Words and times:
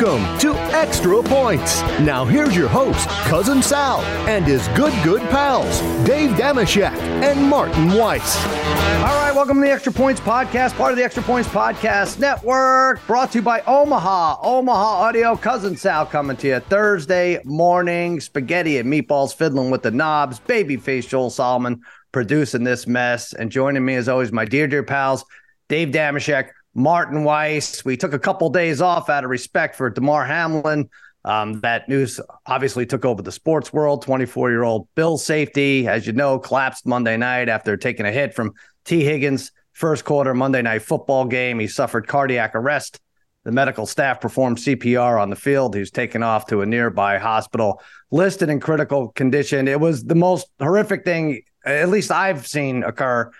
Welcome 0.00 0.38
to 0.38 0.54
Extra 0.74 1.22
Points. 1.22 1.82
Now 2.00 2.24
here's 2.24 2.56
your 2.56 2.68
host, 2.68 3.06
Cousin 3.26 3.62
Sal, 3.62 4.00
and 4.26 4.46
his 4.46 4.66
good, 4.68 4.94
good 5.04 5.20
pals, 5.28 5.80
Dave 6.06 6.30
Dameshek 6.30 6.96
and 7.22 7.42
Martin 7.42 7.92
Weiss. 7.92 8.42
All 8.46 9.20
right, 9.20 9.32
welcome 9.34 9.56
to 9.56 9.62
the 9.62 9.70
Extra 9.70 9.92
Points 9.92 10.18
Podcast, 10.18 10.74
part 10.78 10.92
of 10.92 10.96
the 10.96 11.04
Extra 11.04 11.22
Points 11.22 11.50
Podcast 11.50 12.18
Network, 12.18 13.06
brought 13.06 13.32
to 13.32 13.38
you 13.38 13.42
by 13.42 13.60
Omaha. 13.66 14.38
Omaha 14.42 15.02
Audio, 15.02 15.36
Cousin 15.36 15.76
Sal 15.76 16.06
coming 16.06 16.38
to 16.38 16.48
you 16.48 16.60
Thursday 16.60 17.38
morning. 17.44 18.20
Spaghetti 18.20 18.78
and 18.78 18.90
meatballs 18.90 19.34
fiddling 19.34 19.70
with 19.70 19.82
the 19.82 19.90
knobs. 19.90 20.40
Babyface 20.40 21.08
Joel 21.08 21.28
Solomon 21.28 21.82
producing 22.10 22.64
this 22.64 22.86
mess. 22.86 23.34
And 23.34 23.52
joining 23.52 23.84
me, 23.84 23.96
as 23.96 24.08
always, 24.08 24.32
my 24.32 24.46
dear, 24.46 24.66
dear 24.66 24.82
pals, 24.82 25.26
Dave 25.68 25.88
Dameshek, 25.88 26.52
Martin 26.74 27.24
Weiss. 27.24 27.84
We 27.84 27.96
took 27.96 28.12
a 28.12 28.18
couple 28.18 28.50
days 28.50 28.80
off 28.80 29.08
out 29.08 29.24
of 29.24 29.30
respect 29.30 29.76
for 29.76 29.90
Damar 29.90 30.24
Hamlin. 30.24 30.88
Um, 31.24 31.60
that 31.60 31.88
news 31.88 32.18
obviously 32.46 32.86
took 32.86 33.04
over 33.04 33.22
the 33.22 33.32
sports 33.32 33.72
world. 33.72 34.02
24 34.02 34.50
year 34.50 34.62
old 34.62 34.88
Bill 34.94 35.18
safety, 35.18 35.86
as 35.86 36.06
you 36.06 36.12
know, 36.12 36.38
collapsed 36.38 36.86
Monday 36.86 37.16
night 37.16 37.48
after 37.48 37.76
taking 37.76 38.06
a 38.06 38.12
hit 38.12 38.34
from 38.34 38.52
Tee 38.84 39.04
Higgins' 39.04 39.52
first 39.72 40.04
quarter 40.04 40.32
Monday 40.34 40.62
night 40.62 40.82
football 40.82 41.26
game. 41.26 41.58
He 41.58 41.66
suffered 41.66 42.06
cardiac 42.06 42.54
arrest. 42.54 43.00
The 43.44 43.52
medical 43.52 43.86
staff 43.86 44.20
performed 44.20 44.58
CPR 44.58 45.20
on 45.20 45.30
the 45.30 45.36
field. 45.36 45.74
He 45.74 45.80
was 45.80 45.90
taken 45.90 46.22
off 46.22 46.46
to 46.48 46.60
a 46.60 46.66
nearby 46.66 47.16
hospital, 47.16 47.80
listed 48.10 48.50
in 48.50 48.60
critical 48.60 49.08
condition. 49.08 49.66
It 49.66 49.80
was 49.80 50.04
the 50.04 50.14
most 50.14 50.46
horrific 50.60 51.04
thing, 51.06 51.42
at 51.64 51.88
least 51.88 52.10
I've 52.10 52.46
seen 52.46 52.82
occur 52.82 53.30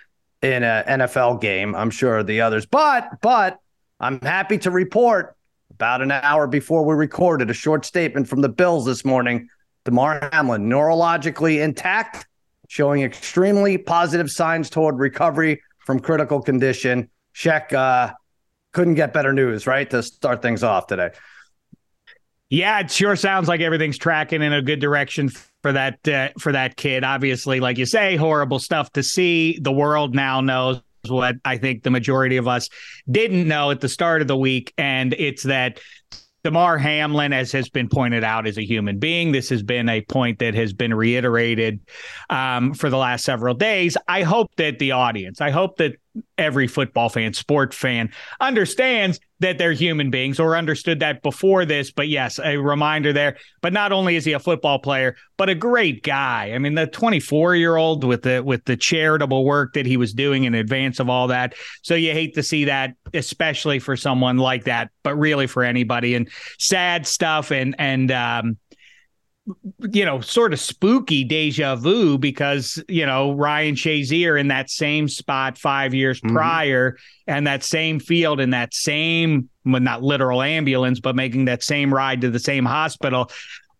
in 0.42 0.62
an 0.62 1.00
NFL 1.00 1.40
game. 1.40 1.74
I'm 1.74 1.90
sure 1.90 2.22
the 2.22 2.40
others, 2.40 2.66
but 2.66 3.20
but 3.20 3.58
I'm 3.98 4.20
happy 4.20 4.58
to 4.58 4.70
report 4.70 5.36
about 5.70 6.02
an 6.02 6.10
hour 6.10 6.46
before 6.46 6.84
we 6.84 6.94
recorded 6.94 7.50
a 7.50 7.54
short 7.54 7.84
statement 7.84 8.28
from 8.28 8.40
the 8.40 8.48
Bills 8.48 8.84
this 8.84 9.04
morning. 9.04 9.48
Damar 9.84 10.28
Hamlin 10.32 10.68
neurologically 10.68 11.62
intact, 11.62 12.26
showing 12.68 13.02
extremely 13.02 13.78
positive 13.78 14.30
signs 14.30 14.68
toward 14.70 14.98
recovery 14.98 15.62
from 15.78 16.00
critical 16.00 16.40
condition. 16.40 17.08
Sheck 17.34 17.72
uh, 17.72 18.12
couldn't 18.72 18.94
get 18.94 19.12
better 19.12 19.32
news, 19.32 19.66
right, 19.66 19.88
to 19.90 20.02
start 20.02 20.42
things 20.42 20.62
off 20.62 20.86
today. 20.86 21.10
Yeah, 22.48 22.80
it 22.80 22.90
sure 22.90 23.16
sounds 23.16 23.48
like 23.48 23.60
everything's 23.60 23.96
tracking 23.96 24.42
in 24.42 24.52
a 24.52 24.60
good 24.60 24.80
direction 24.80 25.30
for 25.62 25.72
that 25.72 26.06
uh, 26.08 26.30
for 26.38 26.52
that 26.52 26.76
kid. 26.76 27.04
Obviously, 27.04 27.60
like 27.60 27.78
you 27.78 27.86
say, 27.86 28.16
horrible 28.16 28.58
stuff 28.58 28.92
to 28.92 29.02
see. 29.02 29.58
The 29.60 29.72
world 29.72 30.14
now 30.14 30.40
knows 30.40 30.82
what 31.08 31.36
I 31.44 31.56
think 31.56 31.82
the 31.82 31.90
majority 31.90 32.36
of 32.36 32.46
us 32.46 32.68
didn't 33.10 33.48
know 33.48 33.70
at 33.70 33.80
the 33.80 33.88
start 33.88 34.22
of 34.22 34.28
the 34.28 34.36
week, 34.36 34.72
and 34.76 35.14
it's 35.14 35.44
that 35.44 35.80
Damar 36.42 36.78
Hamlin, 36.78 37.32
as 37.32 37.52
has 37.52 37.68
been 37.68 37.88
pointed 37.88 38.24
out, 38.24 38.46
is 38.46 38.56
a 38.56 38.64
human 38.64 38.98
being. 38.98 39.32
This 39.32 39.50
has 39.50 39.62
been 39.62 39.88
a 39.88 40.00
point 40.00 40.38
that 40.38 40.54
has 40.54 40.72
been 40.72 40.94
reiterated 40.94 41.80
um, 42.30 42.72
for 42.72 42.88
the 42.88 42.96
last 42.96 43.24
several 43.24 43.54
days. 43.54 43.96
I 44.08 44.22
hope 44.22 44.54
that 44.56 44.78
the 44.78 44.92
audience, 44.92 45.40
I 45.40 45.50
hope 45.50 45.76
that 45.76 45.96
every 46.36 46.66
football 46.66 47.08
fan, 47.08 47.32
sport 47.34 47.72
fan 47.72 48.10
understands 48.40 49.20
that 49.40 49.58
they're 49.58 49.72
human 49.72 50.10
beings 50.10 50.38
or 50.38 50.56
understood 50.56 51.00
that 51.00 51.22
before 51.22 51.64
this. 51.64 51.90
But 51.90 52.08
yes, 52.08 52.38
a 52.42 52.56
reminder 52.56 53.12
there. 53.12 53.36
But 53.62 53.72
not 53.72 53.92
only 53.92 54.16
is 54.16 54.24
he 54.24 54.32
a 54.32 54.38
football 54.38 54.78
player, 54.78 55.16
but 55.36 55.48
a 55.48 55.54
great 55.54 56.02
guy. 56.02 56.52
I 56.52 56.58
mean, 56.58 56.74
the 56.74 56.86
24 56.86 57.56
year 57.56 57.76
old 57.76 58.04
with 58.04 58.22
the 58.22 58.42
with 58.42 58.64
the 58.64 58.76
charitable 58.76 59.44
work 59.44 59.72
that 59.74 59.86
he 59.86 59.96
was 59.96 60.12
doing 60.12 60.44
in 60.44 60.54
advance 60.54 61.00
of 61.00 61.08
all 61.08 61.28
that. 61.28 61.54
So 61.82 61.94
you 61.94 62.12
hate 62.12 62.34
to 62.34 62.42
see 62.42 62.64
that, 62.66 62.94
especially 63.14 63.78
for 63.78 63.96
someone 63.96 64.36
like 64.36 64.64
that, 64.64 64.90
but 65.02 65.14
really 65.16 65.46
for 65.46 65.62
anybody. 65.62 66.14
And 66.14 66.28
sad 66.58 67.06
stuff 67.06 67.50
and 67.50 67.74
and 67.78 68.10
um 68.10 68.58
you 69.92 70.04
know, 70.04 70.20
sort 70.20 70.52
of 70.52 70.60
spooky 70.60 71.24
deja 71.24 71.76
vu 71.76 72.18
because, 72.18 72.82
you 72.88 73.06
know, 73.06 73.32
Ryan 73.32 73.74
Shazier 73.74 74.38
in 74.38 74.48
that 74.48 74.70
same 74.70 75.08
spot 75.08 75.58
five 75.58 75.94
years 75.94 76.20
mm-hmm. 76.20 76.34
prior 76.34 76.96
and 77.26 77.46
that 77.46 77.62
same 77.62 78.00
field 78.00 78.40
in 78.40 78.50
that 78.50 78.74
same, 78.74 79.48
well, 79.64 79.80
not 79.80 80.02
literal 80.02 80.42
ambulance, 80.42 81.00
but 81.00 81.16
making 81.16 81.46
that 81.46 81.62
same 81.62 81.92
ride 81.92 82.20
to 82.22 82.30
the 82.30 82.38
same 82.38 82.64
hospital. 82.64 83.30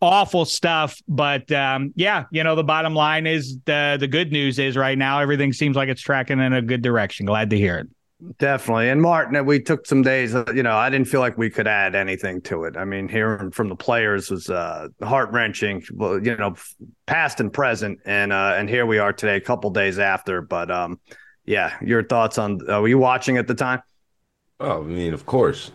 Awful 0.01 0.45
stuff. 0.45 0.99
But 1.07 1.51
um, 1.51 1.93
yeah, 1.95 2.25
you 2.31 2.43
know, 2.43 2.55
the 2.55 2.63
bottom 2.63 2.95
line 2.95 3.27
is 3.27 3.57
the 3.65 3.97
the 3.99 4.07
good 4.07 4.31
news 4.31 4.57
is 4.57 4.75
right 4.75 4.97
now 4.97 5.19
everything 5.19 5.53
seems 5.53 5.75
like 5.75 5.89
it's 5.89 6.01
tracking 6.01 6.39
in 6.39 6.53
a 6.53 6.61
good 6.61 6.81
direction. 6.81 7.25
Glad 7.25 7.51
to 7.51 7.57
hear 7.57 7.77
it. 7.77 7.87
Definitely. 8.37 8.89
And 8.89 9.01
Martin, 9.01 9.43
we 9.45 9.59
took 9.59 9.87
some 9.87 10.03
days, 10.03 10.35
uh, 10.35 10.45
you 10.53 10.61
know, 10.61 10.75
I 10.75 10.91
didn't 10.91 11.07
feel 11.07 11.21
like 11.21 11.39
we 11.39 11.49
could 11.49 11.67
add 11.67 11.95
anything 11.95 12.39
to 12.41 12.65
it. 12.65 12.77
I 12.77 12.85
mean, 12.85 13.07
hearing 13.07 13.49
from 13.49 13.67
the 13.67 13.75
players 13.75 14.29
was 14.29 14.47
uh, 14.49 14.89
heart 15.01 15.31
wrenching, 15.31 15.83
you 15.89 16.35
know, 16.37 16.55
past 17.07 17.39
and 17.39 17.51
present. 17.51 17.99
And, 18.05 18.31
uh, 18.31 18.53
and 18.55 18.69
here 18.69 18.85
we 18.85 18.99
are 18.99 19.11
today, 19.11 19.37
a 19.37 19.41
couple 19.41 19.71
days 19.71 19.97
after. 19.97 20.41
But, 20.41 20.69
um, 20.69 20.99
yeah, 21.45 21.75
your 21.81 22.03
thoughts 22.03 22.37
on, 22.37 22.59
uh, 22.69 22.79
were 22.79 22.87
you 22.87 22.99
watching 22.99 23.37
at 23.37 23.47
the 23.47 23.55
time? 23.55 23.81
Oh, 24.59 24.83
I 24.83 24.85
mean, 24.85 25.15
of 25.15 25.25
course 25.25 25.71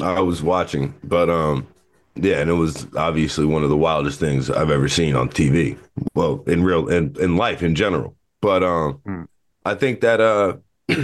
I 0.00 0.20
was 0.20 0.42
watching, 0.42 0.94
but, 1.04 1.28
um, 1.28 1.66
yeah, 2.14 2.40
and 2.40 2.48
it 2.48 2.54
was 2.54 2.86
obviously 2.96 3.44
one 3.44 3.62
of 3.62 3.68
the 3.68 3.76
wildest 3.76 4.18
things 4.18 4.50
I've 4.50 4.70
ever 4.70 4.88
seen 4.88 5.14
on 5.14 5.28
TV. 5.28 5.76
Well, 6.14 6.44
in 6.46 6.64
real, 6.64 6.88
in, 6.88 7.14
in 7.20 7.36
life 7.36 7.62
in 7.62 7.74
general. 7.74 8.16
But, 8.40 8.64
um, 8.64 9.00
mm. 9.06 9.26
I 9.66 9.74
think 9.74 10.00
that, 10.00 10.20
uh, 10.20 10.56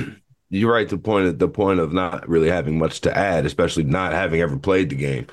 you're 0.51 0.73
right 0.73 0.89
to 0.89 0.99
point 0.99 1.27
at 1.27 1.39
the 1.39 1.49
point 1.49 1.81
of 1.81 1.93
not 1.93 2.29
really 2.29 2.49
having 2.49 2.79
much 2.79 3.01
to 3.03 3.17
add, 3.17 3.47
especially 3.47 3.85
not 3.85 4.13
having 4.13 4.41
ever 4.41 4.59
played 4.59 4.91
the 4.91 4.97
game. 4.97 5.27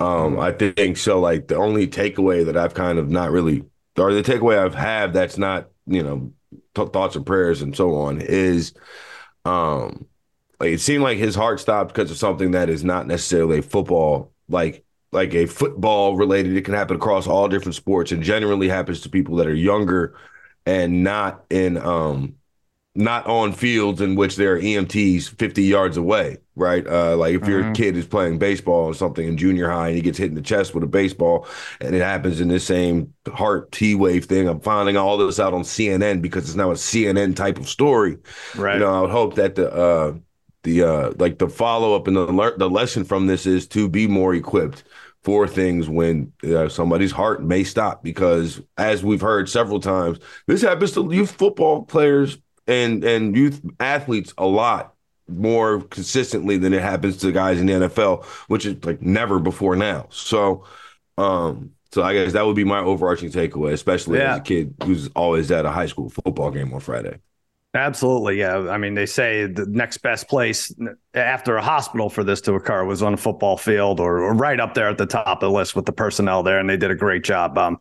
Um, 0.00 0.36
mm-hmm. 0.36 0.40
I 0.40 0.52
think 0.52 0.96
so. 0.96 1.20
Like 1.20 1.48
the 1.48 1.56
only 1.56 1.86
takeaway 1.86 2.44
that 2.46 2.56
I've 2.56 2.74
kind 2.74 2.98
of 2.98 3.10
not 3.10 3.30
really, 3.30 3.64
or 3.98 4.12
the 4.12 4.22
takeaway 4.22 4.58
I've 4.58 4.74
had 4.74 5.12
that's 5.12 5.38
not 5.38 5.68
you 5.86 6.02
know 6.02 6.32
th- 6.74 6.90
thoughts 6.90 7.16
and 7.16 7.26
prayers 7.26 7.62
and 7.62 7.76
so 7.76 7.94
on 7.94 8.20
is, 8.20 8.72
um, 9.44 10.06
like 10.60 10.72
it 10.72 10.80
seemed 10.80 11.02
like 11.02 11.18
his 11.18 11.34
heart 11.34 11.60
stopped 11.60 11.94
because 11.94 12.10
of 12.10 12.16
something 12.16 12.52
that 12.52 12.70
is 12.70 12.84
not 12.84 13.06
necessarily 13.06 13.60
football 13.60 14.32
like 14.48 14.84
like 15.12 15.34
a 15.34 15.46
football 15.46 16.16
related. 16.16 16.56
It 16.56 16.64
can 16.64 16.74
happen 16.74 16.96
across 16.96 17.26
all 17.26 17.48
different 17.48 17.76
sports 17.76 18.12
and 18.12 18.22
generally 18.22 18.68
happens 18.68 19.00
to 19.02 19.08
people 19.08 19.36
that 19.36 19.46
are 19.46 19.54
younger 19.54 20.16
and 20.66 21.04
not 21.04 21.44
in 21.50 21.76
um 21.76 22.34
not 22.96 23.26
on 23.26 23.52
fields 23.52 24.00
in 24.00 24.14
which 24.14 24.36
there 24.36 24.54
are 24.54 24.60
EMTs 24.60 25.36
50 25.36 25.62
yards 25.64 25.96
away, 25.96 26.38
right? 26.54 26.86
Uh, 26.86 27.16
like 27.16 27.34
if 27.34 27.40
mm-hmm. 27.42 27.50
your 27.50 27.74
kid 27.74 27.96
is 27.96 28.06
playing 28.06 28.38
baseball 28.38 28.84
or 28.84 28.94
something 28.94 29.26
in 29.26 29.36
junior 29.36 29.68
high 29.68 29.88
and 29.88 29.96
he 29.96 30.02
gets 30.02 30.16
hit 30.16 30.28
in 30.28 30.36
the 30.36 30.42
chest 30.42 30.74
with 30.74 30.84
a 30.84 30.88
baseball 30.88 31.48
and 31.80 31.96
it 31.96 32.02
happens 32.02 32.40
in 32.40 32.46
this 32.46 32.64
same 32.64 33.12
heart 33.32 33.72
T 33.72 33.96
wave 33.96 34.26
thing. 34.26 34.46
I'm 34.46 34.60
finding 34.60 34.96
all 34.96 35.16
this 35.16 35.40
out 35.40 35.54
on 35.54 35.62
CNN 35.62 36.22
because 36.22 36.44
it's 36.44 36.54
now 36.54 36.70
a 36.70 36.74
CNN 36.74 37.34
type 37.34 37.58
of 37.58 37.68
story. 37.68 38.16
Right. 38.54 38.74
You 38.74 38.80
know, 38.80 38.94
I 38.94 39.00
would 39.00 39.10
hope 39.10 39.34
that 39.34 39.56
the, 39.56 39.72
uh, 39.72 40.14
the, 40.62 40.82
uh, 40.82 41.12
like 41.18 41.38
the 41.38 41.48
follow 41.48 41.96
up 41.96 42.06
and 42.06 42.16
the, 42.16 42.54
the 42.56 42.70
lesson 42.70 43.04
from 43.04 43.26
this 43.26 43.44
is 43.44 43.66
to 43.68 43.88
be 43.88 44.06
more 44.06 44.34
equipped 44.34 44.84
for 45.24 45.48
things 45.48 45.88
when 45.88 46.30
uh, 46.44 46.68
somebody's 46.68 47.10
heart 47.10 47.42
may 47.42 47.64
stop 47.64 48.04
because 48.04 48.60
as 48.76 49.02
we've 49.02 49.22
heard 49.22 49.48
several 49.48 49.80
times 49.80 50.18
this 50.46 50.60
happens 50.60 50.92
to 50.92 51.10
youth 51.10 51.30
football 51.30 51.82
players 51.82 52.36
and 52.66 53.04
and 53.04 53.36
youth 53.36 53.60
athletes 53.80 54.32
a 54.38 54.46
lot 54.46 54.94
more 55.28 55.80
consistently 55.82 56.58
than 56.58 56.72
it 56.72 56.82
happens 56.82 57.16
to 57.18 57.32
guys 57.32 57.60
in 57.60 57.66
the 57.66 57.72
NFL, 57.72 58.24
which 58.48 58.66
is 58.66 58.82
like 58.84 59.00
never 59.00 59.38
before 59.38 59.74
now. 59.76 60.06
So, 60.10 60.64
um, 61.16 61.70
so 61.92 62.02
I 62.02 62.12
guess 62.12 62.32
that 62.32 62.44
would 62.44 62.56
be 62.56 62.64
my 62.64 62.80
overarching 62.80 63.30
takeaway, 63.30 63.72
especially 63.72 64.18
yeah. 64.18 64.34
as 64.34 64.38
a 64.40 64.42
kid 64.42 64.74
who's 64.84 65.08
always 65.14 65.50
at 65.50 65.64
a 65.64 65.70
high 65.70 65.86
school 65.86 66.10
football 66.10 66.50
game 66.50 66.72
on 66.74 66.80
Friday. 66.80 67.20
Absolutely, 67.74 68.38
yeah. 68.38 68.68
I 68.70 68.78
mean, 68.78 68.94
they 68.94 69.06
say 69.06 69.46
the 69.46 69.66
next 69.66 69.98
best 69.98 70.28
place 70.28 70.72
after 71.12 71.56
a 71.56 71.62
hospital 71.62 72.08
for 72.08 72.22
this 72.22 72.40
to 72.42 72.54
occur 72.54 72.84
was 72.84 73.02
on 73.02 73.14
a 73.14 73.16
football 73.16 73.56
field, 73.56 73.98
or, 73.98 74.22
or 74.22 74.32
right 74.32 74.60
up 74.60 74.74
there 74.74 74.88
at 74.88 74.96
the 74.96 75.06
top 75.06 75.26
of 75.26 75.40
the 75.40 75.50
list 75.50 75.74
with 75.74 75.84
the 75.84 75.92
personnel 75.92 76.44
there, 76.44 76.60
and 76.60 76.70
they 76.70 76.76
did 76.76 76.92
a 76.92 76.94
great 76.94 77.24
job 77.24 77.58
um, 77.58 77.78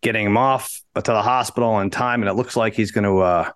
getting 0.00 0.26
him 0.26 0.36
off 0.36 0.82
to 0.96 1.00
the 1.00 1.22
hospital 1.22 1.78
in 1.78 1.90
time. 1.90 2.22
And 2.22 2.28
it 2.28 2.34
looks 2.34 2.56
like 2.56 2.74
he's 2.74 2.90
going 2.90 3.04
to 3.04 3.18
uh, 3.18 3.50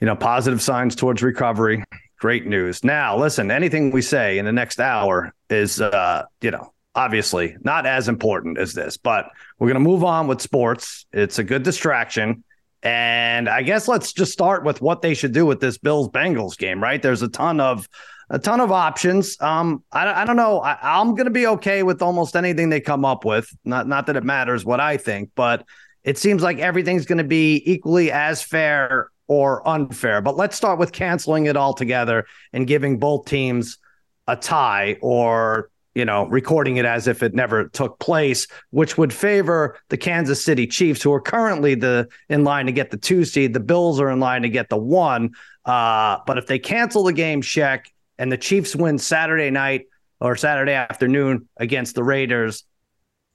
you 0.00 0.06
know, 0.06 0.16
positive 0.16 0.62
signs 0.62 0.96
towards 0.96 1.22
recovery. 1.22 1.84
Great 2.18 2.46
news. 2.46 2.84
Now, 2.84 3.18
listen, 3.18 3.50
anything 3.50 3.90
we 3.90 4.02
say 4.02 4.38
in 4.38 4.44
the 4.44 4.52
next 4.52 4.80
hour 4.80 5.32
is, 5.48 5.80
uh, 5.80 6.24
you 6.40 6.50
know, 6.50 6.72
obviously 6.94 7.56
not 7.62 7.86
as 7.86 8.08
important 8.08 8.58
as 8.58 8.74
this, 8.74 8.96
but 8.96 9.30
we're 9.58 9.68
going 9.68 9.82
to 9.82 9.88
move 9.88 10.04
on 10.04 10.26
with 10.26 10.40
sports. 10.40 11.06
It's 11.12 11.38
a 11.38 11.44
good 11.44 11.62
distraction. 11.62 12.44
And 12.82 13.48
I 13.48 13.62
guess 13.62 13.88
let's 13.88 14.12
just 14.12 14.32
start 14.32 14.64
with 14.64 14.80
what 14.80 15.02
they 15.02 15.14
should 15.14 15.32
do 15.32 15.44
with 15.44 15.60
this 15.60 15.76
Bills 15.78 16.08
Bengals 16.08 16.56
game, 16.56 16.82
right? 16.82 17.00
There's 17.00 17.22
a 17.22 17.28
ton 17.28 17.60
of 17.60 17.88
a 18.30 18.38
ton 18.38 18.60
of 18.60 18.70
options. 18.70 19.36
Um, 19.40 19.82
I, 19.90 20.22
I 20.22 20.24
don't 20.24 20.36
know. 20.36 20.60
I, 20.60 21.00
am 21.00 21.14
going 21.14 21.26
to 21.26 21.32
be 21.32 21.48
okay 21.48 21.82
with 21.82 22.00
almost 22.00 22.36
anything 22.36 22.70
they 22.70 22.80
come 22.80 23.04
up 23.04 23.24
with. 23.24 23.54
Not 23.64 23.86
not 23.86 24.06
that 24.06 24.16
it 24.16 24.24
matters 24.24 24.64
what 24.64 24.80
I 24.80 24.96
think, 24.96 25.30
but 25.34 25.64
it 26.04 26.16
seems 26.16 26.42
like 26.42 26.58
everything's 26.58 27.06
going 27.06 27.18
to 27.18 27.24
be 27.24 27.62
equally 27.66 28.10
as 28.10 28.40
fair 28.42 29.10
or 29.30 29.66
unfair. 29.66 30.20
But 30.20 30.36
let's 30.36 30.56
start 30.56 30.80
with 30.80 30.90
canceling 30.90 31.46
it 31.46 31.56
all 31.56 31.72
together 31.72 32.26
and 32.52 32.66
giving 32.66 32.98
both 32.98 33.26
teams 33.26 33.78
a 34.26 34.34
tie 34.34 34.96
or 35.00 35.70
you 35.94 36.04
know, 36.04 36.26
recording 36.26 36.76
it 36.76 36.84
as 36.84 37.08
if 37.08 37.22
it 37.22 37.34
never 37.34 37.68
took 37.68 37.98
place, 37.98 38.46
which 38.70 38.96
would 38.96 39.12
favor 39.12 39.76
the 39.88 39.96
Kansas 39.96 40.44
City 40.44 40.66
Chiefs, 40.66 41.02
who 41.02 41.12
are 41.12 41.20
currently 41.20 41.74
the 41.74 42.08
in 42.28 42.44
line 42.44 42.66
to 42.66 42.72
get 42.72 42.90
the 42.90 42.96
two 42.96 43.24
seed. 43.24 43.54
The 43.54 43.60
Bills 43.60 44.00
are 44.00 44.10
in 44.10 44.20
line 44.20 44.42
to 44.42 44.48
get 44.48 44.68
the 44.68 44.78
one. 44.78 45.30
Uh, 45.64 46.18
but 46.26 46.38
if 46.38 46.46
they 46.46 46.58
cancel 46.60 47.04
the 47.04 47.12
game, 47.12 47.42
check, 47.42 47.92
and 48.18 48.30
the 48.30 48.36
Chiefs 48.36 48.74
win 48.74 48.98
Saturday 48.98 49.50
night 49.50 49.86
or 50.20 50.36
Saturday 50.36 50.74
afternoon 50.74 51.48
against 51.56 51.96
the 51.96 52.04
Raiders, 52.04 52.64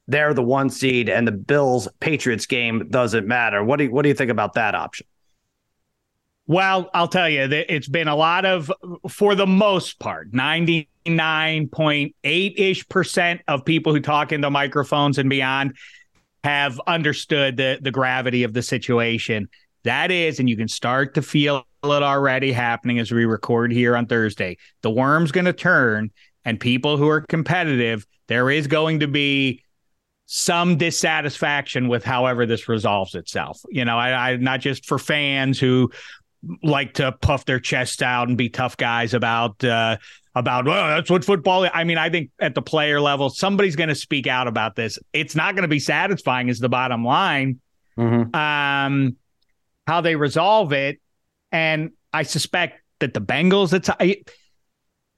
they're 0.08 0.34
the 0.34 0.44
one 0.44 0.70
seed, 0.70 1.10
and 1.10 1.28
the 1.28 1.34
Bills 1.34 1.88
Patriots 2.00 2.46
game 2.46 2.88
doesn't 2.90 3.28
matter. 3.28 3.64
What 3.64 3.78
do 3.78 3.86
you, 3.86 3.92
what 3.92 4.04
do 4.04 4.10
you 4.10 4.16
think 4.16 4.32
about 4.32 4.54
that 4.54 4.76
option? 4.76 5.08
Well, 6.48 6.92
I'll 6.94 7.08
tell 7.08 7.28
you, 7.28 7.42
it's 7.42 7.88
been 7.88 8.08
a 8.08 8.16
lot 8.16 8.46
of, 8.46 8.72
for 9.10 9.34
the 9.34 9.48
most 9.48 9.98
part, 10.00 10.32
99.8 10.32 12.14
ish 12.24 12.88
percent 12.88 13.42
of 13.48 13.66
people 13.66 13.94
who 13.94 14.00
talk 14.00 14.32
into 14.32 14.52
microphones 14.52 15.18
and 15.18 15.28
beyond 15.28 15.76
have 16.44 16.80
understood 16.86 17.58
the, 17.58 17.80
the 17.82 17.90
gravity 17.90 18.44
of 18.44 18.54
the 18.54 18.62
situation. 18.62 19.50
That 19.86 20.12
is, 20.12 20.40
and 20.40 20.48
you 20.48 20.56
can 20.56 20.68
start 20.68 21.16
to 21.16 21.24
feel 21.24 21.66
it 21.84 22.04
already 22.04 22.52
happening 22.52 23.00
as 23.00 23.12
we 23.12 23.26
record 23.26 23.72
here 23.72 23.96
on 23.96 24.06
Thursday. 24.06 24.58
The 24.84 24.92
worm's 24.92 25.32
going 25.32 25.46
to 25.46 25.54
turn, 25.54 26.12
and 26.44 26.60
people 26.60 26.98
who 26.98 27.08
are 27.10 27.22
competitive, 27.22 28.06
there 28.28 28.52
is 28.52 28.68
going 28.68 29.00
to 29.00 29.08
be 29.08 29.64
some 30.28 30.78
dissatisfaction 30.78 31.88
with 31.88 32.04
however 32.04 32.46
this 32.46 32.68
resolves 32.68 33.16
itself. 33.16 33.62
You 33.70 33.86
know, 33.86 33.98
I, 33.98 34.32
I 34.32 34.36
not 34.38 34.60
just 34.60 34.86
for 34.86 35.00
fans 35.00 35.60
who 35.60 35.92
like 36.64 36.96
to 36.96 37.12
puff 37.12 37.46
their 37.46 37.60
chest 37.60 38.02
out 38.02 38.28
and 38.28 38.38
be 38.38 38.50
tough 38.50 38.78
guys 38.78 39.14
about 39.14 39.64
uh, 39.64 39.98
about 40.36 40.66
well 40.66 40.88
that's 40.88 41.10
what 41.10 41.24
football 41.24 41.64
is. 41.64 41.72
I 41.74 41.84
mean 41.84 41.98
I 41.98 42.10
think 42.10 42.30
at 42.40 42.56
the 42.56 42.62
player 42.62 43.00
level 43.00 43.30
somebody's 43.30 43.76
going 43.76 43.90
to 43.90 43.96
speak 43.96 44.28
out 44.28 44.48
about 44.48 44.76
this. 44.76 45.00
It's 45.14 45.36
not 45.36 45.56
going 45.56 45.64
to 45.64 45.70
be 45.70 45.80
satisfying 45.80 46.50
is 46.50 46.60
the 46.60 46.70
bottom 46.70 47.04
line. 47.04 47.60
Mm-hmm. 47.98 48.36
Um, 48.36 49.16
how 49.88 50.02
they 50.02 50.16
resolve 50.16 50.74
it, 50.74 51.00
and 51.52 51.92
I 52.12 52.24
suspect 52.24 52.82
that 53.00 53.14
the 53.14 53.22
Bengals 53.22 53.74
it's 53.74 53.90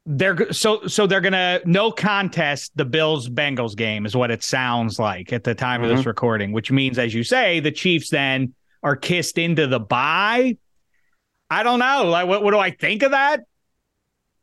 they're 0.06 0.52
so 0.54 0.88
so 0.88 1.06
they're 1.06 1.22
gonna 1.22 1.60
no 1.66 1.92
contest 1.92 2.72
the 2.76 2.86
Bills 2.86 3.30
Bengals 3.30 3.76
game 3.76 4.06
is 4.06 4.16
what 4.16 4.32
it 4.32 4.42
sounds 4.42 5.00
like 5.00 5.34
at 5.34 5.44
the 5.44 5.54
time 5.54 5.82
mm-hmm. 5.82 5.84
of 5.84 5.90
this 5.90 6.00
mm-hmm. 6.02 6.10
recording, 6.10 6.52
which 6.54 6.72
means 6.72 6.98
as 6.98 7.14
you 7.14 7.24
say 7.24 7.60
the 7.60 7.72
Chiefs 7.72 8.10
then 8.10 8.54
are 8.84 8.96
kissed 8.96 9.38
into 9.38 9.68
the 9.68 9.80
bye 9.80 10.58
I 11.50 11.64
don't 11.64 11.80
know. 11.80 12.06
Like, 12.06 12.28
what, 12.28 12.44
what 12.44 12.52
do 12.52 12.60
I 12.60 12.72
think 12.72 13.04
of 13.04 13.12
that? 13.12 13.46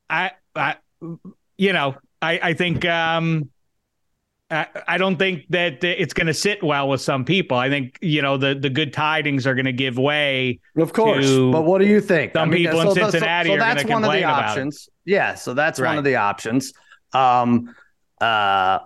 I, 0.09 0.33
I, 0.55 0.77
you 1.57 1.73
know, 1.73 1.97
I, 2.23 2.41
I 2.43 2.53
think, 2.55 2.85
um, 2.85 3.51
I, 4.51 4.67
I 4.87 4.99
don't 4.99 5.17
think 5.17 5.47
that 5.51 5.83
it's 5.83 6.15
going 6.15 6.27
to 6.27 6.35
sit 6.35 6.63
well 6.63 6.89
with 6.89 7.01
some 7.01 7.25
people. 7.25 7.57
I 7.57 7.69
think 7.71 7.99
you 8.03 8.21
know 8.21 8.37
the 8.37 8.55
the 8.55 8.69
good 8.69 8.93
tidings 8.93 9.47
are 9.47 9.55
going 9.55 9.65
to 9.65 9.73
give 9.73 9.97
way. 9.97 10.61
Of 10.77 10.93
course, 10.93 11.27
but 11.27 11.63
what 11.63 11.81
do 11.81 11.87
you 11.87 12.01
think? 12.01 12.35
Some 12.35 12.49
I 12.49 12.53
mean, 12.53 12.65
people 12.65 12.83
so, 12.83 12.89
in 12.89 12.95
Cincinnati 12.95 13.49
so, 13.49 13.55
so, 13.55 13.59
that's 13.59 13.85
one 13.85 14.05
of 14.05 14.13
the 14.13 14.25
options. 14.25 14.89
Yeah, 15.05 15.35
so 15.35 15.55
that's 15.55 15.81
right. 15.81 15.89
one 15.89 15.99
of 15.99 16.05
the 16.05 16.17
options. 16.17 16.73
Um, 17.13 17.75
uh, 18.21 18.81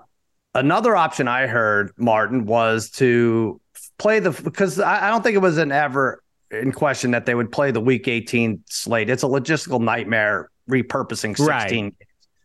another 0.54 0.96
option 0.96 1.26
I 1.28 1.46
heard 1.48 1.92
Martin 1.96 2.46
was 2.46 2.90
to 2.92 3.60
play 3.98 4.20
the 4.20 4.30
because 4.30 4.78
I, 4.78 5.08
I 5.08 5.10
don't 5.10 5.22
think 5.22 5.34
it 5.34 5.40
was 5.42 5.58
an 5.58 5.72
ever 5.72 6.22
in 6.50 6.72
question 6.72 7.10
that 7.12 7.26
they 7.26 7.34
would 7.34 7.52
play 7.52 7.70
the 7.70 7.80
Week 7.80 8.08
18 8.08 8.62
slate. 8.66 9.10
It's 9.10 9.22
a 9.22 9.26
logistical 9.26 9.80
nightmare 9.80 10.50
repurposing 10.68 11.36
16 11.36 11.46
right. 11.46 11.70
games. 11.70 11.94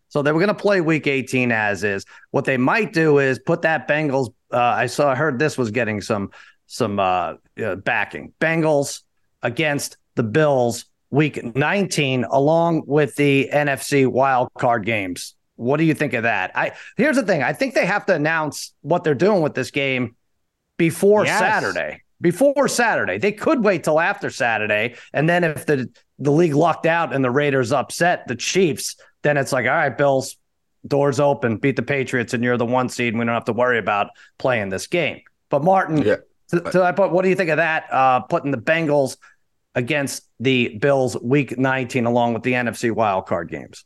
So 0.10 0.22
they 0.22 0.32
were 0.32 0.40
going 0.40 0.50
to 0.50 0.54
play 0.54 0.80
Week 0.82 1.08
18 1.08 1.52
as 1.52 1.84
is. 1.84 2.06
What 2.32 2.46
they 2.46 2.58
might 2.58 2.94
do 2.94 3.18
is 3.18 3.40
put 3.40 3.64
that 3.64 3.88
Bengals. 3.88 4.32
Uh, 4.52 4.60
I 4.60 4.86
saw, 4.86 5.12
I 5.12 5.16
heard 5.16 5.40
this 5.40 5.58
was 5.58 5.72
getting 5.72 6.02
some 6.02 6.32
some 6.68 7.00
uh, 7.00 7.36
uh, 7.64 7.76
backing. 7.78 8.34
Bengals 8.40 9.02
against 9.42 9.98
the 10.16 10.24
Bills 10.24 10.86
Week 11.10 11.56
19, 11.56 12.26
along 12.26 12.84
with 12.86 13.16
the 13.16 13.50
NFC 13.52 14.08
wild 14.08 14.50
card 14.58 14.86
games. 14.86 15.36
What 15.56 15.78
do 15.78 15.84
you 15.84 15.94
think 15.94 16.14
of 16.14 16.24
that? 16.24 16.52
I 16.56 16.74
here's 16.98 17.16
the 17.16 17.24
thing. 17.24 17.42
I 17.42 17.54
think 17.54 17.74
they 17.74 17.86
have 17.86 18.06
to 18.08 18.14
announce 18.14 18.74
what 18.82 19.04
they're 19.04 19.16
doing 19.16 19.42
with 19.42 19.56
this 19.56 19.72
game 19.72 20.16
before 20.78 21.26
yes. 21.26 21.40
Saturday 21.40 22.04
before 22.21 22.68
Saturday. 22.68 23.18
They 23.18 23.31
could 23.31 23.63
wait 23.63 23.83
till 23.83 24.00
after 24.00 24.30
Saturday. 24.30 24.95
And 25.13 25.27
then 25.27 25.44
if 25.44 25.65
the, 25.65 25.89
the 26.19 26.31
league 26.31 26.56
lucked 26.56 26.86
out 26.86 27.13
and 27.13 27.24
the 27.24 27.31
Raiders 27.31 27.71
upset 27.71 28.27
the 28.27 28.36
Chiefs, 28.36 28.95
then 29.21 29.38
it's 29.38 29.51
like, 29.51 29.65
all 29.65 29.71
right, 29.71 29.98
Bills, 29.98 30.38
doors 30.88 31.19
open, 31.19 31.57
beat 31.57 31.75
the 31.75 31.81
Patriots, 31.81 32.33
and 32.33 32.44
you're 32.44 32.57
the 32.57 32.65
one 32.65 32.89
seed. 32.89 33.13
And 33.13 33.19
we 33.19 33.25
don't 33.25 33.33
have 33.33 33.45
to 33.45 33.54
worry 33.54 33.80
about 33.80 34.12
playing 34.38 34.69
this 34.69 34.88
game. 34.88 35.21
But 35.50 35.63
Martin, 35.63 35.98
yeah. 35.98 36.18
to, 36.50 36.60
to 36.62 36.94
what 37.10 37.24
do 37.24 37.30
you 37.30 37.36
think 37.36 37.50
of 37.50 37.57
that? 37.57 37.92
Uh, 37.92 38.21
putting 38.21 38.51
the 38.51 38.57
Bengals 38.57 39.18
against 39.75 40.24
the 40.39 40.77
Bills 40.80 41.18
week 41.21 41.57
19 41.57 42.06
along 42.06 42.33
with 42.33 42.44
the 42.44 42.54
NFC 42.54 42.92
wildcard 42.92 43.50
games. 43.50 43.86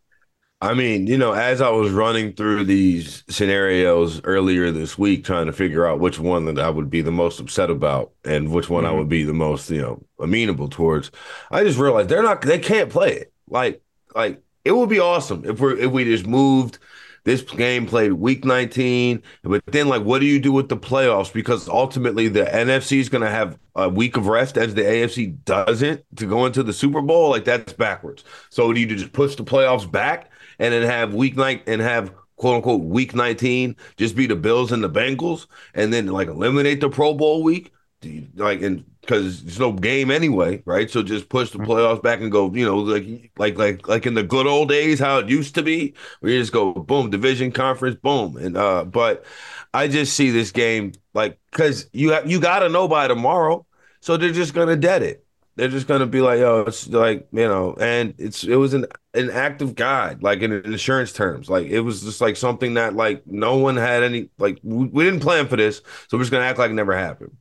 I 0.60 0.74
mean, 0.74 1.06
you 1.06 1.20
know, 1.20 1.34
as 1.34 1.62
I 1.62 1.70
was 1.70 1.92
running 1.92 2.34
through 2.34 2.64
these 2.64 3.24
scenarios 3.30 4.22
earlier 4.24 4.72
this 4.72 4.98
week, 4.98 5.24
trying 5.24 5.46
to 5.46 5.54
figure 5.54 5.86
out 5.86 6.00
which 6.00 6.20
one 6.20 6.46
that 6.46 6.58
I 6.58 6.70
would 6.70 6.90
be 6.90 7.02
the 7.02 7.12
most 7.12 7.40
upset 7.40 7.70
about 7.70 8.12
and 8.26 8.52
which 8.52 8.68
one 8.68 8.84
mm-hmm. 8.84 8.94
I 8.94 8.98
would 8.98 9.10
be 9.10 9.24
the 9.24 9.34
most, 9.34 9.70
you 9.70 9.82
know, 9.82 10.04
amenable 10.20 10.68
towards, 10.68 11.12
I 11.52 11.64
just 11.64 11.78
realized 11.78 12.10
they're 12.10 12.24
not, 12.24 12.42
they 12.42 12.58
can't 12.58 12.90
play 12.90 13.14
it. 13.14 13.34
Like, 13.48 13.84
like 14.16 14.42
it 14.66 14.72
would 14.72 14.90
be 14.90 15.00
awesome 15.00 15.46
if 15.46 15.60
we 15.60 15.80
if 15.80 15.92
we 15.92 16.04
just 16.04 16.26
moved 16.26 16.80
this 17.24 17.42
game 17.42 17.86
played 17.86 18.14
week 18.14 18.46
19, 18.46 19.22
but 19.44 19.62
then 19.68 19.90
like, 19.90 20.04
what 20.04 20.20
do 20.20 20.26
you 20.26 20.40
do 20.40 20.54
with 20.54 20.70
the 20.70 20.78
playoffs? 20.78 21.32
Because 21.32 21.68
ultimately, 21.68 22.30
the 22.30 22.46
NFC 22.46 23.00
is 23.00 23.10
going 23.10 23.24
to 23.24 23.30
have 23.30 23.60
a 23.76 23.90
week 23.90 24.16
of 24.16 24.28
rest, 24.28 24.58
as 24.58 24.76
the 24.76 24.82
AFC 24.82 25.44
doesn't, 25.44 26.06
to 26.16 26.26
go 26.26 26.46
into 26.46 26.64
the 26.64 26.72
Super 26.72 27.02
Bowl. 27.02 27.30
Like 27.30 27.44
that's 27.44 27.74
backwards. 27.74 28.24
So 28.50 28.72
do 28.72 28.80
you 28.80 28.88
just 28.88 29.12
push 29.12 29.36
the 29.36 29.44
playoffs 29.44 29.90
back? 29.92 30.32
And 30.60 30.74
then 30.74 30.84
have 30.84 31.14
week 31.14 31.36
night 31.36 31.64
and 31.68 31.82
have 31.82 32.14
quote 32.36 32.56
unquote 32.56 32.82
week 32.82 33.16
19 33.16 33.76
just 33.98 34.16
be 34.16 34.28
the 34.28 34.36
Bills 34.36 34.72
and 34.72 34.84
the 34.84 34.90
Bengals 34.90 35.48
and 35.74 35.92
then 35.92 36.08
like 36.08 36.28
eliminate 36.28 36.82
the 36.82 36.90
Pro 36.90 37.14
Bowl 37.14 37.44
week? 37.44 37.74
like 38.36 38.62
and 38.62 38.84
because 39.02 39.44
there's 39.44 39.60
no 39.60 39.72
game 39.72 40.12
anyway, 40.12 40.62
right? 40.66 40.90
So 40.90 41.02
just 41.02 41.30
push 41.30 41.52
the 41.52 41.60
mm-hmm. 41.60 41.72
playoffs 41.72 42.04
back 42.04 42.20
and 42.20 42.32
go, 42.32 42.54
you 42.54 42.66
know, 42.66 42.78
like 42.78 43.32
like 43.38 43.58
like 43.58 43.88
like 43.88 44.06
in 44.06 44.14
the 44.14 44.24
good 44.24 44.48
old 44.48 44.70
days, 44.70 45.00
how 45.00 45.20
it 45.20 45.30
used 45.30 45.56
to 45.56 45.64
be, 45.64 45.94
where 46.20 46.32
you 46.32 46.40
just 46.40 46.52
go 46.52 46.74
boom, 46.74 47.10
division 47.10 47.52
conference, 47.52 47.96
boom, 47.96 48.38
and 48.38 48.58
uh, 48.58 48.84
but 48.84 49.26
I 49.74 49.88
just 49.88 50.14
see 50.14 50.32
this 50.32 50.52
game 50.52 50.94
like 51.14 51.40
because 51.52 51.90
you 51.94 52.12
have 52.12 52.30
you 52.30 52.40
got 52.40 52.60
to 52.60 52.70
know 52.70 52.88
by 52.88 53.08
tomorrow, 53.08 53.66
so 54.02 54.18
they're 54.18 54.32
just 54.32 54.54
gonna 54.54 54.76
dead 54.76 55.04
it. 55.04 55.26
They're 55.58 55.70
just 55.70 55.88
gonna 55.88 56.06
be 56.06 56.22
like, 56.22 56.40
yo, 56.40 56.62
it's 56.62 56.88
like 56.88 57.28
you 57.34 57.48
know, 57.48 57.76
and 57.80 58.14
it's 58.20 58.44
it 58.44 58.56
was 58.58 58.74
an 58.76 58.86
an 59.16 59.32
act 59.32 59.62
of 59.64 59.76
God, 59.76 60.24
like 60.24 60.42
in 60.42 60.54
insurance 60.54 61.14
terms, 61.14 61.50
like 61.50 61.68
it 61.68 61.82
was 61.82 62.04
just 62.04 62.22
like 62.22 62.38
something 62.38 62.76
that 62.76 62.96
like 62.96 63.26
no 63.28 63.58
one 63.58 63.76
had 63.76 64.04
any 64.04 64.30
like 64.38 64.60
we, 64.64 64.86
we 64.88 65.04
didn't 65.04 65.22
plan 65.22 65.48
for 65.48 65.58
this, 65.58 65.82
so 66.10 66.18
we're 66.18 66.24
just 66.24 66.32
gonna 66.32 66.46
act 66.46 66.60
like 66.60 66.72
it 66.72 66.76
never 66.76 66.96
happened. 66.96 67.36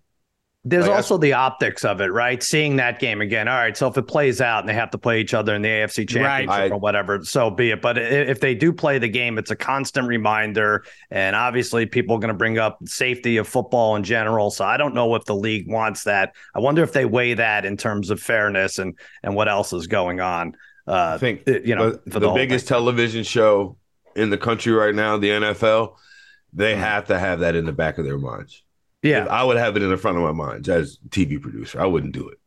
There's 0.69 0.89
like, 0.89 0.97
also 0.97 1.17
the 1.17 1.33
optics 1.33 1.85
of 1.85 2.01
it, 2.01 2.07
right? 2.07 2.43
Seeing 2.43 2.75
that 2.77 2.99
game 2.99 3.21
again. 3.21 3.47
All 3.47 3.55
right, 3.55 3.77
so 3.77 3.87
if 3.87 3.97
it 3.97 4.09
plays 4.09 4.41
out 4.41 4.61
and 4.61 4.69
they 4.69 4.75
have 4.75 4.91
to 4.91 4.99
play 4.99 5.21
each 5.21 5.33
other 5.33 5.55
in 5.55 5.63
the 5.63 5.69
AFC 5.69 6.09
Championship 6.09 6.49
right. 6.49 6.73
or 6.73 6.79
whatever, 6.79 7.23
so 7.23 7.51
be 7.51 7.71
it. 7.71 7.81
But 7.81 7.97
if 7.99 8.41
they 8.41 8.53
do 8.57 8.73
play 8.73 8.99
the 8.99 9.09
game, 9.09 9.39
it's 9.39 9.53
a 9.53 9.57
constant 9.57 10.09
reminder, 10.09 10.85
and 11.13 11.37
obviously 11.37 11.87
people 11.87 12.17
are 12.17 12.19
going 12.19 12.33
to 12.33 12.35
bring 12.35 12.59
up 12.59 12.81
safety 12.85 13.37
of 13.37 13.47
football 13.47 13.95
in 13.95 14.03
general. 14.03 14.51
So 14.51 14.65
I 14.65 14.77
don't 14.77 14.93
know 14.93 15.15
if 15.15 15.25
the 15.25 15.37
league 15.37 15.71
wants 15.71 16.03
that. 16.03 16.35
I 16.53 16.59
wonder 16.59 16.83
if 16.83 16.93
they 16.93 17.05
weigh 17.05 17.35
that 17.35 17.65
in 17.65 17.77
terms 17.77 18.11
of 18.11 18.21
fairness 18.21 18.81
and 18.81 18.99
and 19.23 19.37
what 19.37 19.49
else 19.49 19.73
is 19.73 19.87
going 19.87 20.21
on. 20.21 20.57
Uh, 20.89 21.13
I 21.15 21.19
think 21.19 21.43
you 21.47 21.77
know 21.77 21.93
the, 22.07 22.19
the 22.19 22.33
biggest 22.33 22.67
thing. 22.67 22.75
television 22.75 23.23
show 23.23 23.79
in 24.17 24.31
the 24.31 24.39
country 24.39 24.73
right 24.73 24.95
now, 24.95 25.17
the 25.17 25.29
NFL, 25.29 25.95
they 26.53 26.73
mm-hmm. 26.73 26.83
have 26.83 27.07
to 27.07 27.19
have 27.21 27.41
that 27.41 27.55
in 27.55 27.67
the 27.67 27.73
back 27.73 27.99
of 27.99 28.05
their 28.05 28.19
minds. 28.19 28.65
Yeah, 29.11 29.27
I 29.27 29.45
would 29.45 29.57
have 29.57 29.77
it 29.77 29.83
in 29.83 29.91
the 29.91 29.97
front 29.97 30.17
of 30.17 30.23
my 30.23 30.33
mind 30.33 30.69
as 30.69 30.99
TV 31.09 31.41
producer. 31.41 31.81
I 31.81 31.87
wouldn't 31.87 32.13
do 32.13 32.29
it. 32.29 32.39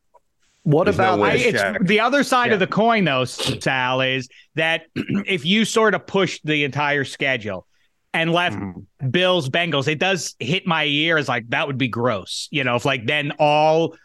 What 0.64 0.86
There's 0.86 0.98
about 0.98 1.20
no 1.20 1.26
it's 1.26 1.88
the 1.88 2.00
other 2.00 2.24
side 2.24 2.48
yeah. 2.48 2.54
of 2.54 2.60
the 2.60 2.68
coin, 2.68 3.06
though, 3.06 3.26
Sal, 3.26 4.02
is 4.02 4.30
that 4.56 4.84
if 4.96 5.46
you 5.46 5.66
sort 5.66 5.96
of 5.96 6.06
push 6.06 6.40
the 6.44 6.64
entire 6.64 7.06
schedule 7.06 7.66
and 8.14 8.32
left 8.32 8.58
mm. 8.58 8.86
Bills 9.10 9.50
Bengals, 9.50 9.88
it 9.88 10.00
does 10.00 10.36
hit 10.40 10.68
my 10.68 10.86
ear 10.86 11.18
as 11.18 11.28
like 11.28 11.48
that 11.50 11.68
would 11.68 11.78
be 11.78 11.88
gross. 11.88 12.48
You 12.52 12.64
know, 12.64 12.76
if 12.76 12.86
like 12.86 13.06
then 13.06 13.32
all 13.40 13.96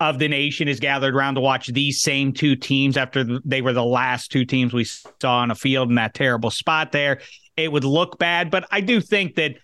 of 0.00 0.18
the 0.18 0.26
nation 0.26 0.66
is 0.66 0.80
gathered 0.80 1.14
around 1.14 1.36
to 1.36 1.40
watch 1.40 1.68
these 1.68 2.02
same 2.02 2.32
two 2.32 2.56
teams 2.56 2.96
after 2.96 3.38
they 3.44 3.62
were 3.62 3.72
the 3.72 3.84
last 3.84 4.32
two 4.32 4.44
teams 4.44 4.72
we 4.72 4.84
saw 4.84 5.38
on 5.38 5.52
a 5.52 5.54
field 5.54 5.88
in 5.88 5.94
that 5.94 6.12
terrible 6.12 6.50
spot 6.50 6.90
there, 6.90 7.20
it 7.56 7.70
would 7.70 7.84
look 7.84 8.18
bad. 8.18 8.50
But 8.50 8.66
I 8.72 8.80
do 8.80 9.00
think 9.00 9.36
that 9.36 9.56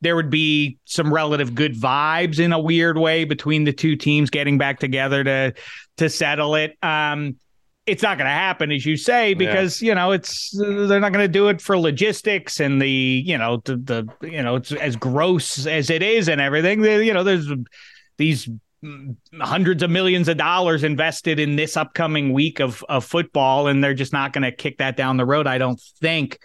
there 0.00 0.16
would 0.16 0.30
be 0.30 0.78
some 0.84 1.12
relative 1.12 1.54
good 1.54 1.74
vibes 1.74 2.38
in 2.38 2.52
a 2.52 2.58
weird 2.58 2.98
way 2.98 3.24
between 3.24 3.64
the 3.64 3.72
two 3.72 3.96
teams 3.96 4.30
getting 4.30 4.58
back 4.58 4.78
together 4.78 5.24
to 5.24 5.54
to 5.96 6.10
settle 6.10 6.54
it. 6.54 6.76
Um, 6.82 7.36
it's 7.86 8.02
not 8.02 8.18
going 8.18 8.26
to 8.26 8.32
happen, 8.32 8.72
as 8.72 8.84
you 8.84 8.96
say, 8.96 9.32
because 9.34 9.80
yeah. 9.80 9.88
you 9.88 9.94
know 9.94 10.10
it's 10.12 10.50
they're 10.58 11.00
not 11.00 11.12
going 11.12 11.24
to 11.24 11.28
do 11.28 11.48
it 11.48 11.60
for 11.60 11.78
logistics 11.78 12.60
and 12.60 12.82
the 12.82 12.90
you 12.90 13.38
know 13.38 13.62
the, 13.64 13.76
the 13.76 14.28
you 14.28 14.42
know 14.42 14.56
it's 14.56 14.72
as 14.72 14.96
gross 14.96 15.66
as 15.66 15.88
it 15.88 16.02
is 16.02 16.28
and 16.28 16.40
everything. 16.40 16.82
you 16.84 17.14
know, 17.14 17.22
there's 17.22 17.48
these 18.18 18.48
hundreds 19.40 19.82
of 19.82 19.90
millions 19.90 20.28
of 20.28 20.36
dollars 20.36 20.84
invested 20.84 21.38
in 21.40 21.56
this 21.56 21.76
upcoming 21.76 22.32
week 22.32 22.60
of 22.60 22.84
of 22.88 23.04
football, 23.04 23.68
and 23.68 23.82
they're 23.82 23.94
just 23.94 24.12
not 24.12 24.32
going 24.32 24.42
to 24.42 24.52
kick 24.52 24.78
that 24.78 24.96
down 24.96 25.16
the 25.16 25.26
road. 25.26 25.46
I 25.46 25.58
don't 25.58 25.80
think. 26.00 26.38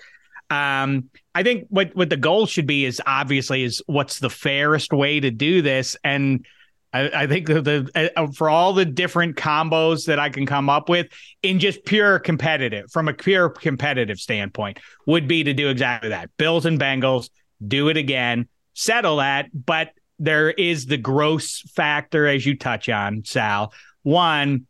Um, 0.49 1.09
I 1.33 1.43
think 1.43 1.67
what 1.69 1.95
what 1.95 2.09
the 2.09 2.17
goal 2.17 2.45
should 2.45 2.67
be 2.67 2.85
is 2.85 3.01
obviously 3.05 3.63
is 3.63 3.81
what's 3.85 4.19
the 4.19 4.29
fairest 4.29 4.91
way 4.91 5.19
to 5.19 5.31
do 5.31 5.61
this, 5.61 5.95
and 6.03 6.45
I, 6.93 7.09
I 7.23 7.27
think 7.27 7.47
the, 7.47 7.61
the 7.61 8.11
uh, 8.15 8.27
for 8.27 8.49
all 8.49 8.73
the 8.73 8.85
different 8.85 9.37
combos 9.37 10.05
that 10.07 10.19
I 10.19 10.29
can 10.29 10.45
come 10.45 10.69
up 10.69 10.89
with 10.89 11.07
in 11.41 11.59
just 11.59 11.85
pure 11.85 12.19
competitive 12.19 12.91
from 12.91 13.07
a 13.07 13.13
pure 13.13 13.49
competitive 13.49 14.19
standpoint 14.19 14.79
would 15.05 15.27
be 15.27 15.43
to 15.43 15.53
do 15.53 15.69
exactly 15.69 16.09
that. 16.09 16.29
Bills 16.37 16.65
and 16.65 16.79
Bengals 16.79 17.29
do 17.65 17.87
it 17.89 17.97
again, 17.97 18.47
settle 18.73 19.17
that, 19.17 19.49
but 19.53 19.91
there 20.19 20.51
is 20.51 20.85
the 20.85 20.97
gross 20.97 21.61
factor 21.61 22.27
as 22.27 22.45
you 22.45 22.57
touch 22.57 22.89
on, 22.89 23.23
Sal. 23.25 23.73
One, 24.03 24.67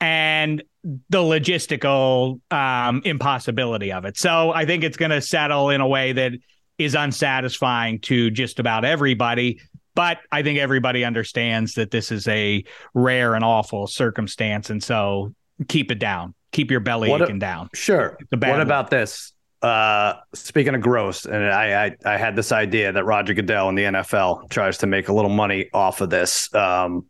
and 0.00 0.62
the 1.08 1.18
logistical 1.18 2.40
um, 2.52 3.00
impossibility 3.04 3.90
of 3.90 4.04
it. 4.04 4.18
So 4.18 4.52
I 4.52 4.66
think 4.66 4.84
it's 4.84 4.96
going 4.96 5.10
to 5.10 5.20
settle 5.20 5.70
in 5.70 5.80
a 5.80 5.88
way 5.88 6.12
that 6.12 6.32
is 6.78 6.94
unsatisfying 6.94 8.00
to 8.00 8.30
just 8.30 8.58
about 8.58 8.84
everybody. 8.84 9.60
But 9.94 10.18
I 10.30 10.42
think 10.42 10.58
everybody 10.58 11.04
understands 11.04 11.74
that 11.74 11.90
this 11.90 12.10
is 12.10 12.26
a 12.28 12.64
rare 12.94 13.34
and 13.34 13.44
awful 13.44 13.86
circumstance. 13.86 14.68
And 14.70 14.82
so 14.82 15.34
keep 15.68 15.90
it 15.90 15.98
down. 15.98 16.34
Keep 16.52 16.70
your 16.70 16.80
belly 16.80 17.08
what 17.08 17.22
aching 17.22 17.36
a, 17.36 17.40
down. 17.40 17.68
Sure. 17.74 18.18
What 18.30 18.60
about 18.60 18.90
this? 18.90 19.32
Uh, 19.62 20.20
speaking 20.34 20.74
of 20.74 20.82
gross, 20.82 21.24
and 21.24 21.46
I, 21.46 21.86
I, 21.86 21.96
I 22.04 22.16
had 22.18 22.36
this 22.36 22.52
idea 22.52 22.92
that 22.92 23.04
Roger 23.04 23.32
Goodell 23.32 23.70
in 23.70 23.74
the 23.74 23.84
NFL 23.84 24.50
tries 24.50 24.78
to 24.78 24.86
make 24.86 25.08
a 25.08 25.12
little 25.12 25.30
money 25.30 25.70
off 25.72 26.02
of 26.02 26.10
this. 26.10 26.52
Um, 26.54 27.06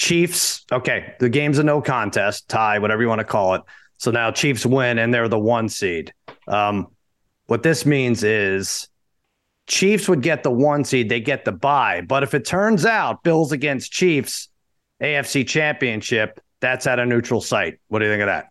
Chiefs, 0.00 0.64
okay, 0.72 1.14
the 1.20 1.28
game's 1.28 1.58
a 1.58 1.62
no 1.62 1.82
contest, 1.82 2.48
tie, 2.48 2.78
whatever 2.78 3.02
you 3.02 3.08
want 3.08 3.18
to 3.18 3.24
call 3.24 3.54
it. 3.54 3.62
So 3.98 4.10
now 4.10 4.30
Chiefs 4.30 4.64
win 4.64 4.98
and 4.98 5.12
they're 5.12 5.28
the 5.28 5.38
one 5.38 5.68
seed. 5.68 6.14
Um, 6.48 6.86
what 7.48 7.62
this 7.62 7.84
means 7.84 8.24
is 8.24 8.88
Chiefs 9.66 10.08
would 10.08 10.22
get 10.22 10.42
the 10.42 10.50
one 10.50 10.84
seed, 10.84 11.10
they 11.10 11.20
get 11.20 11.44
the 11.44 11.52
bye. 11.52 12.00
But 12.00 12.22
if 12.22 12.32
it 12.32 12.46
turns 12.46 12.86
out 12.86 13.22
Bills 13.22 13.52
against 13.52 13.92
Chiefs, 13.92 14.48
AFC 15.02 15.46
championship, 15.46 16.40
that's 16.60 16.86
at 16.86 16.98
a 16.98 17.04
neutral 17.04 17.42
site. 17.42 17.78
What 17.88 17.98
do 17.98 18.06
you 18.06 18.10
think 18.10 18.22
of 18.22 18.28
that? 18.28 18.46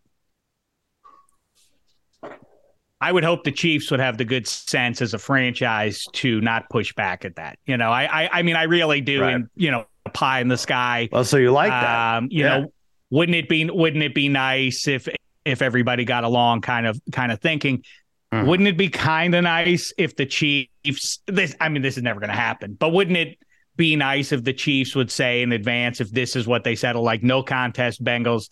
I 3.01 3.11
would 3.11 3.23
hope 3.23 3.43
the 3.43 3.51
Chiefs 3.51 3.89
would 3.89 3.99
have 3.99 4.19
the 4.19 4.25
good 4.25 4.47
sense 4.47 5.01
as 5.01 5.15
a 5.15 5.19
franchise 5.19 6.05
to 6.13 6.41
not 6.41 6.69
push 6.69 6.93
back 6.93 7.25
at 7.25 7.37
that. 7.37 7.57
You 7.65 7.77
know, 7.77 7.89
I 7.89 8.25
I, 8.25 8.29
I 8.31 8.41
mean 8.43 8.55
I 8.55 8.63
really 8.63 9.01
do 9.01 9.21
right. 9.21 9.33
and 9.33 9.47
you 9.55 9.71
know, 9.71 9.85
pie 10.09 10.41
in 10.41 10.47
the 10.47 10.57
sky. 10.57 11.09
Well, 11.11 11.23
so 11.23 11.37
you 11.37 11.51
like 11.51 11.71
that. 11.71 12.17
Um, 12.17 12.27
you 12.31 12.43
yeah. 12.43 12.59
know, 12.59 12.73
wouldn't 13.09 13.35
it 13.35 13.49
be 13.49 13.69
wouldn't 13.69 14.03
it 14.03 14.13
be 14.13 14.29
nice 14.29 14.87
if 14.87 15.07
if 15.45 15.61
everybody 15.61 16.05
got 16.05 16.23
along 16.23 16.61
kind 16.61 16.85
of 16.85 16.99
kind 17.11 17.31
of 17.31 17.39
thinking 17.39 17.83
Mm-hmm. 18.31 18.47
Wouldn't 18.47 18.69
it 18.69 18.77
be 18.77 18.89
kind 18.89 19.33
of 19.33 19.43
nice 19.43 19.91
if 19.97 20.15
the 20.15 20.25
Chiefs? 20.25 21.19
This, 21.25 21.55
I 21.59 21.69
mean, 21.69 21.81
this 21.81 21.97
is 21.97 22.03
never 22.03 22.19
going 22.19 22.29
to 22.29 22.35
happen, 22.35 22.75
but 22.79 22.89
wouldn't 22.89 23.17
it 23.17 23.39
be 23.75 23.95
nice 23.95 24.31
if 24.31 24.43
the 24.43 24.53
Chiefs 24.53 24.95
would 24.95 25.09
say 25.09 25.41
in 25.41 25.51
advance 25.51 25.99
if 25.99 26.11
this 26.11 26.35
is 26.35 26.45
what 26.45 26.63
they 26.63 26.75
settle, 26.75 27.01
like 27.01 27.23
no 27.23 27.41
contest, 27.41 28.03
Bengals 28.03 28.49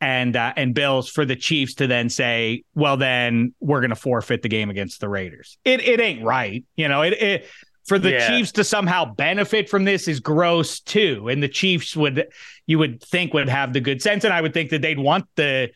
and 0.00 0.34
uh, 0.34 0.54
and 0.56 0.74
Bills, 0.74 1.10
for 1.10 1.26
the 1.26 1.36
Chiefs 1.36 1.74
to 1.74 1.86
then 1.86 2.08
say, 2.08 2.62
well, 2.74 2.96
then 2.96 3.52
we're 3.60 3.80
going 3.80 3.90
to 3.90 3.96
forfeit 3.96 4.40
the 4.40 4.48
game 4.48 4.70
against 4.70 5.00
the 5.00 5.10
Raiders. 5.10 5.58
It 5.62 5.86
it 5.86 6.00
ain't 6.00 6.24
right, 6.24 6.64
you 6.76 6.88
know. 6.88 7.02
It, 7.02 7.12
it 7.14 7.46
for 7.88 7.98
the 7.98 8.12
yeah. 8.12 8.28
Chiefs 8.28 8.52
to 8.52 8.64
somehow 8.64 9.14
benefit 9.14 9.68
from 9.68 9.84
this 9.84 10.06
is 10.06 10.20
gross 10.20 10.80
too, 10.80 11.28
and 11.28 11.42
the 11.42 11.48
Chiefs 11.48 11.96
would 11.96 12.28
you 12.66 12.78
would 12.78 13.02
think 13.02 13.34
would 13.34 13.48
have 13.48 13.72
the 13.72 13.80
good 13.80 14.02
sense, 14.02 14.24
and 14.24 14.32
I 14.32 14.40
would 14.40 14.54
think 14.54 14.70
that 14.70 14.82
they'd 14.82 14.98
want 14.98 15.26
the 15.34 15.70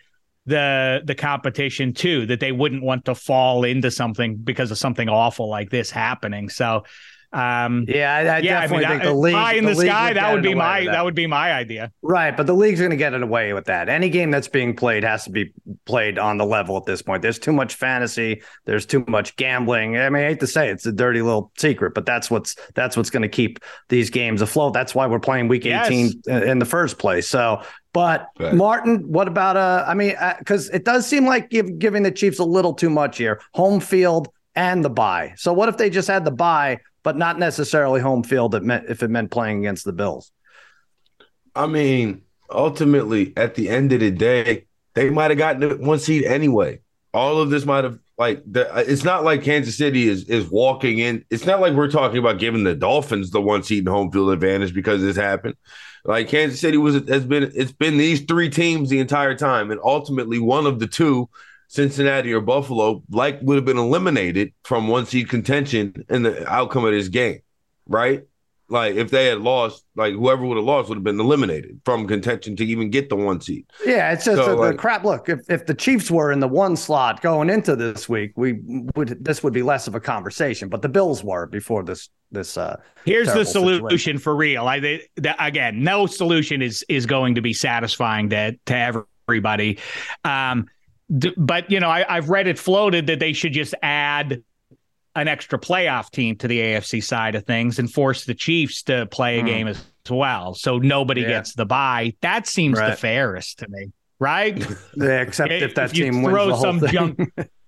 the 0.47 1.01
the 1.05 1.15
competition 1.15 1.95
too 1.95 2.27
that 2.27 2.41
they 2.41 2.53
wouldn't 2.53 2.83
want 2.83 3.05
to 3.07 3.15
fall 3.15 3.65
into 3.65 3.91
something 3.91 4.37
because 4.37 4.71
of 4.71 4.79
something 4.79 5.09
awful 5.09 5.49
like 5.49 5.71
this 5.71 5.91
happening. 5.91 6.49
So 6.49 6.85
um, 7.33 7.87
yeah, 7.89 8.15
I, 8.15 8.19
I 8.19 8.39
yeah, 8.39 8.61
definitely 8.61 8.85
I 8.85 8.89
mean, 8.91 8.99
think 8.99 9.11
the 9.11 9.19
league 9.19 9.35
high 9.35 9.55
in 9.55 9.65
the, 9.65 9.75
the 9.75 9.87
sky. 9.87 10.13
That 10.13 10.33
would 10.33 10.43
be 10.43 10.55
my 10.55 10.85
that. 10.85 10.93
that. 10.93 11.05
would 11.05 11.15
be 11.15 11.27
my 11.27 11.53
idea. 11.53 11.91
Right, 12.03 12.37
but 12.37 12.47
the 12.47 12.55
league's 12.55 12.79
going 12.79 12.91
to 12.91 12.97
get 12.97 13.15
it 13.15 13.23
away 13.23 13.53
with 13.55 13.65
that. 13.67 13.89
Any 13.89 14.11
game 14.11 14.31
that's 14.31 14.49
being 14.49 14.77
played 14.77 15.03
has 15.05 15.25
to 15.25 15.31
be 15.31 15.53
played 15.87 16.19
on 16.19 16.37
the 16.37 16.45
level 16.45 16.77
at 16.77 16.85
this 16.85 17.01
point. 17.01 17.23
There's 17.23 17.39
too 17.39 17.53
much 17.53 17.75
fantasy. 17.75 18.43
There's 18.67 18.85
too 18.85 19.05
much 19.09 19.35
gambling. 19.37 19.97
I 19.97 20.11
mean, 20.11 20.25
I 20.25 20.29
hate 20.29 20.41
to 20.41 20.47
say 20.47 20.69
it, 20.69 20.73
it's 20.73 20.87
a 20.87 20.93
dirty 20.93 21.23
little 21.23 21.51
secret, 21.57 21.95
but 21.95 22.05
that's 22.05 22.31
what's 22.31 22.57
that's 22.75 22.97
what's 22.97 23.11
going 23.11 23.23
to 23.23 23.29
keep 23.29 23.61
these 23.89 24.11
games 24.11 24.43
afloat. 24.43 24.75
That's 24.75 24.95
why 24.95 25.07
we're 25.07 25.21
playing 25.21 25.49
Week 25.49 25.65
18 25.65 26.23
yes. 26.27 26.43
in 26.45 26.59
the 26.59 26.67
first 26.67 26.99
place. 26.99 27.29
So 27.29 27.63
but 27.93 28.29
right. 28.39 28.55
Martin, 28.55 29.11
what 29.11 29.29
about 29.29 29.57
uh? 29.57 29.85
I 29.87 29.95
mean, 29.95 30.15
because 30.39 30.71
uh, 30.71 30.75
it 30.75 30.85
does 30.85 31.07
seem 31.07 31.27
like 31.27 31.51
give, 31.51 31.79
giving 31.79 32.03
the 32.03 32.11
Chiefs 32.11 32.39
a 32.39 32.45
little 32.45 32.73
too 32.73 32.91
much 32.91 33.19
here. 33.19 33.41
Home 33.53 33.81
field 33.81 34.29
and 34.55 34.85
the 34.85 34.91
bye. 34.91 35.35
So 35.37 35.53
what 35.53 35.69
if 35.69 35.77
they 35.77 35.91
just 35.91 36.09
had 36.09 36.25
the 36.25 36.31
bye, 36.31 36.79
but 37.03 37.17
not 37.17 37.39
necessarily 37.39 38.01
home 38.01 38.23
field? 38.23 38.61
Meant 38.63 38.89
if 38.89 39.03
it 39.03 39.09
meant 39.09 39.31
playing 39.31 39.61
against 39.61 39.85
the 39.85 39.93
Bills. 39.93 40.31
I 41.55 41.67
mean, 41.67 42.23
ultimately, 42.51 43.33
at 43.37 43.55
the 43.55 43.69
end 43.69 43.93
of 43.93 44.01
the 44.01 44.11
day, 44.11 44.67
they 44.95 45.11
might 45.11 45.31
have 45.31 45.39
gotten 45.39 45.85
one 45.85 45.99
seed 45.99 46.25
anyway. 46.25 46.81
All 47.15 47.41
of 47.41 47.51
this 47.51 47.65
might 47.67 47.85
have 47.85 47.99
like 48.19 48.43
the, 48.47 48.71
it's 48.89 49.05
not 49.05 49.25
like 49.25 49.43
Kansas 49.43 49.77
City 49.77 50.09
is 50.09 50.25
is 50.29 50.49
walking 50.49 50.99
in. 50.99 51.25
It's 51.31 51.47
not 51.47 51.61
like 51.61 51.75
we're 51.75 51.91
talking 51.91 52.19
about 52.19 52.39
giving 52.39 52.65
the 52.65 52.75
Dolphins 52.75 53.31
the 53.31 53.41
one 53.41 53.63
seed 53.63 53.81
and 53.81 53.89
home 53.89 54.11
field 54.13 54.31
advantage 54.31 54.75
because 54.75 55.03
this 55.03 55.17
happened. 55.17 55.57
Like 56.05 56.29
Kansas 56.29 56.61
City 56.61 56.77
was 56.77 56.95
has 57.09 57.25
been 57.25 57.51
it's 57.55 57.73
been 57.73 57.97
these 57.97 58.23
three 58.23 58.49
teams 58.49 58.91
the 58.91 59.01
entire 59.01 59.35
time, 59.35 59.71
and 59.71 59.81
ultimately 59.83 60.39
one 60.39 60.67
of 60.67 60.79
the 60.79 60.87
two, 60.87 61.29
Cincinnati 61.73 62.31
or 62.35 62.43
Buffalo, 62.43 63.03
like 63.09 63.41
would 63.41 63.57
have 63.57 63.65
been 63.65 63.79
eliminated 63.79 64.53
from 64.63 64.89
one 64.89 65.07
seed 65.07 65.31
contention 65.31 66.05
in 66.11 66.23
the 66.23 66.47
outcome 66.47 66.85
of 66.85 66.93
this 66.93 67.09
game, 67.09 67.41
right? 67.89 68.25
Like 68.69 68.97
if 68.97 69.11
they 69.11 69.27
had 69.27 69.39
lost, 69.39 69.83
like 69.97 70.13
whoever 70.13 70.45
would 70.45 70.59
have 70.59 70.67
lost 70.67 70.91
would 70.91 70.97
have 70.97 71.05
been 71.05 71.19
eliminated 71.19 71.81
from 71.87 72.07
contention 72.07 72.57
to 72.57 72.65
even 72.67 72.91
get 72.91 73.09
the 73.09 73.17
one 73.17 73.41
seed. 73.41 73.65
Yeah, 73.87 74.13
it's 74.13 74.27
just 74.27 74.37
so, 74.37 74.53
a, 74.53 74.55
like, 74.55 74.73
the 74.73 74.77
crap. 74.77 75.05
Look, 75.05 75.31
if, 75.31 75.41
if 75.49 75.65
the 75.65 75.75
Chiefs 75.75 76.11
were 76.11 76.31
in 76.31 76.41
the 76.41 76.49
one 76.49 76.77
slot 76.77 77.23
going 77.23 77.49
into 77.49 77.75
this 77.75 78.07
week, 78.07 78.33
we 78.37 78.61
would 78.95 79.25
this 79.25 79.43
would 79.43 79.55
be 79.55 79.63
less 79.63 79.89
of 79.89 79.95
a 79.95 80.01
conversation. 80.01 80.69
But 80.69 80.83
the 80.83 80.91
Bills 80.91 81.25
were 81.25 81.47
before 81.47 81.83
this 81.85 82.11
this. 82.31 82.59
uh 82.59 82.77
Here's 83.07 83.33
the 83.33 83.47
solution 83.47 83.85
situation. 83.85 84.19
for 84.19 84.37
real. 84.37 84.67
I 84.67 84.79
they, 84.79 85.09
the, 85.17 85.43
again, 85.43 85.83
no 85.83 86.07
solution 86.07 86.61
is 86.61 86.85
is 86.91 87.07
going 87.07 87.35
to 87.37 87.41
be 87.41 87.55
satisfying 87.55 88.29
to 88.29 88.53
to 88.67 89.03
everybody. 89.29 89.79
Um, 90.25 90.63
d- 90.63 90.69
but 91.37 91.71
you 91.71 91.81
know, 91.81 91.89
I, 91.89 92.05
I've 92.09 92.31
read 92.31 92.47
it 92.47 92.59
floated 92.59 93.07
that 93.09 93.21
they 93.21 93.33
should 93.33 93.53
just 93.53 93.75
add 93.83 94.43
an 95.15 95.29
extra 95.29 95.59
playoff 95.59 96.11
team 96.11 96.37
to 96.37 96.49
the 96.49 96.59
AFC 96.59 97.05
side 97.05 97.35
of 97.35 97.45
things 97.45 97.79
and 97.79 97.93
force 97.93 98.25
the 98.25 98.35
Chiefs 98.35 98.83
to 98.85 99.07
play 99.07 99.39
a 99.39 99.43
mm. 99.43 99.47
game 99.47 99.69
as 99.69 99.85
well. 100.09 100.55
So 100.55 100.79
nobody 100.79 101.21
yeah. 101.23 101.29
gets 101.29 101.55
the 101.55 101.67
bye. 101.67 102.15
That 102.23 102.47
seems 102.47 102.79
right. 102.79 102.91
the 102.91 102.97
fairest 102.97 103.59
to 103.59 103.69
me, 103.69 103.93
right? 104.19 104.59
Yeah, 104.97 105.21
except 105.21 105.53
if, 105.53 105.63
if 105.63 105.75
that 105.75 105.91
if 105.91 105.93
team 105.93 106.23
wins 106.23 106.35
throw 106.35 106.57
some 106.61 106.81
thing. 106.81 106.91
junk. 106.91 107.21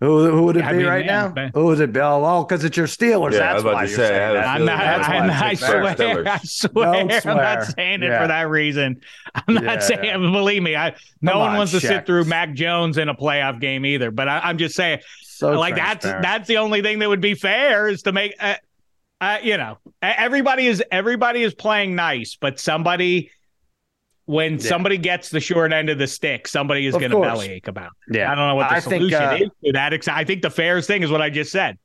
Who, 0.00 0.30
who 0.30 0.44
would 0.44 0.56
it 0.56 0.60
yeah, 0.60 0.70
be 0.70 0.76
I 0.76 0.78
mean, 0.78 0.86
right 0.86 1.06
now? 1.06 1.32
Man. 1.32 1.50
Who 1.54 1.64
would 1.66 1.80
it 1.80 1.92
be? 1.92 1.98
Oh, 1.98 2.44
because 2.44 2.62
it's 2.62 2.76
your 2.76 2.86
Steelers. 2.86 3.32
Yeah, 3.32 3.54
That's 3.54 3.64
why 3.64 3.82
you're 3.82 3.88
say, 3.88 4.08
saying 4.08 4.34
that. 4.34 4.46
I'm 4.46 4.64
not, 4.64 4.80
I'm 4.80 5.30
I 5.30 5.54
swear, 5.54 5.84
I 5.84 6.38
swear, 6.44 6.98
I'm 7.00 7.36
not 7.36 7.64
saying 7.64 8.04
it 8.04 8.20
for 8.20 8.28
that 8.28 8.48
reason. 8.48 9.00
I'm 9.34 9.54
not 9.54 9.64
yeah. 9.64 9.78
saying. 9.80 10.20
Believe 10.20 10.62
me, 10.62 10.76
I 10.76 10.94
no 11.20 11.32
Come 11.32 11.40
one 11.40 11.50
on, 11.50 11.56
wants 11.58 11.72
to 11.72 11.80
sit 11.80 12.06
through 12.06 12.24
Mac 12.24 12.54
Jones 12.54 12.96
in 12.96 13.08
a 13.08 13.14
playoff 13.14 13.60
game 13.60 13.84
either. 13.84 14.12
But 14.12 14.28
I, 14.28 14.50
am 14.50 14.58
just 14.58 14.76
saying, 14.76 15.00
so 15.22 15.58
like 15.58 15.74
that's 15.74 16.04
that's 16.04 16.46
the 16.46 16.58
only 16.58 16.80
thing 16.80 17.00
that 17.00 17.08
would 17.08 17.20
be 17.20 17.34
fair 17.34 17.88
is 17.88 18.02
to 18.04 18.12
make 18.12 18.34
uh, 18.38 18.54
uh, 19.20 19.38
you 19.42 19.56
know 19.56 19.78
everybody 20.00 20.68
is 20.68 20.82
everybody 20.92 21.42
is 21.42 21.54
playing 21.54 21.96
nice, 21.96 22.36
but 22.40 22.60
somebody 22.60 23.32
when 24.28 24.52
yeah. 24.52 24.58
somebody 24.58 24.98
gets 24.98 25.30
the 25.30 25.40
short 25.40 25.72
end 25.72 25.88
of 25.88 25.96
the 25.96 26.06
stick, 26.06 26.46
somebody 26.46 26.84
is 26.84 26.94
going 26.94 27.10
to 27.10 27.18
bellyache 27.18 27.66
about. 27.66 27.92
It. 28.08 28.16
Yeah, 28.16 28.30
I 28.30 28.34
don't 28.34 28.46
know 28.46 28.56
what 28.56 28.68
the 28.68 28.74
I 28.74 28.80
solution 28.80 29.08
think, 29.08 29.22
uh, 29.22 29.44
is 29.46 29.50
to 29.64 29.72
that. 29.72 29.94
Ex- 29.94 30.06
I 30.06 30.24
think 30.24 30.42
the 30.42 30.50
fairest 30.50 30.86
thing 30.86 31.02
is 31.02 31.10
what 31.10 31.22
I 31.22 31.30
just 31.30 31.50
said. 31.50 31.78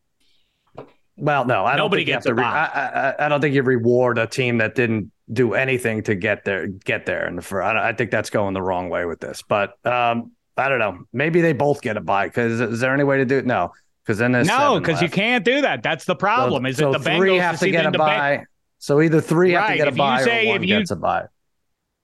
Well, 1.15 1.45
no, 1.45 1.63
I 1.63 1.77
nobody 1.77 2.03
don't 2.03 2.15
gets 2.15 2.25
a 2.25 2.33
re- 2.33 2.43
I, 2.43 2.65
I, 2.65 3.25
I, 3.25 3.29
don't 3.29 3.39
think 3.39 3.55
you 3.55 3.63
reward 3.63 4.17
a 4.17 4.27
team 4.27 4.57
that 4.57 4.75
didn't 4.75 5.09
do 5.31 5.53
anything 5.53 6.03
to 6.03 6.15
get 6.15 6.43
there. 6.43 6.67
Get 6.67 7.05
there, 7.05 7.25
and 7.25 7.43
for 7.45 7.63
I, 7.63 7.89
I 7.89 7.93
think 7.93 8.11
that's 8.11 8.29
going 8.29 8.53
the 8.53 8.61
wrong 8.61 8.89
way 8.89 9.05
with 9.05 9.21
this. 9.21 9.41
But 9.41 9.77
um, 9.85 10.33
I 10.57 10.67
don't 10.67 10.79
know. 10.79 11.05
Maybe 11.13 11.39
they 11.39 11.53
both 11.53 11.81
get 11.81 11.95
a 11.95 12.01
buy. 12.01 12.27
Because 12.27 12.59
is 12.59 12.81
there 12.81 12.93
any 12.93 13.05
way 13.05 13.19
to 13.19 13.25
do 13.25 13.37
it? 13.37 13.45
No, 13.45 13.71
because 14.03 14.17
then 14.17 14.33
there's 14.33 14.47
no, 14.47 14.81
because 14.81 15.01
you 15.01 15.09
can't 15.09 15.45
do 15.45 15.61
that. 15.61 15.81
That's 15.81 16.03
the 16.03 16.15
problem. 16.15 16.63
So, 16.63 16.67
is 16.67 16.77
so 16.77 16.89
it 16.89 16.97
the 16.97 16.99
three 16.99 17.29
Bengals 17.29 17.39
have 17.39 17.59
to 17.59 17.71
get 17.71 17.85
a 17.85 17.91
buy. 17.91 17.97
bye? 17.97 18.35
Bang- 18.35 18.45
so 18.79 19.01
either 19.01 19.21
three 19.21 19.51
have 19.51 19.69
to 19.69 19.77
get 19.77 19.87
a 19.87 19.91
if 19.91 19.95
you 19.95 19.97
bye 19.99 20.23
say- 20.23 20.47
or 20.47 20.49
one 20.49 20.63
if 20.63 20.69
you- 20.69 20.77
gets 20.79 20.91
a 20.91 20.97
bye. 20.97 21.23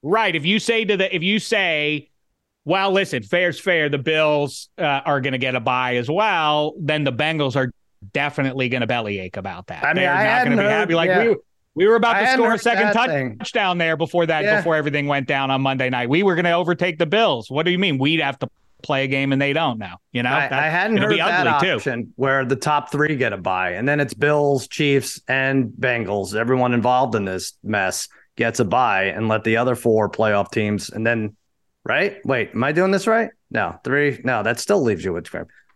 Right. 0.02 0.36
If 0.36 0.46
you 0.46 0.60
say 0.60 0.86
to 0.86 0.98
the, 0.98 1.14
if 1.16 1.24
you 1.24 1.40
say, 1.40 2.10
well, 2.66 2.92
listen, 2.92 3.24
fair's 3.24 3.60
fair, 3.60 3.90
the 3.90 3.98
Bills 3.98 4.70
uh, 4.78 4.84
are 4.84 5.22
going 5.22 5.34
to 5.34 5.38
get 5.40 5.56
a 5.56 5.60
buy 5.60 5.96
as 5.96 6.10
well, 6.10 6.74
then 6.80 7.04
the 7.04 7.12
Bengals 7.14 7.56
are 7.56 7.72
definitely 8.14 8.70
going 8.70 8.82
to 8.82 8.88
bellyache 8.88 9.38
about 9.38 9.68
that. 9.68 9.84
I 9.84 9.88
mean, 9.88 9.96
They're 10.04 10.14
I 10.14 10.24
not 10.40 10.46
going 10.46 10.58
to 10.58 10.64
be 10.64 10.70
happy. 10.70 10.96
Like 10.96 11.10
yeah. 11.10 11.28
we, 11.30 11.36
we 11.76 11.88
were 11.88 11.96
about 11.96 12.14
to 12.14 12.20
hadn't 12.26 12.36
score 12.44 12.54
a 12.54 12.58
second 12.60 12.94
touch- 12.94 13.38
touchdown 13.40 13.78
there 13.78 13.98
before 13.98 14.26
that, 14.26 14.44
Yeah. 14.44 14.58
before 14.58 14.76
everything 14.76 15.08
went 15.08 15.28
down 15.28 15.52
on 15.52 15.62
Monday 15.62 15.90
night. 15.90 16.10
We 16.10 16.24
were 16.24 16.36
going 16.36 16.46
to 16.46 16.52
overtake 16.54 16.98
the 16.98 17.06
Bills. 17.06 17.50
What 17.50 17.64
do 17.66 17.72
you 17.72 17.80
mean? 17.80 17.98
We'd 17.98 18.22
have 18.22 18.40
to 18.40 18.50
play 18.82 19.04
a 19.04 19.08
game 19.08 19.34
and 19.34 19.42
they 19.42 19.52
don't 19.52 19.78
now. 19.78 19.98
You 20.14 20.24
know, 20.24 20.30
I, 20.32 20.48
That- 20.48 20.54
I 20.54 20.70
hadn't 20.70 20.98
heard 20.98 21.18
that 21.20 21.48
ugly, 21.48 21.68
too. 21.68 21.76
option 21.76 22.14
where 22.16 22.46
the 22.46 22.56
top 22.56 22.92
three 22.92 23.16
get 23.18 23.34
a 23.34 23.38
buy, 23.38 23.72
and 23.72 23.88
then 23.88 24.00
it's 24.00 24.14
Bills, 24.14 24.68
Chiefs, 24.70 25.22
and 25.28 25.70
Bengals. 25.78 26.36
Everyone 26.36 26.74
involved 26.74 27.16
in 27.16 27.26
this 27.26 27.54
mess 27.64 28.08
gets 28.40 28.60
a 28.60 28.66
bye, 28.66 29.04
and 29.04 29.28
let 29.28 29.44
the 29.44 29.58
other 29.58 29.76
four 29.76 30.10
playoff 30.10 30.52
teams, 30.52 30.90
and 30.90 31.06
then 31.06 31.36
right? 31.86 32.18
Wait, 32.26 32.50
am 32.56 32.64
I 32.64 32.72
doing 32.72 32.90
this 32.92 33.06
right? 33.06 33.30
No, 33.52 33.80
three. 33.84 34.20
No, 34.24 34.42
that 34.42 34.60
still 34.60 34.82
leaves 34.82 35.04
you 35.06 35.14
with. 35.14 35.28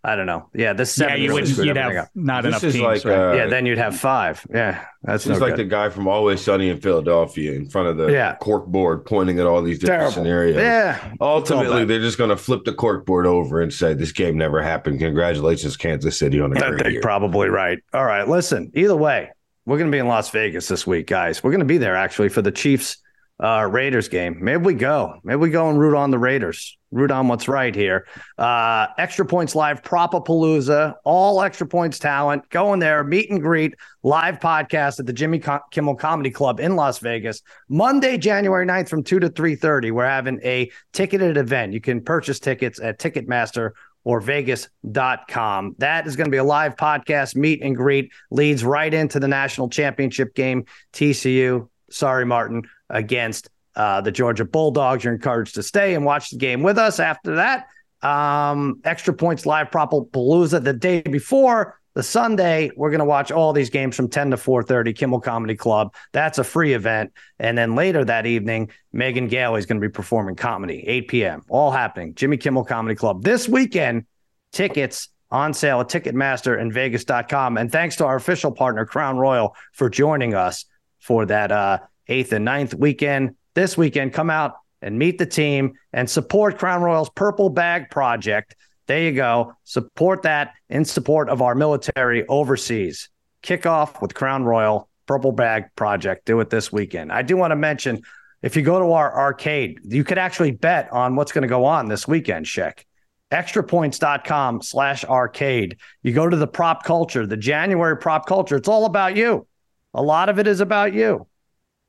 I 0.05 0.17
don't 0.17 0.25
know. 0.25 0.49
Yeah, 0.53 0.73
this 0.73 0.97
Yeah, 0.97 1.07
seven. 1.07 1.21
you 1.21 1.29
really 1.29 1.41
wouldn't. 1.43 1.65
You'd 1.65 1.77
have 1.77 1.95
up. 1.95 2.09
not 2.13 2.43
This 2.43 2.49
enough 2.49 2.63
is 2.65 2.73
teams. 2.73 2.83
like, 2.83 3.05
right? 3.05 3.17
uh, 3.17 3.33
yeah, 3.35 3.47
then 3.47 3.65
you'd 3.65 3.77
have 3.77 3.97
five. 3.97 4.45
Yeah, 4.53 4.83
that's 5.01 5.25
It's 5.25 5.39
no 5.39 5.45
like 5.45 5.55
good. 5.55 5.65
the 5.65 5.69
guy 5.69 5.87
from 5.87 6.09
Always 6.09 6.41
Sunny 6.41 6.67
in 6.69 6.81
Philadelphia 6.81 7.53
in 7.53 7.69
front 7.69 7.87
of 7.87 7.95
the 7.95 8.07
Yeah. 8.07 8.35
cork 8.41 8.65
board 8.67 9.05
pointing 9.05 9.39
at 9.39 9.45
all 9.45 9.61
these 9.61 9.79
different 9.79 9.99
Terrible. 10.01 10.13
scenarios. 10.13 10.57
Yeah, 10.57 10.97
Ultimately, 11.21 11.85
they're 11.85 12.01
just 12.01 12.17
going 12.17 12.31
to 12.31 12.35
flip 12.37 12.65
the 12.65 12.73
cork 12.73 13.05
board 13.05 13.25
over 13.25 13.61
and 13.61 13.71
say 13.71 13.93
this 13.93 14.11
game 14.11 14.37
never 14.37 14.61
happened. 14.61 14.99
Congratulations, 14.99 15.77
Kansas 15.77 16.19
City, 16.19 16.41
on 16.41 16.51
a 16.55 16.59
I 16.63 16.67
great 16.69 16.81
think 16.81 16.91
year. 16.93 17.01
probably 17.01 17.47
right. 17.47 17.79
All 17.93 18.03
right, 18.05 18.27
listen. 18.27 18.71
Either 18.75 18.97
way, 18.97 19.29
we're 19.65 19.77
going 19.77 19.89
to 19.89 19.95
be 19.95 19.99
in 19.99 20.07
Las 20.07 20.29
Vegas 20.29 20.67
this 20.67 20.85
week, 20.85 21.07
guys. 21.07 21.43
We're 21.43 21.51
going 21.51 21.59
to 21.59 21.65
be 21.65 21.77
there 21.77 21.95
actually 21.95 22.29
for 22.29 22.41
the 22.41 22.51
Chiefs 22.51 22.97
uh, 23.41 23.67
Raiders 23.69 24.09
game. 24.09 24.37
Maybe 24.41 24.63
we 24.63 24.73
go. 24.73 25.19
Maybe 25.23 25.37
we 25.37 25.49
go 25.49 25.69
and 25.69 25.79
root 25.79 25.95
on 25.95 26.11
the 26.11 26.19
Raiders. 26.19 26.77
Root 26.91 27.09
on 27.09 27.27
what's 27.27 27.47
right 27.47 27.73
here. 27.73 28.05
Uh, 28.37 28.87
extra 28.99 29.25
points 29.25 29.55
live, 29.55 29.81
Propapalooza, 29.81 30.93
all 31.03 31.41
extra 31.41 31.65
points 31.65 31.97
talent. 31.97 32.47
Go 32.49 32.71
in 32.73 32.79
there, 32.79 33.03
meet 33.03 33.31
and 33.31 33.41
greet, 33.41 33.73
live 34.03 34.39
podcast 34.39 34.99
at 34.99 35.07
the 35.07 35.13
Jimmy 35.13 35.41
Kimmel 35.71 35.95
Comedy 35.95 36.29
Club 36.29 36.59
in 36.59 36.75
Las 36.75 36.99
Vegas. 36.99 37.41
Monday, 37.67 38.17
January 38.17 38.67
9th 38.67 38.89
from 38.89 39.03
2 39.03 39.19
to 39.21 39.29
3:30. 39.29 39.91
We're 39.91 40.05
having 40.05 40.39
a 40.43 40.69
ticketed 40.91 41.35
event. 41.37 41.73
You 41.73 41.81
can 41.81 42.01
purchase 42.01 42.39
tickets 42.39 42.79
at 42.79 42.99
Ticketmaster 42.99 43.71
or 44.03 44.19
vegas.com. 44.19 45.75
That 45.77 46.07
is 46.07 46.15
going 46.15 46.25
to 46.25 46.31
be 46.31 46.37
a 46.37 46.43
live 46.43 46.75
podcast, 46.75 47.35
meet 47.35 47.61
and 47.61 47.75
greet, 47.75 48.11
leads 48.31 48.63
right 48.63 48.93
into 48.93 49.19
the 49.19 49.27
national 49.27 49.69
championship 49.69 50.35
game. 50.35 50.65
TCU, 50.93 51.69
sorry, 51.89 52.25
Martin, 52.25 52.63
against 52.89 53.49
uh, 53.75 54.01
the 54.01 54.11
Georgia 54.11 54.45
Bulldogs. 54.45 55.03
You're 55.03 55.13
encouraged 55.13 55.55
to 55.55 55.63
stay 55.63 55.95
and 55.95 56.05
watch 56.05 56.29
the 56.29 56.37
game 56.37 56.63
with 56.63 56.77
us. 56.77 56.99
After 56.99 57.35
that, 57.35 57.67
um, 58.01 58.81
extra 58.83 59.13
points 59.13 59.45
live 59.45 59.71
Palooza 59.71 60.63
the 60.63 60.73
day 60.73 61.01
before. 61.01 61.79
The 61.95 62.03
Sunday, 62.03 62.71
we're 62.75 62.89
going 62.89 62.99
to 62.99 63.05
watch 63.05 63.31
all 63.31 63.53
these 63.53 63.69
games 63.69 63.95
from 63.95 64.09
10 64.09 64.31
to 64.31 64.37
4:30, 64.37 64.95
Kimmel 64.95 65.19
Comedy 65.19 65.55
Club. 65.55 65.93
That's 66.11 66.39
a 66.39 66.43
free 66.43 66.73
event. 66.73 67.13
And 67.37 67.55
then 67.55 67.75
later 67.75 68.03
that 68.03 68.25
evening, 68.25 68.71
Megan 68.91 69.27
Gailey 69.27 69.59
is 69.59 69.67
going 69.67 69.79
to 69.79 69.87
be 69.87 69.91
performing 69.91 70.35
comedy, 70.35 70.83
8 70.87 71.07
p.m. 71.07 71.43
All 71.49 71.71
happening. 71.71 72.15
Jimmy 72.15 72.37
Kimmel 72.37 72.65
Comedy 72.65 72.95
Club. 72.95 73.23
This 73.23 73.47
weekend, 73.47 74.05
tickets 74.51 75.09
on 75.29 75.53
sale 75.53 75.81
at 75.81 75.89
Ticketmaster 75.89 76.59
and 76.59 76.73
Vegas.com. 76.73 77.57
And 77.57 77.71
thanks 77.71 77.95
to 77.97 78.05
our 78.05 78.15
official 78.15 78.51
partner, 78.51 78.85
Crown 78.85 79.17
Royal, 79.17 79.55
for 79.73 79.89
joining 79.89 80.33
us 80.33 80.65
for 80.99 81.25
that 81.27 81.51
uh, 81.51 81.79
eighth 82.07 82.33
and 82.33 82.45
ninth 82.45 82.73
weekend. 82.73 83.35
This 83.53 83.77
weekend, 83.77 84.13
come 84.13 84.29
out 84.29 84.55
and 84.81 84.97
meet 84.97 85.17
the 85.17 85.25
team 85.25 85.73
and 85.91 86.09
support 86.09 86.57
Crown 86.57 86.81
Royal's 86.81 87.09
Purple 87.09 87.49
Bag 87.49 87.89
Project. 87.89 88.55
There 88.93 89.01
you 89.01 89.11
go. 89.13 89.55
Support 89.63 90.21
that 90.21 90.53
in 90.69 90.85
support 90.85 91.27
of 91.27 91.41
our 91.41 91.55
military 91.55 92.27
overseas. 92.27 93.09
Kick 93.41 93.65
off 93.65 93.99
with 94.03 94.13
Crown 94.13 94.43
Royal 94.43 94.87
Purple 95.07 95.31
Bag 95.31 95.63
Project. 95.75 96.25
Do 96.25 96.39
it 96.41 96.51
this 96.51 96.71
weekend. 96.71 97.11
I 97.11 97.23
do 97.23 97.35
want 97.35 97.49
to 97.49 97.55
mention 97.55 98.03
if 98.43 98.55
you 98.55 98.61
go 98.61 98.77
to 98.77 98.91
our 98.91 99.11
arcade, 99.17 99.79
you 99.83 100.03
could 100.03 100.19
actually 100.19 100.51
bet 100.51 100.93
on 100.93 101.15
what's 101.15 101.31
going 101.31 101.41
to 101.41 101.47
go 101.47 101.65
on 101.65 101.87
this 101.87 102.07
weekend, 102.07 102.45
Sheck 102.45 102.83
extrapoints.com 103.31 104.61
slash 104.61 105.03
arcade. 105.05 105.77
You 106.03 106.13
go 106.13 106.29
to 106.29 106.37
the 106.37 106.45
prop 106.45 106.83
culture, 106.83 107.25
the 107.25 107.35
January 107.35 107.97
prop 107.97 108.27
culture. 108.27 108.57
It's 108.57 108.67
all 108.67 108.85
about 108.85 109.17
you. 109.17 109.47
A 109.95 110.03
lot 110.03 110.29
of 110.29 110.37
it 110.37 110.45
is 110.45 110.59
about 110.59 110.93
you. 110.93 111.25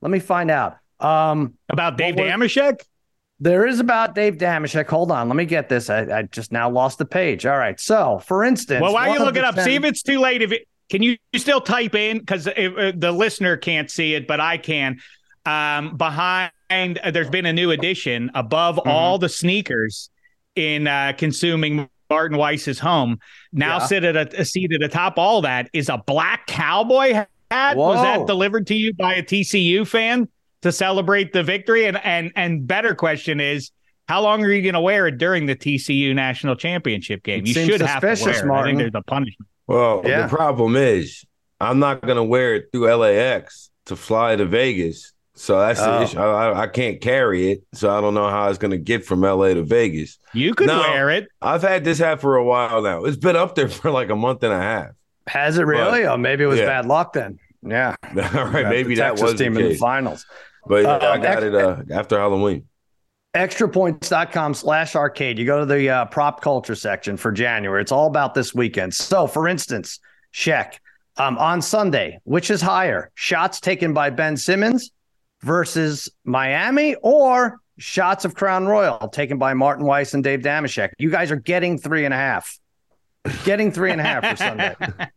Let 0.00 0.10
me 0.10 0.20
find 0.20 0.50
out. 0.50 0.78
Um, 1.00 1.52
About 1.68 1.98
Dave 1.98 2.14
Dameshek? 2.14 2.80
There 3.40 3.66
is 3.66 3.80
about 3.80 4.14
Dave 4.14 4.36
Dameshek. 4.38 4.88
Hold 4.88 5.10
on. 5.10 5.28
Let 5.28 5.36
me 5.36 5.44
get 5.44 5.68
this. 5.68 5.90
I, 5.90 6.18
I 6.18 6.22
just 6.22 6.52
now 6.52 6.70
lost 6.70 6.98
the 6.98 7.04
page. 7.04 7.46
All 7.46 7.58
right. 7.58 7.78
So, 7.80 8.20
for 8.20 8.44
instance, 8.44 8.80
Well, 8.80 8.92
while 8.94 9.08
one 9.08 9.16
you 9.16 9.22
of 9.22 9.26
look 9.26 9.36
it 9.36 9.44
up, 9.44 9.56
10 9.56 9.64
see 9.64 9.74
if 9.74 9.84
it's 9.84 10.02
too 10.02 10.20
late. 10.20 10.40
If 10.40 10.52
it, 10.52 10.68
can 10.88 11.02
you 11.02 11.16
still 11.36 11.60
type 11.60 11.94
in 11.94 12.18
because 12.18 12.46
uh, 12.46 12.92
the 12.94 13.10
listener 13.10 13.56
can't 13.56 13.90
see 13.90 14.14
it, 14.14 14.26
but 14.26 14.38
I 14.40 14.56
can. 14.58 14.98
Um, 15.46 15.96
behind, 15.96 16.52
uh, 16.70 17.10
there's 17.10 17.28
been 17.28 17.46
a 17.46 17.52
new 17.52 17.70
addition 17.72 18.30
above 18.34 18.76
Mm-hmm. 18.76 18.88
all 18.88 19.18
the 19.18 19.28
sneakers 19.28 20.10
in 20.56 20.86
uh, 20.86 21.12
consuming 21.18 21.88
Martin 22.08 22.38
Weiss's 22.38 22.78
home. 22.78 23.18
Now 23.52 23.78
Yeah. 23.78 23.86
sit 23.86 24.04
at 24.04 24.16
a, 24.16 24.40
a 24.40 24.44
seat 24.44 24.72
at 24.72 24.80
the 24.80 24.88
top. 24.88 25.18
All 25.18 25.42
that 25.42 25.68
is 25.72 25.88
a 25.88 25.98
black 26.06 26.46
cowboy 26.46 27.12
hat. 27.12 27.76
Was 27.76 28.00
that 28.02 28.26
delivered 28.26 28.66
to 28.68 28.74
you 28.74 28.94
by 28.94 29.14
a 29.14 29.22
TCU 29.22 29.86
fan 29.86 30.28
to 30.64 30.72
celebrate 30.72 31.32
the 31.32 31.42
victory? 31.42 31.86
And 31.86 31.98
and 32.04 32.32
and 32.36 32.66
better 32.66 32.94
question 32.94 33.40
is. 33.40 33.70
How 34.06 34.20
long 34.20 34.44
are 34.44 34.50
you 34.50 34.60
going 34.60 34.74
to 34.74 34.82
wear 34.82 35.06
it 35.06 35.16
during 35.16 35.46
the 35.46 35.56
TCU 35.56 36.14
national 36.14 36.56
championship 36.56 37.22
game? 37.22 37.40
It 37.40 37.46
you 37.48 37.54
should 37.54 37.80
have 37.80 38.02
to 38.02 38.06
wear 38.08 38.16
suspicious, 38.16 38.42
it. 38.42 38.50
I 38.50 38.62
think 38.64 38.76
there's 38.76 38.90
a 38.94 39.00
punishment. 39.00 39.48
Well, 39.66 40.02
Yeah. 40.04 40.26
the 40.26 40.28
problem 40.36 40.76
is 40.76 41.24
I'm 41.58 41.78
not 41.78 42.02
going 42.02 42.16
to 42.16 42.22
wear 42.22 42.54
it 42.56 42.66
through 42.70 42.94
LAX 42.94 43.70
to 43.86 43.96
fly 43.96 44.36
to 44.36 44.44
Vegas. 44.44 45.14
So 45.36 45.58
that's 45.58 45.80
Oh. 45.80 46.00
the 46.00 46.02
issue. 46.04 46.18
I, 46.18 46.50
I- 46.50 46.60
I 46.64 46.66
can't 46.66 47.00
carry 47.00 47.52
it. 47.52 47.62
So 47.72 47.88
I 47.96 48.02
don't 48.02 48.12
know 48.12 48.28
how 48.28 48.50
it's 48.50 48.58
going 48.58 48.72
to 48.72 48.76
get 48.76 49.06
from 49.06 49.22
LA 49.24 49.54
to 49.54 49.62
Vegas. 49.62 50.18
You 50.34 50.52
could 50.54 50.66
No. 50.66 50.80
wear 50.80 51.08
it. 51.08 51.26
I've 51.40 51.62
had 51.62 51.82
this 51.82 51.98
hat 51.98 52.20
for 52.20 52.36
a 52.36 52.44
while 52.44 52.82
now. 52.82 53.04
It's 53.04 53.16
been 53.16 53.36
up 53.36 53.54
there 53.54 53.68
for 53.70 53.90
like 53.90 54.10
a 54.10 54.16
month 54.16 54.42
and 54.42 54.52
a 54.52 54.60
half. 54.60 54.88
Has 55.28 55.56
it 55.56 55.62
really? 55.64 56.04
oh, 56.04 56.18
maybe 56.18 56.44
it 56.44 56.48
was 56.48 56.58
yeah. 56.58 56.66
bad 56.66 56.84
luck 56.84 57.14
then. 57.14 57.38
Yeah. 57.66 57.96
All 58.34 58.44
right, 58.48 58.68
maybe 58.68 58.90
the 58.96 59.00
that 59.00 59.08
Texas 59.12 59.22
was 59.22 59.32
the 59.38 59.44
team 59.44 59.56
in 59.56 59.70
the 59.70 59.76
finals. 59.76 60.26
But 60.66 60.84
Uh, 60.86 60.98
I 61.02 61.18
got 61.18 61.24
ex- 61.36 61.42
it 61.44 61.54
uh, 61.54 61.82
after 61.92 62.18
Halloween. 62.18 62.64
extrapoints.com 63.34 64.54
slash 64.54 64.96
arcade. 64.96 65.38
You 65.38 65.44
go 65.46 65.60
to 65.60 65.66
the 65.66 65.88
uh, 65.90 66.04
prop 66.06 66.40
culture 66.40 66.74
section 66.74 67.16
for 67.16 67.32
January. 67.32 67.80
It's 67.82 67.92
all 67.92 68.06
about 68.06 68.34
this 68.34 68.54
weekend. 68.54 68.94
So, 68.94 69.26
for 69.26 69.48
instance, 69.48 70.00
check 70.32 70.80
um, 71.16 71.36
on 71.38 71.60
Sunday, 71.62 72.18
which 72.24 72.50
is 72.50 72.60
higher? 72.60 73.10
Shots 73.14 73.60
taken 73.60 73.92
by 73.92 74.10
Ben 74.10 74.36
Simmons 74.36 74.90
versus 75.42 76.08
Miami 76.24 76.94
or 77.02 77.58
shots 77.78 78.24
of 78.24 78.34
Crown 78.34 78.66
Royal 78.66 79.08
taken 79.08 79.36
by 79.38 79.52
Martin 79.54 79.84
Weiss 79.84 80.14
and 80.14 80.24
Dave 80.24 80.40
Dameshek? 80.40 80.90
You 80.98 81.10
guys 81.10 81.30
are 81.30 81.36
getting 81.36 81.76
three 81.78 82.04
and 82.04 82.14
a 82.14 82.16
half. 82.16 82.58
Getting 83.44 83.72
three 83.72 83.90
and 83.90 84.00
a 84.00 84.04
half 84.04 84.24
for 84.26 84.36
Sunday. 84.36 84.74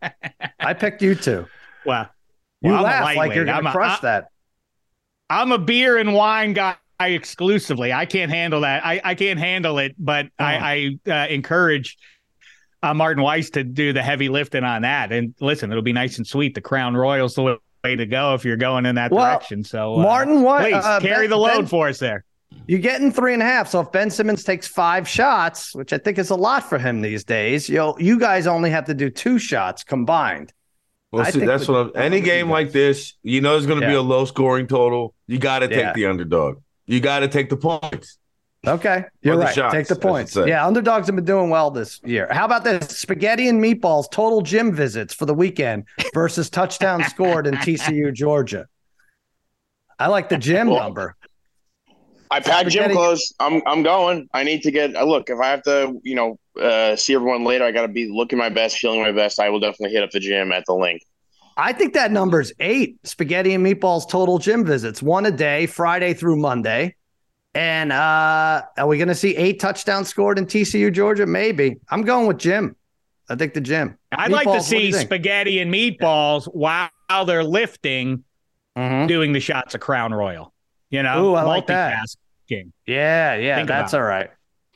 I 0.60 0.73
picked 0.73 1.01
you 1.01 1.13
two. 1.13 1.45
Wow. 1.86 2.10
You 2.62 2.71
well, 2.71 2.83
laugh 2.83 3.15
like 3.15 3.36
you're 3.36 3.45
going 3.45 3.63
to 3.63 3.71
crush 3.71 3.99
I- 3.99 4.01
that. 4.01 4.27
I'm 5.30 5.52
a 5.52 5.58
beer 5.58 5.98
and 5.98 6.13
wine 6.13 6.54
guy 6.54 6.76
exclusively. 7.00 7.94
I 7.94 8.06
can't 8.06 8.32
handle 8.32 8.62
that. 8.62 8.86
I, 8.86 9.02
I 9.04 9.16
can't 9.16 9.40
handle 9.40 9.80
it, 9.80 9.96
but 10.00 10.28
I, 10.40 10.98
I 11.06 11.12
uh, 11.12 11.28
encourage 11.28 11.98
uh, 12.82 12.94
Martin 12.94 13.24
Weiss 13.24 13.50
to 13.52 13.63
do 13.63 13.94
the 13.94 14.02
heavy 14.02 14.30
lifting 14.30 14.63
on 14.63 14.84
that. 14.84 15.12
And 15.12 15.34
listen, 15.40 15.72
it'll 15.72 15.84
be 15.84 15.94
nice 15.94 16.18
and 16.18 16.26
sweet. 16.26 16.56
The 16.56 16.62
Crown 16.62 16.96
Royal's 16.96 17.36
the 17.36 17.60
way 17.84 17.96
to 17.96 18.06
go 18.06 18.34
if 18.34 18.46
you're 18.46 18.58
going 18.58 18.86
in 18.86 18.96
that 18.96 19.12
Well, 19.12 19.26
direction. 19.26 19.63
So, 19.63 19.96
uh, 19.96 20.04
Martin, 20.04 20.42
what? 20.44 20.62
please 20.63 20.74
uh, 20.76 21.00
carry 21.00 21.24
Ben- 21.26 21.32
the 21.32 21.38
load 21.38 21.58
Ben- 21.58 21.66
for 21.68 21.90
us 21.90 22.00
there. 22.00 22.24
You're 22.66 22.80
getting 22.80 23.12
three 23.12 23.34
and 23.34 23.42
a 23.42 23.46
half. 23.46 23.70
So 23.70 23.82
if 23.82 23.92
Ben 23.92 24.10
Simmons 24.10 24.44
takes 24.44 24.68
five 24.68 25.08
shots, 25.08 25.76
which 25.76 25.94
I 25.94 25.98
think 25.98 26.18
is 26.18 26.30
a 26.30 26.36
lot 26.36 26.68
for 26.68 26.78
him 26.80 27.02
these 27.02 27.24
days, 27.24 27.68
you 27.70 27.94
you 28.00 28.18
guys 28.20 28.48
only 28.48 28.70
have 28.70 28.86
to 28.86 28.94
do 28.94 29.10
two 29.10 29.38
shots 29.38 29.84
combined. 29.84 30.54
Well, 31.12 31.26
I 31.26 31.32
see, 31.32 31.46
that's 31.46 31.67
what 31.67 31.78
I'm. 31.78 31.91
Any 31.96 32.20
game 32.22 32.50
like 32.50 32.72
this, 32.72 33.13
you 33.24 33.39
know, 33.41 33.56
it's 33.56 33.65
going 33.65 33.80
to 33.80 33.88
be 33.88 33.93
a 33.93 34.02
low 34.02 34.26
scoring 34.26 34.67
total. 34.67 35.13
You 35.26 35.38
got 35.39 35.60
to 35.60 35.67
take 35.67 35.78
Yeah. 35.78 35.93
the 35.93 36.06
underdog. 36.08 36.62
You 36.86 37.00
got 37.00 37.20
to 37.20 37.28
take 37.28 37.50
the 37.50 37.58
points. 37.58 38.17
Okay, 38.65 39.06
you're 39.22 39.36
the 39.38 39.43
right. 39.43 39.56
shots, 39.56 39.74
Take 39.74 39.88
the 39.88 39.96
points. 39.96 40.36
Yeah, 40.36 40.65
underdogs 40.65 41.08
have 41.08 41.15
been 41.15 41.24
doing 41.24 41.50
well 41.50 41.72
this 41.72 42.02
year. 42.04 42.28
How 42.32 42.43
about 42.43 42.63
this 42.65 42.88
spaghetti 42.98 43.48
and 43.48 43.63
meatballs 43.63 44.12
total 44.12 44.41
gym 44.41 44.74
visits 44.74 45.13
for 45.13 45.26
the 45.26 45.34
weekend 45.34 45.86
versus 46.13 46.50
touchdown 46.50 47.04
scored 47.10 47.48
in 47.48 47.54
TCU 47.56 48.13
Georgia? 48.13 48.65
I 50.00 50.08
like 50.08 50.28
the 50.28 50.38
gym 50.38 50.67
well, 50.70 50.80
number. 50.84 51.15
I 52.30 52.41
packed 52.41 52.70
gym 52.70 52.91
clothes. 52.91 53.34
I'm 53.39 53.62
I'm 53.65 53.84
going. 53.84 54.28
I 54.34 54.43
need 54.43 54.63
to 54.63 54.72
get 54.72 54.96
a 54.96 55.06
look. 55.06 55.30
If 55.30 55.39
I 55.39 55.48
have 55.48 55.63
to, 55.63 56.00
you 56.04 56.15
know, 56.15 56.38
uh, 56.60 56.96
see 56.96 57.15
everyone 57.15 57.43
later, 57.43 57.65
I 57.65 57.72
got 57.72 57.84
to 57.84 57.88
be 57.88 58.10
looking 58.10 58.38
my 58.38 58.50
best, 58.50 58.78
feeling 58.78 59.02
my 59.02 59.12
best. 59.12 59.39
I 59.39 59.50
will 59.50 59.60
definitely 59.60 59.93
hit 59.93 60.04
up 60.04 60.12
the 60.12 60.20
gym 60.20 60.52
at 60.52 60.65
the 60.65 60.74
LINQ. 60.74 61.00
I 61.58 61.74
think 61.74 61.93
that 61.96 62.12
number's 62.12 62.54
eight 62.60 63.00
spaghetti 63.04 63.54
and 63.56 63.65
meatballs 63.65 64.08
total 64.08 64.38
gym 64.38 64.63
visits, 64.63 65.02
one 65.02 65.26
a 65.26 65.32
day, 65.32 65.65
Friday 65.65 66.13
through 66.13 66.38
Monday. 66.38 66.96
And 67.56 67.91
uh, 67.91 68.62
are 68.78 68.88
we 68.88 68.98
going 68.98 69.08
to 69.08 69.15
see 69.15 69.36
eight 69.36 69.60
touchdowns 69.60 70.08
scored 70.08 70.38
in 70.38 70.46
TCU, 70.46 70.93
Georgia? 70.93 71.26
Maybe. 71.26 71.78
I'm 71.89 72.04
going 72.04 72.28
with 72.28 72.38
gym. 72.38 72.76
I 73.30 73.36
think 73.36 73.56
the 73.56 73.62
gym. 73.62 73.98
I'd 74.12 74.30
meatballs, 74.30 74.32
like 74.32 74.58
to 74.60 74.62
see 74.62 74.91
spaghetti 74.91 75.60
and 75.60 75.74
meatballs 75.74 76.46
while 76.54 76.89
they're 77.26 77.43
lifting, 77.43 78.24
mm-hmm. 78.78 79.08
doing 79.08 79.34
the 79.34 79.39
shots 79.39 79.74
of 79.74 79.82
Crown 79.82 80.13
Royal. 80.13 80.54
You 80.91 81.02
know, 81.02 81.32
Ooh, 81.32 81.34
I 81.34 81.41
like 81.43 81.67
that. 81.67 81.98
Yeah, 82.48 83.36
yeah, 83.36 83.56
Think 83.58 83.67
that's 83.67 83.93
all 83.93 84.04
right. 84.04 84.30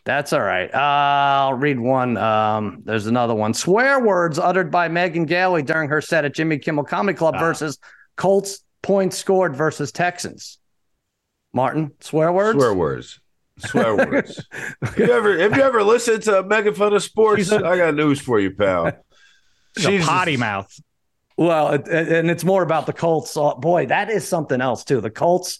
That's 0.04 0.34
all 0.34 0.42
right. 0.42 0.74
Uh, 0.74 0.78
I'll 0.78 1.54
read 1.54 1.80
one. 1.80 2.18
Um, 2.18 2.82
there's 2.86 3.06
another 3.06 3.36
one. 3.36 3.54
Swear 3.54 4.00
words 4.00 4.40
uttered 4.40 4.72
by 4.72 4.88
Megan 4.88 5.26
Gailey 5.26 5.62
during 5.62 5.90
her 5.90 6.02
set 6.02 6.26
at 6.26 6.34
Jimmy 6.34 6.58
Kimmel 6.58 6.84
Comedy 6.84 7.16
Club 7.16 7.36
uh, 7.36 7.40
versus 7.40 7.78
Colts 8.16 8.64
points 8.82 9.18
scored 9.18 9.56
versus 9.56 9.92
Texans. 9.92 10.58
Martin, 11.54 11.92
swear 12.00 12.32
words. 12.32 12.58
Swear 12.58 12.74
words. 12.74 13.20
Swear 13.60 13.96
words. 13.96 14.44
have 14.82 14.98
you 14.98 15.12
ever 15.12 15.38
have 15.38 15.56
you 15.56 15.62
ever 15.62 15.84
listened 15.84 16.24
to 16.24 16.42
Megan 16.44 16.74
Fun 16.74 16.94
of 16.94 17.04
Sports? 17.04 17.52
I 17.52 17.78
got 17.78 17.94
news 17.94 18.20
for 18.20 18.40
you, 18.40 18.52
pal. 18.52 18.92
She's 19.78 20.04
a 20.04 20.06
potty 20.06 20.36
mouth. 20.36 20.74
Well, 21.38 21.70
and 21.70 22.30
it's 22.30 22.44
more 22.44 22.62
about 22.64 22.86
the 22.86 22.94
Colts. 22.94 23.36
Oh, 23.38 23.56
boy, 23.56 23.88
that 23.88 24.10
is 24.10 24.28
something 24.28 24.60
else 24.62 24.84
too. 24.84 25.00
The 25.00 25.10
Colts 25.10 25.60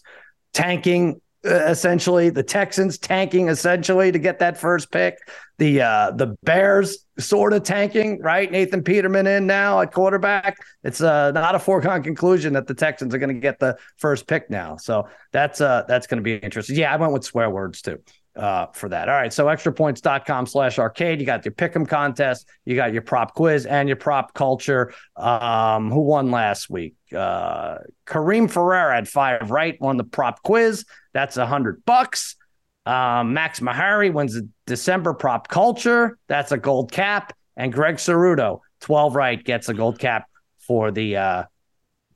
tanking 0.52 1.20
essentially, 1.44 2.30
the 2.30 2.42
Texans 2.42 2.98
tanking 2.98 3.48
essentially 3.48 4.12
to 4.12 4.18
get 4.18 4.38
that 4.38 4.58
first 4.58 4.90
pick. 4.90 5.18
The 5.58 5.80
uh, 5.82 6.10
the 6.12 6.36
Bears 6.42 7.06
sort 7.18 7.52
of 7.52 7.62
tanking, 7.62 8.20
right? 8.20 8.50
Nathan 8.50 8.82
Peterman 8.82 9.26
in 9.26 9.46
now 9.46 9.80
at 9.80 9.92
quarterback. 9.92 10.56
It's 10.82 11.00
uh, 11.00 11.30
not 11.32 11.54
a 11.54 11.58
foregone 11.58 12.02
conclusion 12.02 12.52
that 12.54 12.66
the 12.66 12.74
Texans 12.74 13.14
are 13.14 13.18
going 13.18 13.34
to 13.34 13.40
get 13.40 13.58
the 13.58 13.76
first 13.96 14.26
pick 14.26 14.50
now. 14.50 14.76
So 14.76 15.08
that's 15.30 15.60
uh, 15.60 15.84
that's 15.86 16.06
going 16.06 16.18
to 16.18 16.24
be 16.24 16.36
interesting. 16.36 16.76
Yeah, 16.76 16.92
I 16.92 16.96
went 16.96 17.12
with 17.12 17.24
swear 17.24 17.50
words 17.50 17.82
too 17.82 17.98
uh, 18.36 18.66
for 18.72 18.88
that. 18.88 19.08
All 19.08 19.14
right. 19.14 19.32
So 19.32 19.46
extrapoints.com 19.46 20.46
slash 20.46 20.78
arcade. 20.78 21.20
You 21.20 21.26
got 21.26 21.44
your 21.44 21.52
pick'em 21.52 21.86
contest, 21.86 22.48
you 22.64 22.76
got 22.76 22.92
your 22.92 23.02
prop 23.02 23.34
quiz 23.34 23.66
and 23.66 23.88
your 23.88 23.96
prop 23.96 24.34
culture. 24.34 24.92
Um, 25.16 25.90
who 25.90 26.00
won 26.00 26.30
last 26.30 26.70
week? 26.70 26.94
Uh, 27.14 27.78
Kareem 28.06 28.50
Ferreira 28.50 28.94
had 28.94 29.08
five 29.08 29.50
right 29.50 29.78
won 29.80 29.96
the 29.96 30.04
prop 30.04 30.42
quiz. 30.42 30.84
That's 31.12 31.36
a 31.36 31.46
hundred 31.46 31.84
bucks. 31.84 32.36
Um, 32.84 33.32
Max 33.32 33.60
Mahari 33.60 34.12
wins 34.12 34.34
the 34.34 34.48
December 34.66 35.14
prop 35.14 35.48
culture. 35.48 36.18
That's 36.26 36.52
a 36.52 36.58
gold 36.58 36.90
cap. 36.90 37.32
And 37.56 37.72
Greg 37.72 37.96
Ceruto, 37.96 38.60
12 38.80 39.14
right, 39.14 39.42
gets 39.42 39.68
a 39.68 39.74
gold 39.74 39.98
cap 39.98 40.28
for 40.58 40.90
the 40.90 41.16
uh, 41.16 41.42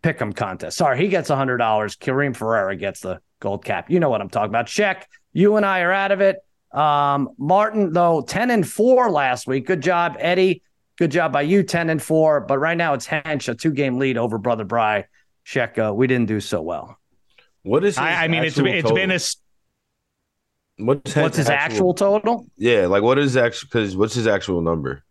pick'em 0.03 0.35
contest. 0.35 0.77
Sorry, 0.77 0.99
he 0.99 1.09
gets 1.09 1.31
a 1.31 1.37
hundred 1.37 1.59
dollars. 1.59 1.97
Kareem 1.97 2.35
Ferreira 2.35 2.77
gets 2.77 3.01
the 3.01 3.21
gold 3.41 3.65
cap. 3.65 3.91
You 3.91 4.01
know 4.01 4.09
what 4.09 4.21
I'm 4.21 4.31
talking 4.31 4.51
about. 4.51 4.67
Check 4.67 5.09
you 5.33 5.57
and 5.57 5.67
I 5.67 5.81
are 5.81 5.93
out 5.93 6.13
of 6.13 6.21
it. 6.21 6.39
Um, 6.73 7.31
Martin, 7.39 7.93
though, 7.93 8.23
10 8.23 8.51
and 8.51 8.67
4 8.67 9.11
last 9.11 9.47
week. 9.47 9.67
Good 9.67 9.83
job, 9.83 10.17
Eddie. 10.19 10.63
Good 10.99 11.11
job 11.11 11.33
by 11.33 11.43
you, 11.43 11.63
10 11.63 11.91
and 11.91 12.03
4. 12.03 12.41
But 12.41 12.59
right 12.59 12.77
now 12.77 12.95
it's 12.95 13.07
Hench, 13.07 13.49
a 13.49 13.55
two 13.55 13.71
game 13.71 13.99
lead 13.99 14.17
over 14.17 14.39
Brother 14.39 14.65
Bry. 14.65 15.05
Check, 15.45 15.77
we 15.77 16.07
didn't 16.07 16.27
do 16.27 16.41
so 16.41 16.63
well. 16.63 16.99
What 17.67 17.85
is 17.85 17.99
I, 17.99 18.25
I 18.25 18.29
mean, 18.29 18.45
it's, 18.45 18.57
it's 18.57 18.93
been 18.93 19.11
a. 19.11 19.19
What's, 20.79 21.17
what's 21.17 21.37
his 21.37 21.49
actual, 21.49 21.91
actual, 21.91 21.95
total? 21.95 22.47
Yeah, 22.57 22.87
like 22.87 23.03
what 23.03 23.19
is 23.19 23.37
actual? 23.37 23.67
Because 23.67 23.97
what's 23.97 24.15
his 24.15 24.29
actual 24.29 24.61
number? 24.61 25.03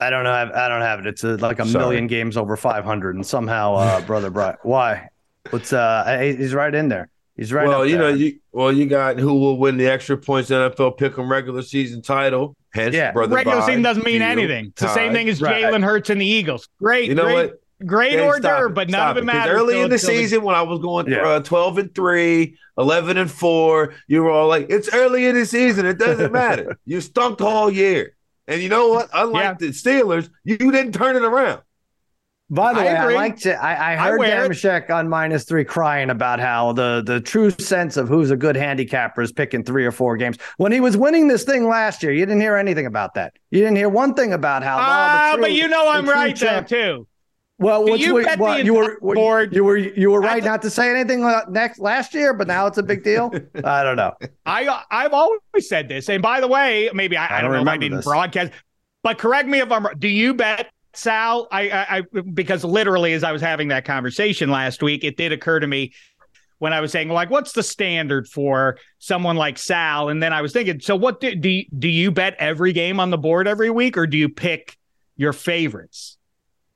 I 0.00 0.10
don't 0.10 0.24
know. 0.24 0.32
I 0.32 0.68
don't 0.68 0.82
have 0.82 0.98
it. 0.98 1.06
It's 1.06 1.24
a, 1.24 1.36
like 1.36 1.60
a 1.60 1.66
Sorry. 1.66 1.82
million 1.82 2.06
games 2.06 2.36
over 2.36 2.58
500, 2.58 3.14
and 3.14 3.26
somehow, 3.26 3.76
uh, 3.76 4.00
brother 4.06 4.28
Bry, 4.28 4.54
why? 4.62 5.08
What's 5.48 5.72
uh? 5.72 6.18
He's 6.20 6.52
right 6.52 6.74
in 6.74 6.88
there. 6.88 7.08
He's 7.36 7.54
right. 7.54 7.66
Well, 7.66 7.86
you 7.86 7.96
know, 7.96 8.08
you 8.08 8.38
well, 8.52 8.70
you 8.70 8.84
got 8.84 9.18
who 9.18 9.38
will 9.38 9.56
win 9.56 9.78
the 9.78 9.86
extra 9.86 10.18
points 10.18 10.50
NFL 10.50 10.98
pick'em 10.98 11.30
regular 11.30 11.62
season 11.62 12.02
title. 12.02 12.54
Hence, 12.74 12.94
yeah. 12.94 13.12
brother. 13.12 13.34
Regular 13.34 13.62
season 13.62 13.80
doesn't 13.80 14.04
mean 14.04 14.20
anything. 14.20 14.66
It's 14.66 14.82
the 14.82 14.92
same 14.92 15.14
thing 15.14 15.28
as 15.30 15.40
right. 15.40 15.64
Jalen 15.64 15.82
Hurts 15.82 16.10
and 16.10 16.20
the 16.20 16.26
Eagles. 16.26 16.68
Great. 16.78 17.08
You 17.08 17.14
know 17.14 17.24
great, 17.24 17.34
what? 17.34 17.60
Great 17.84 18.20
order, 18.20 18.68
but 18.68 18.88
none 18.88 19.10
of 19.10 19.16
it, 19.16 19.20
it 19.20 19.24
matters. 19.24 19.60
Early 19.60 19.80
in 19.80 19.90
the 19.90 19.98
season, 19.98 20.40
the... 20.40 20.46
when 20.46 20.54
I 20.54 20.62
was 20.62 20.78
going 20.78 21.10
yeah. 21.10 21.26
uh, 21.26 21.40
12 21.40 21.78
and 21.78 21.94
3, 21.94 22.56
11 22.78 23.16
and 23.16 23.30
4, 23.30 23.94
you 24.06 24.22
were 24.22 24.30
all 24.30 24.48
like, 24.48 24.66
it's 24.70 24.92
early 24.94 25.26
in 25.26 25.34
the 25.34 25.44
season. 25.44 25.84
It 25.86 25.98
doesn't 25.98 26.32
matter. 26.32 26.78
you 26.84 27.00
stunk 27.00 27.40
all 27.40 27.70
year. 27.70 28.16
And 28.46 28.62
you 28.62 28.68
know 28.68 28.88
what? 28.88 29.08
Unlike 29.12 29.44
yeah. 29.44 29.54
the 29.54 29.68
Steelers, 29.68 30.28
you 30.44 30.58
didn't 30.58 30.92
turn 30.92 31.16
it 31.16 31.24
around. 31.24 31.62
By 32.50 32.74
the 32.74 32.80
I 32.80 32.84
way, 32.84 32.94
agree. 32.94 33.14
I 33.14 33.16
liked 33.16 33.46
it. 33.46 33.54
I, 33.54 33.94
I 33.94 33.96
heard 33.96 34.20
Dameshek 34.20 34.90
on 34.90 35.08
minus 35.08 35.44
three 35.44 35.64
crying 35.64 36.10
about 36.10 36.40
how 36.40 36.72
the 36.72 37.02
the 37.04 37.18
true 37.18 37.50
sense 37.50 37.96
of 37.96 38.06
who's 38.06 38.30
a 38.30 38.36
good 38.36 38.54
handicapper 38.54 39.22
is 39.22 39.32
picking 39.32 39.64
three 39.64 39.86
or 39.86 39.90
four 39.90 40.18
games. 40.18 40.36
When 40.58 40.70
he 40.70 40.80
was 40.80 40.94
winning 40.94 41.26
this 41.26 41.44
thing 41.44 41.66
last 41.66 42.02
year, 42.02 42.12
you 42.12 42.26
didn't 42.26 42.42
hear 42.42 42.56
anything 42.56 42.84
about 42.84 43.14
that. 43.14 43.32
You 43.50 43.60
didn't 43.60 43.76
hear 43.76 43.88
one 43.88 44.12
thing 44.12 44.34
about 44.34 44.62
how. 44.62 44.76
Ah, 44.78 45.32
uh, 45.32 45.36
but 45.38 45.52
you 45.52 45.68
know 45.68 45.88
I'm 45.88 46.06
right 46.06 46.36
champ- 46.36 46.68
there 46.68 46.96
too. 46.96 47.06
Well, 47.58 47.84
which, 47.84 48.00
you, 48.00 48.18
you 48.18 48.74
were 48.74 48.98
board. 49.00 49.54
you 49.54 49.62
were 49.62 49.76
you 49.76 50.10
were 50.10 50.20
right 50.20 50.42
not 50.42 50.60
to 50.62 50.70
say 50.70 50.90
anything 50.90 51.22
next 51.50 51.78
last 51.78 52.12
year, 52.12 52.34
but 52.34 52.48
now 52.48 52.66
it's 52.66 52.78
a 52.78 52.82
big 52.82 53.04
deal. 53.04 53.32
I 53.64 53.84
don't 53.84 53.96
know. 53.96 54.12
I 54.44 54.82
I've 54.90 55.12
always 55.12 55.68
said 55.68 55.88
this, 55.88 56.08
and 56.08 56.20
by 56.20 56.40
the 56.40 56.48
way, 56.48 56.90
maybe 56.92 57.16
I, 57.16 57.26
I, 57.26 57.38
I 57.38 57.40
don't, 57.42 57.52
know 57.52 57.62
if 57.62 57.68
I 57.68 57.76
didn't 57.76 57.98
this. 57.98 58.04
broadcast, 58.04 58.50
but 59.04 59.18
correct 59.18 59.48
me 59.48 59.60
if 59.60 59.70
I'm. 59.70 59.86
Do 59.98 60.08
you 60.08 60.34
bet 60.34 60.68
Sal, 60.96 61.48
I, 61.50 61.70
I, 61.70 61.98
I, 61.98 62.02
because 62.32 62.64
literally 62.64 63.12
as 63.12 63.24
I 63.24 63.32
was 63.32 63.42
having 63.42 63.68
that 63.68 63.84
conversation 63.84 64.50
last 64.50 64.82
week, 64.82 65.04
it 65.04 65.16
did 65.16 65.32
occur 65.32 65.60
to 65.60 65.66
me 65.66 65.92
when 66.58 66.72
I 66.72 66.80
was 66.80 66.92
saying, 66.92 67.08
like, 67.08 67.30
what's 67.30 67.52
the 67.52 67.62
standard 67.62 68.28
for 68.28 68.78
someone 68.98 69.36
like 69.36 69.58
Sal? 69.58 70.08
And 70.08 70.22
then 70.22 70.32
I 70.32 70.40
was 70.40 70.52
thinking, 70.52 70.80
so 70.80 70.96
what 70.96 71.20
do, 71.20 71.34
do, 71.34 71.62
do 71.78 71.88
you 71.88 72.10
bet 72.10 72.36
every 72.38 72.72
game 72.72 73.00
on 73.00 73.10
the 73.10 73.18
board 73.18 73.48
every 73.48 73.70
week 73.70 73.96
or 73.96 74.06
do 74.06 74.16
you 74.16 74.28
pick 74.28 74.76
your 75.16 75.32
favorites? 75.32 76.16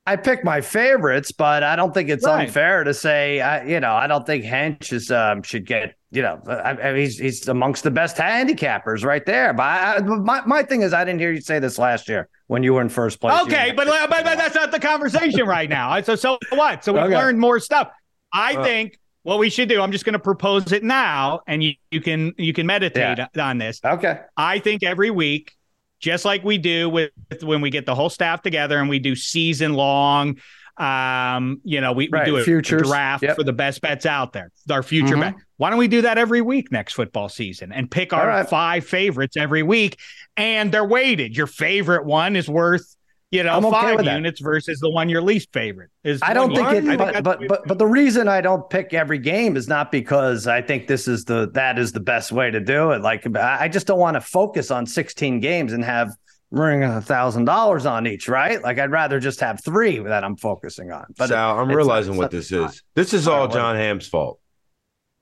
I 0.08 0.16
pick 0.16 0.42
my 0.42 0.62
favorites, 0.62 1.32
but 1.32 1.62
I 1.62 1.76
don't 1.76 1.92
think 1.92 2.08
it's 2.08 2.24
right. 2.24 2.46
unfair 2.46 2.82
to 2.82 2.94
say, 2.94 3.42
I, 3.42 3.62
you 3.64 3.78
know, 3.78 3.92
I 3.92 4.06
don't 4.06 4.24
think 4.24 4.42
Hench 4.42 4.90
is, 4.90 5.10
um, 5.10 5.42
should 5.42 5.66
get, 5.66 5.96
you 6.10 6.22
know, 6.22 6.40
I, 6.46 6.70
I, 6.70 6.98
he's 6.98 7.18
he's 7.18 7.46
amongst 7.46 7.84
the 7.84 7.90
best 7.90 8.16
handicappers 8.16 9.04
right 9.04 9.26
there. 9.26 9.52
But 9.52 9.64
I, 9.64 10.00
my 10.00 10.40
my 10.46 10.62
thing 10.62 10.80
is, 10.80 10.94
I 10.94 11.04
didn't 11.04 11.20
hear 11.20 11.30
you 11.30 11.42
say 11.42 11.58
this 11.58 11.78
last 11.78 12.08
year 12.08 12.30
when 12.46 12.62
you 12.62 12.72
were 12.72 12.80
in 12.80 12.88
first 12.88 13.20
place. 13.20 13.38
Okay, 13.42 13.74
but, 13.76 13.86
but, 13.86 14.08
but 14.08 14.24
that's 14.24 14.54
not 14.54 14.70
the 14.70 14.80
conversation 14.80 15.46
right 15.46 15.68
now. 15.68 16.00
So 16.00 16.16
so 16.16 16.38
what? 16.54 16.84
So 16.84 16.94
we 16.94 17.00
okay. 17.00 17.14
learned 17.14 17.38
more 17.38 17.60
stuff. 17.60 17.90
I 18.32 18.54
uh, 18.54 18.64
think 18.64 18.98
what 19.24 19.38
we 19.38 19.50
should 19.50 19.68
do. 19.68 19.82
I'm 19.82 19.92
just 19.92 20.06
going 20.06 20.14
to 20.14 20.18
propose 20.18 20.72
it 20.72 20.82
now, 20.82 21.40
and 21.46 21.62
you 21.62 21.74
you 21.90 22.00
can 22.00 22.32
you 22.38 22.54
can 22.54 22.66
meditate 22.66 23.18
yeah. 23.18 23.46
on 23.46 23.58
this. 23.58 23.78
Okay. 23.84 24.20
I 24.38 24.58
think 24.58 24.82
every 24.82 25.10
week 25.10 25.54
just 26.00 26.24
like 26.24 26.44
we 26.44 26.58
do 26.58 26.88
with 26.88 27.10
when 27.42 27.60
we 27.60 27.70
get 27.70 27.86
the 27.86 27.94
whole 27.94 28.10
staff 28.10 28.42
together 28.42 28.78
and 28.78 28.88
we 28.88 28.98
do 28.98 29.14
season 29.14 29.74
long. 29.74 30.38
Um, 30.76 31.60
you 31.64 31.80
know, 31.80 31.92
we, 31.92 32.08
right. 32.08 32.24
we 32.24 32.30
do 32.30 32.36
a, 32.36 32.44
Futures. 32.44 32.82
draft 32.82 33.24
yep. 33.24 33.34
for 33.34 33.42
the 33.42 33.52
best 33.52 33.80
bets 33.80 34.06
out 34.06 34.32
there, 34.32 34.52
our 34.70 34.84
future 34.84 35.16
mm-hmm. 35.16 35.34
bet. 35.34 35.34
Why 35.56 35.70
don't 35.70 35.78
we 35.80 35.88
do 35.88 36.02
that 36.02 36.18
every 36.18 36.40
week 36.40 36.70
next 36.70 36.92
football 36.92 37.28
season 37.28 37.72
and 37.72 37.90
pick 37.90 38.12
our 38.12 38.28
right. 38.28 38.48
five 38.48 38.86
favorites 38.86 39.36
every 39.36 39.64
week? 39.64 39.98
And 40.36 40.70
they're 40.70 40.84
weighted. 40.84 41.36
Your 41.36 41.48
favorite 41.48 42.04
one 42.04 42.36
is 42.36 42.48
worth 42.48 42.94
you 43.30 43.42
know, 43.42 43.58
okay 43.58 43.70
five 43.70 44.04
units 44.04 44.40
versus 44.40 44.80
the 44.80 44.88
one 44.88 45.08
your 45.08 45.20
least 45.20 45.52
favorite 45.52 45.90
is. 46.02 46.20
I 46.22 46.32
don't 46.32 46.54
think 46.54 46.72
it, 46.72 46.98
but, 46.98 47.22
but, 47.22 47.40
but 47.46 47.66
but 47.66 47.78
the 47.78 47.86
reason 47.86 48.26
I 48.26 48.40
don't 48.40 48.68
pick 48.70 48.94
every 48.94 49.18
game 49.18 49.56
is 49.56 49.68
not 49.68 49.92
because 49.92 50.46
I 50.46 50.62
think 50.62 50.86
this 50.86 51.06
is 51.06 51.24
the 51.24 51.50
that 51.52 51.78
is 51.78 51.92
the 51.92 52.00
best 52.00 52.32
way 52.32 52.50
to 52.50 52.60
do 52.60 52.92
it. 52.92 53.02
Like 53.02 53.26
I 53.36 53.68
just 53.68 53.86
don't 53.86 53.98
want 53.98 54.14
to 54.14 54.20
focus 54.20 54.70
on 54.70 54.86
16 54.86 55.40
games 55.40 55.74
and 55.74 55.84
have 55.84 56.14
ring 56.50 56.82
a 56.82 57.02
thousand 57.02 57.44
dollars 57.44 57.84
on 57.84 58.06
each, 58.06 58.28
right? 58.28 58.62
Like 58.62 58.78
I'd 58.78 58.90
rather 58.90 59.20
just 59.20 59.40
have 59.40 59.62
three 59.62 59.98
that 59.98 60.24
I'm 60.24 60.36
focusing 60.36 60.90
on. 60.90 61.06
But 61.18 61.28
Sal, 61.28 61.58
I'm 61.58 61.68
realizing 61.68 62.16
what 62.16 62.30
this 62.30 62.50
is. 62.50 62.82
This 62.94 63.12
is 63.12 63.28
all 63.28 63.48
Jon 63.48 63.76
Hamm's 63.76 64.06
fault. 64.08 64.40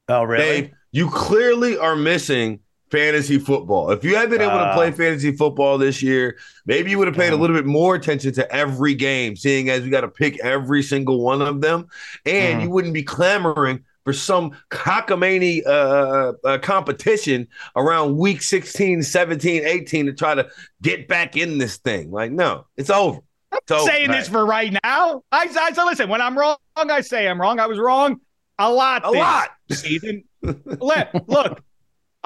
Oh, 0.09 0.23
really? 0.23 0.45
Dave, 0.45 0.71
you 0.92 1.11
clearly 1.11 1.77
are 1.77 1.97
missing 1.97 2.61
fantasy 2.97 3.39
football. 3.39 3.91
If 3.91 4.05
you 4.05 4.17
had 4.17 4.31
been 4.31 4.41
able 4.41 4.55
uh, 4.55 4.69
to 4.69 4.75
play 4.75 4.91
fantasy 4.91 5.33
football 5.33 5.77
this 5.77 6.03
year, 6.03 6.39
maybe 6.65 6.91
you 6.91 6.99
would 6.99 7.09
have 7.09 7.17
paid 7.17 7.33
a 7.33 7.37
little 7.37 7.55
bit 7.55 7.67
more 7.67 7.95
attention 7.95 8.33
to 8.35 8.55
every 8.55 8.95
game, 8.95 9.37
seeing 9.37 9.69
as 9.69 9.83
we 9.83 9.91
got 9.91 10.01
to 10.01 10.09
pick 10.09 10.41
every 10.41 10.83
single 10.83 11.21
one 11.21 11.43
of 11.43 11.61
them, 11.61 11.89
and 12.25 12.61
mm. 12.61 12.63
you 12.65 12.71
wouldn't 12.71 12.95
be 12.95 13.03
clamoring 13.03 13.85
for 14.05 14.15
some 14.15 14.53
cockamamie 14.71 15.67
uh, 15.67 15.71
uh, 15.71 16.33
uh, 16.45 16.59
competition 16.59 17.49
around 17.75 18.17
week 18.17 18.41
16, 18.41 19.03
17, 19.03 19.67
18 19.67 20.07
to 20.07 20.13
try 20.15 20.35
to 20.35 20.49
get 20.81 21.07
back 21.09 21.37
in 21.37 21.59
this 21.59 21.77
thing. 21.77 22.11
Like, 22.11 22.31
no, 22.33 22.67
it's 22.77 22.89
over. 22.89 23.19
I'm 23.53 23.87
saying 23.87 24.11
this 24.11 24.29
for 24.29 24.47
right 24.47 24.73
now. 24.85 25.23
I, 25.33 25.49
I 25.59 25.73
so 25.73 25.85
listen, 25.85 26.09
when 26.09 26.21
I'm 26.21 26.39
wrong, 26.39 26.57
I 26.77 27.01
say 27.03 27.29
I'm 27.29 27.41
wrong. 27.41 27.61
I 27.61 27.67
was 27.67 27.79
wrong 27.79 28.21
A 28.59 28.71
lot. 28.71 29.05
A 29.05 29.11
lot. 29.11 29.51
Season. 29.71 30.25
look, 30.43 31.09
look, 31.27 31.63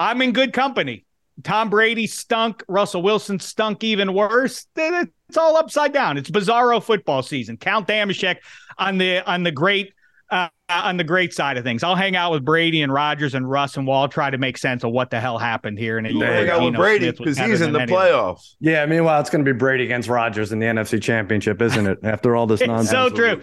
I'm 0.01 0.21
in 0.21 0.31
good 0.33 0.51
company. 0.51 1.05
Tom 1.43 1.69
Brady 1.69 2.07
stunk. 2.07 2.63
Russell 2.67 3.01
Wilson 3.01 3.39
stunk 3.39 3.83
even 3.83 4.13
worse. 4.13 4.65
It's 4.75 5.37
all 5.37 5.55
upside 5.57 5.93
down. 5.93 6.17
It's 6.17 6.29
bizarro 6.29 6.83
football 6.83 7.23
season. 7.23 7.57
Count 7.57 7.87
Dameshek 7.87 8.37
on 8.77 8.97
the 8.97 9.19
on 9.29 9.43
the 9.43 9.51
great 9.51 9.93
uh, 10.31 10.47
on 10.69 10.95
the 10.95 11.03
great 11.03 11.33
side 11.33 11.57
of 11.57 11.63
things. 11.63 11.83
I'll 11.83 11.95
hang 11.95 12.15
out 12.15 12.31
with 12.31 12.45
Brady 12.45 12.81
and 12.81 12.91
Rodgers 12.91 13.35
and 13.35 13.47
Russ, 13.49 13.75
and 13.75 13.85
we'll 13.85 13.97
all 13.97 14.07
try 14.07 14.29
to 14.29 14.37
make 14.37 14.57
sense 14.57 14.83
of 14.85 14.91
what 14.91 15.09
the 15.09 15.19
hell 15.19 15.37
happened 15.37 15.77
here. 15.77 15.97
And 15.97 16.07
hang 16.07 16.49
out 16.49 16.63
with 16.63 16.75
Brady 16.75 17.11
because 17.11 17.37
he's 17.37 17.59
in 17.59 17.73
the 17.73 17.79
playoffs. 17.79 18.55
Yeah, 18.59 18.85
meanwhile, 18.85 19.19
it's 19.19 19.29
going 19.29 19.43
to 19.43 19.53
be 19.53 19.57
Brady 19.57 19.83
against 19.83 20.07
Rodgers 20.07 20.53
in 20.53 20.59
the 20.59 20.67
NFC 20.67 21.01
Championship, 21.01 21.61
isn't 21.61 21.85
it? 21.85 21.99
After 22.03 22.35
all 22.35 22.47
this 22.47 22.61
nonsense. 22.61 22.89
so 22.89 23.09
true. 23.09 23.41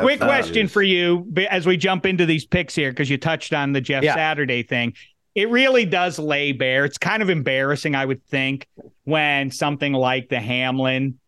Quick 0.00 0.20
question 0.20 0.68
for 0.68 0.82
you 0.82 1.30
as 1.50 1.66
we 1.66 1.76
jump 1.76 2.06
into 2.06 2.24
these 2.24 2.46
picks 2.46 2.74
here, 2.74 2.90
because 2.90 3.10
you 3.10 3.18
touched 3.18 3.52
on 3.52 3.72
the 3.72 3.80
Jeff 3.80 4.02
yeah. 4.02 4.14
Saturday 4.14 4.62
thing. 4.62 4.94
It 5.34 5.48
really 5.48 5.86
does 5.86 6.18
lay 6.18 6.52
bare. 6.52 6.84
It's 6.84 6.98
kind 6.98 7.22
of 7.22 7.30
embarrassing, 7.30 7.94
I 7.94 8.04
would 8.04 8.24
think, 8.26 8.66
when 9.04 9.50
something 9.50 9.92
like 9.92 10.28
the 10.28 10.40
Hamlin 10.40 11.18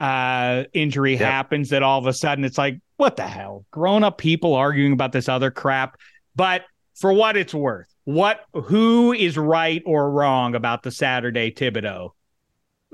uh, 0.00 0.64
injury 0.72 1.12
yep. 1.12 1.20
happens 1.20 1.70
that 1.70 1.82
all 1.82 1.98
of 1.98 2.06
a 2.06 2.12
sudden 2.12 2.44
it's 2.44 2.58
like, 2.58 2.80
what 2.96 3.16
the 3.16 3.26
hell? 3.26 3.64
Grown 3.70 4.02
up 4.02 4.18
people 4.18 4.54
arguing 4.54 4.92
about 4.92 5.12
this 5.12 5.28
other 5.28 5.50
crap. 5.50 5.96
But 6.34 6.62
for 6.96 7.12
what 7.12 7.36
it's 7.36 7.54
worth, 7.54 7.88
what 8.04 8.44
who 8.52 9.12
is 9.12 9.36
right 9.36 9.82
or 9.86 10.10
wrong 10.10 10.54
about 10.54 10.82
the 10.82 10.90
Saturday 10.90 11.52
Thibodeaux 11.52 12.10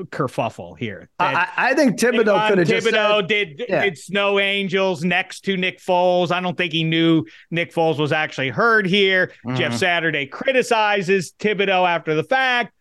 kerfuffle 0.04 0.78
here? 0.78 1.08
I, 1.18 1.48
I, 1.56 1.74
think 1.74 1.98
Thibodeaux 1.98 2.48
could 2.48 2.58
have 2.58 2.68
Thibodeaux 2.68 3.20
said, 3.20 3.26
did 3.28 3.64
yeah. 3.68 3.84
did 3.84 3.98
Snow 3.98 4.38
Angels 4.38 5.04
next 5.04 5.40
to 5.44 5.56
Nick 5.56 5.80
Foles. 5.80 6.30
I 6.30 6.40
don't 6.40 6.56
think 6.56 6.72
he 6.72 6.84
knew 6.84 7.24
Nick 7.50 7.72
Foles 7.72 7.98
was 7.98 8.12
actually 8.12 8.50
hurt 8.50 8.86
here. 8.86 9.32
Mm-hmm. 9.46 9.56
Jeff 9.56 9.74
Saturday 9.74 10.26
criticizes 10.26 11.32
Thibodeaux 11.32 11.88
after 11.88 12.14
the 12.14 12.24
fact. 12.24 12.72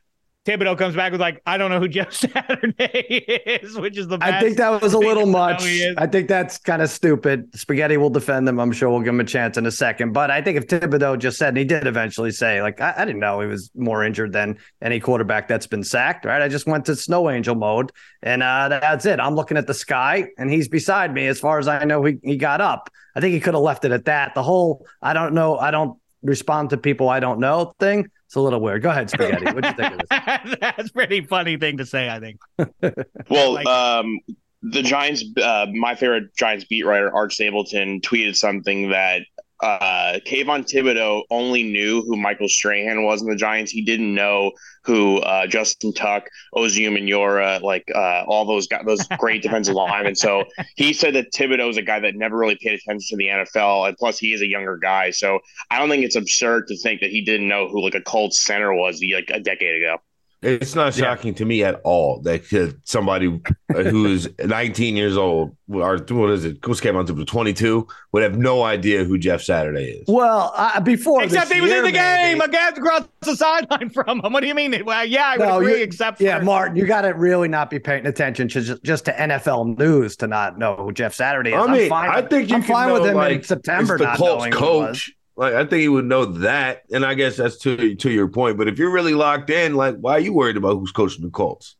Thibodeaux 0.47 0.77
comes 0.77 0.95
back 0.95 1.11
with 1.11 1.19
like, 1.19 1.41
I 1.45 1.57
don't 1.57 1.69
know 1.69 1.79
who 1.79 1.89
Jeff 1.89 2.13
Saturday 2.13 3.59
is, 3.61 3.77
which 3.77 3.97
is 3.97 4.07
the 4.07 4.17
best. 4.17 4.31
I 4.31 4.39
think 4.39 4.55
that 4.57 4.81
was 4.81 4.93
a 4.93 4.97
little 4.97 5.25
much. 5.25 5.61
I 5.97 6.07
think 6.07 6.29
that's 6.29 6.57
kind 6.57 6.81
of 6.81 6.89
stupid. 6.89 7.53
Spaghetti 7.53 7.97
will 7.97 8.09
defend 8.09 8.47
them. 8.47 8.57
I'm 8.57 8.71
sure 8.71 8.89
we'll 8.89 9.01
give 9.01 9.13
him 9.13 9.19
a 9.19 9.25
chance 9.25 9.57
in 9.57 9.65
a 9.65 9.71
second. 9.71 10.13
But 10.13 10.31
I 10.31 10.41
think 10.41 10.57
if 10.57 10.67
Thibodeaux 10.67 11.19
just 11.19 11.37
said, 11.37 11.49
and 11.49 11.57
he 11.57 11.65
did 11.65 11.85
eventually 11.85 12.31
say, 12.31 12.61
like, 12.61 12.79
I, 12.79 12.93
I 12.97 13.05
didn't 13.05 13.19
know 13.19 13.41
he 13.41 13.47
was 13.47 13.69
more 13.75 14.05
injured 14.05 14.31
than 14.31 14.57
any 14.81 15.01
quarterback 15.01 15.49
that's 15.49 15.67
been 15.67 15.83
sacked, 15.83 16.23
right? 16.23 16.41
I 16.41 16.47
just 16.47 16.65
went 16.65 16.85
to 16.85 16.95
snow 16.95 17.29
angel 17.29 17.55
mode 17.55 17.91
and 18.23 18.41
uh, 18.41 18.69
that's 18.69 19.05
it. 19.05 19.19
I'm 19.19 19.35
looking 19.35 19.57
at 19.57 19.67
the 19.67 19.73
sky 19.73 20.29
and 20.37 20.49
he's 20.49 20.69
beside 20.69 21.13
me. 21.13 21.27
As 21.27 21.41
far 21.41 21.59
as 21.59 21.67
I 21.67 21.83
know, 21.83 22.03
he, 22.05 22.19
he 22.23 22.37
got 22.37 22.61
up. 22.61 22.89
I 23.15 23.19
think 23.19 23.33
he 23.33 23.41
could 23.41 23.53
have 23.53 23.63
left 23.63 23.83
it 23.83 23.91
at 23.91 24.05
that. 24.05 24.33
The 24.33 24.43
whole, 24.43 24.87
I 25.01 25.11
don't 25.11 25.33
know, 25.33 25.57
I 25.57 25.71
don't 25.71 25.99
respond 26.23 26.69
to 26.71 26.77
people 26.77 27.09
I 27.09 27.19
don't 27.19 27.39
know 27.39 27.73
thing 27.79 28.09
it's 28.27 28.35
a 28.35 28.41
little 28.41 28.59
weird. 28.59 28.81
Go 28.81 28.89
ahead, 28.89 29.09
Spaghetti. 29.09 29.45
What 29.45 29.63
do 29.63 29.69
you 29.69 29.75
think 29.75 29.93
of 29.93 29.99
this? 29.99 30.57
That's 30.59 30.89
pretty 30.89 31.21
funny 31.21 31.55
thing 31.55 31.77
to 31.77 31.85
say, 31.85 32.09
I 32.09 32.19
think. 32.19 32.41
well, 33.29 33.53
like, 33.53 33.65
um, 33.65 34.19
the 34.63 34.81
Giants, 34.81 35.23
uh, 35.41 35.67
my 35.71 35.95
favorite 35.95 36.35
Giants 36.35 36.65
beat 36.65 36.85
writer, 36.85 37.09
Art 37.15 37.31
Stapleton, 37.31 38.01
tweeted 38.01 38.35
something 38.35 38.89
that 38.89 39.21
uh, 39.61 40.19
Kayvon 40.25 40.65
Thibodeaux 40.65 41.23
only 41.29 41.63
knew 41.63 42.01
who 42.03 42.15
Michael 42.15 42.47
Strahan 42.47 43.03
was 43.03 43.21
in 43.21 43.29
the 43.29 43.35
Giants. 43.35 43.71
He 43.71 43.81
didn't 43.81 44.13
know 44.13 44.51
who 44.83 45.17
uh, 45.17 45.47
Justin 45.47 45.93
Tuck, 45.93 46.27
Osi 46.55 46.87
Umenyiora, 46.87 47.61
like 47.61 47.83
uh, 47.93 48.23
all 48.27 48.45
those 48.45 48.67
guys, 48.67 48.83
those 48.85 49.05
great 49.17 49.41
defensive 49.41 49.75
linemen. 49.75 50.15
So 50.15 50.45
he 50.75 50.93
said 50.93 51.15
that 51.15 51.31
Thibodeaux 51.33 51.69
is 51.69 51.77
a 51.77 51.81
guy 51.81 51.99
that 51.99 52.15
never 52.15 52.37
really 52.37 52.57
paid 52.61 52.79
attention 52.79 53.07
to 53.09 53.17
the 53.17 53.27
NFL, 53.27 53.87
and 53.87 53.97
plus 53.97 54.19
he 54.19 54.33
is 54.33 54.41
a 54.41 54.47
younger 54.47 54.77
guy. 54.77 55.11
So 55.11 55.39
I 55.71 55.79
don't 55.79 55.89
think 55.89 56.03
it's 56.03 56.15
absurd 56.15 56.67
to 56.67 56.77
think 56.77 57.01
that 57.01 57.09
he 57.09 57.23
didn't 57.23 57.47
know 57.47 57.67
who 57.67 57.83
like 57.83 57.95
a 57.95 58.01
Colts 58.01 58.43
center 58.43 58.73
was 58.73 59.01
like 59.13 59.29
a 59.33 59.39
decade 59.39 59.81
ago. 59.81 59.97
It's 60.43 60.75
not 60.75 60.93
shocking 60.93 61.33
yeah. 61.33 61.37
to 61.37 61.45
me 61.45 61.63
at 61.63 61.81
all 61.83 62.21
that 62.21 62.75
somebody 62.83 63.41
who 63.73 64.05
is 64.05 64.29
19 64.39 64.95
years 64.95 65.17
old, 65.17 65.55
or 65.67 65.97
what 65.97 66.29
is 66.29 66.45
it? 66.45 66.59
Who's 66.63 66.79
came 66.79 66.95
on 66.95 67.07
to 67.07 67.25
22, 67.25 67.87
would 68.11 68.23
have 68.23 68.37
no 68.37 68.61
idea 68.61 69.03
who 69.03 69.17
Jeff 69.17 69.41
Saturday 69.41 69.85
is. 69.85 70.07
Well, 70.07 70.53
uh, 70.55 70.79
before 70.81 71.23
except 71.23 71.51
he 71.51 71.59
was 71.59 71.71
year, 71.71 71.79
in 71.79 71.85
the 71.85 71.91
game 71.91 72.39
against 72.39 72.77
across 72.77 73.07
the 73.21 73.35
sideline 73.35 73.89
from 73.89 74.23
him. 74.23 74.31
What 74.31 74.41
do 74.41 74.47
you 74.47 74.53
mean? 74.53 74.85
Well, 74.85 75.05
yeah, 75.05 75.25
I 75.25 75.37
would 75.37 75.63
agree. 75.63 75.81
Except 75.81 76.21
yeah, 76.21 76.37
for- 76.37 76.45
Martin, 76.45 76.77
you 76.77 76.85
got 76.85 77.01
to 77.01 77.09
really 77.09 77.47
not 77.47 77.71
be 77.71 77.79
paying 77.79 78.05
attention 78.05 78.47
to 78.49 78.61
just, 78.61 78.83
just 78.83 79.05
to 79.05 79.13
NFL 79.13 79.79
news 79.79 80.15
to 80.17 80.27
not 80.27 80.59
know 80.59 80.75
who 80.75 80.91
Jeff 80.91 81.15
Saturday 81.15 81.51
is. 81.51 81.55
I 81.55 81.71
mean, 81.71 81.91
I 81.91 82.21
think 82.21 82.49
you 82.49 82.57
I'm 82.57 82.63
fine 82.63 82.89
know, 82.89 82.93
with 82.93 83.09
him 83.09 83.15
like, 83.15 83.37
in 83.37 83.43
September. 83.43 83.97
the 83.97 84.13
Colts 84.15 84.55
coach 84.55 85.16
like 85.37 85.53
I 85.53 85.59
think 85.65 85.81
he 85.81 85.87
would 85.87 86.05
know 86.05 86.25
that, 86.25 86.81
and 86.91 87.05
I 87.05 87.13
guess 87.13 87.37
that's 87.37 87.57
to 87.59 87.95
to 87.95 88.09
your 88.09 88.27
point. 88.27 88.57
But 88.57 88.67
if 88.67 88.79
you're 88.79 88.91
really 88.91 89.13
locked 89.13 89.49
in, 89.51 89.75
like, 89.75 89.95
why 89.95 90.13
are 90.13 90.19
you 90.19 90.33
worried 90.33 90.57
about 90.57 90.77
who's 90.77 90.91
coaching 90.91 91.23
the 91.23 91.29
Colts? 91.29 91.75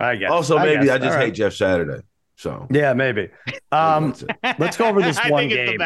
I 0.00 0.16
guess. 0.16 0.30
Also, 0.30 0.58
maybe 0.58 0.90
I, 0.90 0.94
I 0.94 0.98
just 0.98 1.18
hate 1.18 1.34
Jeff 1.34 1.52
Saturday. 1.52 2.02
So 2.36 2.66
yeah, 2.70 2.94
maybe. 2.94 3.28
Um, 3.70 4.14
let's 4.58 4.78
go 4.78 4.86
over 4.86 5.02
this 5.02 5.18
one 5.28 5.48
game. 5.48 5.78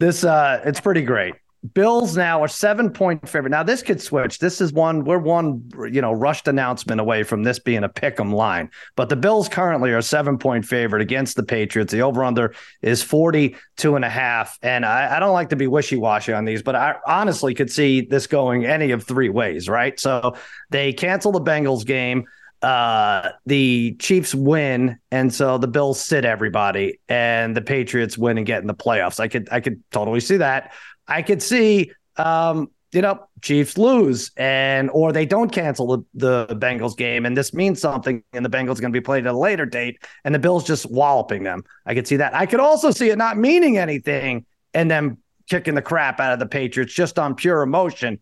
This 0.00 0.24
uh, 0.24 0.62
it's 0.64 0.80
pretty 0.80 1.02
great. 1.02 1.34
Bills 1.72 2.14
now 2.14 2.42
are 2.42 2.48
seven 2.48 2.90
point 2.90 3.26
favorite. 3.26 3.48
Now 3.48 3.62
this 3.62 3.82
could 3.82 4.00
switch. 4.00 4.38
This 4.38 4.60
is 4.60 4.72
one 4.72 5.04
we're 5.04 5.18
one 5.18 5.66
you 5.90 6.02
know 6.02 6.12
rushed 6.12 6.46
announcement 6.46 7.00
away 7.00 7.22
from 7.22 7.42
this 7.42 7.58
being 7.58 7.84
a 7.84 7.88
pick 7.88 8.20
'em 8.20 8.32
line. 8.32 8.68
But 8.96 9.08
the 9.08 9.16
Bills 9.16 9.48
currently 9.48 9.90
are 9.92 10.02
seven 10.02 10.36
point 10.36 10.66
favorite 10.66 11.00
against 11.00 11.36
the 11.36 11.42
Patriots. 11.42 11.90
The 11.90 12.02
over 12.02 12.22
under 12.22 12.54
is 12.82 13.02
42 13.02 13.96
and 13.96 14.04
a 14.04 14.10
half. 14.10 14.58
And 14.60 14.84
I, 14.84 15.16
I 15.16 15.20
don't 15.20 15.32
like 15.32 15.48
to 15.50 15.56
be 15.56 15.66
wishy 15.66 15.96
washy 15.96 16.34
on 16.34 16.44
these, 16.44 16.62
but 16.62 16.74
I 16.74 16.96
honestly 17.06 17.54
could 17.54 17.70
see 17.70 18.02
this 18.02 18.26
going 18.26 18.66
any 18.66 18.90
of 18.90 19.04
three 19.04 19.30
ways. 19.30 19.66
Right. 19.66 19.98
So 19.98 20.36
they 20.68 20.92
cancel 20.92 21.32
the 21.32 21.40
Bengals 21.40 21.86
game. 21.86 22.26
Uh, 22.60 23.30
the 23.44 23.94
Chiefs 23.98 24.34
win, 24.34 24.98
and 25.10 25.34
so 25.34 25.58
the 25.58 25.68
Bills 25.68 26.00
sit 26.00 26.24
everybody, 26.24 26.98
and 27.10 27.54
the 27.54 27.60
Patriots 27.60 28.16
win 28.16 28.38
and 28.38 28.46
get 28.46 28.62
in 28.62 28.66
the 28.66 28.74
playoffs. 28.74 29.20
I 29.20 29.28
could 29.28 29.48
I 29.52 29.60
could 29.60 29.82
totally 29.90 30.20
see 30.20 30.38
that. 30.38 30.72
I 31.06 31.22
could 31.22 31.42
see, 31.42 31.92
um, 32.16 32.70
you 32.92 33.02
know, 33.02 33.26
Chiefs 33.40 33.76
lose 33.76 34.30
and 34.36 34.88
or 34.90 35.12
they 35.12 35.26
don't 35.26 35.50
cancel 35.50 35.86
the, 36.14 36.46
the 36.46 36.56
Bengals 36.56 36.96
game, 36.96 37.26
and 37.26 37.36
this 37.36 37.52
means 37.52 37.80
something, 37.80 38.22
and 38.32 38.44
the 38.44 38.50
Bengals 38.50 38.80
going 38.80 38.92
to 38.92 38.98
be 38.98 39.00
played 39.00 39.26
at 39.26 39.34
a 39.34 39.38
later 39.38 39.66
date, 39.66 39.98
and 40.24 40.34
the 40.34 40.38
Bills 40.38 40.64
just 40.64 40.90
walloping 40.90 41.42
them. 41.42 41.64
I 41.84 41.94
could 41.94 42.06
see 42.06 42.16
that. 42.16 42.34
I 42.34 42.46
could 42.46 42.60
also 42.60 42.90
see 42.90 43.10
it 43.10 43.18
not 43.18 43.36
meaning 43.36 43.78
anything, 43.78 44.46
and 44.72 44.90
then 44.90 45.18
kicking 45.48 45.74
the 45.74 45.82
crap 45.82 46.20
out 46.20 46.32
of 46.32 46.38
the 46.38 46.46
Patriots 46.46 46.94
just 46.94 47.18
on 47.18 47.34
pure 47.34 47.62
emotion. 47.62 48.18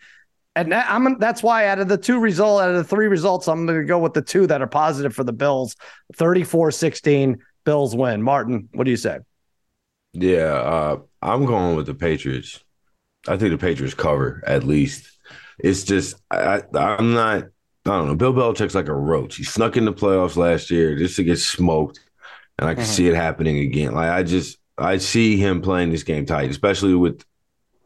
And 0.55 0.75
I'm 0.75 1.19
that's 1.19 1.43
why 1.43 1.69
out 1.69 1.79
of 1.79 1.89
the 1.89 1.97
two 1.97 2.19
result 2.19 2.61
out 2.61 2.71
of 2.71 2.77
the 2.77 2.85
three 2.85 3.09
results, 3.09 3.49
I'm 3.49 3.65
going 3.65 3.81
to 3.81 3.87
go 3.87 3.99
with 3.99 4.13
the 4.13 4.23
two 4.23 4.47
that 4.49 4.61
are 4.61 4.67
positive 4.67 5.15
for 5.15 5.25
the 5.25 5.33
Bills. 5.33 5.77
34-16 6.17 7.39
Bills 7.65 7.97
win. 7.97 8.23
Martin, 8.23 8.69
what 8.73 8.85
do 8.85 8.91
you 8.91 8.97
say? 8.99 9.21
Yeah, 10.13 10.53
uh, 10.53 10.99
I'm 11.23 11.47
going 11.47 11.75
with 11.75 11.87
the 11.87 11.95
Patriots. 11.95 12.63
I 13.29 13.37
think 13.37 13.53
the 13.53 13.59
Patriots 13.59 13.95
cover 13.95 14.43
at 14.47 14.65
least. 14.65 15.09
It's 15.59 15.85
just 15.85 16.17
I, 16.31 16.63
I'm 16.75 17.15
not. 17.15 17.45
I 17.85 17.89
don't 17.89 18.09
know. 18.09 18.15
Bill 18.15 18.33
Belichick's 18.33 18.75
like 18.75 18.89
a 18.89 18.95
roach. 18.95 19.37
He 19.37 19.45
snuck 19.45 19.77
in 19.77 19.85
the 19.85 19.93
playoffs 19.93 20.37
last 20.37 20.71
year 20.71 20.97
just 20.97 21.17
to 21.17 21.25
get 21.25 21.39
smoked, 21.39 22.01
and 22.59 22.69
I 22.69 22.75
can 22.75 22.85
mm-hmm. 22.85 22.93
see 22.93 23.09
it 23.09 23.15
happening 23.15 23.59
again. 23.59 23.93
Like 23.95 24.11
I 24.11 24.23
just 24.23 24.59
I 24.79 24.99
see 24.99 25.37
him 25.37 25.63
playing 25.63 25.91
this 25.91 26.03
game 26.03 26.27
tight, 26.27 26.51
especially 26.51 26.95
with 26.95 27.25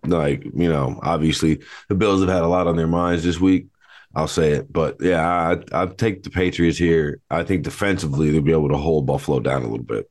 like 0.05 0.45
you 0.45 0.69
know 0.69 1.01
obviously 1.03 1.63
the 1.89 1.95
Bills 1.95 2.21
have 2.21 2.29
had 2.29 2.43
a 2.43 2.49
lot 2.49 2.67
on 2.67 2.77
their 2.77 2.87
minds 2.87 3.25
this 3.25 3.41
week. 3.41 3.69
I'll 4.15 4.29
say 4.29 4.53
it, 4.53 4.73
but 4.73 4.97
yeah, 5.01 5.23
I 5.23 5.83
I 5.83 5.87
take 5.87 6.23
the 6.23 6.31
Patriots 6.31 6.79
here. 6.79 7.21
I 7.31 7.43
think 7.43 7.65
defensively 7.65 8.31
they'll 8.31 8.41
be 8.41 8.53
able 8.53 8.71
to 8.71 8.77
hold 8.77 9.07
Buffalo 9.07 9.41
down 9.41 9.63
a 9.63 9.69
little 9.69 9.85
bit. 9.85 10.11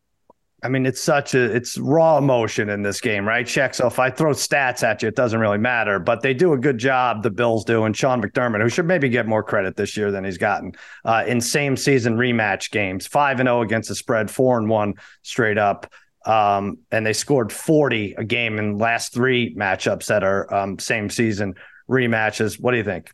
I 0.66 0.68
mean, 0.68 0.88
it's 0.88 1.00
such 1.00 1.36
a 1.36 1.44
it's 1.44 1.78
raw 1.78 2.18
emotion 2.18 2.70
in 2.70 2.82
this 2.82 3.00
game, 3.00 3.28
right? 3.28 3.46
Check. 3.46 3.76
So 3.76 3.86
if 3.86 4.00
I 4.00 4.10
throw 4.10 4.32
stats 4.32 4.82
at 4.82 5.04
you, 5.04 5.08
it 5.08 5.16
doesn't 5.16 5.40
really 5.40 5.60
matter. 5.60 6.00
But 6.00 6.22
they 6.24 6.34
do 6.34 6.54
a 6.54 6.58
good 6.58 6.80
job. 6.80 7.22
The 7.22 7.30
Bills 7.30 7.66
do, 7.66 7.84
and 7.84 7.96
Sean 7.96 8.20
McDermott, 8.20 8.64
who 8.64 8.70
should 8.70 8.88
maybe 8.88 9.08
get 9.08 9.28
more 9.28 9.44
credit 9.44 9.76
this 9.76 9.96
year 9.96 10.10
than 10.10 10.24
he's 10.26 10.40
gotten 10.40 10.74
uh, 11.06 11.24
in 11.28 11.40
same 11.40 11.78
season 11.78 12.18
rematch 12.18 12.72
games, 12.72 13.06
five 13.06 13.40
and 13.40 13.46
zero 13.46 13.60
oh 13.60 13.62
against 13.62 13.90
the 13.90 13.96
spread, 13.96 14.32
four 14.32 14.58
and 14.58 14.68
one 14.68 14.96
straight 15.22 15.60
up. 15.60 15.86
Um, 16.26 16.80
and 16.92 17.06
they 17.06 17.14
scored 17.14 17.54
40 17.54 18.16
a 18.18 18.24
game 18.24 18.58
in 18.58 18.80
last 18.80 19.14
three 19.14 19.54
matchups 19.54 20.08
that 20.08 20.24
are 20.24 20.52
um, 20.52 20.80
same 20.80 21.12
season 21.12 21.54
rematches. 21.88 22.60
What 22.60 22.72
do 22.72 22.78
you 22.78 22.84
think? 22.84 23.12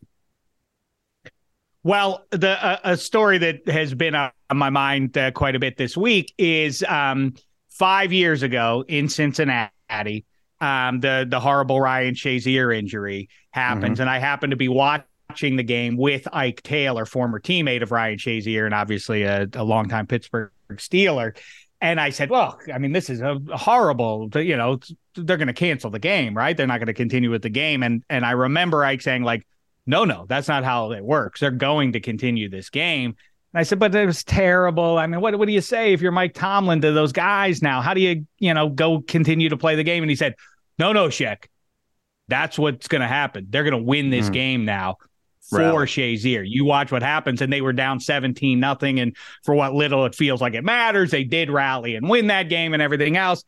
Well, 1.84 2.26
the 2.30 2.64
uh, 2.64 2.78
a 2.84 2.98
story 2.98 3.40
that 3.40 3.68
has 3.68 3.94
been 3.94 4.14
on 4.14 4.32
my 4.54 4.70
mind 4.70 5.18
uh, 5.18 5.32
quite 5.32 5.56
a 5.56 5.60
bit 5.60 5.78
this 5.78 5.98
week 5.98 6.34
is 6.38 6.84
um, 6.84 7.34
five 7.70 8.14
years 8.14 8.44
ago 8.44 8.86
in 8.88 9.10
Cincinnati, 9.10 10.26
um, 10.60 11.00
the 11.00 11.26
the 11.28 11.40
horrible 11.40 11.82
Ryan 11.82 12.14
Shazier 12.14 12.78
injury 12.78 13.30
happens, 13.50 13.94
mm-hmm. 13.94 14.02
and 14.02 14.10
I 14.10 14.20
happened 14.20 14.52
to 14.52 14.58
be 14.58 14.68
watching 14.68 15.56
the 15.56 15.64
game 15.64 15.98
with 15.98 16.28
Ike 16.32 16.62
Taylor, 16.62 17.06
former 17.06 17.40
teammate 17.40 17.82
of 17.82 17.92
Ryan 17.92 18.20
Shazier, 18.20 18.66
and 18.66 18.76
obviously 18.76 19.24
a, 19.24 19.48
a 19.54 19.64
longtime 19.64 20.06
Pittsburgh 20.06 20.52
Steeler. 20.74 21.36
And 21.84 22.00
I 22.00 22.12
said, 22.12 22.30
well, 22.30 22.60
I 22.72 22.78
mean, 22.78 22.92
this 22.92 23.10
is 23.10 23.22
a 23.22 23.40
horrible, 23.58 24.30
you 24.36 24.56
know, 24.56 24.80
they're 25.16 25.38
going 25.38 25.48
to 25.48 25.54
cancel 25.54 25.90
the 25.90 25.98
game, 25.98 26.38
right? 26.38 26.56
They're 26.56 26.68
not 26.68 26.78
going 26.78 26.88
to 26.88 26.94
continue 26.94 27.32
with 27.32 27.42
the 27.42 27.50
game. 27.50 27.82
And, 27.82 28.04
and 28.08 28.24
I 28.24 28.32
remember 28.32 28.86
Ike 28.86 29.02
saying 29.02 29.24
like, 29.24 29.48
no, 29.92 30.06
no, 30.06 30.26
that's 30.28 30.48
not 30.48 30.64
how 30.64 30.94
it 30.94 31.04
works. 31.04 31.42
They're 31.42 31.52
going 31.52 31.92
to 31.92 32.00
continue 32.00 32.50
this 32.50 32.70
game. 32.70 33.14
And 33.54 33.60
I 33.60 33.64
said, 33.64 33.78
but 33.78 33.94
it 33.94 34.06
was 34.06 34.24
terrible. 34.24 34.98
I 34.98 35.06
mean, 35.06 35.20
what, 35.20 35.38
what 35.38 35.48
do 35.48 35.52
you 35.52 35.60
say 35.60 35.92
if 35.92 36.02
you're 36.02 36.14
Mike 36.14 36.34
Tomlin 36.34 36.80
to 36.82 36.94
those 36.94 37.12
guys 37.12 37.62
now? 37.62 37.82
How 37.82 37.94
do 37.94 38.00
you, 38.00 38.26
you 38.40 38.54
know, 38.54 38.70
go 38.70 39.02
continue 39.02 39.50
to 39.50 39.58
play 39.58 39.76
the 39.76 39.84
game? 39.84 40.02
And 40.02 40.10
he 40.10 40.16
said, 40.16 40.36
no, 40.80 40.94
no, 40.94 41.08
Sheck, 41.08 41.48
that's 42.30 42.58
what's 42.58 42.88
going 42.88 43.02
to 43.02 43.08
happen. 43.08 43.48
They're 43.50 43.66
going 43.66 43.78
to 43.78 43.84
win 43.84 44.10
this 44.10 44.30
mm. 44.30 44.34
game 44.34 44.64
now 44.64 44.96
for 45.50 45.60
really? 45.60 45.86
Shazier. 45.86 46.46
You 46.48 46.64
watch 46.64 46.94
what 46.94 47.04
happens, 47.04 47.42
and 47.42 47.52
they 47.52 47.60
were 47.60 47.74
down 47.74 48.00
17 48.00 48.62
nothing. 48.62 49.02
And 49.02 49.18
for 49.44 49.54
what 49.54 49.74
little 49.74 50.06
it 50.06 50.16
feels 50.16 50.40
like 50.40 50.54
it 50.54 50.64
matters, 50.64 51.12
they 51.12 51.26
did 51.26 51.50
rally 51.50 51.98
and 51.98 52.08
win 52.08 52.28
that 52.28 52.48
game 52.48 52.74
and 52.74 52.82
everything 52.82 53.18
else. 53.18 53.44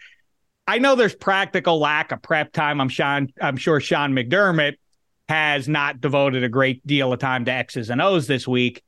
I 0.67 0.79
know 0.79 0.95
there's 0.95 1.15
practical 1.15 1.79
lack 1.79 2.11
of 2.11 2.21
prep 2.21 2.51
time. 2.51 2.81
I'm 2.81 2.89
Sean, 2.89 3.29
I'm 3.41 3.55
sure 3.55 3.79
Sean 3.79 4.11
McDermott 4.11 4.75
has 5.29 5.67
not 5.67 6.01
devoted 6.01 6.43
a 6.43 6.49
great 6.49 6.85
deal 6.85 7.13
of 7.13 7.19
time 7.19 7.45
to 7.45 7.51
X's 7.51 7.89
and 7.89 8.01
O's 8.01 8.27
this 8.27 8.47
week. 8.47 8.83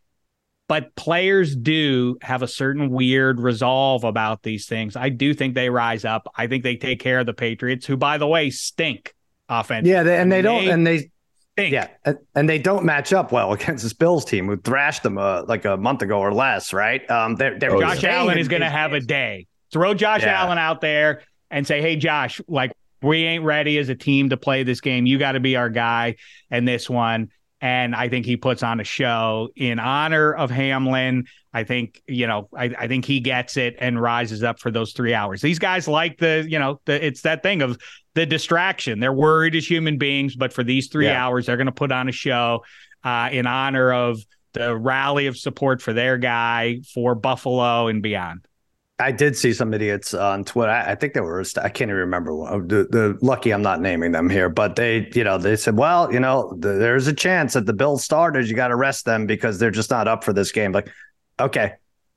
But 0.67 0.95
players 0.95 1.56
do 1.56 2.17
have 2.21 2.41
a 2.41 2.48
certain 2.48 2.89
weird 2.89 3.39
resolve 3.39 4.04
about 4.04 4.41
these 4.41 4.65
things. 4.65 4.95
I 4.95 5.10
do 5.10 5.34
think 5.34 5.54
they 5.54 5.69
rise 5.69 6.06
up. 6.06 6.28
I 6.36 6.48
think 6.48 6.63
they 6.63 6.76
take 6.76 7.00
care 7.00 7.19
of 7.19 7.28
the 7.28 7.36
Patriots, 7.36 7.86
who, 7.86 7.98
by 7.98 8.17
the 8.17 8.26
way, 8.26 8.50
stink 8.50 9.13
offense. 9.48 9.88
Yeah, 9.88 10.02
they, 10.02 10.17
and 10.17 10.32
they 10.32 10.41
don't, 10.41 10.67
and 10.67 10.86
they 10.86 11.12
Think. 11.56 11.71
Yeah, 11.71 11.88
and 12.36 12.50
they 12.50 12.60
don't 12.60 12.84
match 12.84 13.13
up 13.13 13.32
well 13.32 13.54
against 13.54 13.84
this 13.84 13.93
Bills 13.93 14.26
team 14.26 14.48
who 14.48 14.58
thrashed 14.58 15.04
them 15.04 15.17
uh, 15.17 15.43
like 15.48 15.63
a 15.63 15.78
month 15.78 16.02
ago 16.02 16.19
or 16.19 16.34
less, 16.34 16.74
right? 16.74 17.10
Um, 17.10 17.36
they're, 17.36 17.58
they're 17.58 17.74
oh, 17.74 17.80
Josh 17.80 18.04
Allen 18.04 18.38
is 18.38 18.50
going 18.50 18.62
to 18.62 18.69
have 18.69 18.91
a 18.91 19.00
day. 19.00 19.48
Throw 19.71 19.93
Josh 19.93 20.24
yeah. 20.24 20.41
Allen 20.41 20.58
out 20.58 20.82
there 20.82 21.24
and 21.50 21.65
say, 21.65 21.82
"Hey, 21.82 21.95
Josh, 21.95 22.41
like 22.50 22.74
we 23.01 23.23
ain't 23.23 23.43
ready 23.43 23.77
as 23.77 23.89
a 23.89 23.95
team 23.95 24.29
to 24.29 24.38
play 24.38 24.63
this 24.63 24.81
game. 24.81 25.05
You 25.05 25.17
got 25.17 25.34
to 25.34 25.39
be 25.39 25.55
our 25.55 25.69
guy 25.69 26.15
in 26.51 26.65
this 26.65 26.89
one." 26.89 27.29
And 27.62 27.95
I 27.95 28.10
think 28.10 28.25
he 28.25 28.38
puts 28.38 28.63
on 28.63 28.79
a 28.79 28.84
show 28.84 29.49
in 29.55 29.79
honor 29.79 30.34
of 30.34 30.51
Hamlin. 30.51 31.25
I 31.53 31.63
think 31.63 32.01
you 32.08 32.27
know, 32.27 32.49
I, 32.55 32.65
I 32.77 32.88
think 32.88 33.05
he 33.05 33.19
gets 33.19 33.58
it 33.58 33.75
and 33.79 34.01
rises 34.01 34.43
up 34.43 34.60
for 34.60 34.71
those 34.71 34.93
three 34.93 35.13
hours. 35.13 35.41
These 35.41 35.60
guys 35.60 35.88
like 35.88 36.17
the, 36.17 36.45
you 36.47 36.60
know, 36.60 36.81
the, 36.86 37.03
it's 37.03 37.21
that 37.21 37.43
thing 37.43 37.62
of 37.62 37.77
the 38.13 38.25
distraction. 38.25 38.99
They're 38.99 39.13
worried 39.13 39.55
as 39.55 39.69
human 39.69 39.97
beings, 39.97 40.36
but 40.36 40.51
for 40.51 40.63
these 40.63 40.88
three 40.88 41.05
yeah. 41.05 41.23
hours, 41.23 41.45
they're 41.45 41.58
going 41.58 41.67
to 41.67 41.71
put 41.71 41.91
on 41.91 42.10
a 42.10 42.12
show 42.12 42.63
uh, 43.03 43.29
in 43.31 43.45
honor 43.45 43.93
of 43.93 44.19
the 44.53 44.75
rally 44.75 45.27
of 45.27 45.38
support 45.38 45.81
for 45.81 45.93
their 45.93 46.17
guy 46.17 46.79
for 46.93 47.13
Buffalo 47.13 47.88
and 47.88 48.01
beyond. 48.01 48.45
I 48.97 49.12
did 49.12 49.36
see 49.36 49.51
some 49.51 49.73
idiots 49.73 50.13
on 50.13 50.45
Twitter. 50.45 50.71
I, 50.71 50.95
think 50.95 51.13
they 51.13 51.19
were. 51.19 51.43
I 51.58 51.67
can't 51.67 51.89
even 51.89 51.95
remember. 51.95 52.31
Oh, 52.31 52.62
the, 52.62 52.88
the 52.89 53.17
lucky 53.21 53.51
I'm 53.51 53.62
not 53.62 53.81
naming 53.81 54.13
them 54.13 54.29
here, 54.29 54.47
but 54.47 54.77
they, 54.77 55.10
you 55.13 55.23
know, 55.25 55.38
they 55.38 55.58
said, 55.58 55.77
well, 55.77 56.13
you 56.13 56.19
know, 56.21 56.55
the, 56.60 56.73
there's 56.73 57.08
a 57.08 57.13
chance 57.13 57.53
that 57.53 57.65
the 57.65 57.73
Bills 57.73 58.05
starters, 58.05 58.49
you 58.49 58.55
got 58.55 58.69
to 58.69 58.77
rest 58.77 59.03
them 59.03 59.25
because 59.25 59.60
they're 59.60 59.69
just 59.69 59.89
not 59.89 60.08
up 60.08 60.23
for 60.23 60.31
this 60.31 60.53
game. 60.53 60.71
Like, 60.71 60.89
okay, 61.39 61.73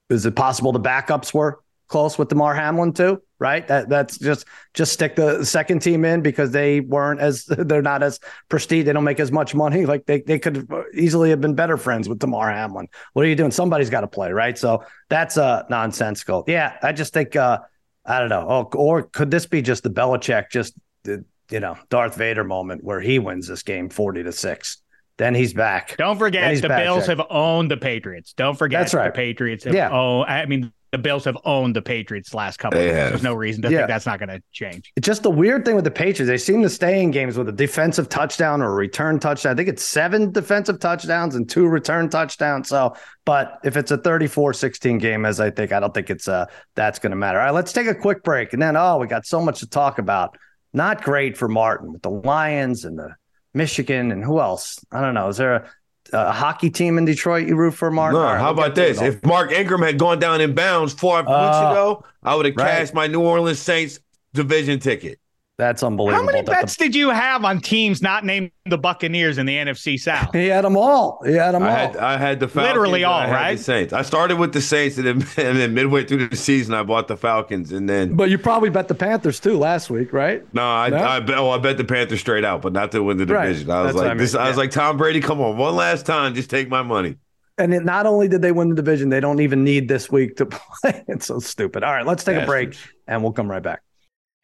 is 0.08 0.24
it 0.24 0.36
possible 0.36 0.70
the 0.70 0.78
backups 0.78 1.34
were 1.34 1.60
close 1.88 2.16
with 2.16 2.28
Damar 2.28 2.54
Hamlin 2.54 2.92
too? 2.92 3.20
Right? 3.38 3.66
That 3.68 3.88
that's 3.88 4.18
just 4.18 4.46
just 4.74 4.92
stick 4.92 5.16
the 5.16 5.44
second 5.44 5.80
team 5.80 6.04
in 6.04 6.22
because 6.22 6.50
they 6.50 6.80
weren't 6.80 7.20
as 7.20 7.44
they're 7.48 7.82
not 7.82 8.02
as 8.02 8.20
prestige. 8.48 8.86
They 8.86 8.92
don't 8.92 9.04
make 9.04 9.20
as 9.20 9.32
much 9.32 9.54
money. 9.54 9.86
Like 9.86 10.06
they 10.06 10.20
they 10.20 10.38
could 10.38 10.68
easily 10.94 11.30
have 11.30 11.40
been 11.40 11.54
better 11.54 11.76
friends 11.76 12.08
with 12.08 12.18
Damar 12.18 12.50
Hamlin. 12.50 12.88
What 13.12 13.24
are 13.24 13.28
you 13.28 13.36
doing? 13.36 13.50
Somebody's 13.50 13.90
got 13.90 14.02
to 14.02 14.08
play, 14.08 14.32
right? 14.32 14.56
So 14.56 14.84
that's 15.08 15.36
uh 15.36 15.64
nonsensical. 15.70 16.44
Yeah, 16.46 16.76
I 16.82 16.92
just 16.92 17.12
think 17.12 17.36
uh 17.36 17.58
I 18.04 18.20
don't 18.20 18.30
know. 18.30 18.46
Oh, 18.48 18.78
or 18.78 19.02
could 19.02 19.30
this 19.30 19.46
be 19.46 19.62
just 19.62 19.82
the 19.82 19.90
Belichick 19.90 20.50
just 20.50 20.74
you 21.04 21.60
know 21.60 21.76
Darth 21.90 22.16
Vader 22.16 22.44
moment 22.44 22.82
where 22.84 23.00
he 23.00 23.18
wins 23.18 23.46
this 23.46 23.62
game 23.62 23.88
forty 23.88 24.22
to 24.22 24.32
six? 24.32 24.82
Then 25.18 25.34
he's 25.34 25.52
back. 25.52 25.96
Don't 25.96 26.16
forget 26.16 26.62
the 26.62 26.68
Bills 26.68 27.06
check. 27.06 27.18
have 27.18 27.26
owned 27.28 27.70
the 27.70 27.76
Patriots. 27.76 28.32
Don't 28.32 28.56
forget 28.56 28.82
That's 28.82 28.94
right. 28.94 29.06
the 29.06 29.16
Patriots 29.16 29.64
have 29.64 29.74
yeah. 29.74 29.90
owned. 29.90 30.30
I 30.30 30.46
mean, 30.46 30.72
the 30.92 30.98
Bills 30.98 31.24
have 31.24 31.36
owned 31.44 31.76
the 31.76 31.82
Patriots 31.82 32.32
last 32.32 32.58
couple. 32.58 32.78
They 32.78 32.88
of 32.88 32.94
years. 32.94 33.10
There's 33.10 33.22
no 33.22 33.34
reason 33.34 33.62
to 33.62 33.70
yeah. 33.70 33.78
think 33.78 33.88
that's 33.88 34.06
not 34.06 34.20
going 34.20 34.28
to 34.30 34.42
change. 34.52 34.92
It's 34.96 35.04
just 35.04 35.22
the 35.22 35.30
weird 35.30 35.64
thing 35.64 35.74
with 35.74 35.84
the 35.84 35.90
Patriots. 35.90 36.28
They 36.28 36.38
seem 36.38 36.62
to 36.62 36.70
stay 36.70 37.02
in 37.02 37.10
games 37.10 37.36
with 37.36 37.48
a 37.48 37.52
defensive 37.52 38.08
touchdown 38.08 38.62
or 38.62 38.70
a 38.70 38.74
return 38.74 39.18
touchdown. 39.18 39.52
I 39.52 39.56
think 39.56 39.68
it's 39.68 39.82
seven 39.82 40.32
defensive 40.32 40.78
touchdowns 40.78 41.34
and 41.34 41.50
two 41.50 41.66
return 41.66 42.08
touchdowns. 42.08 42.68
So, 42.68 42.96
but 43.24 43.58
if 43.64 43.76
it's 43.76 43.90
a 43.90 43.98
34-16 43.98 45.00
game, 45.00 45.26
as 45.26 45.40
I 45.40 45.50
think, 45.50 45.72
I 45.72 45.80
don't 45.80 45.92
think 45.92 46.10
it's 46.10 46.28
uh 46.28 46.46
that's 46.74 46.98
going 46.98 47.10
to 47.10 47.16
matter. 47.16 47.38
All 47.38 47.46
right, 47.46 47.54
let's 47.54 47.72
take 47.72 47.88
a 47.88 47.94
quick 47.94 48.22
break, 48.22 48.52
and 48.52 48.62
then 48.62 48.76
oh, 48.76 48.98
we 48.98 49.08
got 49.08 49.26
so 49.26 49.42
much 49.42 49.60
to 49.60 49.68
talk 49.68 49.98
about. 49.98 50.38
Not 50.72 51.02
great 51.02 51.36
for 51.36 51.48
Martin 51.48 51.92
with 51.92 52.02
the 52.02 52.10
Lions 52.10 52.84
and 52.84 52.98
the 52.98 53.14
Michigan 53.54 54.12
and 54.12 54.24
who 54.24 54.40
else? 54.40 54.84
I 54.92 55.00
don't 55.00 55.14
know. 55.14 55.28
Is 55.28 55.36
there 55.36 55.54
a 55.54 55.70
a 56.12 56.32
hockey 56.32 56.70
team 56.70 56.98
in 56.98 57.04
Detroit 57.04 57.46
you 57.46 57.56
root 57.56 57.72
for, 57.72 57.90
Mark? 57.90 58.12
No, 58.12 58.22
right, 58.22 58.38
how 58.38 58.50
about 58.50 58.74
this? 58.74 59.00
If 59.00 59.24
Mark 59.24 59.52
Ingram 59.52 59.82
had 59.82 59.98
gone 59.98 60.18
down 60.18 60.40
in 60.40 60.54
bounds 60.54 60.92
four 60.92 61.18
uh, 61.18 61.22
weeks 61.22 61.30
ago, 61.32 62.04
I 62.22 62.34
would 62.34 62.46
have 62.46 62.56
right. 62.56 62.78
cashed 62.78 62.94
my 62.94 63.06
New 63.06 63.20
Orleans 63.20 63.58
Saints 63.58 64.00
division 64.32 64.78
ticket. 64.78 65.20
That's 65.58 65.82
unbelievable. 65.82 66.20
How 66.20 66.24
many 66.24 66.42
bets 66.42 66.76
the... 66.76 66.84
did 66.84 66.94
you 66.94 67.10
have 67.10 67.44
on 67.44 67.60
teams 67.60 68.00
not 68.00 68.24
named 68.24 68.52
the 68.66 68.78
Buccaneers 68.78 69.38
in 69.38 69.46
the 69.46 69.56
NFC 69.56 69.98
South? 69.98 70.32
he 70.32 70.46
had 70.46 70.64
them 70.64 70.76
all. 70.76 71.20
He 71.26 71.32
had 71.32 71.50
them 71.50 71.64
I 71.64 71.70
all. 71.70 71.76
Had, 71.76 71.96
I 71.96 72.16
had 72.16 72.38
the 72.38 72.46
Falcons. 72.46 72.74
Literally 72.74 73.02
all, 73.02 73.22
right? 73.28 73.58
The 73.58 73.64
Saints. 73.64 73.92
I 73.92 74.02
started 74.02 74.38
with 74.38 74.52
the 74.52 74.60
Saints, 74.60 74.98
and 74.98 75.06
then, 75.06 75.16
and 75.46 75.58
then 75.58 75.74
midway 75.74 76.04
through 76.04 76.28
the 76.28 76.36
season, 76.36 76.74
I 76.74 76.84
bought 76.84 77.08
the 77.08 77.16
Falcons, 77.16 77.72
and 77.72 77.88
then. 77.88 78.14
But 78.14 78.30
you 78.30 78.38
probably 78.38 78.70
bet 78.70 78.86
the 78.86 78.94
Panthers 78.94 79.40
too 79.40 79.58
last 79.58 79.90
week, 79.90 80.12
right? 80.12 80.42
No, 80.54 80.62
I, 80.64 80.90
no? 80.90 80.98
I 80.98 81.18
bet. 81.18 81.38
Oh, 81.38 81.50
I 81.50 81.58
bet 81.58 81.76
the 81.76 81.84
Panthers 81.84 82.20
straight 82.20 82.44
out, 82.44 82.62
but 82.62 82.72
not 82.72 82.92
to 82.92 83.02
win 83.02 83.16
the 83.16 83.26
division. 83.26 83.66
Right. 83.66 83.76
I 83.76 83.82
was 83.82 83.94
That's 83.94 83.98
like, 83.98 84.06
I, 84.06 84.08
mean. 84.10 84.18
this, 84.18 84.34
yeah. 84.34 84.40
I 84.42 84.48
was 84.48 84.56
like, 84.56 84.70
Tom 84.70 84.96
Brady, 84.96 85.20
come 85.20 85.40
on, 85.40 85.56
one 85.56 85.74
last 85.74 86.06
time, 86.06 86.36
just 86.36 86.50
take 86.50 86.68
my 86.68 86.82
money. 86.82 87.16
And 87.58 87.74
it, 87.74 87.84
not 87.84 88.06
only 88.06 88.28
did 88.28 88.42
they 88.42 88.52
win 88.52 88.68
the 88.68 88.76
division, 88.76 89.08
they 89.08 89.18
don't 89.18 89.40
even 89.40 89.64
need 89.64 89.88
this 89.88 90.08
week 90.08 90.36
to 90.36 90.46
play. 90.82 91.02
It's 91.08 91.26
so 91.26 91.40
stupid. 91.40 91.82
All 91.82 91.92
right, 91.92 92.06
let's 92.06 92.22
take 92.22 92.36
Bastards. 92.36 92.46
a 92.46 92.46
break, 92.46 92.94
and 93.08 93.24
we'll 93.24 93.32
come 93.32 93.50
right 93.50 93.62
back. 93.62 93.82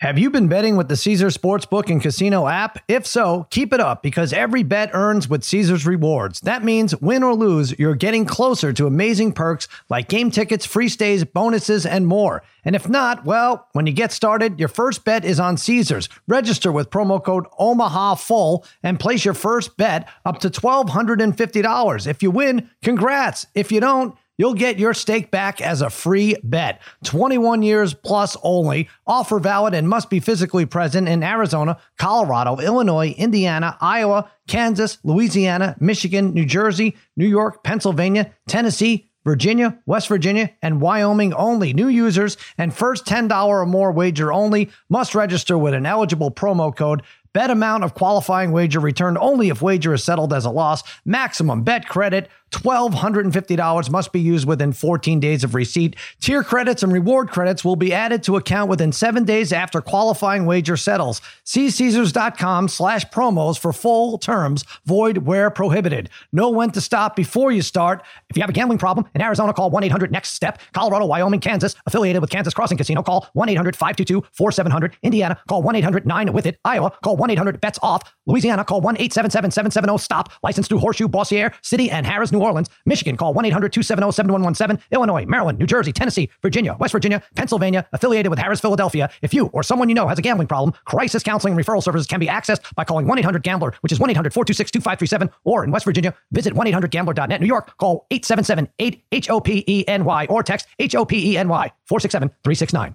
Have 0.01 0.19
you 0.19 0.29
been 0.29 0.49
betting 0.49 0.77
with 0.77 0.89
the 0.89 0.97
Caesars 0.97 1.37
Sportsbook 1.39 1.89
and 1.89 2.03
Casino 2.03 2.49
app? 2.49 2.81
If 2.89 3.07
so, 3.07 3.47
keep 3.51 3.73
it 3.73 3.79
up 3.79 4.03
because 4.03 4.33
every 4.33 4.65
bet 4.65 4.91
earns 4.93 5.29
with 5.29 5.45
Caesars 5.45 5.87
rewards. 5.87 6.41
That 6.41 6.65
means 6.65 6.97
win 7.01 7.23
or 7.23 7.33
lose, 7.33 7.79
you're 7.79 7.95
getting 7.95 8.27
closer 8.27 8.73
to 8.73 8.89
amazing 8.89 9.33
perks 9.33 9.69
like 9.89 10.09
game 10.09 10.33
tickets, 10.33 10.67
free 10.67 10.89
stays, 10.89 11.25
bonuses, 11.25 11.87
and 11.87 12.09
more. 12.09 12.43
And 12.65 12.75
if 12.75 12.89
not, 12.89 13.25
well, 13.25 13.69
when 13.73 13.87
you 13.87 13.93
get 13.93 14.11
started, 14.11 14.59
your 14.59 14.69
first 14.69 15.05
bet 15.05 15.25
is 15.25 15.39
on 15.39 15.57
Caesars. 15.57 16.09
Register 16.27 16.73
with 16.73 16.91
promo 16.91 17.23
code 17.23 17.47
Omaha 17.59 18.17
Full 18.17 18.67
and 18.83 18.99
place 18.99 19.25
your 19.25 19.33
first 19.33 19.77
bet 19.77 20.09
up 20.27 20.41
to 20.41 20.51
$1,250. 20.51 22.07
If 22.09 22.23
you 22.23 22.33
win, 22.33 22.69
congrats. 22.83 23.47
If 23.55 23.71
you 23.71 23.79
don't, 23.79 24.17
You'll 24.37 24.55
get 24.55 24.81
your 24.81 24.95
stake 24.95 25.31
back 25.31 25.61
as 25.61 25.81
a 25.81 25.91
free 25.91 26.37
bet. 26.43 26.83
21 27.05 27.63
years 27.63 27.95
plus 27.95 28.37
only. 28.43 28.89
Offer 29.07 29.39
valid 29.39 29.75
and 29.75 29.89
must 29.89 30.11
be 30.11 30.19
physically 30.19 30.67
present 30.67 31.09
in 31.09 31.23
Arizona, 31.23 31.79
Colorado, 31.99 32.57
Illinois, 32.57 33.15
Indiana, 33.17 33.77
Iowa, 33.81 34.31
Kansas, 34.49 34.99
Louisiana, 35.05 35.77
Michigan, 35.79 36.35
New 36.35 36.47
Jersey, 36.47 36.97
New 37.17 37.29
York, 37.29 37.63
Pennsylvania, 37.63 38.33
Tennessee, 38.49 39.09
Virginia, 39.25 39.79
West 39.87 40.09
Virginia, 40.09 40.51
and 40.61 40.81
Wyoming 40.81 41.33
only. 41.35 41.73
New 41.73 41.89
users 41.89 42.37
and 42.59 42.75
first 42.75 43.07
$10 43.07 43.47
or 43.47 43.65
more 43.65 43.93
wager 43.93 44.33
only 44.33 44.69
must 44.89 45.15
register 45.15 45.57
with 45.57 45.75
an 45.75 45.87
eligible 45.87 46.31
promo 46.31 46.75
code 46.75 47.03
Bet 47.35 47.51
amount 47.51 47.83
of 47.83 47.95
qualifying 47.95 48.53
wager 48.53 48.79
returned 48.79 49.19
only 49.19 49.49
if 49.49 49.61
wager 49.61 49.93
is 49.93 50.05
settled 50.05 50.33
as 50.33 50.45
a 50.45 50.51
loss. 50.51 50.85
Maximum 51.05 51.65
bet 51.65 51.89
credit 51.89 52.29
$1,250 52.59 53.91
must 53.91 54.13
be 54.13 54.21
used 54.21 54.47
within 54.47 54.73
14 54.73 55.19
days 55.19 55.43
of 55.43 55.55
receipt. 55.55 55.97
Tier 56.21 56.45
credits 56.45 56.85
and 56.85 56.93
reward 56.93 57.31
credits 57.31 57.65
will 57.65 57.75
be 57.75 57.93
added 57.93 58.23
to 58.23 58.37
account 58.37 58.71
within 58.71 58.93
seven 58.93 59.25
days 59.25 59.53
after 59.53 59.81
qualifying 59.81 60.47
wager 60.47 60.77
settles. 60.77 61.21
See 61.43 61.69
Caesars.com 61.69 62.69
slash 62.69 63.05
promos 63.07 63.59
for 63.59 63.73
full 63.73 64.17
terms, 64.17 64.65
void 64.85 65.19
where 65.19 65.51
prohibited. 65.51 66.09
Know 66.33 66.51
when 66.51 66.71
to 66.71 66.81
stop 66.81 67.17
before 67.17 67.51
you 67.51 67.63
start. 67.63 68.03
If 68.31 68.37
you 68.37 68.43
have 68.43 68.51
a 68.51 68.55
gambling 68.55 68.79
problem 68.79 69.09
in 69.15 69.21
Arizona, 69.21 69.53
call 69.53 69.71
1 69.71 69.83
800 69.83 70.13
NEXT 70.13 70.35
STEP. 70.35 70.61
Colorado, 70.73 71.07
Wyoming, 71.07 71.41
Kansas, 71.41 71.75
affiliated 71.87 72.23
with 72.23 72.31
Kansas 72.31 72.55
Crossing 72.55 72.79
Casino, 72.79 73.03
call 73.03 73.29
1 73.33 73.49
800 73.49 73.75
522 73.75 74.25
4700. 74.33 74.97
Indiana, 75.03 75.37
call 75.49 75.63
1 75.63 75.75
800 75.75 76.07
9 76.07 76.33
with 76.33 76.47
it. 76.47 76.61
Iowa, 76.65 76.93
call 77.03 77.17
1 77.17 77.25
1 77.25 77.31
800 77.31 77.59
bets 77.59 77.79
off. 77.83 78.15
Louisiana, 78.27 78.65
call 78.65 78.83
1 78.83 78.97
877 78.97 79.51
770 79.51 79.99
STOP. 79.99 80.31
Licensed 80.43 80.69
through 80.69 80.79
Horseshoe, 80.79 81.09
Bossier 81.09 81.53
City, 81.63 81.91
and 81.91 82.05
Harrah's, 82.05 82.33
New 82.33 82.39
Orleans. 82.45 82.69
Michigan, 82.87 83.17
call 83.17 83.35
1 83.35 83.45
800 83.47 83.73
270 83.73 84.13
7117. 84.13 84.85
Illinois, 84.93 85.25
Maryland, 85.27 85.59
New 85.59 85.67
Jersey, 85.67 85.93
Tennessee, 85.93 86.31
Virginia, 86.43 86.77
West 86.79 86.93
Virginia, 86.93 87.23
Pennsylvania, 87.35 87.87
affiliated 87.93 88.31
with 88.31 88.39
Harrah's, 88.39 88.61
Philadelphia. 88.61 89.11
If 89.23 89.35
you 89.35 89.47
or 89.47 89.63
someone 89.63 89.89
you 89.89 89.95
know 89.95 90.07
has 90.07 90.19
a 90.19 90.23
gambling 90.23 90.49
problem, 90.49 90.75
crisis 90.85 91.23
counseling 91.23 91.55
and 91.55 91.65
referral 91.65 91.83
services 91.83 92.07
can 92.07 92.21
be 92.21 92.27
accessed 92.27 92.75
by 92.75 92.85
calling 92.85 93.07
1 93.07 93.19
800 93.19 93.43
Gambler, 93.43 93.75
which 93.81 93.93
is 93.93 93.99
1 93.99 94.11
800 94.11 94.33
426 94.33 94.71
2537, 94.71 95.31
or 95.45 95.65
in 95.65 95.71
West 95.71 95.85
Virginia, 95.85 96.15
visit 96.33 96.53
1 96.53 96.67
800 96.67 96.91
Gambler.net. 96.91 97.41
New 97.41 97.47
York, 97.47 97.77
call 97.79 98.07
877 98.11 98.69
8 98.79 99.05
H 99.13 99.31
O 99.31 99.41
P 99.41 99.65
E 99.67 99.87
N 99.89 100.05
Y 100.05 100.27
or 100.27 100.43
text 100.43 100.67
H 100.79 100.95
O 100.95 101.05
P 101.05 101.33
E 101.33 101.39
N 101.39 101.49
Y 101.49 101.73
467 101.87 102.29
369. 102.43 102.95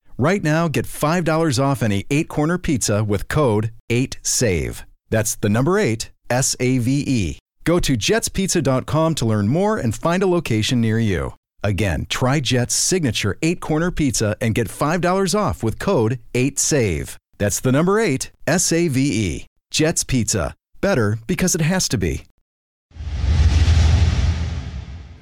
Right 0.17 0.43
now, 0.43 0.67
get 0.67 0.85
$5 0.85 1.63
off 1.63 1.81
any 1.81 2.05
eight 2.11 2.27
corner 2.27 2.57
pizza 2.57 3.03
with 3.03 3.27
code 3.27 3.71
8SAVE. 3.89 4.83
That's 5.09 5.35
the 5.35 5.49
number 5.49 5.77
eight, 5.77 6.11
S 6.29 6.55
A 6.59 6.77
V 6.77 7.03
E. 7.05 7.39
Go 7.63 7.79
to 7.79 7.93
jetspizza.com 7.97 9.15
to 9.15 9.25
learn 9.25 9.47
more 9.47 9.77
and 9.77 9.93
find 9.93 10.23
a 10.23 10.27
location 10.27 10.81
near 10.81 10.99
you. 10.99 11.33
Again, 11.63 12.07
try 12.09 12.39
Jet's 12.39 12.73
signature 12.73 13.37
eight 13.41 13.59
corner 13.59 13.91
pizza 13.91 14.35
and 14.41 14.55
get 14.55 14.67
$5 14.67 15.35
off 15.37 15.61
with 15.63 15.77
code 15.77 16.19
8SAVE. 16.33 17.17
That's 17.37 17.59
the 17.59 17.71
number 17.71 17.99
eight, 17.99 18.31
S 18.47 18.71
A 18.71 18.87
V 18.87 18.99
E. 19.01 19.45
Jet's 19.71 20.03
Pizza. 20.03 20.53
Better 20.81 21.17
because 21.27 21.55
it 21.55 21.61
has 21.61 21.87
to 21.89 21.97
be. 21.97 22.25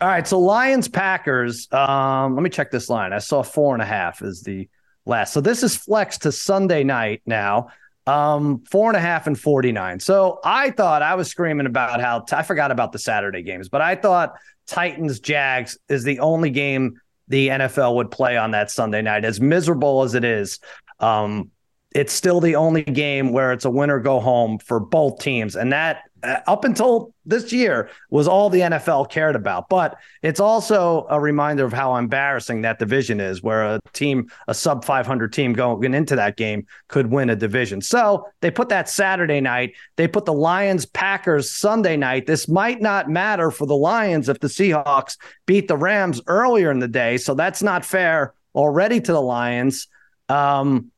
All 0.01 0.07
right, 0.07 0.25
so 0.25 0.39
Lions 0.39 0.87
Packers. 0.87 1.67
Um, 1.73 2.35
let 2.35 2.41
me 2.41 2.49
check 2.49 2.71
this 2.71 2.89
line. 2.89 3.11
I 3.11 3.19
saw 3.19 3.43
four 3.43 3.75
and 3.75 3.81
a 3.81 3.85
half 3.85 4.21
is 4.21 4.41
the 4.43 4.69
last. 5.09 5.33
So 5.33 5.41
this 5.41 5.63
is 5.63 5.75
flex 5.75 6.19
to 6.19 6.31
Sunday 6.31 6.83
night 6.83 7.21
now. 7.25 7.69
Um, 8.07 8.63
four 8.71 8.89
and 8.89 8.97
a 8.97 9.01
half 9.01 9.27
and 9.27 9.37
49. 9.39 9.99
So 9.99 10.39
I 10.43 10.71
thought 10.71 11.03
I 11.03 11.13
was 11.15 11.27
screaming 11.27 11.67
about 11.67 12.01
how 12.01 12.25
I 12.31 12.41
forgot 12.41 12.71
about 12.71 12.91
the 12.91 12.97
Saturday 12.97 13.43
games, 13.43 13.69
but 13.69 13.81
I 13.81 13.95
thought 13.95 14.33
Titans 14.65 15.19
Jags 15.19 15.77
is 15.89 16.03
the 16.03 16.19
only 16.19 16.49
game 16.49 16.99
the 17.27 17.49
NFL 17.49 17.95
would 17.95 18.09
play 18.09 18.37
on 18.37 18.51
that 18.51 18.71
Sunday 18.71 19.01
night. 19.01 19.25
As 19.25 19.39
miserable 19.39 20.01
as 20.01 20.15
it 20.15 20.23
is, 20.23 20.59
um, 20.99 21.51
it's 21.95 22.13
still 22.13 22.39
the 22.39 22.55
only 22.55 22.83
game 22.83 23.31
where 23.31 23.51
it's 23.51 23.65
a 23.65 23.69
winner 23.69 23.99
go 23.99 24.19
home 24.19 24.59
for 24.59 24.79
both 24.79 25.19
teams. 25.19 25.55
And 25.55 25.73
that, 25.73 26.03
uh, 26.21 26.37
up 26.45 26.63
until 26.63 27.15
this 27.25 27.51
year, 27.51 27.89
was 28.11 28.27
all 28.27 28.51
the 28.51 28.59
NFL 28.59 29.09
cared 29.09 29.35
about. 29.35 29.69
But 29.69 29.97
it's 30.21 30.39
also 30.39 31.07
a 31.09 31.19
reminder 31.19 31.65
of 31.65 31.73
how 31.73 31.95
embarrassing 31.95 32.61
that 32.61 32.77
division 32.77 33.19
is, 33.19 33.41
where 33.41 33.63
a 33.63 33.79
team, 33.93 34.29
a 34.47 34.53
sub 34.53 34.85
500 34.85 35.33
team 35.33 35.53
going 35.53 35.95
into 35.95 36.15
that 36.15 36.37
game 36.37 36.67
could 36.89 37.07
win 37.07 37.31
a 37.31 37.35
division. 37.35 37.81
So 37.81 38.27
they 38.41 38.51
put 38.51 38.69
that 38.69 38.87
Saturday 38.87 39.41
night. 39.41 39.73
They 39.95 40.07
put 40.07 40.25
the 40.25 40.33
Lions 40.33 40.85
Packers 40.85 41.51
Sunday 41.51 41.97
night. 41.97 42.27
This 42.27 42.47
might 42.47 42.81
not 42.81 43.09
matter 43.09 43.49
for 43.49 43.65
the 43.65 43.75
Lions 43.75 44.29
if 44.29 44.39
the 44.39 44.47
Seahawks 44.47 45.17
beat 45.47 45.67
the 45.67 45.77
Rams 45.77 46.21
earlier 46.27 46.69
in 46.69 46.79
the 46.79 46.87
day. 46.87 47.17
So 47.17 47.33
that's 47.33 47.63
not 47.63 47.83
fair 47.83 48.35
already 48.53 49.01
to 49.01 49.11
the 49.11 49.21
Lions. 49.21 49.87
Um, 50.27 50.91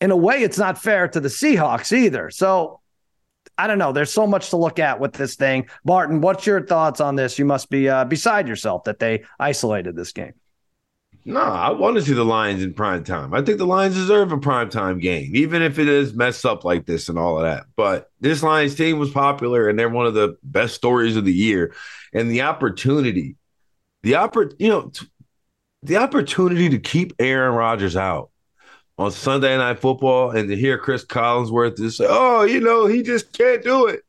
in 0.00 0.10
a 0.10 0.16
way, 0.16 0.42
it's 0.42 0.58
not 0.58 0.78
fair 0.80 1.08
to 1.08 1.20
the 1.20 1.28
Seahawks 1.28 1.96
either. 1.96 2.30
So 2.30 2.80
I 3.58 3.66
don't 3.66 3.78
know. 3.78 3.92
There's 3.92 4.12
so 4.12 4.26
much 4.26 4.50
to 4.50 4.56
look 4.56 4.78
at 4.78 5.00
with 5.00 5.14
this 5.14 5.36
thing. 5.36 5.68
Martin, 5.84 6.20
what's 6.20 6.46
your 6.46 6.66
thoughts 6.66 7.00
on 7.00 7.16
this? 7.16 7.38
You 7.38 7.44
must 7.44 7.70
be 7.70 7.88
uh, 7.88 8.04
beside 8.04 8.48
yourself 8.48 8.84
that 8.84 8.98
they 8.98 9.24
isolated 9.38 9.96
this 9.96 10.12
game. 10.12 10.34
No, 11.24 11.40
I 11.40 11.70
want 11.70 11.96
to 11.96 12.02
see 12.02 12.12
the 12.12 12.24
Lions 12.24 12.62
in 12.62 12.72
prime 12.72 13.02
time. 13.02 13.34
I 13.34 13.42
think 13.42 13.58
the 13.58 13.66
Lions 13.66 13.96
deserve 13.96 14.30
a 14.30 14.38
prime 14.38 14.70
time 14.70 15.00
game, 15.00 15.32
even 15.34 15.60
if 15.60 15.78
it 15.78 15.88
is 15.88 16.14
messed 16.14 16.46
up 16.46 16.64
like 16.64 16.86
this 16.86 17.08
and 17.08 17.18
all 17.18 17.38
of 17.38 17.42
that. 17.42 17.64
But 17.74 18.12
this 18.20 18.44
Lions 18.44 18.76
team 18.76 19.00
was 19.00 19.10
popular, 19.10 19.68
and 19.68 19.76
they're 19.76 19.88
one 19.88 20.06
of 20.06 20.14
the 20.14 20.36
best 20.44 20.76
stories 20.76 21.16
of 21.16 21.24
the 21.24 21.32
year. 21.32 21.74
And 22.12 22.30
the 22.30 22.42
opportunity, 22.42 23.36
the 24.04 24.12
oppor- 24.12 24.54
you 24.60 24.68
know, 24.68 24.90
t- 24.90 25.08
the 25.82 25.96
opportunity 25.96 26.68
to 26.68 26.78
keep 26.78 27.14
Aaron 27.18 27.56
Rodgers 27.56 27.96
out 27.96 28.30
on 28.98 29.10
Sunday 29.10 29.56
Night 29.56 29.78
Football 29.78 30.30
and 30.30 30.48
to 30.48 30.56
hear 30.56 30.78
Chris 30.78 31.04
Collinsworth 31.04 31.76
just 31.76 31.98
say, 31.98 32.06
"Oh, 32.08 32.42
you 32.44 32.60
know, 32.60 32.86
he 32.86 33.02
just 33.02 33.32
can't 33.36 33.62
do 33.62 33.86
it." 33.86 34.00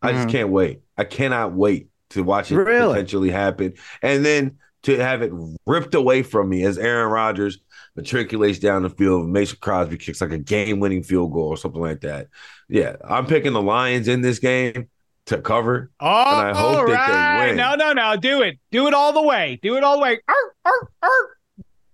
I 0.00 0.08
Mm-hmm. 0.12 0.16
just 0.22 0.28
can't 0.30 0.48
wait. 0.48 0.80
I 0.96 1.04
cannot 1.04 1.52
wait 1.52 1.88
to 2.10 2.22
watch 2.22 2.50
it 2.50 2.56
Really? 2.56 2.94
potentially 2.94 3.30
happen, 3.30 3.74
and 4.02 4.24
then 4.24 4.58
to 4.82 4.96
have 4.98 5.22
it 5.22 5.32
ripped 5.66 5.94
away 5.94 6.22
from 6.22 6.48
me 6.48 6.64
as 6.64 6.76
Aaron 6.76 7.10
Rodgers 7.12 7.58
matriculates 7.96 8.58
down 8.58 8.82
the 8.82 8.90
field. 8.90 9.28
Mason 9.28 9.58
Crosby 9.60 9.96
kicks 9.96 10.20
like 10.20 10.32
a 10.32 10.38
game-winning 10.38 11.02
field 11.04 11.32
goal 11.32 11.48
or 11.48 11.56
something 11.56 11.80
like 11.80 12.00
that. 12.00 12.28
Yeah, 12.68 12.96
I'm 13.04 13.26
picking 13.26 13.52
the 13.52 13.62
Lions 13.62 14.08
in 14.08 14.22
this 14.22 14.38
game 14.40 14.88
to 15.26 15.38
cover. 15.38 15.90
Oh, 16.00 16.06
And 16.08 16.48
I 16.48 16.52
hope 16.58 16.78
all 16.78 16.86
that 16.86 16.86
they 16.86 16.92
right. 16.94 17.46
win. 17.48 17.56
No, 17.56 17.74
no, 17.76 17.92
no. 17.92 18.16
Do 18.16 18.42
it. 18.42 18.58
Do 18.72 18.88
it 18.88 18.94
all 18.94 19.12
the 19.12 19.22
way. 19.22 19.60
Do 19.62 19.76
it 19.76 19.84
all 19.84 19.96
the 19.98 20.02
way. 20.02 20.18
Arr, 20.26 20.54
arr, 20.64 20.90
arr. 21.02 21.36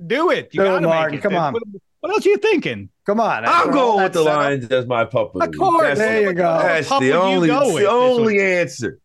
Do 0.06 0.30
it. 0.30 0.48
You 0.52 0.60
Do 0.62 0.64
gotta 0.66 0.86
Martin. 0.86 1.10
make 1.16 1.18
it. 1.18 1.22
Come 1.22 1.36
on. 1.36 1.52
What, 1.52 1.62
what 2.00 2.12
else 2.12 2.26
are 2.26 2.30
you 2.30 2.36
thinking? 2.38 2.90
Come 3.06 3.20
on. 3.20 3.44
I'm 3.44 3.50
after 3.50 3.72
going 3.72 3.98
that 3.98 4.04
with 4.04 4.12
the 4.12 4.24
setup- 4.24 4.36
Lions 4.38 4.64
as 4.70 4.86
my 4.86 5.04
pup 5.04 5.34
of 5.34 5.40
the 5.40 5.46
week. 5.46 5.54
Of 5.54 5.58
course. 5.58 5.82
That's, 5.86 5.98
There 5.98 6.20
you 6.22 6.32
go. 6.34 6.58
that's 6.58 6.88
the 6.88 6.94
would 6.96 7.04
you 7.06 7.12
only, 7.14 7.48
go 7.48 7.78
the 7.78 7.90
only 7.90 8.40
answer. 8.40 8.98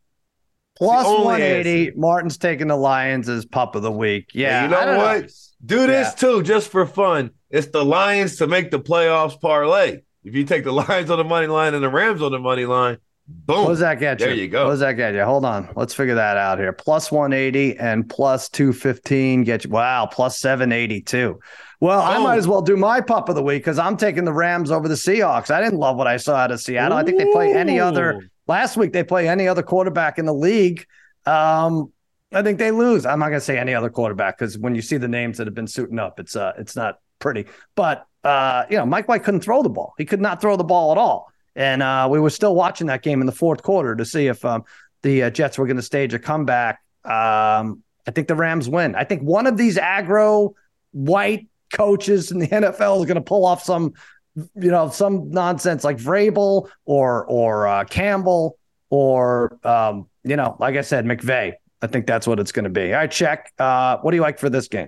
Plus 0.77 1.05
only 1.05 1.25
180. 1.25 1.87
answer. 1.87 1.93
Martin's 1.99 2.37
taking 2.37 2.67
the 2.67 2.75
Lions 2.75 3.29
as 3.29 3.45
pup 3.45 3.75
of 3.75 3.81
the 3.83 3.91
week. 3.91 4.29
Yeah. 4.33 4.63
And 4.63 4.71
you 4.71 4.77
know 4.77 4.85
don't 4.85 4.97
what? 4.97 5.31
Do 5.65 5.87
this 5.87 6.07
Yeah. 6.09 6.15
too, 6.15 6.43
just 6.43 6.69
for 6.69 6.85
fun. 6.85 7.31
It's 7.49 7.67
the 7.67 7.85
Lions 7.85 8.37
to 8.37 8.47
make 8.47 8.71
the 8.71 8.79
playoffs 8.79 9.39
parlay. 9.39 10.01
If 10.23 10.35
you 10.35 10.43
take 10.45 10.63
the 10.63 10.71
Lions 10.73 11.09
on 11.11 11.17
the 11.17 11.23
money 11.23 11.47
line 11.47 11.73
and 11.73 11.83
the 11.83 11.89
Rams 11.89 12.21
on 12.21 12.31
the 12.31 12.39
money 12.39 12.65
line, 12.65 12.97
boom. 13.27 13.63
What 13.63 13.69
does 13.69 13.79
that 13.79 13.99
get 13.99 14.19
you? 14.19 14.25
There 14.27 14.35
you 14.35 14.47
go. 14.47 14.65
What 14.65 14.71
does 14.71 14.79
that 14.81 14.93
get 14.93 15.13
you? 15.13 15.23
Hold 15.23 15.45
on. 15.45 15.69
Let's 15.75 15.93
figure 15.93 16.15
that 16.15 16.37
out 16.37 16.59
here. 16.59 16.73
Plus 16.73 17.11
180 17.11 17.77
and 17.77 18.07
plus 18.09 18.49
215 18.49 19.43
get 19.43 19.63
you. 19.65 19.69
Wow. 19.69 20.05
Plus 20.11 20.39
782. 20.39 21.39
Well, 21.79 21.99
I 22.01 22.17
Oh. 22.17 22.23
might 22.23 22.37
as 22.37 22.47
well 22.47 22.61
do 22.61 22.77
my 22.77 23.01
pup 23.01 23.29
of 23.29 23.35
the 23.35 23.43
week 23.43 23.61
because 23.63 23.79
I'm 23.79 23.97
taking 23.97 24.23
the 24.25 24.33
Rams 24.33 24.71
over 24.71 24.87
the 24.87 24.95
Seahawks. 24.95 25.51
I 25.51 25.61
didn't 25.61 25.79
love 25.79 25.97
what 25.97 26.07
I 26.07 26.17
saw 26.17 26.35
out 26.35 26.51
of 26.51 26.61
Seattle. 26.61 26.97
I 26.97 27.03
think 27.03 27.17
they 27.17 27.31
play 27.31 27.53
any 27.53 27.79
other 27.79 28.29
last 28.47 28.77
week. 28.77 28.93
They 28.93 29.03
play 29.03 29.27
any 29.27 29.47
other 29.47 29.63
quarterback 29.63 30.17
in 30.19 30.25
the 30.25 30.33
league. 30.33 30.85
Um, 31.25 31.91
I 32.31 32.41
think 32.41 32.57
they 32.57 32.71
lose. 32.71 33.05
I'm 33.05 33.19
not 33.19 33.27
going 33.29 33.39
to 33.39 33.45
say 33.45 33.57
any 33.59 33.73
other 33.73 33.89
quarterback 33.89 34.37
because 34.37 34.57
when 34.57 34.75
you 34.75 34.81
see 34.81 34.97
the 34.97 35.07
names 35.07 35.37
that 35.37 35.47
have 35.47 35.53
been 35.53 35.67
suiting 35.67 35.99
up, 35.99 36.19
it's 36.19 36.35
uh, 36.35 36.53
it's 36.57 36.75
not 36.75 36.99
pretty. 37.19 37.45
But 37.75 38.05
uh, 38.23 38.63
you 38.69 38.77
know, 38.77 38.85
Mike 38.85 39.07
White 39.07 39.23
couldn't 39.23 39.41
throw 39.41 39.61
the 39.61 39.69
ball. 39.69 39.93
He 39.97 40.05
could 40.05 40.21
not 40.21 40.39
throw 40.41 40.55
the 40.55 40.63
ball 40.63 40.91
at 40.93 40.97
all. 40.97 41.31
And 41.55 41.83
uh, 41.83 42.07
we 42.09 42.19
were 42.19 42.29
still 42.29 42.55
watching 42.55 42.87
that 42.87 43.03
game 43.03 43.21
in 43.21 43.25
the 43.25 43.33
fourth 43.33 43.61
quarter 43.61 43.95
to 43.95 44.05
see 44.05 44.27
if 44.27 44.43
um, 44.43 44.63
the 45.03 45.23
uh, 45.23 45.29
Jets 45.29 45.57
were 45.57 45.67
going 45.67 45.77
to 45.77 45.83
stage 45.83 46.13
a 46.13 46.19
comeback. 46.19 46.79
Um, 47.05 47.83
I 48.07 48.11
think 48.11 48.27
the 48.27 48.35
Rams 48.35 48.67
win. 48.67 48.95
I 48.95 49.03
think 49.03 49.21
one 49.21 49.45
of 49.47 49.57
these 49.57 49.77
aggro 49.77 50.53
white 50.91 51.47
coaches 51.73 52.31
in 52.31 52.39
the 52.39 52.47
NFL 52.49 52.99
is 52.99 53.05
going 53.05 53.15
to 53.15 53.21
pull 53.21 53.45
off 53.45 53.63
some, 53.63 53.93
you 54.35 54.71
know, 54.71 54.89
some 54.89 55.29
nonsense 55.29 55.83
like 55.83 55.97
Vrabel 55.97 56.69
or 56.85 57.25
or 57.25 57.67
uh, 57.67 57.83
Campbell 57.85 58.57
or 58.89 59.57
um, 59.63 60.07
you 60.23 60.35
know, 60.35 60.55
like 60.59 60.75
I 60.75 60.81
said, 60.81 61.05
McVay. 61.05 61.53
I 61.81 61.87
think 61.87 62.07
that's 62.07 62.25
what 62.25 62.39
it's 62.39 62.53
going 62.53 62.63
to 62.63 62.69
be. 62.69 62.93
All 62.93 62.99
right, 62.99 63.11
check. 63.11 63.51
Uh, 63.59 63.97
what 63.97 64.11
do 64.11 64.15
you 64.15 64.21
like 64.21 64.39
for 64.39 64.49
this 64.49 64.69
game? 64.69 64.87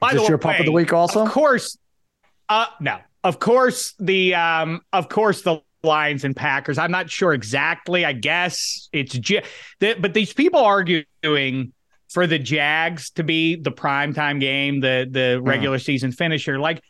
By 0.00 0.08
Is 0.08 0.14
this 0.14 0.22
the 0.22 0.28
your 0.30 0.38
pup 0.38 0.58
of 0.58 0.66
the 0.66 0.72
week 0.72 0.92
also? 0.92 1.24
Of 1.24 1.30
course. 1.30 1.78
Uh 2.48 2.66
no. 2.80 2.98
Of 3.24 3.40
course 3.40 3.94
the 3.98 4.34
um 4.34 4.82
of 4.92 5.08
course 5.08 5.42
the 5.42 5.60
Lions 5.82 6.24
and 6.24 6.34
Packers. 6.34 6.78
I'm 6.78 6.90
not 6.90 7.10
sure 7.10 7.34
exactly. 7.34 8.04
I 8.04 8.12
guess 8.12 8.88
it's 8.92 9.18
but 9.80 10.14
these 10.14 10.32
people 10.32 10.60
arguing 10.60 11.72
for 12.08 12.26
the 12.26 12.38
Jags 12.38 13.10
to 13.10 13.24
be 13.24 13.56
the 13.56 13.72
primetime 13.72 14.40
game, 14.40 14.80
the 14.80 15.06
the 15.10 15.38
hmm. 15.40 15.48
regular 15.48 15.78
season 15.78 16.12
finisher. 16.12 16.58
Like, 16.58 16.80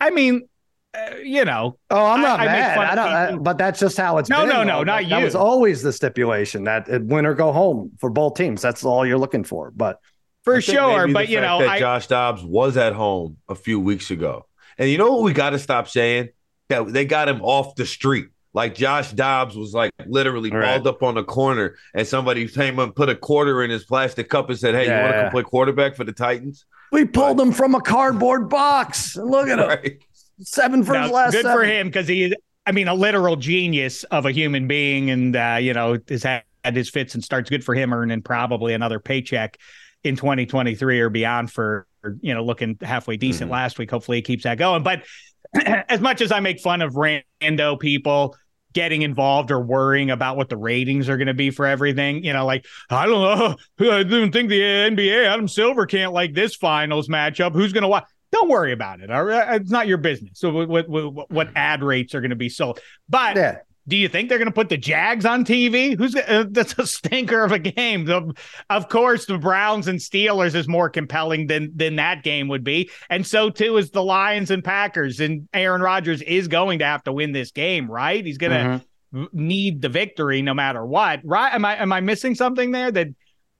I 0.00 0.10
mean, 0.10 0.48
uh, 0.94 1.16
you 1.22 1.44
know. 1.44 1.78
Oh, 1.90 2.06
I'm 2.06 2.20
not 2.20 2.40
I, 2.40 2.46
mad. 2.46 2.78
I, 2.78 2.92
I 2.92 2.94
don't. 2.94 3.08
I, 3.08 3.42
but 3.42 3.56
that's 3.56 3.80
just 3.80 3.96
how 3.96 4.18
it's. 4.18 4.28
No, 4.28 4.40
been, 4.40 4.48
no, 4.48 4.64
no, 4.64 4.82
not 4.82 4.84
that, 4.84 5.04
you. 5.04 5.10
That 5.10 5.22
was 5.22 5.34
always 5.34 5.82
the 5.82 5.92
stipulation 5.92 6.64
that 6.64 6.88
win 7.04 7.24
or 7.24 7.34
go 7.34 7.52
home 7.52 7.92
for 7.98 8.10
both 8.10 8.34
teams. 8.34 8.60
That's 8.60 8.84
all 8.84 9.06
you're 9.06 9.18
looking 9.18 9.44
for. 9.44 9.70
But 9.70 10.00
for 10.42 10.60
sure, 10.60 11.08
but 11.08 11.28
you 11.28 11.40
know, 11.40 11.60
that 11.60 11.78
Josh 11.78 12.08
Dobbs 12.08 12.42
was 12.42 12.76
at 12.76 12.94
home 12.94 13.36
a 13.48 13.54
few 13.54 13.78
weeks 13.78 14.10
ago, 14.10 14.46
and 14.78 14.90
you 14.90 14.98
know 14.98 15.12
what 15.12 15.22
we 15.22 15.32
got 15.32 15.50
to 15.50 15.58
stop 15.58 15.88
saying 15.88 16.30
that 16.68 16.92
they 16.92 17.04
got 17.04 17.28
him 17.28 17.42
off 17.42 17.74
the 17.74 17.86
street. 17.86 18.28
Like 18.54 18.74
Josh 18.74 19.12
Dobbs 19.12 19.56
was 19.56 19.72
like 19.72 19.92
literally 20.06 20.50
right. 20.50 20.76
balled 20.76 20.86
up 20.86 21.02
on 21.02 21.14
the 21.14 21.24
corner, 21.24 21.76
and 21.94 22.06
somebody 22.06 22.46
came 22.46 22.78
and 22.78 22.94
put 22.94 23.08
a 23.08 23.14
quarter 23.14 23.62
in 23.62 23.70
his 23.70 23.84
plastic 23.84 24.28
cup 24.28 24.50
and 24.50 24.58
said, 24.58 24.74
"Hey, 24.74 24.86
yeah. 24.86 25.06
you 25.06 25.12
want 25.14 25.26
to 25.26 25.30
play 25.30 25.42
quarterback 25.42 25.96
for 25.96 26.04
the 26.04 26.12
Titans?" 26.12 26.66
We 26.90 27.06
pulled 27.06 27.38
but, 27.38 27.44
him 27.44 27.52
from 27.52 27.74
a 27.74 27.80
cardboard 27.80 28.50
box. 28.50 29.16
Look 29.16 29.48
at 29.48 29.58
him. 29.58 29.68
Right. 29.68 30.04
Seven 30.40 30.84
for 30.84 30.92
now, 30.92 31.04
his 31.04 31.12
last. 31.12 31.32
Good 31.32 31.42
seven. 31.44 31.56
for 31.56 31.64
him 31.64 31.86
because 31.86 32.06
he, 32.06 32.34
I 32.66 32.72
mean, 32.72 32.88
a 32.88 32.94
literal 32.94 33.36
genius 33.36 34.04
of 34.04 34.26
a 34.26 34.32
human 34.32 34.66
being, 34.66 35.08
and 35.08 35.34
uh, 35.34 35.56
you 35.58 35.72
know, 35.72 35.98
has 36.10 36.22
had 36.22 36.44
his 36.64 36.90
fits 36.90 37.14
and 37.14 37.24
starts. 37.24 37.48
Good 37.48 37.64
for 37.64 37.74
him 37.74 37.94
earning 37.94 38.20
probably 38.20 38.74
another 38.74 39.00
paycheck 39.00 39.56
in 40.04 40.16
2023 40.16 41.00
or 41.00 41.08
beyond 41.08 41.50
for 41.50 41.86
you 42.20 42.34
know 42.34 42.44
looking 42.44 42.78
halfway 42.80 43.16
decent 43.16 43.44
mm-hmm. 43.44 43.52
last 43.52 43.78
week. 43.78 43.90
Hopefully, 43.90 44.18
he 44.18 44.22
keeps 44.22 44.44
that 44.44 44.58
going. 44.58 44.82
But 44.82 45.04
as 45.54 46.00
much 46.00 46.20
as 46.20 46.32
I 46.32 46.40
make 46.40 46.60
fun 46.60 46.82
of 46.82 46.94
rando 46.94 47.78
people 47.78 48.36
getting 48.72 49.02
involved 49.02 49.50
or 49.50 49.60
worrying 49.60 50.10
about 50.10 50.36
what 50.36 50.48
the 50.48 50.56
ratings 50.56 51.08
are 51.08 51.16
going 51.16 51.26
to 51.26 51.34
be 51.34 51.50
for 51.50 51.66
everything. 51.66 52.24
You 52.24 52.32
know, 52.32 52.46
like, 52.46 52.66
I 52.90 53.06
don't 53.06 53.20
know. 53.20 53.56
I 53.92 54.02
didn't 54.02 54.32
think 54.32 54.48
the 54.48 54.60
NBA, 54.60 55.26
Adam 55.26 55.48
Silver 55.48 55.86
can't 55.86 56.12
like 56.12 56.34
this 56.34 56.56
finals 56.56 57.08
matchup. 57.08 57.52
Who's 57.52 57.72
going 57.72 57.82
to 57.82 57.88
watch? 57.88 58.04
Don't 58.30 58.48
worry 58.48 58.72
about 58.72 59.00
it. 59.00 59.10
It's 59.10 59.70
not 59.70 59.86
your 59.86 59.98
business. 59.98 60.40
So 60.40 60.66
what, 60.66 60.88
what, 60.88 61.30
what 61.30 61.50
ad 61.54 61.82
rates 61.82 62.14
are 62.14 62.22
going 62.22 62.30
to 62.30 62.36
be 62.36 62.48
sold. 62.48 62.80
But 63.08 63.36
yeah. 63.36 63.58
Do 63.88 63.96
you 63.96 64.08
think 64.08 64.28
they're 64.28 64.38
going 64.38 64.46
to 64.46 64.54
put 64.54 64.68
the 64.68 64.76
Jags 64.76 65.26
on 65.26 65.44
TV? 65.44 65.96
Who's 65.98 66.14
uh, 66.14 66.44
that's 66.50 66.78
a 66.78 66.86
stinker 66.86 67.42
of 67.42 67.50
a 67.50 67.58
game. 67.58 68.04
The, 68.04 68.32
of 68.70 68.88
course, 68.88 69.26
the 69.26 69.38
Browns 69.38 69.88
and 69.88 69.98
Steelers 69.98 70.54
is 70.54 70.68
more 70.68 70.88
compelling 70.88 71.48
than 71.48 71.72
than 71.74 71.96
that 71.96 72.22
game 72.22 72.46
would 72.48 72.62
be, 72.62 72.90
and 73.10 73.26
so 73.26 73.50
too 73.50 73.76
is 73.78 73.90
the 73.90 74.02
Lions 74.02 74.52
and 74.52 74.62
Packers. 74.62 75.18
And 75.18 75.48
Aaron 75.52 75.82
Rodgers 75.82 76.22
is 76.22 76.46
going 76.46 76.78
to 76.78 76.84
have 76.84 77.02
to 77.04 77.12
win 77.12 77.32
this 77.32 77.50
game, 77.50 77.90
right? 77.90 78.24
He's 78.24 78.38
going 78.38 78.52
to 78.52 78.84
mm-hmm. 79.12 79.24
need 79.32 79.82
the 79.82 79.88
victory 79.88 80.42
no 80.42 80.54
matter 80.54 80.86
what. 80.86 81.20
Right? 81.24 81.52
Am 81.52 81.64
I 81.64 81.82
am 81.82 81.92
I 81.92 82.00
missing 82.00 82.36
something 82.36 82.70
there? 82.70 82.92
That 82.92 83.08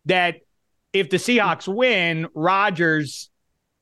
that 0.05 0.37
if 0.93 1.11
the 1.11 1.17
Seahawks 1.17 1.67
win, 1.67 2.29
Rodgers 2.35 3.31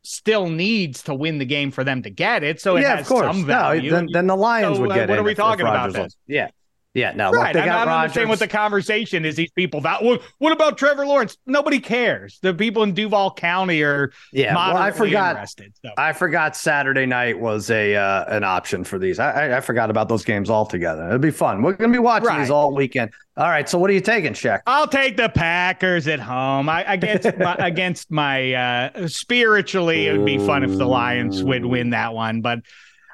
still 0.03 0.49
needs 0.49 1.03
to 1.05 1.15
win 1.15 1.39
the 1.39 1.45
game 1.45 1.71
for 1.71 1.85
them 1.85 2.03
to 2.03 2.11
get 2.11 2.43
it. 2.43 2.61
So 2.61 2.77
it 2.77 2.83
yeah, 2.83 2.97
has 2.97 3.01
of 3.03 3.07
course. 3.07 3.27
some 3.27 3.45
value. 3.45 3.91
No, 3.91 3.97
then, 3.97 4.09
then 4.13 4.27
the 4.27 4.37
Lions 4.37 4.77
so, 4.77 4.83
would 4.83 4.93
uh, 4.93 4.95
get 4.95 5.11
uh, 5.11 5.13
it. 5.13 5.17
What 5.17 5.19
are 5.21 5.25
we 5.25 5.35
talking 5.35 5.67
about? 5.67 5.97
Yeah. 6.27 6.51
Yeah, 6.93 7.13
no, 7.13 7.31
right. 7.31 7.55
Look, 7.55 7.63
I 7.63 7.67
don't 7.67 7.87
Rodgers. 7.87 7.95
understand 7.95 8.29
what 8.31 8.39
the 8.41 8.49
conversation 8.49 9.25
is. 9.25 9.37
These 9.37 9.53
people 9.53 9.81
that 9.83 10.03
well, 10.03 10.19
what 10.39 10.53
about 10.53 10.77
Trevor 10.77 11.07
Lawrence? 11.07 11.37
Nobody 11.47 11.79
cares. 11.79 12.41
The 12.43 12.53
people 12.53 12.83
in 12.83 12.95
Duval 12.95 13.33
County 13.35 13.81
are 13.83 14.11
yeah. 14.33 14.57
Well, 14.57 14.77
I 14.77 14.91
forgot. 14.91 15.49
So. 15.49 15.65
I 15.97 16.13
forgot 16.13 16.57
Saturday 16.57 17.07
night 17.07 17.39
was 17.39 17.71
a 17.71 17.95
uh, 17.95 18.25
an 18.35 18.43
option 18.43 18.83
for 18.83 18.99
these. 18.99 19.21
I, 19.21 19.59
I 19.59 19.61
forgot 19.61 19.89
about 19.89 20.09
those 20.09 20.25
games 20.25 20.51
altogether. 20.51 21.07
It'd 21.07 21.21
be 21.21 21.31
fun. 21.31 21.63
We're 21.63 21.75
gonna 21.75 21.93
be 21.93 22.01
watching 22.01 22.27
right. 22.27 22.41
these 22.41 22.51
all 22.51 22.75
weekend. 22.75 23.13
All 23.37 23.49
right. 23.49 23.69
So 23.69 23.79
what 23.79 23.89
are 23.91 23.95
you 23.95 24.01
taking, 24.01 24.33
Shaq? 24.33 24.63
I'll 24.67 24.89
take 24.89 25.17
the 25.17 25.29
Packers 25.29 26.09
at 26.09 26.19
home. 26.19 26.69
I 26.69 26.83
against 26.93 27.29
my, 27.39 27.55
against 27.55 28.11
my 28.11 28.53
uh, 28.53 29.07
spiritually, 29.07 30.09
it 30.09 30.17
would 30.17 30.27
be 30.27 30.39
fun 30.39 30.65
if 30.65 30.77
the 30.77 30.87
Lions 30.87 31.45
would 31.45 31.65
win 31.65 31.91
that 31.91 32.15
one, 32.15 32.41
but. 32.41 32.61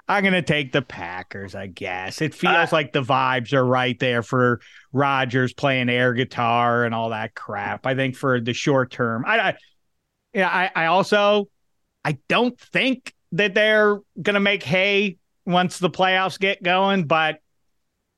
I'm 0.09 0.23
going 0.23 0.35
to 0.35 0.43
take 0.43 0.73
the 0.73 0.83
Packers, 0.83 1.55
I 1.55 1.67
guess. 1.67 2.23
It 2.23 2.35
feels 2.35 2.55
uh, 2.55 2.69
like 2.73 2.93
the 2.93 3.03
vibes 3.03 3.53
are 3.53 3.65
right 3.65 3.99
there 3.99 4.23
for 4.23 4.61
Rodgers 4.93 5.53
playing 5.53 5.89
air 5.89 6.15
guitar 6.15 6.85
and 6.85 6.95
all 6.95 7.11
that 7.11 7.35
crap. 7.35 7.87
I 7.87 7.95
think 7.95 8.15
for 8.15 8.41
the 8.41 8.53
short 8.53 8.93
term, 8.93 9.25
I, 9.27 9.39
I 9.39 9.57
yeah, 10.33 10.49
I, 10.49 10.71
I 10.85 10.87
also 10.87 11.49
I 12.05 12.19
don't 12.29 12.59
think 12.59 13.15
that 13.33 13.55
they're 13.55 14.01
going 14.21 14.35
to 14.35 14.41
make 14.41 14.63
hay 14.63 15.19
once 15.45 15.79
the 15.79 15.91
playoffs 15.91 16.39
get 16.39 16.63
going, 16.63 17.05
but 17.05 17.41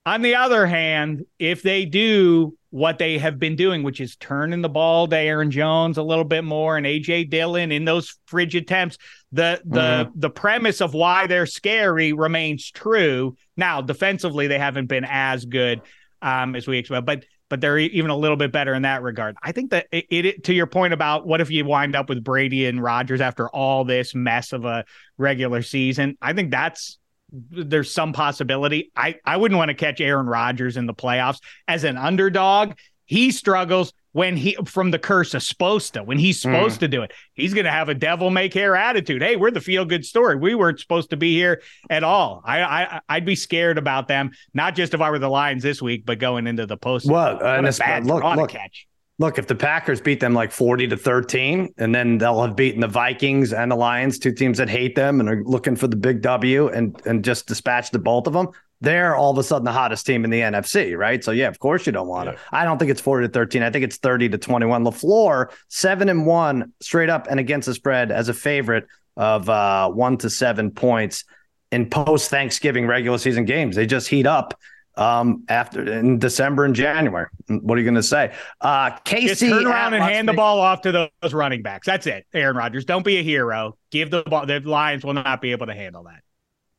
on 0.04 0.22
the 0.22 0.34
other 0.34 0.66
hand, 0.66 1.24
if 1.38 1.62
they 1.62 1.84
do 1.84 2.56
what 2.70 2.98
they 2.98 3.18
have 3.18 3.38
been 3.38 3.56
doing, 3.56 3.82
which 3.82 4.00
is 4.00 4.16
turning 4.16 4.62
the 4.62 4.68
ball 4.68 5.06
to 5.08 5.16
Aaron 5.16 5.50
Jones 5.50 5.96
a 5.96 6.02
little 6.02 6.24
bit 6.24 6.44
more 6.44 6.76
and 6.76 6.86
AJ 6.86 7.30
Dillon 7.30 7.72
in 7.72 7.84
those 7.84 8.18
frigid 8.26 8.64
attempts, 8.64 8.98
the 9.32 9.60
the 9.64 9.80
mm-hmm. 9.80 10.20
the 10.20 10.30
premise 10.30 10.80
of 10.80 10.94
why 10.94 11.26
they're 11.26 11.46
scary 11.46 12.12
remains 12.12 12.70
true. 12.70 13.36
Now, 13.56 13.80
defensively, 13.80 14.46
they 14.46 14.58
haven't 14.58 14.86
been 14.86 15.04
as 15.04 15.44
good 15.44 15.82
um, 16.22 16.56
as 16.56 16.66
we 16.66 16.78
expect, 16.78 17.04
but 17.06 17.24
but 17.48 17.60
they're 17.60 17.78
even 17.78 18.10
a 18.10 18.16
little 18.16 18.36
bit 18.36 18.52
better 18.52 18.74
in 18.74 18.82
that 18.82 19.02
regard. 19.02 19.36
I 19.42 19.52
think 19.52 19.70
that 19.70 19.86
it, 19.90 20.06
it, 20.10 20.44
to 20.44 20.54
your 20.54 20.66
point 20.66 20.92
about 20.92 21.26
what 21.26 21.40
if 21.40 21.50
you 21.50 21.64
wind 21.64 21.96
up 21.96 22.08
with 22.08 22.22
Brady 22.22 22.66
and 22.66 22.82
Rodgers 22.82 23.20
after 23.20 23.48
all 23.48 23.84
this 23.84 24.14
mess 24.14 24.52
of 24.52 24.64
a 24.64 24.84
regular 25.16 25.62
season, 25.62 26.18
I 26.20 26.32
think 26.32 26.50
that's 26.50 26.98
there's 27.30 27.92
some 27.92 28.12
possibility. 28.12 28.90
I 28.96 29.16
I 29.24 29.36
wouldn't 29.36 29.58
want 29.58 29.68
to 29.68 29.74
catch 29.74 30.00
Aaron 30.00 30.26
Rodgers 30.26 30.76
in 30.76 30.86
the 30.86 30.94
playoffs 30.94 31.40
as 31.66 31.84
an 31.84 31.96
underdog. 31.96 32.74
He 33.08 33.30
struggles 33.30 33.94
when 34.12 34.36
he 34.36 34.56
from 34.66 34.90
the 34.90 34.98
curse 34.98 35.32
of 35.32 35.42
supposed 35.42 35.94
to 35.94 36.02
when 36.02 36.18
he's 36.18 36.40
supposed 36.40 36.76
mm. 36.76 36.80
to 36.80 36.88
do 36.88 37.02
it. 37.02 37.12
He's 37.34 37.54
going 37.54 37.64
to 37.64 37.70
have 37.70 37.88
a 37.88 37.94
devil 37.94 38.30
may 38.30 38.48
care 38.48 38.76
attitude. 38.76 39.22
Hey 39.22 39.36
we're 39.36 39.50
the 39.50 39.60
feel 39.60 39.84
good 39.84 40.04
story. 40.04 40.36
We 40.36 40.54
weren't 40.54 40.78
supposed 40.78 41.10
to 41.10 41.16
be 41.16 41.34
here 41.34 41.62
at 41.88 42.04
all. 42.04 42.42
I, 42.44 42.62
I 42.62 43.00
i'd 43.08 43.24
be 43.24 43.34
scared 43.34 43.78
about 43.78 44.08
them 44.08 44.30
not 44.54 44.74
just 44.74 44.92
if 44.92 45.00
i 45.00 45.10
were 45.10 45.18
the 45.18 45.28
lions 45.28 45.62
this 45.62 45.80
week 45.80 46.04
but 46.04 46.18
going 46.18 46.46
into 46.46 46.66
the 46.66 46.76
post. 46.76 47.06
Well 47.06 47.42
and 47.42 47.66
it's 47.66 47.78
bad 47.78 48.06
look 48.06 48.22
look. 48.22 48.50
catch. 48.50 48.86
Look, 49.20 49.36
if 49.36 49.48
the 49.48 49.56
Packers 49.56 50.00
beat 50.00 50.20
them 50.20 50.32
like 50.32 50.52
40 50.52 50.86
to 50.88 50.96
13, 50.96 51.74
and 51.78 51.92
then 51.92 52.18
they'll 52.18 52.40
have 52.40 52.54
beaten 52.54 52.82
the 52.82 52.86
Vikings 52.86 53.52
and 53.52 53.72
the 53.72 53.74
Lions, 53.74 54.16
two 54.16 54.30
teams 54.30 54.58
that 54.58 54.68
hate 54.68 54.94
them 54.94 55.18
and 55.18 55.28
are 55.28 55.42
looking 55.42 55.74
for 55.74 55.88
the 55.88 55.96
big 55.96 56.22
W 56.22 56.68
and 56.68 57.00
and 57.04 57.24
just 57.24 57.48
dispatch 57.48 57.90
the 57.90 57.98
both 57.98 58.28
of 58.28 58.32
them, 58.32 58.48
they're 58.80 59.16
all 59.16 59.32
of 59.32 59.38
a 59.38 59.42
sudden 59.42 59.64
the 59.64 59.72
hottest 59.72 60.06
team 60.06 60.24
in 60.24 60.30
the 60.30 60.40
NFC, 60.40 60.96
right? 60.96 61.22
So 61.22 61.32
yeah, 61.32 61.48
of 61.48 61.58
course 61.58 61.86
you 61.86 61.92
don't 61.92 62.08
want 62.08 62.30
to. 62.30 62.36
I 62.52 62.64
don't 62.64 62.78
think 62.78 62.90
it's 62.90 63.00
40 63.00 63.26
to 63.26 63.32
13. 63.32 63.62
I 63.62 63.70
think 63.70 63.84
it's 63.84 63.96
30 63.96 64.28
to 64.30 64.38
21. 64.38 64.84
LaFleur, 64.84 65.50
seven 65.68 66.08
and 66.08 66.26
one 66.26 66.72
straight 66.80 67.10
up 67.10 67.26
and 67.28 67.40
against 67.40 67.66
the 67.66 67.74
spread 67.74 68.12
as 68.12 68.28
a 68.28 68.34
favorite 68.34 68.86
of 69.16 69.48
uh, 69.48 69.90
one 69.90 70.16
to 70.18 70.30
seven 70.30 70.70
points 70.70 71.24
in 71.72 71.90
post 71.90 72.30
Thanksgiving 72.30 72.86
regular 72.86 73.18
season 73.18 73.44
games. 73.44 73.76
They 73.76 73.86
just 73.86 74.08
heat 74.08 74.26
up 74.26 74.58
um, 74.98 75.44
after 75.48 75.90
in 75.90 76.18
December 76.18 76.64
and 76.64 76.74
January. 76.74 77.26
What 77.48 77.76
are 77.76 77.78
you 77.80 77.84
going 77.84 77.94
to 77.94 78.02
say? 78.02 78.34
Uh, 78.60 78.90
Casey, 79.04 79.28
Just 79.28 79.40
turn 79.40 79.66
around 79.66 79.94
and 79.94 80.02
hand 80.02 80.28
the 80.28 80.32
ball 80.34 80.60
off 80.60 80.82
to 80.82 81.10
those 81.22 81.34
running 81.34 81.62
backs. 81.62 81.86
That's 81.86 82.06
it. 82.06 82.26
Aaron 82.32 82.56
Rodgers, 82.56 82.84
don't 82.84 83.04
be 83.04 83.18
a 83.18 83.22
hero. 83.22 83.76
Give 83.90 84.10
the 84.10 84.22
ball. 84.22 84.46
The 84.46 84.60
Lions 84.60 85.04
will 85.04 85.14
not 85.14 85.40
be 85.40 85.52
able 85.52 85.66
to 85.66 85.74
handle 85.74 86.04
that. 86.04 86.22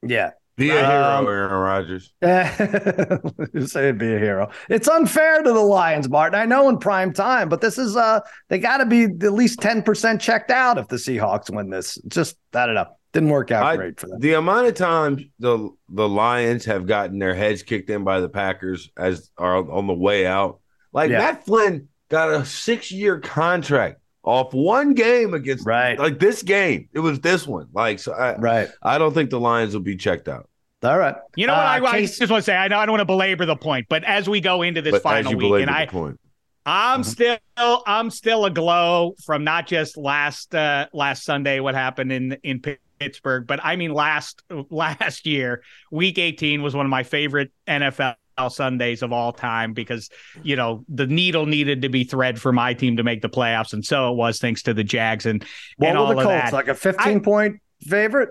Yeah, 0.01 0.31
be 0.59 0.69
a 0.69 0.85
hero, 0.85 1.03
um, 1.03 1.25
Aaron 1.25 1.51
Rodgers. 1.51 2.13
You 3.53 3.65
say 3.65 3.91
be 3.93 4.13
a 4.13 4.19
hero. 4.19 4.51
It's 4.69 4.87
unfair 4.87 5.41
to 5.41 5.51
the 5.51 5.59
Lions, 5.59 6.09
Martin. 6.09 6.39
I 6.39 6.45
know 6.45 6.69
in 6.69 6.77
prime 6.77 7.13
time, 7.13 7.49
but 7.49 7.61
this 7.61 7.77
is 7.77 7.95
uh 7.95 8.19
they 8.49 8.59
got 8.59 8.77
to 8.77 8.85
be 8.85 9.05
at 9.05 9.33
least 9.33 9.59
ten 9.59 9.81
percent 9.81 10.21
checked 10.21 10.51
out 10.51 10.77
if 10.77 10.87
the 10.87 10.97
Seahawks 10.97 11.49
win 11.49 11.69
this. 11.69 11.97
Just 12.07 12.37
I 12.53 12.65
don't 12.65 12.75
know. 12.75 12.87
Didn't 13.11 13.29
work 13.29 13.51
out 13.51 13.63
I, 13.63 13.75
great 13.75 13.99
for 13.99 14.07
them. 14.07 14.19
The 14.19 14.33
amount 14.33 14.67
of 14.67 14.75
times 14.75 15.23
the 15.39 15.69
the 15.87 16.07
Lions 16.07 16.65
have 16.65 16.85
gotten 16.85 17.17
their 17.17 17.33
heads 17.33 17.63
kicked 17.63 17.89
in 17.89 18.03
by 18.03 18.19
the 18.19 18.29
Packers 18.29 18.91
as 18.97 19.31
are 19.37 19.57
on 19.57 19.87
the 19.87 19.93
way 19.93 20.27
out. 20.27 20.59
Like 20.93 21.09
yeah. 21.09 21.19
Matt 21.19 21.45
Flynn 21.45 21.87
got 22.09 22.29
a 22.31 22.45
six 22.45 22.91
year 22.91 23.19
contract 23.19 23.99
off 24.29 24.53
one 24.53 24.93
game 24.93 25.33
against 25.33 25.65
right 25.65 25.97
like 25.97 26.19
this 26.19 26.43
game. 26.43 26.87
It 26.93 26.99
was 26.99 27.19
this 27.19 27.47
one. 27.47 27.67
Like 27.73 27.97
so 27.99 28.13
I 28.13 28.35
right. 28.37 28.69
I 28.83 28.99
don't 28.99 29.13
think 29.13 29.31
the 29.31 29.39
Lions 29.39 29.73
will 29.73 29.81
be 29.81 29.95
checked 29.95 30.27
out. 30.27 30.47
All 30.83 30.97
right. 30.97 31.15
You 31.35 31.47
know 31.47 31.53
what? 31.53 31.65
Uh, 31.65 31.87
I, 31.87 31.91
Case- 31.91 32.17
I, 32.17 32.19
just 32.21 32.31
want 32.31 32.41
to 32.43 32.45
say 32.45 32.55
I, 32.55 32.65
I 32.65 32.67
don't 32.67 32.91
want 32.91 33.01
to 33.01 33.05
belabor 33.05 33.45
the 33.47 33.55
point, 33.55 33.87
but 33.89 34.03
as 34.03 34.29
we 34.29 34.39
go 34.39 34.61
into 34.61 34.81
this 34.81 34.93
but 34.93 35.01
final 35.01 35.35
week, 35.35 35.61
and 35.63 35.69
I, 35.69 35.87
point. 35.87 36.19
I'm 36.65 37.01
mm-hmm. 37.01 37.09
still 37.09 37.83
I'm 37.87 38.11
still 38.11 38.45
aglow 38.45 39.15
from 39.25 39.43
not 39.43 39.65
just 39.65 39.97
last 39.97 40.53
uh, 40.53 40.85
last 40.93 41.23
Sunday 41.23 41.59
what 41.59 41.73
happened 41.73 42.11
in 42.11 42.37
in 42.43 42.61
Pittsburgh, 42.99 43.47
but 43.47 43.59
I 43.63 43.77
mean 43.77 43.91
last 43.91 44.43
last 44.69 45.25
year, 45.25 45.63
Week 45.89 46.19
18 46.19 46.61
was 46.61 46.75
one 46.75 46.85
of 46.85 46.91
my 46.91 47.01
favorite 47.01 47.51
NFL 47.67 48.15
Sundays 48.47 49.01
of 49.01 49.11
all 49.11 49.33
time 49.33 49.73
because 49.73 50.09
you 50.43 50.55
know 50.55 50.85
the 50.87 51.07
needle 51.07 51.45
needed 51.45 51.81
to 51.81 51.89
be 51.89 52.03
thread 52.03 52.39
for 52.39 52.51
my 52.51 52.73
team 52.73 52.97
to 52.97 53.03
make 53.03 53.21
the 53.21 53.29
playoffs, 53.29 53.73
and 53.73 53.83
so 53.83 54.11
it 54.11 54.15
was 54.15 54.39
thanks 54.39 54.63
to 54.63 54.73
the 54.73 54.83
Jags 54.83 55.25
and 55.25 55.43
what 55.77 55.89
and 55.89 55.97
all 55.97 56.07
the 56.07 56.15
Colts, 56.15 56.27
that. 56.27 56.53
Like 56.53 56.67
a 56.67 56.75
15 56.75 57.17
I, 57.17 57.19
point 57.19 57.59
favorite. 57.81 58.29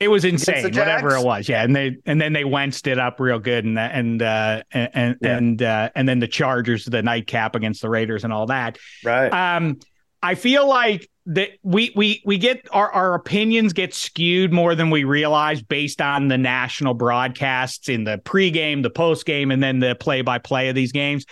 It 0.00 0.08
was 0.08 0.24
insane, 0.24 0.64
whatever 0.64 1.14
it 1.14 1.22
was. 1.22 1.46
Yeah, 1.46 1.62
and 1.62 1.76
they 1.76 1.98
and 2.06 2.18
then 2.18 2.32
they 2.32 2.44
Wentzed 2.44 2.86
it 2.86 2.98
up 2.98 3.20
real 3.20 3.38
good, 3.38 3.66
and 3.66 3.78
and 3.78 4.22
uh, 4.22 4.62
and 4.72 5.18
yeah. 5.20 5.36
and 5.36 5.62
uh, 5.62 5.90
and 5.94 6.08
then 6.08 6.20
the 6.20 6.28
Chargers, 6.28 6.86
the 6.86 7.02
nightcap 7.02 7.54
against 7.54 7.82
the 7.82 7.90
Raiders, 7.90 8.24
and 8.24 8.32
all 8.32 8.46
that. 8.46 8.78
Right. 9.04 9.28
Um, 9.28 9.78
I 10.22 10.34
feel 10.34 10.68
like 10.68 11.08
that 11.26 11.50
we 11.62 11.92
we 11.94 12.22
we 12.24 12.38
get 12.38 12.66
our 12.72 12.90
our 12.90 13.14
opinions 13.14 13.72
get 13.72 13.94
skewed 13.94 14.52
more 14.52 14.74
than 14.74 14.90
we 14.90 15.04
realize 15.04 15.62
based 15.62 16.00
on 16.00 16.28
the 16.28 16.38
national 16.38 16.94
broadcasts 16.94 17.88
in 17.88 18.04
the 18.04 18.18
pregame, 18.18 18.82
the 18.82 18.90
postgame, 18.90 19.52
and 19.52 19.62
then 19.62 19.78
the 19.78 19.94
play 19.94 20.22
by 20.22 20.38
play 20.38 20.68
of 20.68 20.74
these 20.74 20.92
games. 20.92 21.26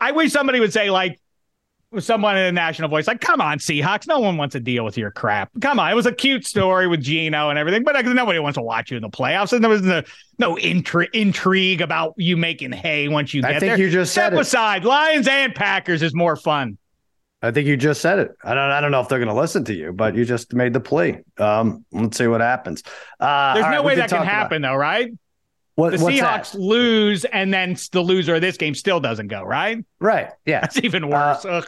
I 0.00 0.12
wish 0.12 0.32
somebody 0.32 0.60
would 0.60 0.72
say 0.72 0.90
like 0.90 1.18
someone 2.00 2.36
in 2.36 2.44
a 2.44 2.52
national 2.52 2.88
voice, 2.88 3.06
like, 3.06 3.20
come 3.20 3.40
on, 3.40 3.58
Seahawks. 3.58 4.06
No 4.06 4.18
one 4.18 4.36
wants 4.36 4.52
to 4.54 4.60
deal 4.60 4.84
with 4.84 4.98
your 4.98 5.10
crap. 5.10 5.50
Come 5.60 5.78
on. 5.78 5.90
It 5.90 5.94
was 5.94 6.04
a 6.04 6.12
cute 6.12 6.44
story 6.44 6.86
with 6.88 7.00
Geno 7.00 7.48
and 7.48 7.58
everything, 7.58 7.84
but 7.84 8.04
nobody 8.04 8.38
wants 8.38 8.56
to 8.56 8.62
watch 8.62 8.90
you 8.90 8.96
in 8.96 9.02
the 9.02 9.08
playoffs. 9.08 9.52
And 9.52 9.62
there 9.62 9.70
was 9.70 9.82
no, 9.82 10.02
no 10.38 10.56
intri- 10.56 11.08
intrigue 11.14 11.80
about 11.80 12.12
you 12.16 12.36
making 12.36 12.72
hay 12.72 13.08
once 13.08 13.32
you 13.32 13.42
I 13.44 13.52
get 13.52 13.60
think 13.60 13.70
there. 13.70 13.78
you 13.78 13.90
just 13.90 14.12
Step 14.12 14.32
said 14.32 14.34
it. 14.34 14.40
aside. 14.40 14.84
Lions 14.84 15.28
and 15.28 15.54
Packers 15.54 16.02
is 16.02 16.12
more 16.14 16.36
fun. 16.36 16.76
I 17.42 17.50
think 17.50 17.66
you 17.66 17.76
just 17.76 18.00
said 18.00 18.18
it. 18.18 18.32
I 18.42 18.54
don't. 18.54 18.70
I 18.70 18.80
don't 18.80 18.90
know 18.90 19.00
if 19.00 19.08
they're 19.08 19.18
going 19.18 19.28
to 19.28 19.34
listen 19.34 19.64
to 19.66 19.74
you, 19.74 19.92
but 19.92 20.14
you 20.14 20.24
just 20.24 20.54
made 20.54 20.72
the 20.72 20.80
plea. 20.80 21.18
Um, 21.38 21.84
let's 21.92 22.16
see 22.16 22.26
what 22.26 22.40
happens. 22.40 22.82
Uh, 23.20 23.54
There's 23.54 23.66
no 23.66 23.70
right, 23.70 23.84
way 23.84 23.94
that 23.96 24.08
can 24.08 24.24
happen, 24.24 24.64
about, 24.64 24.72
though, 24.72 24.78
right? 24.78 25.12
What, 25.76 25.90
the 25.90 25.98
Seahawks 25.98 26.52
that? 26.52 26.58
lose, 26.58 27.26
and 27.26 27.52
then 27.52 27.76
the 27.92 28.00
loser 28.00 28.36
of 28.36 28.40
this 28.40 28.56
game 28.56 28.74
still 28.74 28.98
doesn't 28.98 29.28
go, 29.28 29.42
right? 29.42 29.84
Right. 30.00 30.30
Yeah. 30.46 30.60
That's 30.60 30.78
even 30.78 31.08
worse. 31.08 31.44
Uh, 31.44 31.62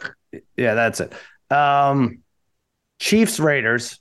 yeah, 0.57 0.73
that's 0.73 0.99
it. 0.99 1.13
Um, 1.51 2.19
Chiefs 2.99 3.39
Raiders. 3.39 3.99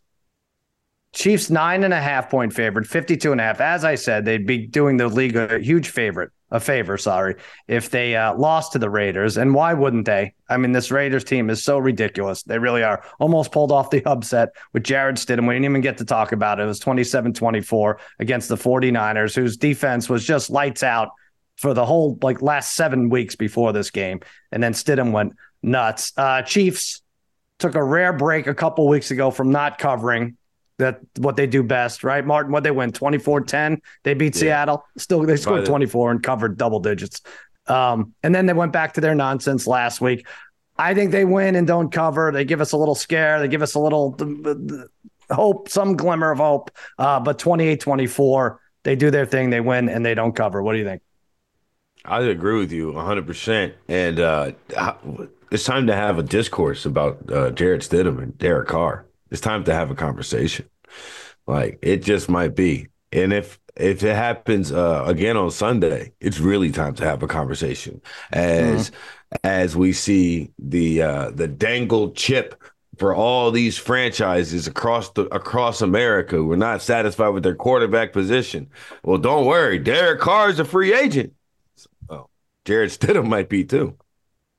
Chiefs 1.14 1.50
nine 1.50 1.84
and 1.84 1.94
a 1.94 2.00
half 2.00 2.30
point 2.30 2.52
favorite, 2.52 2.86
52 2.86 3.32
and 3.32 3.40
a 3.40 3.44
half. 3.44 3.60
As 3.60 3.84
I 3.84 3.94
said, 3.94 4.24
they'd 4.24 4.46
be 4.46 4.66
doing 4.66 4.98
the 4.98 5.08
league 5.08 5.36
a 5.36 5.58
huge 5.58 5.88
favorite, 5.88 6.30
a 6.50 6.60
favor, 6.60 6.96
sorry, 6.96 7.36
if 7.66 7.90
they 7.90 8.16
uh, 8.16 8.34
lost 8.34 8.72
to 8.72 8.78
the 8.78 8.88
Raiders. 8.88 9.36
And 9.36 9.54
why 9.54 9.74
wouldn't 9.74 10.06
they? 10.06 10.34
I 10.48 10.56
mean, 10.56 10.72
this 10.72 10.90
Raiders 10.90 11.24
team 11.24 11.50
is 11.50 11.62
so 11.62 11.78
ridiculous. 11.78 12.42
They 12.42 12.58
really 12.58 12.82
are. 12.82 13.04
Almost 13.18 13.52
pulled 13.52 13.70
off 13.70 13.90
the 13.90 14.04
upset 14.06 14.50
with 14.72 14.84
Jarrett 14.84 15.16
Stidham. 15.16 15.46
We 15.46 15.54
didn't 15.54 15.66
even 15.66 15.80
get 15.82 15.98
to 15.98 16.04
talk 16.04 16.32
about 16.32 16.58
it. 16.58 16.62
It 16.62 16.66
was 16.66 16.78
27 16.78 17.34
24 17.34 18.00
against 18.18 18.48
the 18.48 18.56
49ers, 18.56 19.34
whose 19.34 19.56
defense 19.56 20.08
was 20.08 20.24
just 20.24 20.48
lights 20.48 20.82
out 20.82 21.10
for 21.56 21.74
the 21.74 21.84
whole 21.84 22.18
like 22.22 22.40
last 22.40 22.74
seven 22.74 23.10
weeks 23.10 23.36
before 23.36 23.72
this 23.72 23.90
game. 23.90 24.20
And 24.50 24.62
then 24.62 24.72
Stidham 24.72 25.12
went 25.12 25.34
nuts. 25.62 26.12
Uh, 26.16 26.40
Chiefs 26.42 27.02
took 27.58 27.74
a 27.74 27.84
rare 27.84 28.12
break 28.12 28.46
a 28.46 28.54
couple 28.54 28.88
weeks 28.88 29.10
ago 29.10 29.30
from 29.30 29.50
not 29.50 29.76
covering 29.76 30.37
that 30.78 31.00
what 31.18 31.36
they 31.36 31.46
do 31.46 31.62
best, 31.62 32.04
right? 32.04 32.24
Martin, 32.24 32.52
what 32.52 32.62
they 32.62 32.70
win 32.70 32.92
24-10. 32.92 33.80
They 34.04 34.14
beat 34.14 34.34
yeah. 34.36 34.40
Seattle. 34.40 34.84
Still 34.96 35.22
they 35.22 35.36
scored 35.36 35.66
24 35.66 36.12
and 36.12 36.22
covered 36.22 36.56
double 36.56 36.80
digits. 36.80 37.20
Um, 37.66 38.14
and 38.22 38.34
then 38.34 38.46
they 38.46 38.52
went 38.52 38.72
back 38.72 38.94
to 38.94 39.00
their 39.00 39.14
nonsense 39.14 39.66
last 39.66 40.00
week. 40.00 40.26
I 40.78 40.94
think 40.94 41.10
they 41.10 41.24
win 41.24 41.56
and 41.56 41.66
don't 41.66 41.90
cover. 41.90 42.30
They 42.32 42.44
give 42.44 42.60
us 42.60 42.72
a 42.72 42.76
little 42.76 42.94
scare. 42.94 43.40
They 43.40 43.48
give 43.48 43.62
us 43.62 43.74
a 43.74 43.80
little 43.80 44.16
hope, 45.30 45.68
some 45.68 45.96
glimmer 45.96 46.30
of 46.30 46.38
hope. 46.38 46.70
Uh, 46.96 47.20
but 47.20 47.38
28-24, 47.38 48.58
they 48.84 48.94
do 48.96 49.10
their 49.10 49.26
thing, 49.26 49.50
they 49.50 49.60
win 49.60 49.88
and 49.88 50.06
they 50.06 50.14
don't 50.14 50.34
cover. 50.34 50.62
What 50.62 50.72
do 50.72 50.78
you 50.78 50.84
think? 50.84 51.02
I 52.04 52.20
agree 52.22 52.58
with 52.58 52.72
you 52.72 52.92
100%. 52.92 53.74
And 53.88 54.20
uh, 54.20 54.52
it's 55.50 55.64
time 55.64 55.88
to 55.88 55.94
have 55.94 56.18
a 56.18 56.22
discourse 56.22 56.86
about 56.86 57.30
uh, 57.30 57.50
Jarrett 57.50 57.82
Stidham 57.82 58.22
and 58.22 58.38
Derek 58.38 58.68
Carr. 58.68 59.04
It's 59.30 59.40
time 59.40 59.64
to 59.64 59.74
have 59.74 59.90
a 59.90 59.94
conversation. 59.94 60.68
Like 61.46 61.78
it 61.82 62.02
just 62.02 62.28
might 62.28 62.54
be. 62.54 62.88
And 63.12 63.32
if 63.32 63.58
if 63.76 64.02
it 64.02 64.14
happens 64.14 64.72
uh, 64.72 65.04
again 65.06 65.36
on 65.36 65.50
Sunday, 65.50 66.12
it's 66.20 66.40
really 66.40 66.70
time 66.70 66.94
to 66.96 67.04
have 67.04 67.22
a 67.22 67.28
conversation. 67.28 68.02
As 68.32 68.90
mm-hmm. 68.90 69.36
as 69.44 69.76
we 69.76 69.92
see 69.92 70.50
the 70.58 71.02
uh, 71.02 71.30
the 71.30 71.48
dangled 71.48 72.16
chip 72.16 72.62
for 72.98 73.14
all 73.14 73.50
these 73.50 73.78
franchises 73.78 74.66
across 74.66 75.10
the 75.12 75.22
across 75.34 75.80
America, 75.80 76.42
we're 76.42 76.56
not 76.56 76.82
satisfied 76.82 77.28
with 77.28 77.44
their 77.44 77.54
quarterback 77.54 78.12
position. 78.12 78.68
Well, 79.02 79.18
don't 79.18 79.46
worry, 79.46 79.78
Derek 79.78 80.20
Carr 80.20 80.50
is 80.50 80.58
a 80.58 80.64
free 80.64 80.92
agent. 80.92 81.32
Oh, 82.10 82.28
Jarrett 82.64 82.90
Stidham 82.90 83.28
might 83.28 83.48
be 83.48 83.64
too. 83.64 83.96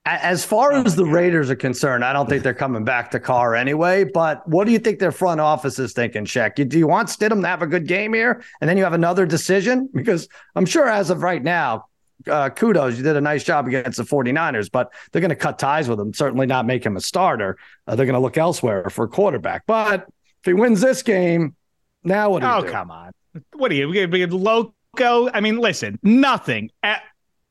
As 0.05 0.43
far 0.43 0.71
as 0.71 0.95
the 0.95 1.05
Raiders 1.05 1.51
are 1.51 1.55
concerned, 1.55 2.03
I 2.03 2.13
don't 2.13 2.27
think 2.27 2.41
they're 2.41 2.53
coming 2.53 2.83
back 2.83 3.11
to 3.11 3.19
Carr 3.19 3.53
anyway. 3.53 4.05
But 4.05 4.47
what 4.47 4.65
do 4.65 4.71
you 4.71 4.79
think 4.79 4.97
their 4.97 5.11
front 5.11 5.39
office 5.39 5.77
is 5.77 5.93
thinking, 5.93 6.25
Shaq? 6.25 6.67
Do 6.67 6.79
you 6.79 6.87
want 6.87 7.09
Stidham 7.09 7.41
to 7.41 7.47
have 7.47 7.61
a 7.61 7.67
good 7.67 7.85
game 7.85 8.13
here 8.13 8.43
and 8.59 8.69
then 8.69 8.77
you 8.77 8.83
have 8.83 8.93
another 8.93 9.25
decision? 9.25 9.89
Because 9.99 10.29
I'm 10.55 10.65
sure 10.65 10.87
as 10.87 11.09
of 11.09 11.21
right 11.21 11.43
now, 11.43 11.85
uh, 12.27 12.49
kudos, 12.49 12.97
you 12.97 13.03
did 13.03 13.17
a 13.17 13.21
nice 13.21 13.43
job 13.43 13.67
against 13.67 13.97
the 13.97 14.03
49ers, 14.03 14.71
but 14.71 14.91
they're 15.11 15.21
going 15.21 15.29
to 15.29 15.35
cut 15.35 15.59
ties 15.59 15.89
with 15.89 15.99
him, 15.99 16.13
certainly 16.13 16.47
not 16.47 16.65
make 16.65 16.85
him 16.85 16.95
a 16.95 17.01
starter. 17.01 17.57
Uh, 17.85 17.95
they're 17.95 18.05
going 18.05 18.13
to 18.13 18.19
look 18.19 18.37
elsewhere 18.37 18.89
for 18.89 19.05
a 19.05 19.07
quarterback. 19.07 19.63
But 19.67 20.07
if 20.39 20.45
he 20.45 20.53
wins 20.53 20.79
this 20.79 21.03
game, 21.03 21.55
now 22.03 22.29
what 22.29 22.41
do 22.41 22.47
oh, 22.47 22.61
do? 22.61 22.71
come 22.71 22.91
on. 22.91 23.11
What 23.53 23.71
are 23.71 23.75
you? 23.75 23.87
We're 23.87 24.07
going 24.07 24.11
to 24.11 24.27
be 24.27 24.33
loco? 24.33 25.29
I 25.31 25.41
mean, 25.41 25.57
listen, 25.57 25.99
nothing. 26.01 26.71
At- 26.81 27.03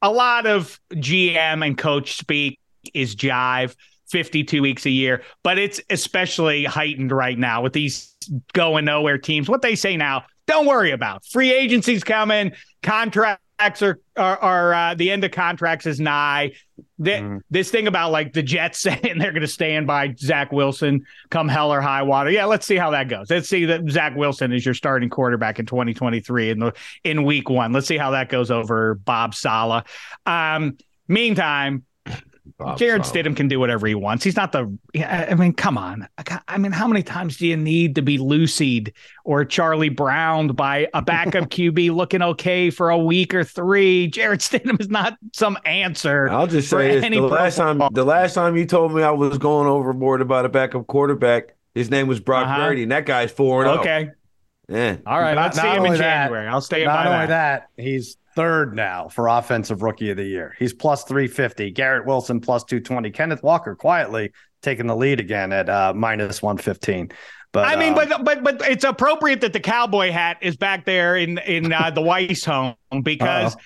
a 0.02 0.10
lot 0.10 0.46
of 0.46 0.78
GM 0.92 1.66
and 1.66 1.76
coach 1.76 2.16
speak 2.16 2.58
is 2.94 3.16
jive 3.16 3.74
52 4.10 4.62
weeks 4.62 4.86
a 4.86 4.90
year, 4.90 5.22
but 5.42 5.58
it's 5.58 5.80
especially 5.90 6.64
heightened 6.64 7.12
right 7.12 7.38
now 7.38 7.62
with 7.62 7.72
these 7.72 8.14
going 8.52 8.84
nowhere 8.84 9.18
teams. 9.18 9.48
What 9.48 9.62
they 9.62 9.74
say 9.74 9.96
now, 9.96 10.24
don't 10.46 10.66
worry 10.66 10.92
about. 10.92 11.26
Free 11.26 11.52
agency's 11.52 12.04
coming, 12.04 12.52
contract 12.82 13.42
are 13.58 13.98
are, 14.16 14.38
are 14.38 14.74
uh, 14.74 14.94
the 14.94 15.10
end 15.10 15.24
of 15.24 15.30
contracts 15.30 15.86
is 15.86 16.00
nigh. 16.00 16.52
The, 16.98 17.10
mm. 17.10 17.40
This 17.50 17.70
thing 17.70 17.86
about 17.86 18.10
like 18.10 18.32
the 18.32 18.42
Jets 18.42 18.78
saying 18.82 19.18
they're 19.18 19.32
going 19.32 19.42
to 19.42 19.48
stand 19.48 19.86
by 19.86 20.14
Zach 20.16 20.52
Wilson 20.52 21.04
come 21.30 21.48
hell 21.48 21.72
or 21.72 21.80
high 21.80 22.02
water. 22.02 22.30
Yeah, 22.30 22.46
let's 22.46 22.66
see 22.66 22.76
how 22.76 22.90
that 22.90 23.08
goes. 23.08 23.30
Let's 23.30 23.48
see 23.48 23.64
that 23.66 23.88
Zach 23.90 24.16
Wilson 24.16 24.52
is 24.52 24.64
your 24.64 24.74
starting 24.74 25.10
quarterback 25.10 25.58
in 25.58 25.66
2023 25.66 26.50
in 26.50 26.58
the 26.58 26.72
in 27.04 27.24
week 27.24 27.50
one. 27.50 27.72
Let's 27.72 27.86
see 27.86 27.98
how 27.98 28.12
that 28.12 28.28
goes 28.28 28.50
over 28.50 28.94
Bob 28.94 29.34
Saleh. 29.34 29.84
Um, 30.26 30.78
meantime, 31.06 31.84
Bob 32.56 32.78
Jarrett 32.78 33.02
Stidham 33.02 33.36
can 33.36 33.48
do 33.48 33.60
whatever 33.60 33.86
he 33.86 33.94
wants. 33.94 34.24
He's 34.24 34.36
not 34.36 34.52
the. 34.52 34.76
I 34.96 35.34
mean, 35.34 35.52
come 35.52 35.76
on. 35.76 36.08
I 36.46 36.58
mean, 36.58 36.72
how 36.72 36.86
many 36.88 37.02
times 37.02 37.36
do 37.36 37.46
you 37.46 37.56
need 37.56 37.94
to 37.96 38.02
be 38.02 38.18
lucid 38.18 38.92
or 39.24 39.44
Charlie 39.44 39.88
Browned 39.88 40.56
by 40.56 40.88
a 40.94 41.02
backup 41.02 41.44
QB 41.50 41.94
looking 41.94 42.22
okay 42.22 42.70
for 42.70 42.90
a 42.90 42.98
week 42.98 43.34
or 43.34 43.44
three? 43.44 44.08
Jarrett 44.08 44.40
Stidham 44.40 44.80
is 44.80 44.88
not 44.88 45.18
some 45.34 45.58
answer. 45.64 46.28
I'll 46.30 46.46
just 46.46 46.70
say 46.70 47.00
this: 47.00 47.10
the 47.10 47.20
last 47.20 47.56
time, 47.56 47.82
the 47.92 48.04
last 48.04 48.34
time 48.34 48.56
you 48.56 48.66
told 48.66 48.94
me 48.94 49.02
I 49.02 49.10
was 49.10 49.38
going 49.38 49.66
overboard 49.66 50.20
about 50.20 50.44
a 50.44 50.48
backup 50.48 50.86
quarterback, 50.86 51.54
his 51.74 51.90
name 51.90 52.06
was 52.06 52.20
Brock 52.20 52.46
uh-huh. 52.46 52.68
Purdy, 52.68 52.82
and 52.84 52.92
that 52.92 53.06
guy's 53.06 53.30
four 53.30 53.64
and 53.64 53.70
oh. 53.70 53.80
Okay. 53.80 54.10
Yeah. 54.68 54.96
All 55.06 55.18
right. 55.18 55.34
Not, 55.34 55.56
Let's 55.56 55.60
see 55.60 55.66
him 55.66 55.86
in 55.86 55.96
January. 55.96 56.44
That, 56.44 56.52
I'll 56.52 56.60
stay 56.60 56.84
Not 56.84 57.04
by 57.04 57.14
only 57.14 57.26
that, 57.28 57.68
he's 57.76 58.16
third 58.38 58.76
now 58.76 59.08
for 59.08 59.26
offensive 59.26 59.82
rookie 59.82 60.10
of 60.10 60.16
the 60.16 60.24
year. 60.24 60.54
He's 60.60 60.72
plus 60.72 61.02
350. 61.02 61.72
Garrett 61.72 62.06
Wilson 62.06 62.40
plus 62.40 62.62
220. 62.62 63.10
Kenneth 63.10 63.42
Walker 63.42 63.74
quietly 63.74 64.30
taking 64.62 64.86
the 64.86 64.94
lead 64.94 65.18
again 65.18 65.52
at 65.52 65.68
uh, 65.68 65.92
minus 65.92 66.40
115. 66.40 67.10
But 67.50 67.66
I 67.66 67.74
mean, 67.74 67.98
um, 67.98 68.08
but 68.08 68.24
but 68.24 68.44
but 68.44 68.62
it's 68.70 68.84
appropriate 68.84 69.40
that 69.40 69.52
the 69.52 69.58
cowboy 69.58 70.12
hat 70.12 70.36
is 70.40 70.56
back 70.56 70.84
there 70.84 71.16
in 71.16 71.38
in 71.38 71.72
uh, 71.72 71.90
the 71.90 72.00
Weiss 72.00 72.44
home 72.44 72.76
because 73.02 73.56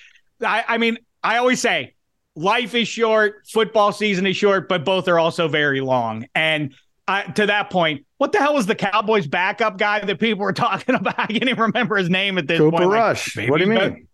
I, 0.41 0.65
I 0.67 0.79
mean 0.79 0.97
I 1.23 1.37
always 1.37 1.61
say 1.61 1.95
life 2.35 2.75
is 2.75 2.89
short, 2.89 3.43
football 3.47 3.93
season 3.93 4.27
is 4.27 4.39
short, 4.39 4.71
but 4.71 4.87
both 4.87 5.07
are 5.07 5.19
also 5.19 5.49
very 5.49 5.83
long. 5.83 6.25
And 6.35 6.75
uh, 7.09 7.25
to 7.25 7.45
that 7.45 7.69
point, 7.69 8.07
what 8.17 8.33
the 8.33 8.39
hell 8.39 8.55
was 8.55 8.65
the 8.65 8.75
Cowboys' 8.75 9.27
backup 9.27 9.77
guy 9.77 10.01
that 10.01 10.19
people 10.19 10.45
were 10.45 10.53
talking 10.55 10.95
about? 10.95 11.19
I 11.19 11.27
can't 11.27 11.43
even 11.43 11.61
remember 11.61 11.97
his 11.97 12.09
name 12.09 12.39
at 12.39 12.47
this 12.47 12.59
Cooper 12.59 12.79
point. 12.79 12.91
Rush. 12.91 13.37
Like, 13.37 13.51
what 13.51 13.59
do 13.59 13.65
you 13.65 13.71
mean? 13.71 14.09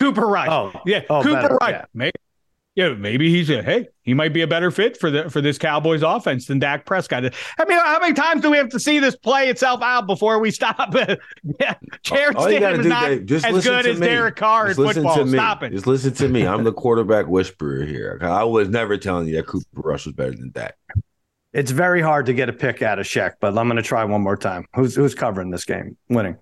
Cooper 0.00 0.26
Rush. 0.26 0.48
Oh, 0.50 0.72
yeah, 0.86 1.02
oh, 1.08 1.22
Cooper 1.22 1.42
better, 1.42 1.58
Rush. 1.60 1.70
Yeah. 1.70 1.84
Maybe, 1.94 2.12
yeah, 2.74 2.88
maybe 2.94 3.30
he's 3.30 3.50
a 3.50 3.62
hey, 3.62 3.86
he 4.02 4.14
might 4.14 4.32
be 4.32 4.40
a 4.40 4.48
better 4.48 4.72
fit 4.72 4.98
for 4.98 5.08
the 5.08 5.30
for 5.30 5.40
this 5.40 5.58
Cowboys 5.58 6.02
offense 6.02 6.46
than 6.46 6.58
Dak 6.58 6.84
Prescott. 6.84 7.24
I 7.56 7.64
mean, 7.66 7.78
how 7.78 8.00
many 8.00 8.14
times 8.14 8.42
do 8.42 8.50
we 8.50 8.56
have 8.56 8.68
to 8.70 8.80
see 8.80 8.98
this 8.98 9.14
play 9.14 9.48
itself 9.48 9.80
out 9.80 10.08
before 10.08 10.40
we 10.40 10.50
stop? 10.50 10.92
yeah, 11.60 11.74
Jarrett 12.02 12.36
Stidham 12.36 12.80
is 12.80 12.86
not 12.86 13.06
Dave, 13.06 13.26
just 13.26 13.46
as 13.46 13.62
good 13.62 13.86
as 13.86 14.00
me. 14.00 14.08
Derek 14.08 14.34
Carr 14.34 14.68
just 14.68 14.80
in 14.80 14.86
football. 14.86 15.26
Stop 15.26 15.62
it. 15.62 15.70
Just 15.70 15.86
listen 15.86 16.12
to 16.14 16.28
me. 16.28 16.44
I'm 16.44 16.64
the 16.64 16.72
quarterback 16.84 17.28
whisperer 17.28 17.84
here. 17.84 18.18
I 18.20 18.42
was 18.42 18.68
never 18.68 18.96
telling 18.96 19.28
you 19.28 19.36
that 19.36 19.46
Cooper 19.46 19.66
Rush 19.74 20.06
was 20.06 20.14
better 20.16 20.32
than 20.32 20.50
Dak. 20.50 20.74
It's 21.52 21.70
very 21.70 22.02
hard 22.02 22.26
to 22.26 22.34
get 22.34 22.48
a 22.48 22.52
pick 22.52 22.82
out 22.82 22.98
of 22.98 23.06
Sheck, 23.06 23.34
but 23.40 23.56
I'm 23.56 23.68
going 23.68 23.76
to 23.76 23.82
try 23.82 24.04
one 24.04 24.22
more 24.22 24.36
time. 24.36 24.66
Who's 24.74 24.96
who's 24.96 25.14
covering 25.14 25.50
this 25.50 25.64
game, 25.64 25.96
winning? 26.08 26.36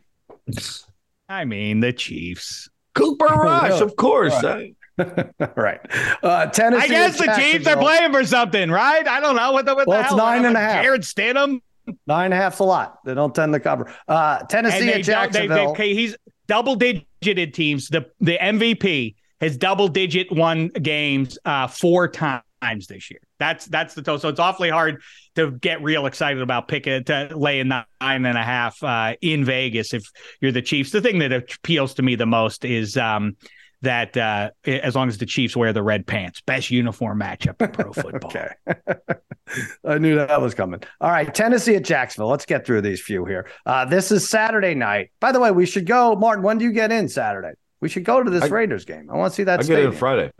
I 1.28 1.44
mean, 1.44 1.80
the 1.80 1.92
Chiefs. 1.92 2.70
Cooper 2.94 3.24
Rush, 3.26 3.80
of 3.80 3.96
course. 3.96 4.42
Right. 4.42 4.74
right. 5.56 5.80
Uh, 6.22 6.46
Tennessee. 6.46 6.84
I 6.84 6.88
guess 6.88 7.18
the 7.18 7.32
Chiefs 7.36 7.66
are 7.66 7.76
playing 7.76 8.12
for 8.12 8.24
something, 8.24 8.70
right? 8.70 9.06
I 9.06 9.20
don't 9.20 9.36
know 9.36 9.52
what 9.52 9.64
the 9.66 9.74
what 9.74 9.86
well, 9.86 9.98
the 9.98 10.02
it's 10.02 10.08
hell. 10.10 10.18
nine 10.18 10.44
and 10.44 10.56
a 10.56 10.60
half. 10.60 10.84
Jarrett 10.84 11.02
Stidham. 11.02 11.60
Nine 12.06 12.26
and 12.26 12.34
a 12.34 12.36
half's 12.36 12.60
a 12.60 12.64
lot. 12.64 13.04
They 13.04 13.14
don't 13.14 13.34
tend 13.34 13.52
to 13.54 13.60
cover. 13.60 13.92
Uh, 14.06 14.40
Tennessee 14.44 14.86
they, 14.86 14.94
at 14.94 15.02
Jacksonville. 15.02 15.74
They, 15.74 15.94
they, 15.94 15.94
he's 15.94 16.16
double 16.46 16.76
digited 16.76 17.54
teams. 17.54 17.88
The 17.88 18.10
the 18.20 18.38
MVP 18.38 19.16
has 19.40 19.56
double 19.56 19.88
digit 19.88 20.30
won 20.30 20.68
games 20.68 21.38
uh, 21.44 21.66
four 21.66 22.08
times 22.08 22.86
this 22.88 23.10
year. 23.10 23.20
That's 23.42 23.66
that's 23.66 23.94
the 23.94 24.02
total. 24.02 24.20
So 24.20 24.28
it's 24.28 24.38
awfully 24.38 24.70
hard 24.70 25.02
to 25.34 25.50
get 25.50 25.82
real 25.82 26.06
excited 26.06 26.40
about 26.40 26.68
picking 26.68 27.02
to 27.02 27.28
laying 27.34 27.66
nine 27.66 27.84
and 28.00 28.38
a 28.38 28.42
half 28.42 28.80
uh, 28.84 29.14
in 29.20 29.44
Vegas 29.44 29.92
if 29.92 30.04
you're 30.40 30.52
the 30.52 30.62
Chiefs. 30.62 30.92
The 30.92 31.00
thing 31.00 31.18
that 31.18 31.32
appeals 31.32 31.94
to 31.94 32.02
me 32.02 32.14
the 32.14 32.24
most 32.24 32.64
is 32.64 32.96
um, 32.96 33.36
that 33.80 34.16
uh, 34.16 34.50
as 34.64 34.94
long 34.94 35.08
as 35.08 35.18
the 35.18 35.26
Chiefs 35.26 35.56
wear 35.56 35.72
the 35.72 35.82
red 35.82 36.06
pants, 36.06 36.40
best 36.42 36.70
uniform 36.70 37.18
matchup 37.18 37.60
in 37.60 37.72
pro 37.72 37.92
football. 38.02 38.30
okay. 38.30 38.50
I 39.84 39.98
knew 39.98 40.14
that 40.14 40.40
was 40.40 40.54
coming. 40.54 40.80
All 41.00 41.10
right, 41.10 41.34
Tennessee 41.34 41.74
at 41.74 41.82
Jacksonville. 41.82 42.28
Let's 42.28 42.46
get 42.46 42.64
through 42.64 42.82
these 42.82 43.00
few 43.00 43.24
here. 43.24 43.48
Uh, 43.66 43.84
this 43.86 44.12
is 44.12 44.28
Saturday 44.28 44.76
night. 44.76 45.10
By 45.18 45.32
the 45.32 45.40
way, 45.40 45.50
we 45.50 45.66
should 45.66 45.86
go. 45.86 46.14
Martin, 46.14 46.44
when 46.44 46.58
do 46.58 46.64
you 46.64 46.72
get 46.72 46.92
in 46.92 47.08
Saturday? 47.08 47.54
We 47.80 47.88
should 47.88 48.04
go 48.04 48.22
to 48.22 48.30
this 48.30 48.44
I, 48.44 48.46
Raiders 48.46 48.84
game. 48.84 49.10
I 49.10 49.16
want 49.16 49.32
to 49.32 49.34
see 49.34 49.42
that. 49.42 49.58
I 49.58 49.62
stadium. 49.64 49.88
get 49.88 49.94
in 49.94 49.98
Friday. 49.98 50.30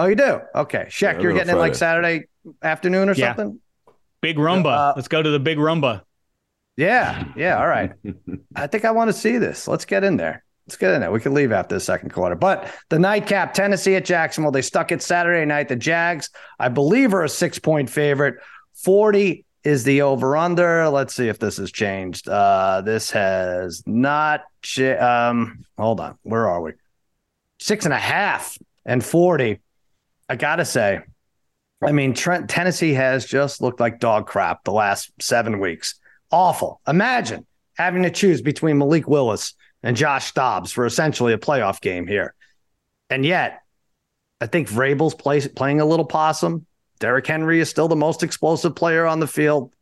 Oh, 0.00 0.06
you 0.06 0.14
do? 0.14 0.40
Okay, 0.54 0.86
Sheck, 0.88 1.16
yeah, 1.16 1.20
you're 1.20 1.34
getting 1.34 1.50
in 1.50 1.58
like 1.58 1.74
Saturday 1.74 2.24
afternoon 2.62 3.10
or 3.10 3.12
yeah. 3.12 3.34
something. 3.34 3.60
Big 4.22 4.38
rumba. 4.38 4.74
Uh, 4.74 4.92
Let's 4.96 5.08
go 5.08 5.22
to 5.22 5.28
the 5.28 5.38
big 5.38 5.58
rumba. 5.58 6.00
Yeah, 6.78 7.24
yeah. 7.36 7.58
All 7.58 7.68
right. 7.68 7.92
I 8.56 8.66
think 8.66 8.86
I 8.86 8.92
want 8.92 9.10
to 9.10 9.12
see 9.12 9.36
this. 9.36 9.68
Let's 9.68 9.84
get 9.84 10.02
in 10.02 10.16
there. 10.16 10.42
Let's 10.66 10.78
get 10.78 10.94
in 10.94 11.02
there. 11.02 11.10
We 11.10 11.20
can 11.20 11.34
leave 11.34 11.52
after 11.52 11.74
the 11.74 11.80
second 11.80 12.14
quarter. 12.14 12.34
But 12.34 12.72
the 12.88 12.98
nightcap, 12.98 13.52
Tennessee 13.52 13.94
at 13.94 14.06
Jacksonville. 14.06 14.52
They 14.52 14.62
stuck 14.62 14.90
it 14.90 15.02
Saturday 15.02 15.44
night. 15.44 15.68
The 15.68 15.76
Jags, 15.76 16.30
I 16.58 16.70
believe, 16.70 17.12
are 17.12 17.24
a 17.24 17.28
six 17.28 17.58
point 17.58 17.90
favorite. 17.90 18.36
40 18.76 19.44
is 19.64 19.84
the 19.84 20.00
over 20.00 20.34
under. 20.34 20.88
Let's 20.88 21.14
see 21.14 21.28
if 21.28 21.38
this 21.38 21.58
has 21.58 21.70
changed. 21.70 22.26
Uh, 22.26 22.80
this 22.80 23.10
has 23.10 23.82
not. 23.84 24.44
Cha- 24.62 25.28
um, 25.28 25.66
hold 25.76 26.00
on. 26.00 26.16
Where 26.22 26.48
are 26.48 26.62
we? 26.62 26.72
Six 27.58 27.84
and 27.84 27.92
a 27.92 27.98
half 27.98 28.56
and 28.86 29.04
40. 29.04 29.60
I 30.30 30.36
got 30.36 30.56
to 30.56 30.64
say, 30.64 31.00
I 31.82 31.90
mean, 31.90 32.14
Trent, 32.14 32.48
Tennessee 32.48 32.94
has 32.94 33.26
just 33.26 33.60
looked 33.60 33.80
like 33.80 33.98
dog 33.98 34.28
crap 34.28 34.62
the 34.62 34.70
last 34.70 35.10
seven 35.20 35.58
weeks. 35.58 35.98
Awful. 36.30 36.80
Imagine 36.86 37.44
having 37.76 38.04
to 38.04 38.10
choose 38.10 38.40
between 38.40 38.78
Malik 38.78 39.08
Willis 39.08 39.54
and 39.82 39.96
Josh 39.96 40.32
Dobbs 40.32 40.70
for 40.70 40.86
essentially 40.86 41.32
a 41.32 41.38
playoff 41.38 41.80
game 41.80 42.06
here. 42.06 42.36
And 43.10 43.26
yet, 43.26 43.62
I 44.40 44.46
think 44.46 44.68
Vrabel's 44.68 45.16
play, 45.16 45.40
playing 45.48 45.80
a 45.80 45.84
little 45.84 46.04
possum. 46.04 46.64
Derrick 47.00 47.26
Henry 47.26 47.58
is 47.58 47.68
still 47.68 47.88
the 47.88 47.96
most 47.96 48.22
explosive 48.22 48.76
player 48.76 49.06
on 49.06 49.18
the 49.18 49.26
field. 49.26 49.74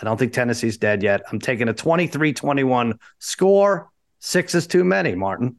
I 0.00 0.04
don't 0.04 0.18
think 0.18 0.32
Tennessee's 0.32 0.76
dead 0.76 1.02
yet. 1.02 1.22
I'm 1.32 1.40
taking 1.40 1.68
a 1.68 1.72
23 1.72 2.32
21 2.32 2.96
score. 3.18 3.90
Six 4.20 4.54
is 4.54 4.68
too 4.68 4.84
many, 4.84 5.16
Martin. 5.16 5.56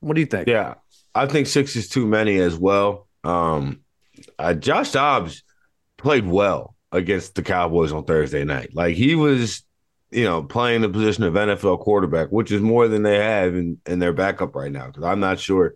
What 0.00 0.14
do 0.14 0.20
you 0.20 0.26
think? 0.26 0.46
Yeah, 0.46 0.74
I 1.14 1.24
think 1.24 1.46
six 1.46 1.74
is 1.74 1.88
too 1.88 2.06
many 2.06 2.38
as 2.38 2.54
well. 2.54 3.07
Um, 3.24 3.80
uh, 4.38 4.54
Josh 4.54 4.92
Dobbs 4.92 5.42
played 5.96 6.26
well 6.26 6.74
against 6.92 7.34
the 7.34 7.42
Cowboys 7.42 7.92
on 7.92 8.04
Thursday 8.04 8.44
night. 8.44 8.74
Like 8.74 8.96
he 8.96 9.14
was 9.14 9.62
you 10.10 10.24
know, 10.24 10.42
playing 10.42 10.80
the 10.80 10.88
position 10.88 11.24
of 11.24 11.34
NFL 11.34 11.80
quarterback, 11.80 12.28
which 12.30 12.50
is 12.50 12.62
more 12.62 12.88
than 12.88 13.02
they 13.02 13.16
have 13.16 13.54
in, 13.54 13.78
in 13.86 13.98
their 13.98 14.12
backup 14.12 14.54
right 14.54 14.72
now. 14.72 14.86
Because 14.86 15.04
I'm 15.04 15.20
not 15.20 15.38
sure, 15.38 15.74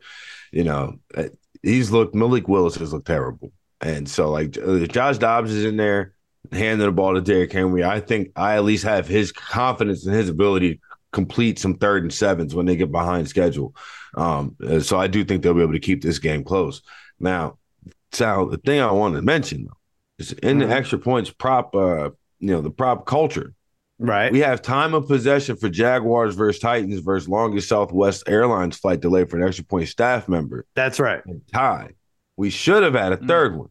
you 0.50 0.64
know, 0.64 0.98
uh, 1.14 1.24
he's 1.62 1.90
looked, 1.90 2.14
Malik 2.14 2.48
Willis 2.48 2.76
has 2.76 2.92
looked 2.92 3.06
terrible. 3.06 3.52
And 3.80 4.08
so, 4.08 4.30
like, 4.30 4.56
uh, 4.56 4.86
Josh 4.86 5.18
Dobbs 5.18 5.52
is 5.52 5.64
in 5.64 5.76
there 5.76 6.14
handing 6.50 6.86
the 6.86 6.92
ball 6.92 7.14
to 7.14 7.20
Derrick 7.20 7.52
Henry. 7.52 7.84
I 7.84 8.00
think 8.00 8.30
I 8.36 8.56
at 8.56 8.64
least 8.64 8.84
have 8.84 9.06
his 9.06 9.32
confidence 9.32 10.06
in 10.06 10.12
his 10.12 10.28
ability 10.28 10.74
to 10.74 10.80
complete 11.12 11.58
some 11.58 11.74
third 11.74 12.02
and 12.02 12.12
sevens 12.12 12.54
when 12.54 12.66
they 12.66 12.76
get 12.76 12.90
behind 12.90 13.28
schedule. 13.28 13.74
Um, 14.14 14.56
uh, 14.64 14.80
so 14.80 14.98
I 14.98 15.08
do 15.08 15.24
think 15.24 15.42
they'll 15.42 15.54
be 15.54 15.62
able 15.62 15.72
to 15.72 15.80
keep 15.80 16.02
this 16.02 16.18
game 16.18 16.44
close. 16.44 16.80
Now, 17.22 17.58
Sal, 18.12 18.46
the 18.46 18.58
thing 18.58 18.80
I 18.80 18.90
want 18.92 19.14
to 19.14 19.22
mention 19.22 19.64
though 19.64 19.78
is 20.18 20.32
in 20.32 20.58
the 20.58 20.66
mm-hmm. 20.66 20.74
extra 20.74 20.98
points 20.98 21.30
prop, 21.30 21.74
uh, 21.74 22.10
you 22.38 22.50
know, 22.50 22.60
the 22.60 22.70
prop 22.70 23.06
culture 23.06 23.54
Right. 24.02 24.32
We 24.32 24.40
have 24.40 24.62
time 24.62 24.94
of 24.94 25.06
possession 25.06 25.54
for 25.54 25.68
Jaguars 25.68 26.34
versus 26.34 26.60
Titans 26.60 26.98
versus 26.98 27.28
longest 27.28 27.68
Southwest 27.68 28.24
Airlines 28.26 28.76
flight 28.76 29.00
delay 29.00 29.24
for 29.24 29.36
an 29.36 29.46
extra 29.46 29.64
point 29.64 29.88
staff 29.88 30.28
member. 30.28 30.66
That's 30.74 30.98
right. 30.98 31.22
tie. 31.52 31.90
We 32.36 32.50
should 32.50 32.82
have 32.82 32.94
had 32.94 33.12
a 33.12 33.18
3rd 33.18 33.50
mm-hmm. 33.50 33.58
one. 33.58 33.68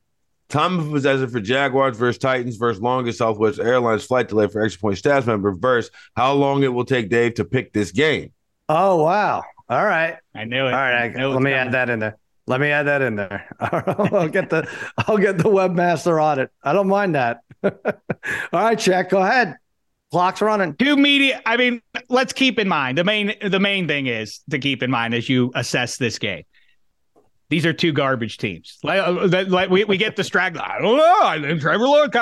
Time 0.47 0.79
of 0.79 0.89
possession 0.89 1.29
for 1.29 1.41
Jaguars 1.41 1.97
versus 1.97 2.17
Titans 2.17 2.55
versus 2.55 2.81
longest 2.81 3.17
Southwest 3.17 3.59
Airlines 3.59 4.05
flight 4.05 4.29
delay 4.29 4.47
for 4.47 4.63
extra 4.63 4.79
point 4.79 4.97
staff 4.97 5.27
member 5.27 5.53
versus 5.53 5.91
how 6.15 6.33
long 6.33 6.63
it 6.63 6.69
will 6.69 6.85
take 6.85 7.09
Dave 7.09 7.33
to 7.35 7.43
pick 7.43 7.73
this 7.73 7.91
game. 7.91 8.31
Oh 8.69 9.03
wow! 9.03 9.43
All 9.69 9.85
right, 9.85 10.17
I 10.33 10.45
knew 10.45 10.65
it. 10.65 10.73
All 10.73 10.79
right, 10.79 11.03
I, 11.03 11.07
let 11.07 11.15
me 11.15 11.33
coming. 11.33 11.53
add 11.53 11.71
that 11.73 11.89
in 11.89 11.99
there. 11.99 12.17
Let 12.47 12.59
me 12.59 12.69
add 12.69 12.83
that 12.83 13.01
in 13.01 13.15
there. 13.15 13.47
I'll 13.59 14.27
get 14.27 14.49
the 14.49 14.67
I'll 14.97 15.17
get 15.17 15.37
the 15.37 15.45
webmaster 15.45 16.21
on 16.21 16.39
it. 16.39 16.51
I 16.63 16.73
don't 16.73 16.87
mind 16.87 17.15
that. 17.15 17.41
All 17.63 17.71
right, 18.51 18.77
Jack, 18.77 19.09
go 19.09 19.19
ahead. 19.19 19.55
Clock's 20.11 20.41
running. 20.41 20.75
Two 20.75 20.97
media. 20.97 21.41
I 21.45 21.55
mean, 21.55 21.81
let's 22.09 22.33
keep 22.33 22.59
in 22.59 22.67
mind 22.67 22.97
the 22.97 23.03
main 23.03 23.33
the 23.41 23.59
main 23.59 23.87
thing 23.87 24.07
is 24.07 24.41
to 24.49 24.59
keep 24.59 24.83
in 24.83 24.91
mind 24.91 25.13
as 25.13 25.29
you 25.29 25.51
assess 25.55 25.97
this 25.97 26.19
game. 26.19 26.43
These 27.49 27.65
are 27.65 27.73
two 27.73 27.91
garbage 27.91 28.37
teams. 28.37 28.77
Like, 28.81 28.99
uh, 28.99 29.45
like 29.47 29.69
we, 29.69 29.83
we 29.83 29.97
get 29.97 30.15
distracted. 30.15 30.61
I 30.61 30.79
don't 30.79 30.97
know. 30.97 31.19
I 31.21 31.39
think 31.41 31.61
Trevor 31.61 31.85
Lawrence. 31.85 32.15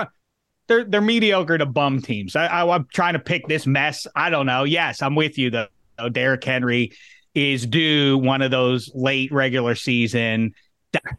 They're 0.67 0.83
they're 0.83 1.01
mediocre 1.01 1.57
to 1.57 1.65
bum 1.65 2.01
teams. 2.01 2.35
I, 2.35 2.45
I 2.45 2.75
am 2.75 2.87
trying 2.93 3.13
to 3.13 3.19
pick 3.19 3.47
this 3.47 3.65
mess. 3.65 4.05
I 4.15 4.29
don't 4.29 4.45
know. 4.45 4.65
Yes, 4.65 5.01
I'm 5.01 5.15
with 5.15 5.37
you 5.37 5.49
though. 5.49 5.67
Derrick 6.11 6.43
Henry 6.43 6.93
is 7.39 7.65
due 7.65 8.17
one 8.17 8.41
of 8.41 8.51
those 8.51 8.91
late 8.93 9.31
regular 9.31 9.75
season 9.75 10.53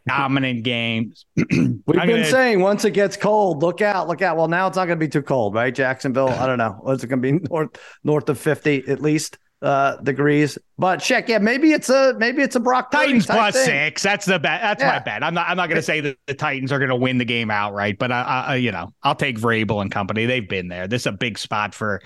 dominant 0.06 0.62
games. 0.64 1.26
We've 1.36 1.50
I'm 1.56 1.84
been 1.84 2.08
gonna... 2.08 2.24
saying 2.24 2.60
once 2.60 2.84
it 2.84 2.92
gets 2.92 3.16
cold, 3.16 3.62
look 3.62 3.80
out, 3.80 4.08
look 4.08 4.22
out. 4.22 4.36
Well, 4.36 4.48
now 4.48 4.66
it's 4.66 4.76
not 4.76 4.86
going 4.86 4.98
to 4.98 5.04
be 5.04 5.10
too 5.10 5.22
cold, 5.22 5.54
right? 5.54 5.74
Jacksonville, 5.74 6.28
I 6.28 6.46
don't 6.46 6.58
know. 6.58 6.78
What's 6.80 7.04
it 7.04 7.08
going 7.08 7.22
to 7.22 7.32
be 7.32 7.48
north 7.48 7.70
north 8.04 8.28
of 8.28 8.38
50 8.38 8.88
at 8.88 9.00
least 9.00 9.38
uh 9.62 9.96
degrees. 9.96 10.56
But 10.78 10.98
check, 10.98 11.28
yeah, 11.28 11.38
maybe 11.38 11.72
it's 11.72 11.90
a 11.90 12.14
maybe 12.18 12.42
it's 12.42 12.56
a 12.56 12.60
Brock 12.60 12.90
Titans 12.90 13.26
plus 13.26 13.54
thing. 13.54 13.66
six. 13.66 14.02
That's 14.02 14.24
the 14.24 14.38
bet. 14.38 14.62
That's 14.62 14.82
yeah. 14.82 14.92
my 14.92 14.98
bet. 15.00 15.22
I'm 15.22 15.34
not 15.34 15.48
I'm 15.48 15.56
not 15.56 15.68
going 15.68 15.76
to 15.76 15.82
say 15.82 16.00
that 16.00 16.16
the 16.26 16.34
Titans 16.34 16.72
are 16.72 16.78
going 16.78 16.88
to 16.88 16.96
win 16.96 17.18
the 17.18 17.26
game 17.26 17.50
outright, 17.50 17.98
but 17.98 18.10
I, 18.10 18.22
I 18.22 18.56
you 18.56 18.72
know 18.72 18.94
I'll 19.02 19.14
take 19.14 19.38
Vrabel 19.38 19.82
and 19.82 19.90
company. 19.90 20.24
They've 20.24 20.48
been 20.48 20.68
there. 20.68 20.88
This 20.88 21.02
is 21.02 21.06
a 21.06 21.12
big 21.12 21.38
spot 21.38 21.74
for 21.74 22.00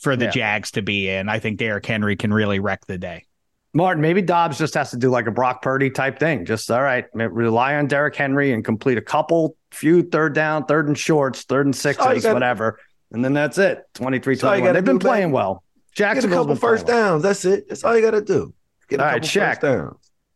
for 0.00 0.14
the 0.14 0.26
yeah. 0.26 0.30
Jags 0.30 0.70
to 0.72 0.82
be 0.82 1.08
in. 1.08 1.28
I 1.28 1.40
think 1.40 1.58
Derrick 1.58 1.84
Henry 1.84 2.16
can 2.16 2.32
really 2.32 2.60
wreck 2.60 2.86
the 2.86 2.96
day. 2.96 3.26
Martin, 3.72 4.02
maybe 4.02 4.20
Dobbs 4.20 4.58
just 4.58 4.74
has 4.74 4.90
to 4.90 4.96
do 4.96 5.10
like 5.10 5.26
a 5.26 5.30
Brock 5.30 5.62
Purdy 5.62 5.90
type 5.90 6.18
thing. 6.18 6.44
Just 6.44 6.70
all 6.70 6.82
right, 6.82 7.06
rely 7.14 7.76
on 7.76 7.86
Derrick 7.86 8.16
Henry 8.16 8.52
and 8.52 8.64
complete 8.64 8.98
a 8.98 9.02
couple, 9.02 9.56
few 9.70 10.02
third 10.02 10.34
down, 10.34 10.64
third 10.64 10.88
and 10.88 10.98
shorts, 10.98 11.44
third 11.44 11.66
and 11.66 11.76
sixes, 11.76 12.24
whatever. 12.24 12.80
And 13.12 13.24
then 13.24 13.32
that's 13.32 13.58
it. 13.58 13.84
23 13.94 14.36
21. 14.36 14.74
They've 14.74 14.84
been 14.84 14.98
do, 14.98 15.06
playing 15.06 15.32
well. 15.32 15.62
Jacksonville's 15.92 16.46
Get 16.46 16.52
a 16.52 16.54
couple 16.54 16.56
first 16.56 16.86
downs. 16.86 17.22
Well. 17.22 17.30
That's 17.30 17.44
it. 17.44 17.68
That's 17.68 17.84
all 17.84 17.96
you 17.96 18.02
got 18.02 18.12
to 18.12 18.22
do. 18.22 18.52
Get 18.88 19.00
all 19.00 19.06
right, 19.06 19.22
check. 19.22 19.62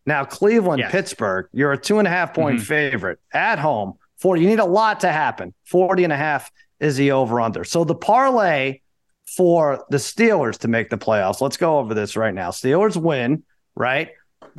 Now, 0.06 0.24
Cleveland, 0.24 0.80
yes. 0.80 0.92
Pittsburgh, 0.92 1.48
you're 1.52 1.72
a 1.72 1.78
two 1.78 1.98
and 1.98 2.06
a 2.06 2.10
half 2.10 2.34
point 2.34 2.58
mm-hmm. 2.58 2.66
favorite 2.66 3.18
at 3.32 3.58
home. 3.58 3.94
40. 4.18 4.42
You 4.42 4.48
need 4.48 4.58
a 4.58 4.64
lot 4.64 5.00
to 5.00 5.10
happen. 5.10 5.54
40 5.64 6.04
and 6.04 6.12
a 6.12 6.16
half 6.16 6.50
is 6.78 6.96
the 6.96 7.12
over 7.12 7.40
under. 7.40 7.64
So 7.64 7.84
the 7.84 7.94
parlay 7.94 8.80
for 9.34 9.84
the 9.90 9.96
Steelers 9.96 10.58
to 10.58 10.68
make 10.68 10.90
the 10.90 10.98
playoffs. 10.98 11.40
Let's 11.40 11.56
go 11.56 11.78
over 11.78 11.94
this 11.94 12.16
right 12.16 12.34
now. 12.34 12.50
Steelers 12.50 12.96
win, 12.96 13.42
right? 13.74 14.10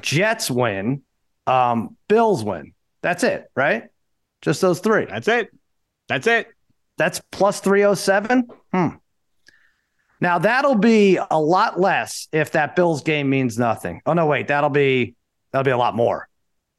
Jets 0.02 0.52
win, 0.52 1.04
um, 1.48 1.96
Bills 2.08 2.44
win. 2.44 2.74
That's 3.02 3.24
it, 3.24 3.50
right? 3.56 3.84
Just 4.42 4.62
those 4.62 4.80
three. 4.80 5.06
That's 5.06 5.28
it. 5.28 5.50
That's 6.08 6.28
it. 6.28 6.48
That's 6.98 7.22
plus 7.32 7.60
307. 7.60 8.48
Hmm. 8.74 8.88
Now 10.22 10.40
that'll 10.40 10.76
be 10.76 11.18
a 11.18 11.40
lot 11.40 11.80
less 11.80 12.28
if 12.32 12.52
that 12.52 12.76
Bills 12.76 13.04
game 13.04 13.30
means 13.30 13.60
nothing. 13.60 14.02
Oh 14.06 14.14
no, 14.14 14.26
wait, 14.26 14.48
that'll 14.48 14.70
be 14.70 15.16
that'll 15.52 15.66
be 15.66 15.72
a 15.72 15.78
lot 15.78 15.96
more. 15.96 16.28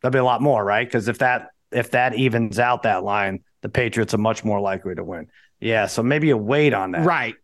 That'll 0.00 0.12
be 0.12 0.18
a 0.18 0.24
lot 0.24 0.40
more, 0.40 0.64
right? 0.64 0.86
Because 0.86 1.08
if 1.08 1.18
that 1.18 1.50
if 1.70 1.90
that 1.90 2.14
evens 2.14 2.58
out 2.58 2.84
that 2.84 3.04
line, 3.04 3.44
the 3.60 3.68
Patriots 3.68 4.14
are 4.14 4.18
much 4.18 4.42
more 4.42 4.58
likely 4.58 4.94
to 4.94 5.04
win. 5.04 5.28
Yeah, 5.60 5.86
so 5.86 6.02
maybe 6.02 6.30
a 6.30 6.36
wait 6.36 6.72
on 6.72 6.92
that. 6.92 7.04
Right 7.04 7.34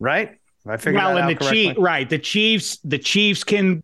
right? 0.00 0.38
I 0.66 0.76
figured 0.76 1.02
well, 1.02 1.16
and 1.18 1.28
the 1.28 1.44
Chief, 1.50 1.76
right? 1.78 2.08
The 2.08 2.18
Chiefs, 2.18 2.78
the 2.84 2.98
Chiefs 2.98 3.44
can 3.44 3.82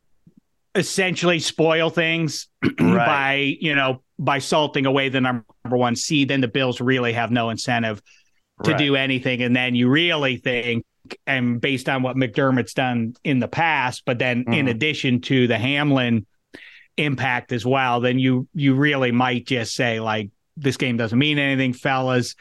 essentially 0.74 1.38
spoil 1.40 1.90
things 1.90 2.48
right. 2.80 3.06
by 3.06 3.34
you 3.60 3.74
know 3.74 4.02
by 4.18 4.38
salting 4.38 4.86
away 4.86 5.08
the 5.08 5.20
number 5.20 5.44
one 5.64 5.96
seed. 5.96 6.28
Then 6.28 6.40
the 6.40 6.48
Bills 6.48 6.80
really 6.80 7.12
have 7.12 7.30
no 7.30 7.50
incentive 7.50 8.02
to 8.64 8.72
right. 8.72 8.78
do 8.78 8.96
anything, 8.96 9.42
and 9.42 9.54
then 9.54 9.74
you 9.74 9.88
really 9.88 10.38
think, 10.38 10.84
and 11.26 11.60
based 11.60 11.88
on 11.88 12.02
what 12.02 12.16
McDermott's 12.16 12.74
done 12.74 13.14
in 13.24 13.40
the 13.40 13.48
past, 13.48 14.04
but 14.06 14.18
then 14.18 14.44
mm. 14.44 14.56
in 14.56 14.68
addition 14.68 15.20
to 15.22 15.46
the 15.46 15.58
Hamlin 15.58 16.26
impact 16.96 17.52
as 17.52 17.66
well, 17.66 18.00
then 18.00 18.18
you 18.18 18.48
you 18.54 18.74
really 18.74 19.12
might 19.12 19.46
just 19.46 19.74
say 19.74 20.00
like 20.00 20.30
this 20.56 20.76
game 20.76 20.96
doesn't 20.96 21.18
mean 21.18 21.38
anything, 21.38 21.74
fellas. 21.74 22.36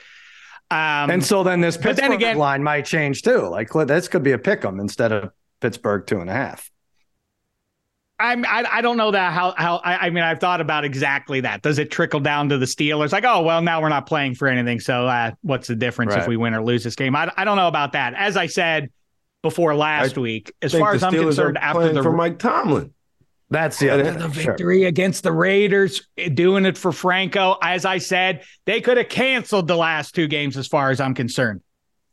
Um, 0.72 1.10
and 1.10 1.26
so 1.26 1.44
then 1.44 1.62
this 1.62 1.78
but 1.78 1.96
then 1.96 1.96
Pittsburgh 1.96 2.14
again- 2.16 2.38
line 2.38 2.64
might 2.64 2.86
change 2.86 3.24
too. 3.24 3.48
Like 3.48 3.70
this 3.88 4.08
could 4.08 4.24
be 4.24 4.34
a 4.34 4.38
pick 4.38 4.64
'em 4.64 4.80
instead 4.80 5.12
of 5.12 5.32
Pittsburgh 5.62 6.06
two 6.06 6.20
and 6.20 6.30
a 6.30 6.34
half. 6.34 6.70
I'm, 8.22 8.46
I, 8.46 8.66
I 8.70 8.82
don't 8.82 8.98
know 8.98 9.12
that 9.12 9.32
how 9.32 9.54
how 9.58 9.78
I, 9.78 10.08
I 10.08 10.10
mean 10.10 10.24
I've 10.26 10.40
thought 10.40 10.60
about 10.60 10.84
exactly 10.84 11.40
that. 11.42 11.62
Does 11.62 11.80
it 11.80 11.90
trickle 11.90 12.20
down 12.20 12.50
to 12.50 12.58
the 12.58 12.66
Steelers? 12.66 13.14
Like, 13.14 13.24
oh 13.24 13.42
well, 13.42 13.62
now 13.62 13.82
we're 13.82 13.90
not 13.90 14.06
playing 14.06 14.36
for 14.36 14.48
anything, 14.48 14.80
so 14.82 15.08
uh, 15.08 15.32
what's 15.42 15.68
the 15.70 15.76
difference 15.76 16.14
if 16.16 16.28
we 16.28 16.36
win 16.36 16.54
or 16.54 16.62
lose 16.62 16.84
this 16.84 16.96
game? 16.96 17.16
I, 17.16 17.32
I 17.38 17.46
don't 17.46 17.56
know 17.56 17.70
about 17.70 17.94
that. 17.94 18.14
As 18.16 18.36
I 18.36 18.48
said 18.48 18.90
before 19.42 19.74
last 19.74 20.18
I 20.18 20.22
week, 20.22 20.54
as 20.62 20.74
far 20.74 20.94
as 20.94 21.02
I'm 21.02 21.14
concerned, 21.14 21.58
after 21.58 21.94
the 21.94 22.04
for 22.04 22.12
Mike 22.12 22.40
Tomlin. 22.40 22.94
That's 23.52 23.80
the 23.80 23.90
other 23.90 24.04
the 24.04 24.12
thing. 24.30 24.32
Sure. 24.32 24.54
victory 24.54 24.84
against 24.84 25.24
the 25.24 25.32
Raiders, 25.32 26.08
doing 26.34 26.66
it 26.66 26.78
for 26.78 26.92
Franco. 26.92 27.58
As 27.64 27.84
I 27.84 27.98
said, 27.98 28.44
they 28.66 28.80
could 28.82 28.98
have 28.98 29.10
canceled 29.10 29.68
the 29.68 29.76
last 29.76 30.14
two 30.14 30.28
games 30.28 30.56
as 30.58 30.68
far 30.68 30.92
as 30.92 31.02
I'm 31.02 31.16
concerned. 31.16 31.62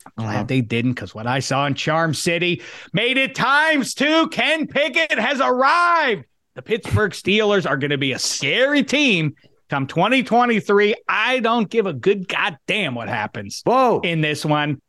I'm 0.05 0.23
glad 0.23 0.35
Uh-huh. 0.35 0.43
they 0.45 0.61
didn't 0.61 0.93
because 0.93 1.13
what 1.13 1.27
I 1.27 1.39
saw 1.39 1.65
in 1.67 1.75
Charm 1.75 2.13
City 2.13 2.61
made 2.93 3.17
it 3.17 3.35
times 3.35 3.93
two. 3.93 4.29
Ken 4.29 4.65
Pickett 4.65 5.19
has 5.19 5.39
arrived. 5.41 6.23
The 6.55 6.61
Pittsburgh 6.63 7.11
Steelers 7.11 7.69
are 7.69 7.77
going 7.77 7.91
to 7.91 7.97
be 7.99 8.13
a 8.13 8.19
scary 8.19 8.83
team 8.83 9.35
come 9.69 9.85
2023. 9.85 10.95
I 11.07 11.39
don't 11.39 11.69
give 11.69 11.85
a 11.85 11.93
good 11.93 12.27
goddamn 12.27 12.95
what 12.95 13.09
happens 13.09 13.61
Whoa. 13.65 13.99
in 13.99 14.21
this 14.21 14.43
one. 14.45 14.81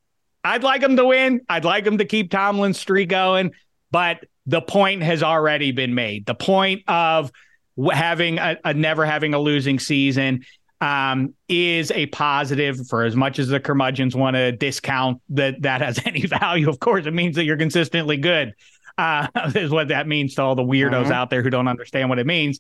I'd 0.45 0.63
like 0.63 0.81
them 0.81 0.97
to 0.97 1.05
win. 1.05 1.41
I'd 1.49 1.65
like 1.65 1.85
them 1.85 1.99
to 1.99 2.05
keep 2.07 2.31
Tomlin's 2.31 2.79
streak 2.79 3.09
going, 3.11 3.51
but 3.91 4.25
the 4.49 4.61
point 4.61 5.03
has 5.03 5.23
already 5.23 5.71
been 5.73 5.95
made. 5.95 6.27
The 6.27 6.35
point 6.35 6.83
of 6.89 7.31
having 7.93 8.39
a, 8.39 8.57
a 8.65 8.75
never 8.75 9.05
having 9.05 9.35
a 9.35 9.39
losing 9.39 9.79
season 9.79 10.45
um, 10.81 11.35
is 11.49 11.91
a 11.93 12.07
positive 12.07 12.87
for 12.89 13.05
as 13.05 13.15
much 13.15 13.39
as 13.39 13.49
the 13.49 13.61
curmudgeons 13.61 14.17
want 14.17 14.35
to 14.37 14.51
discount 14.53 15.21
that 15.31 15.63
that 15.63 15.81
has 15.83 16.01
any 16.07 16.27
value. 16.27 16.69
Of 16.69 16.81
course, 16.81 17.07
it 17.07 17.13
means 17.15 17.37
that 17.37 17.45
you're 17.45 17.57
consistently 17.59 18.17
good. 18.17 18.55
Uh, 18.97 19.29
is 19.55 19.71
what 19.71 19.89
that 19.89 20.09
means 20.09 20.35
to 20.35 20.43
all 20.43 20.55
the 20.57 20.63
weirdos 20.63 21.05
Mhm. 21.07 21.13
out 21.13 21.31
there 21.31 21.43
who 21.43 21.51
don't 21.51 21.69
understand 21.69 22.09
what 22.09 22.19
it 22.19 22.27
means. 22.27 22.59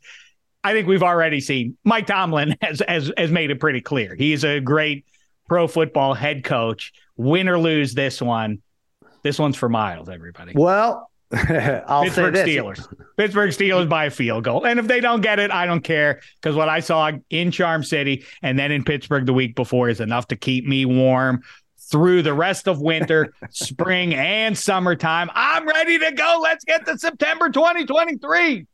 I 0.62 0.72
think 0.72 0.86
we've 0.86 1.02
already 1.02 1.40
seen 1.40 1.76
Mike 1.84 2.06
Tomlin 2.06 2.54
has 2.62 2.82
has 2.86 3.10
has 3.16 3.30
made 3.30 3.50
it 3.50 3.58
pretty 3.60 3.80
clear. 3.80 4.14
He's 4.14 4.44
a 4.44 4.60
great 4.60 5.04
pro 5.48 5.66
football 5.66 6.12
head 6.14 6.44
coach. 6.44 6.92
Win 7.16 7.48
or 7.48 7.58
lose 7.58 7.94
this 7.94 8.20
one, 8.22 8.60
this 9.24 9.38
one's 9.38 9.56
for 9.56 9.68
miles. 9.68 10.08
Everybody, 10.08 10.52
Well, 10.54 11.10
I'll 11.86 12.04
Pittsburgh 12.04 12.34
say 12.34 12.44
this. 12.44 12.56
Steelers. 12.56 12.94
Pittsburgh 13.16 13.50
Steelers 13.50 13.88
by 13.88 14.06
a 14.06 14.10
field 14.10 14.44
goal, 14.44 14.64
and 14.64 14.78
if 14.78 14.86
they 14.86 15.00
don't 15.00 15.20
get 15.20 15.38
it, 15.38 15.50
I 15.50 15.66
don't 15.66 15.82
care 15.82 16.20
because 16.40 16.56
what 16.56 16.68
I 16.68 16.80
saw 16.80 17.12
in 17.28 17.50
Charm 17.50 17.84
City 17.84 18.24
and 18.42 18.58
then 18.58 18.72
in 18.72 18.82
Pittsburgh 18.82 19.26
the 19.26 19.34
week 19.34 19.54
before 19.54 19.90
is 19.90 20.00
enough 20.00 20.28
to 20.28 20.36
keep 20.36 20.66
me 20.66 20.86
warm 20.86 21.42
through 21.90 22.22
the 22.22 22.32
rest 22.32 22.66
of 22.66 22.80
winter, 22.80 23.32
spring, 23.50 24.14
and 24.14 24.56
summertime. 24.56 25.30
I'm 25.34 25.66
ready 25.66 25.98
to 25.98 26.12
go. 26.12 26.40
Let's 26.42 26.64
get 26.64 26.86
to 26.86 26.98
September 26.98 27.50
2023. 27.50 28.66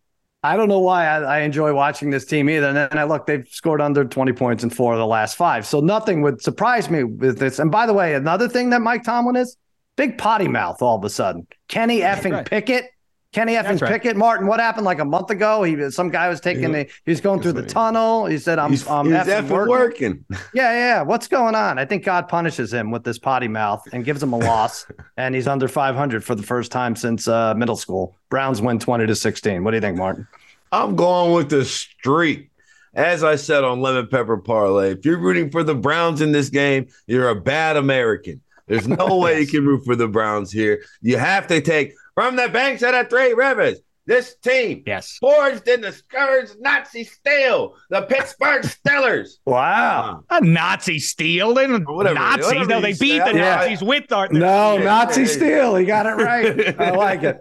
I 0.44 0.56
don't 0.58 0.68
know 0.68 0.80
why 0.80 1.06
I, 1.06 1.20
I 1.22 1.40
enjoy 1.40 1.72
watching 1.72 2.10
this 2.10 2.26
team 2.26 2.50
either. 2.50 2.66
And 2.68 2.76
then 2.76 2.98
I 2.98 3.04
look, 3.04 3.26
they've 3.26 3.48
scored 3.48 3.80
under 3.80 4.04
20 4.04 4.32
points 4.34 4.62
in 4.62 4.68
four 4.68 4.92
of 4.92 4.98
the 4.98 5.06
last 5.06 5.36
five. 5.36 5.66
So 5.66 5.80
nothing 5.80 6.20
would 6.20 6.42
surprise 6.42 6.90
me 6.90 7.02
with 7.02 7.38
this. 7.38 7.58
And 7.58 7.70
by 7.70 7.86
the 7.86 7.94
way, 7.94 8.14
another 8.14 8.46
thing 8.46 8.68
that 8.70 8.82
Mike 8.82 9.04
Tomlin 9.04 9.36
is 9.36 9.56
big 9.96 10.18
potty 10.18 10.48
mouth 10.48 10.82
all 10.82 10.96
of 10.96 11.04
a 11.04 11.10
sudden. 11.10 11.46
Kenny 11.68 12.00
effing 12.00 12.32
right. 12.32 12.48
Pickett. 12.48 12.90
Kenny 13.32 13.54
effing 13.54 13.62
That's 13.64 13.82
right. 13.82 13.92
Pickett. 13.94 14.16
Martin, 14.16 14.46
what 14.46 14.60
happened 14.60 14.84
like 14.84 15.00
a 15.00 15.04
month 15.04 15.28
ago? 15.30 15.64
He 15.64 15.90
some 15.90 16.08
guy 16.08 16.28
was 16.28 16.40
taking 16.40 16.62
Yeah. 16.72 16.84
the 16.84 16.90
he 17.04 17.10
was 17.10 17.20
going 17.20 17.42
through 17.42 17.54
the 17.54 17.64
tunnel. 17.66 18.26
He 18.26 18.38
said, 18.38 18.60
I'm 18.60 18.70
he's 18.70 18.86
I'm 18.86 19.06
he's 19.06 19.14
effing, 19.16 19.48
effing 19.48 19.66
working. 19.68 19.70
working. 19.72 20.24
Yeah, 20.54 20.72
yeah. 20.72 21.02
What's 21.02 21.26
going 21.26 21.56
on? 21.56 21.76
I 21.78 21.84
think 21.84 22.04
God 22.04 22.28
punishes 22.28 22.72
him 22.72 22.92
with 22.92 23.02
this 23.02 23.18
potty 23.18 23.48
mouth 23.48 23.82
and 23.92 24.04
gives 24.04 24.22
him 24.22 24.32
a 24.32 24.38
loss. 24.38 24.86
and 25.16 25.34
he's 25.34 25.48
under 25.48 25.66
500 25.66 26.22
for 26.24 26.36
the 26.36 26.44
first 26.44 26.70
time 26.70 26.94
since 26.94 27.26
uh, 27.26 27.54
middle 27.54 27.76
school. 27.76 28.16
Browns 28.30 28.62
win 28.62 28.78
20 28.78 29.06
to 29.06 29.16
16. 29.16 29.64
What 29.64 29.72
do 29.72 29.78
you 29.78 29.80
think, 29.80 29.96
Martin? 29.96 30.28
I'm 30.70 30.94
going 30.94 31.32
with 31.32 31.50
the 31.50 31.64
streak. 31.64 32.50
As 32.94 33.24
I 33.24 33.34
said 33.34 33.64
on 33.64 33.80
Lemon 33.80 34.06
Pepper 34.06 34.36
Parlay, 34.36 34.92
if 34.92 35.04
you're 35.04 35.18
rooting 35.18 35.50
for 35.50 35.64
the 35.64 35.74
Browns 35.74 36.20
in 36.20 36.30
this 36.30 36.48
game, 36.50 36.86
you're 37.08 37.28
a 37.28 37.34
bad 37.34 37.76
American. 37.76 38.40
There's 38.66 38.88
no 38.88 39.18
way 39.18 39.40
you 39.40 39.46
can 39.46 39.66
root 39.66 39.84
for 39.84 39.94
the 39.96 40.08
Browns 40.08 40.50
here. 40.50 40.82
You 41.02 41.18
have 41.18 41.46
to 41.48 41.60
take 41.60 41.92
from 42.14 42.36
the 42.36 42.48
banks 42.48 42.82
of 42.82 42.92
the 42.92 43.04
three 43.04 43.32
rivers. 43.34 43.78
This 44.06 44.34
team, 44.36 44.82
Yes. 44.86 45.16
forged 45.18 45.66
in 45.66 45.80
the 45.80 45.90
scourge 45.90 46.50
Nazi 46.60 47.04
steel, 47.04 47.74
the 47.88 48.02
Pittsburgh 48.02 48.62
Steelers. 48.86 49.38
Wow. 49.46 50.24
A 50.28 50.42
Nazi 50.42 50.98
steel, 50.98 51.54
They 51.54 51.66
Whatever- 51.68 52.14
Nazis. 52.14 52.46
whatever 52.46 52.66
no, 52.68 52.80
they 52.82 52.92
say. 52.92 53.04
beat 53.06 53.24
the 53.24 53.34
Yeah. 53.34 53.56
Nazis 53.56 53.82
with 53.82 54.12
our. 54.12 54.28
No, 54.28 54.76
Yeah, 54.76 54.84
Nazi 54.84 55.24
steel. 55.24 55.76
He 55.76 55.86
got 55.86 56.04
it 56.04 56.22
right. 56.22 56.78
I 56.80 56.90
like 56.90 57.22
it. 57.22 57.40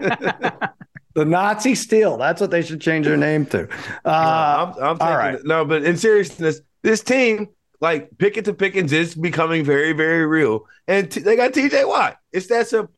the 1.16 1.26
Nazi 1.26 1.76
steel. 1.76 2.16
That's 2.18 2.40
what 2.40 2.50
they 2.50 2.62
should 2.62 2.80
change 2.80 3.08
their 3.08 3.18
name 3.18 3.46
to. 3.48 3.68
Uh, 4.06 4.74
I'm, 4.78 4.84
I'm 4.84 4.98
all 5.02 5.32
taking 5.32 5.46
No, 5.48 5.66
but 5.66 5.84
in 5.84 5.98
seriousness, 5.98 6.62
this 6.82 7.04
team, 7.04 7.50
like 7.84 8.18
Pickett 8.18 8.46
to 8.46 8.54
Pickens, 8.54 8.94
is 8.94 9.14
becoming 9.14 9.66
very, 9.66 9.92
very 9.92 10.26
real. 10.26 10.66
And 10.88 11.12
t- 11.12 11.20
they 11.20 11.36
got 11.36 11.52
TJ 11.52 11.86
Watt. 11.86 12.18
It's 12.32 12.48
that 12.48 12.70
simple. 12.70 12.96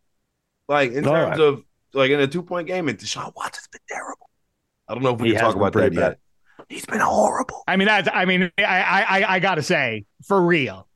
Like 0.67 0.91
in 0.91 1.07
All 1.07 1.13
terms 1.13 1.39
right. 1.39 1.47
of 1.47 1.63
like 1.93 2.11
in 2.11 2.19
a 2.19 2.27
two 2.27 2.43
point 2.43 2.67
game, 2.67 2.88
and 2.88 2.97
Deshaun 2.97 3.33
Watson's 3.36 3.67
been 3.67 3.81
terrible. 3.89 4.29
I 4.88 4.93
don't 4.93 5.01
know 5.01 5.15
if 5.15 5.19
we 5.19 5.29
He 5.29 5.33
can 5.33 5.41
talk 5.41 5.55
about 5.55 5.73
that 5.73 5.79
pretty 5.79 5.95
yet. 5.95 6.19
He's 6.69 6.86
been 6.86 6.99
horrible. 6.99 7.63
I 7.67 7.77
mean, 7.77 7.88
that's. 7.88 8.07
I 8.13 8.25
mean, 8.25 8.51
I, 8.59 8.63
I, 8.63 9.01
I, 9.01 9.33
I 9.36 9.39
got 9.39 9.55
to 9.55 9.63
say, 9.63 10.05
for 10.23 10.39
real, 10.39 10.88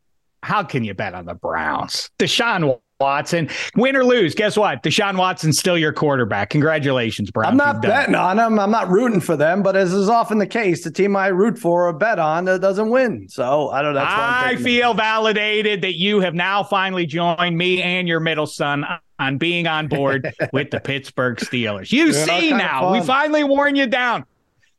how 0.43 0.63
can 0.63 0.83
you 0.83 0.93
bet 0.93 1.15
on 1.15 1.25
the 1.25 1.33
Browns? 1.33 2.11
Deshaun 2.19 2.79
Watson, 3.09 3.47
win 3.77 3.95
or 3.95 4.03
lose, 4.03 4.35
guess 4.35 4.57
what? 4.57 4.83
Deshaun 4.83 5.17
Watson's 5.17 5.57
still 5.57 5.77
your 5.77 5.93
quarterback. 5.93 6.49
Congratulations, 6.49 7.31
Browns. 7.31 7.51
I'm 7.51 7.55
not 7.57 7.75
You've 7.75 7.83
done 7.83 7.91
it. 7.91 7.95
betting 7.95 8.15
on 8.15 8.35
them. 8.35 8.59
I'm 8.59 8.71
not 8.71 8.89
rooting 8.89 9.21
for 9.21 9.37
them. 9.37 9.63
But 9.63 9.77
as 9.77 9.93
is 9.93 10.09
often 10.09 10.37
the 10.37 10.45
case, 10.45 10.83
the 10.83 10.91
team 10.91 11.15
I 11.15 11.27
root 11.27 11.57
for 11.57 11.87
or 11.87 11.93
bet 11.93 12.19
on 12.19 12.49
uh, 12.49 12.57
doesn't 12.57 12.89
win. 12.89 13.29
So 13.29 13.69
I 13.69 13.81
don't 13.81 13.93
know. 13.93 14.01
That's 14.01 14.13
why 14.13 14.41
I'm 14.49 14.57
I 14.57 14.61
feel 14.61 14.93
validated 14.93 15.81
that 15.83 15.95
you 15.95 16.19
have 16.19 16.33
now 16.35 16.61
finally 16.61 17.05
joined 17.05 17.57
me 17.57 17.81
and 17.81 18.05
your 18.05 18.19
middle 18.19 18.47
son 18.47 18.85
on 19.17 19.37
being 19.37 19.65
on 19.65 19.87
board 19.87 20.33
with 20.51 20.69
the 20.71 20.81
Pittsburgh 20.81 21.37
Steelers. 21.37 21.93
You 21.93 22.11
They're 22.11 22.25
see 22.25 22.51
now, 22.51 22.91
we 22.91 22.99
finally 22.99 23.45
worn 23.45 23.77
you 23.77 23.87
down. 23.87 24.25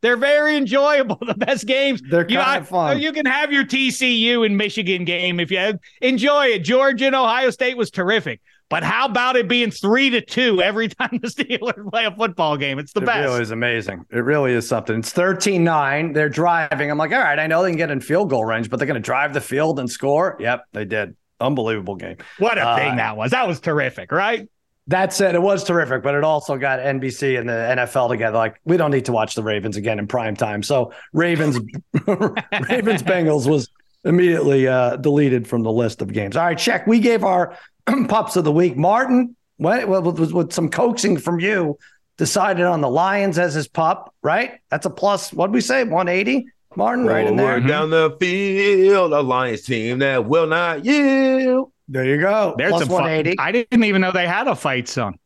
They're 0.03 0.17
very 0.17 0.57
enjoyable. 0.57 1.19
The 1.27 1.35
best 1.35 1.67
games. 1.67 2.01
They're 2.09 2.23
you, 2.23 2.39
kinda 2.39 2.45
I- 2.47 2.61
fun. 2.63 3.01
You 3.01 3.13
can 3.13 3.27
have 3.27 3.53
your 3.53 3.65
TCU 3.65 4.45
and 4.47 4.57
Michigan 4.57 5.05
game 5.05 5.39
if 5.41 5.51
you 5.51 5.79
enjoy 6.01 6.47
it. 6.47 6.61
Georgia 6.61 7.07
and 7.07 7.15
Ohio 7.15 7.51
State 7.51 7.77
was 7.77 7.91
terrific. 7.91 8.41
But 8.69 8.85
how 8.85 9.07
about 9.07 9.35
it 9.37 9.49
being 9.49 9.73
three 9.73 10.11
to 10.11 10.21
two 10.21 10.63
every 10.63 10.87
time 11.01 11.19
the 11.21 11.27
Steelers 11.29 11.91
play 11.91 12.05
a 12.05 12.11
football 12.15 12.57
game? 12.57 12.79
It's 12.79 12.93
the 12.93 13.01
it 13.03 13.07
best. 13.07 13.25
really 13.29 13.43
is 13.43 13.51
amazing. 13.51 14.05
It 14.11 14.21
really 14.21 14.53
is 14.53 14.69
something. 14.69 14.99
It's 15.01 15.11
13 15.13 15.65
9. 15.65 16.13
They're 16.13 16.29
driving. 16.29 16.91
I'm 16.91 16.97
like, 16.99 17.11
all 17.13 17.19
right, 17.19 17.39
I 17.39 17.47
know 17.49 17.63
they 17.65 17.71
can 17.71 17.77
get 17.77 17.91
in 17.91 18.01
field 18.01 18.31
goal 18.31 18.45
range, 18.45 18.71
but 18.71 18.79
they're 18.79 18.87
going 18.87 18.95
to 18.95 19.05
drive 19.05 19.35
the 19.35 19.41
field 19.41 19.81
and 19.81 19.91
score. 19.91 20.37
Yep, 20.39 20.65
they 20.73 20.85
did. 20.85 21.17
Unbelievable 21.41 21.97
game. 21.97 22.17
what 22.39 22.59
a 22.59 22.63
Uh, 22.69 22.77
thing 22.77 22.97
that 22.97 23.17
was. 23.17 23.33
That 23.33 23.49
was 23.49 23.59
terrific, 23.61 24.13
right? 24.13 24.49
That 24.87 25.13
said, 25.13 25.35
it 25.35 25.43
was 25.43 25.63
terrific, 25.63 26.03
but 26.03 26.15
it 26.15 26.25
also 26.25 26.57
got 26.57 26.81
NBC 26.81 27.39
and 27.39 27.49
the 27.49 27.53
NFL 27.53 28.09
together. 28.09 28.37
Like, 28.37 28.61
we 28.65 28.77
don't 28.77 28.91
need 28.91 29.05
to 29.05 29.13
watch 29.13 29.35
the 29.35 29.43
Ravens 29.43 29.77
again 29.77 29.99
in 29.99 30.09
prime 30.09 30.35
time. 30.35 30.63
So, 30.63 30.93
Ravens, 31.13 31.59
Ravens 32.07 33.03
Bengals 33.03 33.49
was 33.49 33.69
immediately 34.05 34.67
uh, 34.67 34.97
deleted 34.97 35.47
from 35.47 35.63
the 35.63 35.71
list 35.71 36.03
of 36.03 36.13
games. 36.13 36.37
All 36.37 36.45
right, 36.45 36.59
check. 36.59 36.87
We 36.87 36.99
gave 36.99 37.23
our 37.25 37.57
pups 38.09 38.37
of 38.37 38.45
the 38.45 38.53
week. 38.53 38.77
Martin, 38.77 39.37
what, 39.59 39.87
with, 39.89 40.33
with, 40.33 40.53
some 40.53 40.71
coaxing 40.71 41.19
from 41.19 41.39
you, 41.39 41.79
decided 42.17 42.67
on 42.67 42.81
the 42.81 42.91
Lions 42.91 43.39
as 43.39 43.55
his 43.55 43.69
pup, 43.69 44.15
right? 44.23 44.61
That's 44.71 44.87
a 44.87 44.91
plus, 44.91 45.33
what'd 45.33 45.55
we 45.55 45.61
say, 45.61 45.85
180? 45.85 46.47
Martin, 46.77 47.07
right 47.07 47.27
in 47.27 47.37
there. 47.37 47.47
Forward 47.47 47.67
down 47.67 47.91
the 47.91 48.17
field, 48.21 49.13
a 49.13 49.21
Lions 49.21 49.63
team 49.63 49.99
that 49.99 50.27
will 50.27 50.47
not 50.47 50.85
yield. 50.85 51.73
There 51.93 52.05
you 52.05 52.19
go. 52.21 52.55
There's 52.57 52.71
Plus 52.71 52.83
some 52.83 52.89
fun. 52.89 53.03
180. 53.03 53.39
I 53.41 53.51
didn't 53.53 53.83
even 53.85 54.01
know 54.01 54.13
they 54.13 54.27
had 54.27 54.47
a 54.47 54.55
fight 54.55 54.87
song. 54.89 55.19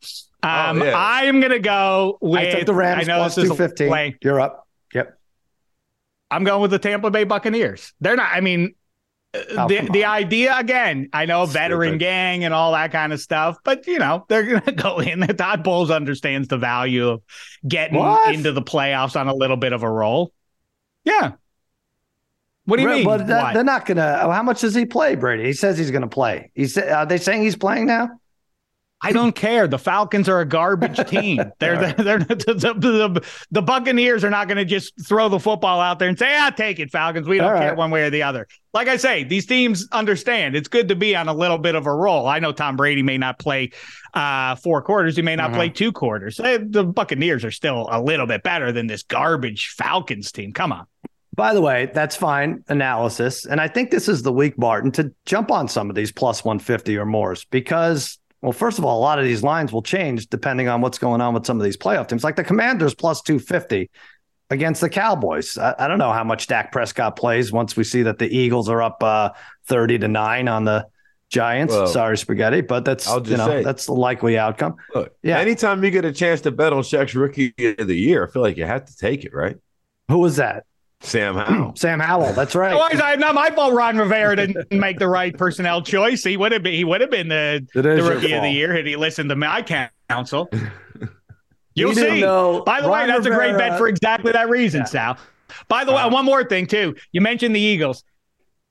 Um, 0.43 0.81
Oh, 0.81 0.85
yeah. 0.85 0.97
I 0.97 1.25
am 1.25 1.41
gonna 1.41 1.59
go 1.59 2.17
with. 2.21 2.41
I 2.41 2.51
took 2.51 2.67
the 2.67 2.75
Rams 2.75 3.03
I 3.03 3.13
know 3.13 3.19
plus 3.19 3.35
this 3.35 3.45
is 3.45 3.51
215. 3.51 3.89
play. 3.89 4.17
You're 4.23 4.41
up. 4.41 4.67
Yep. 4.95 5.19
I'm 6.31 6.43
going 6.45 6.63
with 6.63 6.71
the 6.71 6.79
Tampa 6.79 7.11
Bay 7.11 7.25
Buccaneers. 7.25 7.93
They're 8.01 8.17
not. 8.17 8.31
I 8.33 8.41
mean, 8.41 8.75
uh, 9.35 9.41
Oh, 9.59 9.69
the 9.69 9.89
the 9.93 10.05
idea 10.07 10.57
again. 10.57 11.11
I 11.13 11.27
know 11.27 11.45
veteran 11.45 11.91
Stupid. 11.91 12.01
gang 12.01 12.45
and 12.45 12.55
all 12.55 12.73
that 12.73 12.93
kind 12.93 13.13
of 13.13 13.21
stuff, 13.21 13.59
but 13.65 13.87
you 13.87 13.99
know 13.99 14.25
they're 14.29 14.45
gonna 14.61 14.73
go 14.73 15.01
in. 15.01 15.21
Todd 15.21 15.65
Bowles 15.65 15.91
understands 15.91 16.49
the 16.49 16.57
value 16.59 17.09
of 17.09 17.23
getting 17.69 17.99
What? 17.99 18.35
into 18.35 18.53
the 18.53 18.63
playoffs 18.63 19.19
on 19.21 19.29
a 19.29 19.35
little 19.35 19.57
bit 19.59 19.73
of 19.75 19.83
a 19.83 19.91
roll. 19.91 20.33
Yeah. 21.05 21.33
What 22.67 22.77
do 22.77 22.83
you 22.83 22.89
mean? 22.89 23.05
But 23.05 23.27
that- 23.27 23.55
they're 23.55 23.65
not 23.65 23.87
gonna. 23.87 24.21
oh, 24.23 24.31
How 24.31 24.43
much 24.43 24.61
does 24.61 24.75
he 24.75 24.87
play, 24.87 25.15
Brady? 25.17 25.45
He 25.45 25.53
says 25.53 25.77
he's 25.77 25.91
gonna 25.91 26.09
play. 26.09 26.51
He 26.55 26.67
said, 26.67 26.91
"Are 26.91 27.07
they 27.07 27.19
saying 27.19 27.43
he's 27.43 27.57
playing 27.57 27.87
now?" 27.87 28.09
I 29.05 29.13
don't 29.13 29.35
care. 29.35 29.69
The 29.69 29.79
Falcons 29.79 30.31
are 30.31 30.41
a 30.41 30.47
garbage 30.47 30.97
team. 31.11 31.39
They're 31.59 31.77
the, 31.77 32.03
they're 32.03 32.19
the, 32.21 32.35
the, 32.35 32.75
the, 32.75 33.27
the 33.51 33.63
Buccaneers 33.63 34.25
are 34.25 34.31
not 34.31 34.49
going 34.49 34.57
to 34.57 34.65
just 34.65 34.95
throw 35.07 35.29
the 35.29 35.39
football 35.39 35.79
out 35.79 35.99
there 35.99 36.09
and 36.09 36.19
say, 36.19 36.35
"Ah, 36.39 36.49
take 36.49 36.81
it, 36.81 36.91
Falcons." 36.91 37.29
We 37.29 37.37
don't 37.37 37.53
All 37.53 37.59
care 37.59 37.69
right. 37.71 37.77
one 37.77 37.91
way 37.91 38.05
or 38.05 38.11
the 38.11 38.23
other. 38.23 38.49
Like 38.73 38.89
I 38.89 38.97
say, 38.97 39.23
these 39.23 39.45
teams 39.45 39.87
understand 39.93 40.57
it's 40.57 40.69
good 40.69 40.89
to 40.89 40.97
be 40.97 41.15
on 41.15 41.29
a 41.29 41.35
little 41.35 41.59
bit 41.59 41.75
of 41.75 41.87
a 41.87 41.95
roll. 41.95 42.27
I 42.27 42.39
know 42.39 42.53
Tom 42.53 42.77
Brady 42.77 43.03
may 43.03 43.19
not 43.19 43.39
play 43.39 43.73
uh, 44.15 44.57
four 44.57 44.81
quarters. 44.81 45.17
He 45.17 45.23
may 45.23 45.37
not 45.37 45.49
mm-hmm. 45.49 45.57
play 45.57 45.69
two 45.69 45.93
quarters. 45.93 46.39
The 46.39 46.91
Buccaneers 46.91 47.45
are 47.45 47.51
still 47.51 47.89
a 47.91 48.01
little 48.01 48.27
bit 48.27 48.43
better 48.43 48.73
than 48.73 48.87
this 48.87 49.03
garbage 49.03 49.75
Falcons 49.77 50.33
team. 50.33 50.55
Come 50.55 50.73
on. 50.73 50.87
By 51.35 51.53
the 51.53 51.61
way, 51.61 51.91
that's 51.93 52.15
fine 52.15 52.63
analysis. 52.69 53.45
And 53.45 53.61
I 53.61 53.67
think 53.67 53.91
this 53.91 54.09
is 54.09 54.23
the 54.23 54.33
week, 54.33 54.57
Martin, 54.57 54.93
to 54.93 55.13
jump 55.27 55.51
on 55.51 55.69
some 55.69 55.91
of 55.91 55.97
these 55.97 56.13
plus 56.13 56.45
150 56.45 56.97
or 56.97 57.05
mores 57.05 57.45
because, 57.47 58.19
well, 58.41 58.53
first 58.53 58.79
of 58.79 58.85
all, 58.85 58.99
a 58.99 59.03
lot 59.03 59.19
of 59.19 59.25
these 59.25 59.43
lines 59.43 59.73
will 59.73 59.83
change 59.83 60.29
depending 60.29 60.69
on 60.69 60.81
what's 60.81 60.99
going 60.99 61.21
on 61.21 61.35
with 61.35 61.45
some 61.45 61.59
of 61.59 61.65
these 61.65 61.77
playoff 61.77 62.07
teams. 62.07 62.23
Like 62.23 62.37
the 62.37 62.45
Commanders 62.45 62.95
plus 62.95 63.21
250 63.23 63.91
against 64.51 64.81
the 64.81 64.89
Cowboys. 64.89 65.59
I, 65.59 65.75
I 65.79 65.89
don't 65.89 65.99
know 65.99 66.13
how 66.13 66.25
much 66.25 66.47
Dak 66.47 66.71
Prescott 66.71 67.17
plays 67.17 67.51
once 67.51 67.77
we 67.77 67.83
see 67.83 68.03
that 68.03 68.19
the 68.19 68.29
Eagles 68.29 68.69
are 68.69 68.83
up 68.83 69.03
uh, 69.03 69.31
30 69.67 69.99
to 70.01 70.09
9 70.09 70.49
on 70.49 70.65
the 70.65 70.87
Giants. 71.31 71.75
Sorry, 71.93 72.17
spaghetti, 72.17 72.61
but 72.61 72.85
that's 72.85 73.09
you 73.09 73.37
know 73.37 73.47
say, 73.49 73.65
that's 73.65 73.87
the 73.87 73.93
likely 73.93 74.39
outcome. 74.39 74.77
Look, 74.95 75.17
yeah. 75.23 75.39
Anytime 75.39 75.83
you 75.83 75.91
get 75.91 76.05
a 76.05 76.13
chance 76.13 76.43
to 76.43 76.53
bet 76.53 76.73
on 76.73 76.83
Shaq's 76.83 77.17
rookie 77.17 77.53
of 77.59 77.89
the 77.89 77.97
year, 77.97 78.27
I 78.27 78.31
feel 78.31 78.43
like 78.43 78.57
you 78.57 78.67
have 78.67 78.85
to 78.85 78.97
take 78.97 79.25
it, 79.25 79.35
right? 79.35 79.57
Who 80.09 80.19
was 80.19 80.37
that? 80.37 80.65
Sam 81.05 81.37
Howell. 81.37 81.73
Sam 81.77 82.01
Howell. 82.01 82.33
That's 82.33 82.55
right. 82.55 82.75
Well, 82.75 83.17
not 83.19 83.35
my 83.35 83.51
fault. 83.51 83.75
Ron 83.75 83.99
Rivera 83.99 84.37
didn't 84.37 84.73
make 84.73 84.99
the 84.99 85.09
right 85.09 85.37
personnel 85.37 85.83
choice. 85.83 86.25
He 86.25 86.37
would 86.37 86.53
have 86.53 86.63
been. 86.63 86.73
He 86.73 86.85
would 86.85 87.01
have 87.01 87.11
been 87.11 87.29
the, 87.29 87.67
the 87.75 88.03
rookie 88.03 88.33
of 88.33 88.43
the 88.43 88.51
year 88.51 88.75
had 88.75 88.87
he 88.87 88.97
listened 88.97 89.31
to 89.31 89.37
my 89.37 89.63
counsel. 90.09 90.51
You'll 91.75 91.95
see. 91.95 92.23
By 92.23 92.81
the 92.81 92.89
Ron 92.89 92.91
way, 92.91 93.07
that's 93.07 93.27
Rivera, 93.27 93.49
a 93.49 93.53
great 93.53 93.59
bet 93.59 93.79
for 93.79 93.89
exactly 93.89 94.33
that 94.33 94.49
reason, 94.49 94.81
yeah. 94.81 94.87
Sal. 94.87 95.19
By 95.69 95.85
the 95.85 95.93
way, 95.93 96.03
uh, 96.03 96.11
one 96.11 96.25
more 96.25 96.45
thing 96.45 96.67
too. 96.67 96.95
You 97.13 97.21
mentioned 97.21 97.55
the 97.55 97.61
Eagles. 97.61 98.05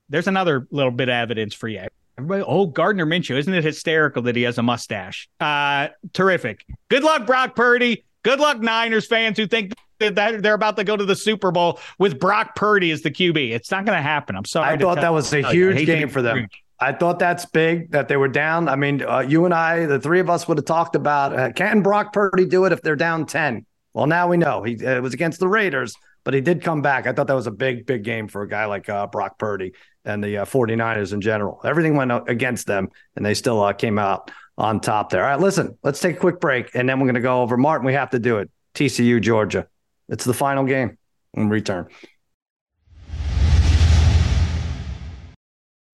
There's 0.08 0.26
another 0.26 0.66
little 0.70 0.90
bit 0.90 1.08
of 1.08 1.14
evidence 1.14 1.54
for 1.54 1.68
you. 1.68 1.86
Everybody, 2.16 2.44
oh, 2.46 2.66
Gardner 2.66 3.06
Minshew, 3.06 3.36
isn't 3.36 3.52
it 3.52 3.64
hysterical 3.64 4.22
that 4.22 4.36
he 4.36 4.42
has 4.42 4.58
a 4.58 4.62
mustache? 4.62 5.28
Uh, 5.40 5.88
terrific. 6.12 6.64
Good 6.88 7.02
luck, 7.02 7.26
Brock 7.26 7.56
Purdy. 7.56 8.04
Good 8.22 8.38
luck, 8.38 8.60
Niners 8.60 9.06
fans 9.06 9.36
who 9.36 9.46
think 9.46 9.72
that 10.10 10.42
they're 10.42 10.54
about 10.54 10.76
to 10.76 10.84
go 10.84 10.96
to 10.96 11.04
the 11.04 11.16
Super 11.16 11.50
Bowl 11.50 11.80
with 11.98 12.18
Brock 12.18 12.54
Purdy 12.54 12.90
as 12.90 13.02
the 13.02 13.10
QB. 13.10 13.50
It's 13.52 13.70
not 13.70 13.84
going 13.84 13.96
to 13.96 14.02
happen. 14.02 14.36
I'm 14.36 14.44
sorry. 14.44 14.74
I 14.74 14.76
thought 14.76 15.00
that 15.00 15.12
was 15.12 15.32
a 15.32 15.42
huge 15.50 15.86
game 15.86 16.08
for 16.08 16.22
them. 16.22 16.48
I 16.80 16.92
thought 16.92 17.18
that's 17.18 17.46
big 17.46 17.92
that 17.92 18.08
they 18.08 18.16
were 18.16 18.28
down. 18.28 18.68
I 18.68 18.76
mean, 18.76 19.02
uh, 19.02 19.20
you 19.20 19.44
and 19.44 19.54
I, 19.54 19.86
the 19.86 20.00
three 20.00 20.20
of 20.20 20.28
us 20.28 20.48
would 20.48 20.58
have 20.58 20.64
talked 20.64 20.96
about 20.96 21.38
uh, 21.38 21.52
can 21.52 21.82
Brock 21.82 22.12
Purdy 22.12 22.46
do 22.46 22.64
it 22.64 22.72
if 22.72 22.82
they're 22.82 22.96
down 22.96 23.26
10? 23.26 23.64
Well, 23.94 24.06
now 24.06 24.28
we 24.28 24.36
know. 24.36 24.62
He 24.62 24.74
uh, 24.84 24.96
it 24.96 25.02
was 25.02 25.14
against 25.14 25.38
the 25.38 25.48
Raiders, 25.48 25.94
but 26.24 26.34
he 26.34 26.40
did 26.40 26.62
come 26.62 26.82
back. 26.82 27.06
I 27.06 27.12
thought 27.12 27.28
that 27.28 27.34
was 27.34 27.46
a 27.46 27.52
big, 27.52 27.86
big 27.86 28.02
game 28.02 28.26
for 28.26 28.42
a 28.42 28.48
guy 28.48 28.66
like 28.66 28.88
uh, 28.88 29.06
Brock 29.06 29.38
Purdy 29.38 29.72
and 30.04 30.22
the 30.22 30.38
uh, 30.38 30.44
49ers 30.44 31.12
in 31.12 31.20
general. 31.20 31.60
Everything 31.64 31.96
went 31.96 32.12
against 32.28 32.66
them, 32.66 32.88
and 33.16 33.24
they 33.24 33.34
still 33.34 33.62
uh, 33.62 33.72
came 33.72 33.98
out 33.98 34.30
on 34.58 34.80
top 34.80 35.10
there. 35.10 35.22
All 35.22 35.30
right, 35.30 35.40
listen, 35.40 35.78
let's 35.82 36.00
take 36.00 36.16
a 36.16 36.20
quick 36.20 36.40
break, 36.40 36.74
and 36.74 36.88
then 36.88 36.98
we're 36.98 37.06
going 37.06 37.14
to 37.14 37.20
go 37.20 37.42
over 37.42 37.56
Martin. 37.56 37.86
We 37.86 37.94
have 37.94 38.10
to 38.10 38.18
do 38.18 38.38
it. 38.38 38.50
TCU, 38.74 39.20
Georgia. 39.20 39.68
It's 40.08 40.24
the 40.24 40.34
final 40.34 40.64
game 40.64 40.98
in 41.32 41.48
return. 41.48 41.88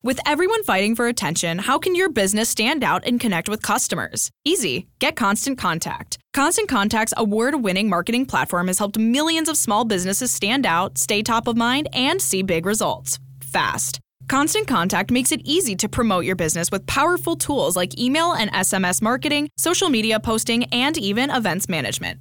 With 0.02 0.18
everyone 0.24 0.64
fighting 0.64 0.96
for 0.96 1.08
attention, 1.08 1.58
how 1.58 1.78
can 1.78 1.94
your 1.94 2.08
business 2.08 2.48
stand 2.48 2.82
out 2.82 3.06
and 3.06 3.20
connect 3.20 3.50
with 3.50 3.60
customers? 3.60 4.30
Easy. 4.46 4.88
Get 4.98 5.14
Constant 5.14 5.58
Contact. 5.58 6.16
Constant 6.32 6.70
Contact's 6.70 7.12
award 7.18 7.62
winning 7.62 7.90
marketing 7.90 8.24
platform 8.24 8.68
has 8.68 8.78
helped 8.78 8.98
millions 8.98 9.46
of 9.46 9.58
small 9.58 9.84
businesses 9.84 10.30
stand 10.30 10.64
out, 10.64 10.96
stay 10.96 11.22
top 11.22 11.46
of 11.46 11.54
mind, 11.54 11.86
and 11.92 12.22
see 12.22 12.42
big 12.42 12.64
results 12.64 13.18
fast. 13.42 14.00
Constant 14.26 14.66
Contact 14.66 15.10
makes 15.10 15.32
it 15.32 15.42
easy 15.44 15.76
to 15.76 15.88
promote 15.88 16.24
your 16.24 16.36
business 16.36 16.70
with 16.70 16.86
powerful 16.86 17.36
tools 17.36 17.76
like 17.76 17.98
email 17.98 18.32
and 18.32 18.50
SMS 18.52 19.02
marketing, 19.02 19.50
social 19.58 19.90
media 19.90 20.18
posting, 20.18 20.64
and 20.72 20.96
even 20.96 21.28
events 21.28 21.68
management. 21.68 22.20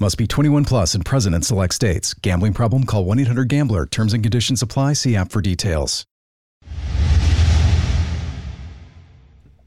Must 0.00 0.18
be 0.18 0.26
21 0.26 0.64
plus 0.64 0.96
and 0.96 1.04
present 1.04 1.36
in 1.36 1.42
select 1.42 1.72
states. 1.72 2.14
Gambling 2.14 2.52
problem? 2.52 2.84
Call 2.84 3.04
1 3.04 3.20
800 3.20 3.48
GAMBLER. 3.48 3.86
Terms 3.86 4.12
and 4.12 4.24
conditions 4.24 4.60
apply. 4.60 4.94
See 4.94 5.14
app 5.14 5.30
for 5.30 5.40
details. 5.40 6.04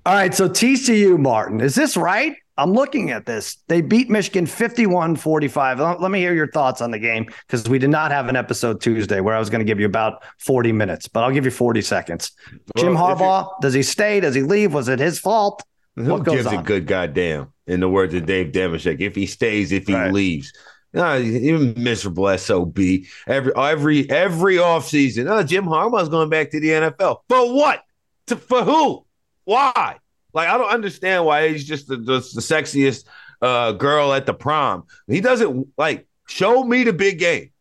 All 0.05 0.13
right, 0.13 0.33
so 0.33 0.47
TCU, 0.47 1.19
Martin, 1.19 1.59
is 1.59 1.75
this 1.75 1.97
right? 1.97 2.35
I'm 2.57 2.73
looking 2.73 3.11
at 3.11 3.25
this. 3.25 3.57
They 3.67 3.81
beat 3.81 4.09
Michigan 4.09 4.45
51 4.45 5.15
45. 5.15 5.79
Let 6.01 6.11
me 6.11 6.19
hear 6.19 6.33
your 6.33 6.47
thoughts 6.47 6.81
on 6.81 6.91
the 6.91 6.99
game 6.99 7.25
because 7.45 7.69
we 7.69 7.77
did 7.77 7.89
not 7.89 8.11
have 8.11 8.27
an 8.27 8.35
episode 8.35 8.81
Tuesday 8.81 9.21
where 9.21 9.35
I 9.35 9.39
was 9.39 9.49
going 9.49 9.59
to 9.59 9.65
give 9.65 9.79
you 9.79 9.85
about 9.85 10.23
40 10.39 10.71
minutes, 10.71 11.07
but 11.07 11.23
I'll 11.23 11.31
give 11.31 11.45
you 11.45 11.51
40 11.51 11.81
seconds. 11.81 12.31
Well, 12.75 12.83
Jim 12.83 12.95
Harbaugh, 12.95 13.59
does 13.61 13.73
he 13.73 13.83
stay? 13.83 14.19
Does 14.19 14.33
he 14.33 14.41
leave? 14.41 14.73
Was 14.73 14.87
it 14.89 14.99
his 14.99 15.19
fault? 15.19 15.63
Who 15.97 16.23
gives 16.23 16.45
on? 16.45 16.55
a 16.55 16.63
good 16.63 16.85
goddamn? 16.85 17.51
In 17.65 17.79
the 17.79 17.89
words 17.89 18.13
of 18.13 18.25
Dave 18.25 18.53
Dameshek, 18.53 19.01
if 19.01 19.15
he 19.15 19.25
stays, 19.25 19.71
if 19.71 19.87
he 19.87 19.93
right. 19.93 20.13
leaves. 20.13 20.53
No, 20.93 21.15
you're 21.15 21.59
miserable 21.75 22.35
SOB. 22.37 22.79
Every 23.27 23.51
every 23.55 24.09
every 24.09 24.55
offseason. 24.55 25.29
Oh, 25.29 25.43
Jim 25.43 25.65
Harbaugh's 25.65 26.07
going 26.07 26.29
back 26.29 26.51
to 26.51 26.59
the 26.59 26.69
NFL. 26.69 27.19
For 27.27 27.53
what? 27.53 27.83
To, 28.27 28.37
for 28.37 28.63
who? 28.63 29.05
Why? 29.43 29.97
Like, 30.33 30.49
I 30.49 30.57
don't 30.57 30.69
understand 30.69 31.25
why 31.25 31.49
he's 31.49 31.65
just 31.65 31.87
the, 31.87 31.97
the, 31.97 32.19
the 32.19 32.41
sexiest 32.41 33.05
uh, 33.41 33.73
girl 33.73 34.13
at 34.13 34.25
the 34.25 34.33
prom. 34.33 34.85
He 35.07 35.19
doesn't 35.19 35.67
like 35.77 36.07
show 36.27 36.63
me 36.63 36.83
the 36.83 36.93
big 36.93 37.19
game. 37.19 37.51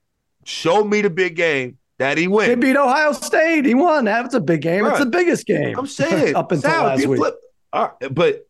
Show 0.44 0.84
me 0.84 1.00
the 1.00 1.10
big 1.10 1.36
game 1.36 1.78
that 1.98 2.18
he 2.18 2.28
win. 2.28 2.48
They 2.48 2.54
beat 2.54 2.76
Ohio 2.76 3.12
State. 3.12 3.64
He 3.64 3.74
won. 3.74 4.04
That's 4.04 4.34
a 4.34 4.40
big 4.40 4.62
game. 4.62 4.86
It's 4.86 4.98
the 4.98 5.06
biggest 5.06 5.46
game. 5.46 5.76
I'm 5.78 5.86
saying 5.86 6.36
up 6.36 6.52
until 6.52 6.70
Sal, 6.70 6.84
last 6.84 7.06
week. 7.06 7.18
Flip, 7.18 7.34
all 7.72 7.96
right, 8.00 8.14
but 8.14 8.48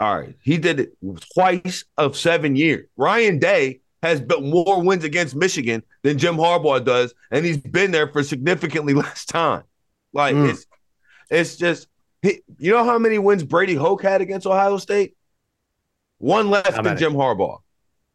all 0.00 0.18
right, 0.18 0.34
he 0.42 0.58
did 0.58 0.80
it 0.80 0.96
twice 1.34 1.84
of 1.96 2.16
seven 2.16 2.56
years. 2.56 2.88
Ryan 2.96 3.38
Day 3.38 3.80
has 4.02 4.20
built 4.20 4.44
more 4.44 4.82
wins 4.82 5.04
against 5.04 5.34
Michigan 5.34 5.82
than 6.02 6.18
Jim 6.18 6.36
Harbaugh 6.36 6.84
does, 6.84 7.14
and 7.30 7.44
he's 7.44 7.58
been 7.58 7.90
there 7.90 8.08
for 8.08 8.22
significantly 8.22 8.94
less 8.94 9.24
time. 9.24 9.64
Like 10.12 10.34
mm. 10.34 10.50
it's 10.50 10.66
it's 11.30 11.56
just 11.56 11.88
he, 12.22 12.42
you 12.58 12.72
know 12.72 12.84
how 12.84 12.98
many 12.98 13.18
wins 13.18 13.44
Brady 13.44 13.74
Hoke 13.74 14.02
had 14.02 14.20
against 14.20 14.46
Ohio 14.46 14.78
State? 14.78 15.16
One 16.18 16.50
less 16.50 16.74
than 16.74 16.96
Jim 16.96 17.12
Harbaugh. 17.12 17.58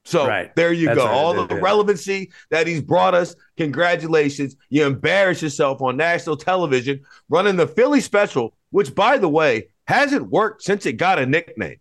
So 0.06 0.28
right. 0.28 0.54
there 0.56 0.74
you 0.74 0.88
That's 0.88 1.00
go. 1.00 1.08
All 1.08 1.48
the 1.48 1.56
relevancy 1.56 2.32
that 2.50 2.68
he's 2.68 2.82
brought 2.82 3.14
us. 3.14 3.36
Congratulations. 3.56 4.58
You 4.70 4.86
embarrass 4.86 5.42
yourself 5.42 5.82
on 5.82 5.96
national 5.96 6.36
television 6.38 7.02
running 7.30 7.56
the 7.56 7.68
Philly 7.68 8.02
special, 8.02 8.54
which, 8.72 8.94
by 8.94 9.18
the 9.18 9.30
way, 9.30 9.70
hasn't 9.88 10.30
worked 10.30 10.64
since 10.64 10.86
it 10.86 10.94
got 10.94 11.20
a 11.20 11.26
nickname. 11.26 11.78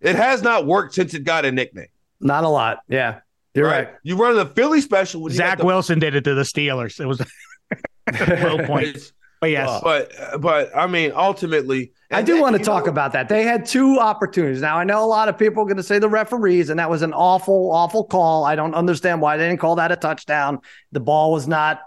It 0.00 0.16
has 0.16 0.42
not 0.42 0.66
worked 0.66 0.94
since 0.94 1.14
it 1.14 1.24
got 1.24 1.44
a 1.44 1.52
nickname. 1.52 1.88
Not 2.20 2.44
a 2.44 2.48
lot. 2.48 2.80
Yeah. 2.88 3.20
You're 3.54 3.66
right. 3.66 3.88
right. 3.88 3.94
You 4.02 4.16
run 4.16 4.36
the 4.36 4.46
Philly 4.46 4.80
special. 4.80 5.28
Zach 5.28 5.58
the- 5.58 5.66
Wilson 5.66 5.98
did 5.98 6.14
it 6.14 6.24
to 6.24 6.34
the 6.34 6.42
Steelers. 6.42 7.00
It 7.00 7.06
was 7.06 7.20
low 8.42 8.58
point. 8.66 9.12
But 9.40 9.50
yes, 9.50 9.70
uh, 9.70 9.80
but 9.82 10.12
uh, 10.20 10.38
but 10.38 10.76
I 10.76 10.86
mean, 10.86 11.12
ultimately, 11.16 11.92
I 12.10 12.20
do 12.20 12.42
want 12.42 12.56
to 12.58 12.62
talk 12.62 12.84
know, 12.84 12.90
about 12.90 13.12
that. 13.12 13.30
They 13.30 13.42
had 13.42 13.64
two 13.64 13.98
opportunities. 13.98 14.60
Now 14.60 14.76
I 14.76 14.84
know 14.84 15.02
a 15.02 15.06
lot 15.08 15.30
of 15.30 15.38
people 15.38 15.62
are 15.62 15.66
going 15.66 15.78
to 15.78 15.82
say 15.82 15.98
the 15.98 16.10
referees, 16.10 16.68
and 16.68 16.78
that 16.78 16.90
was 16.90 17.00
an 17.00 17.14
awful, 17.14 17.72
awful 17.72 18.04
call. 18.04 18.44
I 18.44 18.54
don't 18.54 18.74
understand 18.74 19.22
why 19.22 19.38
they 19.38 19.48
didn't 19.48 19.60
call 19.60 19.76
that 19.76 19.92
a 19.92 19.96
touchdown. 19.96 20.58
The 20.92 21.00
ball 21.00 21.32
was 21.32 21.48
not 21.48 21.80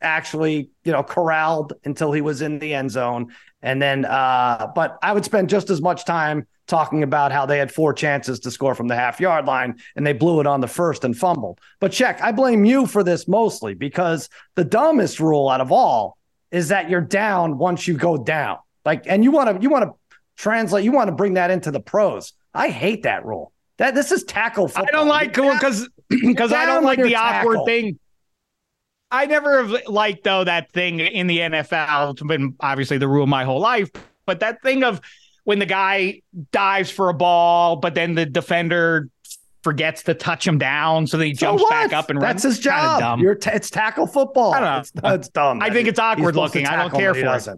actually, 0.00 0.70
you 0.82 0.90
know, 0.90 1.04
corralled 1.04 1.74
until 1.84 2.10
he 2.10 2.22
was 2.22 2.42
in 2.42 2.58
the 2.58 2.74
end 2.74 2.90
zone, 2.90 3.32
and 3.66 3.82
then. 3.82 4.04
uh 4.06 4.68
But 4.74 4.98
I 5.02 5.12
would 5.12 5.24
spend 5.24 5.50
just 5.50 5.68
as 5.68 5.82
much 5.82 6.04
time 6.04 6.46
talking 6.66 7.02
about 7.02 7.32
how 7.32 7.46
they 7.46 7.58
had 7.58 7.70
four 7.70 7.92
chances 7.92 8.40
to 8.40 8.50
score 8.50 8.74
from 8.74 8.88
the 8.88 8.96
half 8.96 9.20
yard 9.20 9.46
line 9.46 9.78
and 9.94 10.06
they 10.06 10.12
blew 10.12 10.40
it 10.40 10.46
on 10.46 10.60
the 10.60 10.66
first 10.66 11.04
and 11.04 11.16
fumbled. 11.16 11.60
But 11.80 11.92
check, 11.92 12.20
I 12.20 12.32
blame 12.32 12.64
you 12.64 12.86
for 12.86 13.04
this 13.04 13.28
mostly 13.28 13.74
because 13.74 14.28
the 14.56 14.64
dumbest 14.64 15.20
rule 15.20 15.48
out 15.48 15.60
of 15.60 15.70
all 15.70 16.16
is 16.50 16.68
that 16.68 16.90
you're 16.90 17.00
down 17.00 17.58
once 17.58 17.86
you 17.86 17.94
go 17.96 18.16
down. 18.16 18.58
Like, 18.84 19.04
and 19.06 19.22
you 19.24 19.30
want 19.30 19.56
to 19.56 19.62
you 19.62 19.70
want 19.70 19.84
to 19.84 19.92
translate, 20.36 20.84
you 20.84 20.92
want 20.92 21.08
to 21.08 21.14
bring 21.14 21.34
that 21.34 21.50
into 21.50 21.70
the 21.70 21.80
pros. 21.80 22.32
I 22.54 22.68
hate 22.68 23.02
that 23.02 23.24
rule. 23.24 23.52
That 23.78 23.94
this 23.94 24.10
is 24.10 24.24
tackle 24.24 24.68
football. 24.68 24.86
I 24.88 24.92
don't 24.92 25.08
like 25.08 25.34
because 25.34 25.88
because 26.08 26.52
I 26.52 26.66
don't 26.66 26.84
like 26.84 27.02
the 27.02 27.10
tackle. 27.10 27.52
awkward 27.52 27.66
thing. 27.66 27.98
I 29.16 29.26
never 29.26 29.64
have 29.64 29.88
liked 29.88 30.24
though 30.24 30.44
that 30.44 30.70
thing 30.72 31.00
in 31.00 31.26
the 31.26 31.38
NFL. 31.38 32.12
It's 32.12 32.22
been 32.22 32.54
obviously 32.60 32.98
the 32.98 33.08
rule 33.08 33.26
my 33.26 33.44
whole 33.44 33.60
life, 33.60 33.90
but 34.26 34.40
that 34.40 34.62
thing 34.62 34.84
of 34.84 35.00
when 35.44 35.58
the 35.58 35.66
guy 35.66 36.22
dives 36.52 36.90
for 36.90 37.08
a 37.08 37.14
ball, 37.14 37.76
but 37.76 37.94
then 37.94 38.14
the 38.14 38.26
defender 38.26 39.08
forgets 39.62 40.02
to 40.04 40.14
touch 40.14 40.46
him 40.46 40.58
down, 40.58 41.06
so 41.06 41.16
then 41.16 41.28
he 41.28 41.32
jumps 41.32 41.64
back 41.68 41.92
up 41.92 42.10
and 42.10 42.20
runs. 42.20 42.42
That's 42.42 42.56
his 42.56 42.58
job. 42.62 43.18
You're 43.20 43.34
t- 43.34 43.50
it's 43.52 43.70
tackle 43.70 44.06
football. 44.06 44.54
I 44.54 44.60
don't 44.60 44.70
know. 44.70 44.78
It's, 44.78 44.92
it's 45.20 45.28
dumb. 45.30 45.62
I, 45.62 45.70
think 45.70 45.88
it's 45.88 45.98
awkward 45.98 46.36
looking. 46.36 46.66
I 46.66 46.76
don't 46.76 46.92
care 46.92 47.14
for 47.14 47.36
it. 47.36 47.48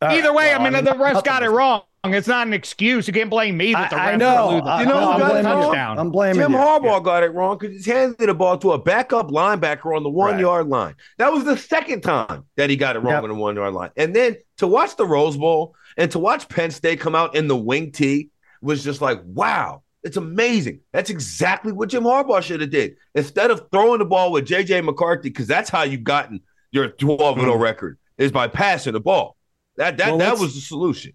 Uh, 0.00 0.06
Either 0.06 0.32
way, 0.32 0.52
well, 0.52 0.60
I 0.60 0.64
mean, 0.64 0.74
I 0.74 0.82
mean 0.82 0.84
the 0.84 0.92
refs 0.92 1.24
got 1.24 1.42
it 1.42 1.50
wrong. 1.50 1.82
It's 2.04 2.28
not 2.28 2.46
an 2.46 2.52
excuse. 2.52 3.06
You 3.06 3.12
can't 3.12 3.28
blame 3.28 3.56
me 3.56 3.72
that 3.72 3.90
the 3.90 3.96
refs 3.96 4.00
I 4.00 4.16
know. 4.16 4.50
you 4.78 4.86
know 4.86 5.12
who 5.12 5.18
got 5.18 5.36
it 5.36 5.44
wrong? 5.44 5.98
I'm 5.98 6.10
blaming 6.10 6.40
Jim 6.40 6.52
you. 6.52 6.58
Harbaugh 6.58 6.98
yeah. 6.98 7.00
got 7.00 7.22
it 7.22 7.34
wrong 7.34 7.58
because 7.58 7.84
he 7.84 7.90
handed 7.90 8.28
the 8.28 8.34
ball 8.34 8.56
to 8.58 8.72
a 8.72 8.78
backup 8.78 9.28
linebacker 9.28 9.96
on 9.96 10.04
the 10.04 10.10
one 10.10 10.32
right. 10.32 10.40
yard 10.40 10.68
line. 10.68 10.94
That 11.18 11.32
was 11.32 11.44
the 11.44 11.56
second 11.56 12.02
time 12.02 12.44
that 12.56 12.70
he 12.70 12.76
got 12.76 12.96
it 12.96 13.00
wrong 13.00 13.14
yep. 13.14 13.22
on 13.24 13.28
the 13.28 13.34
one 13.34 13.56
yard 13.56 13.74
line. 13.74 13.90
And 13.96 14.14
then 14.14 14.36
to 14.58 14.68
watch 14.68 14.96
the 14.96 15.06
Rose 15.06 15.36
Bowl 15.36 15.74
and 15.96 16.10
to 16.12 16.18
watch 16.18 16.48
Penn 16.48 16.70
State 16.70 17.00
come 17.00 17.14
out 17.14 17.34
in 17.34 17.48
the 17.48 17.56
wing 17.56 17.90
tee 17.90 18.30
was 18.62 18.84
just 18.84 19.00
like, 19.00 19.20
wow, 19.24 19.82
it's 20.02 20.16
amazing. 20.16 20.80
That's 20.92 21.10
exactly 21.10 21.72
what 21.72 21.88
Jim 21.88 22.04
Harbaugh 22.04 22.42
should 22.42 22.60
have 22.60 22.70
did. 22.70 22.96
Instead 23.14 23.50
of 23.50 23.66
throwing 23.72 23.98
the 23.98 24.04
ball 24.04 24.30
with 24.30 24.46
JJ 24.46 24.84
McCarthy, 24.84 25.30
because 25.30 25.46
that's 25.46 25.68
how 25.68 25.82
you've 25.82 26.04
gotten 26.04 26.40
your 26.70 26.88
12 26.88 27.40
0 27.40 27.56
mm. 27.56 27.60
record, 27.60 27.98
is 28.16 28.30
by 28.30 28.46
passing 28.46 28.92
the 28.92 29.00
ball. 29.00 29.36
That 29.76 29.96
that 29.98 30.08
well, 30.08 30.18
that 30.18 30.38
was 30.38 30.54
the 30.54 30.60
solution. 30.60 31.12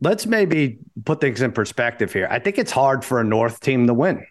Let's 0.00 0.26
maybe 0.26 0.78
put 1.04 1.20
things 1.20 1.42
in 1.42 1.52
perspective 1.52 2.12
here. 2.12 2.26
I 2.30 2.38
think 2.38 2.58
it's 2.58 2.70
hard 2.70 3.04
for 3.04 3.20
a 3.20 3.24
North 3.24 3.60
team 3.60 3.86
to 3.86 3.94
win. 3.94 4.26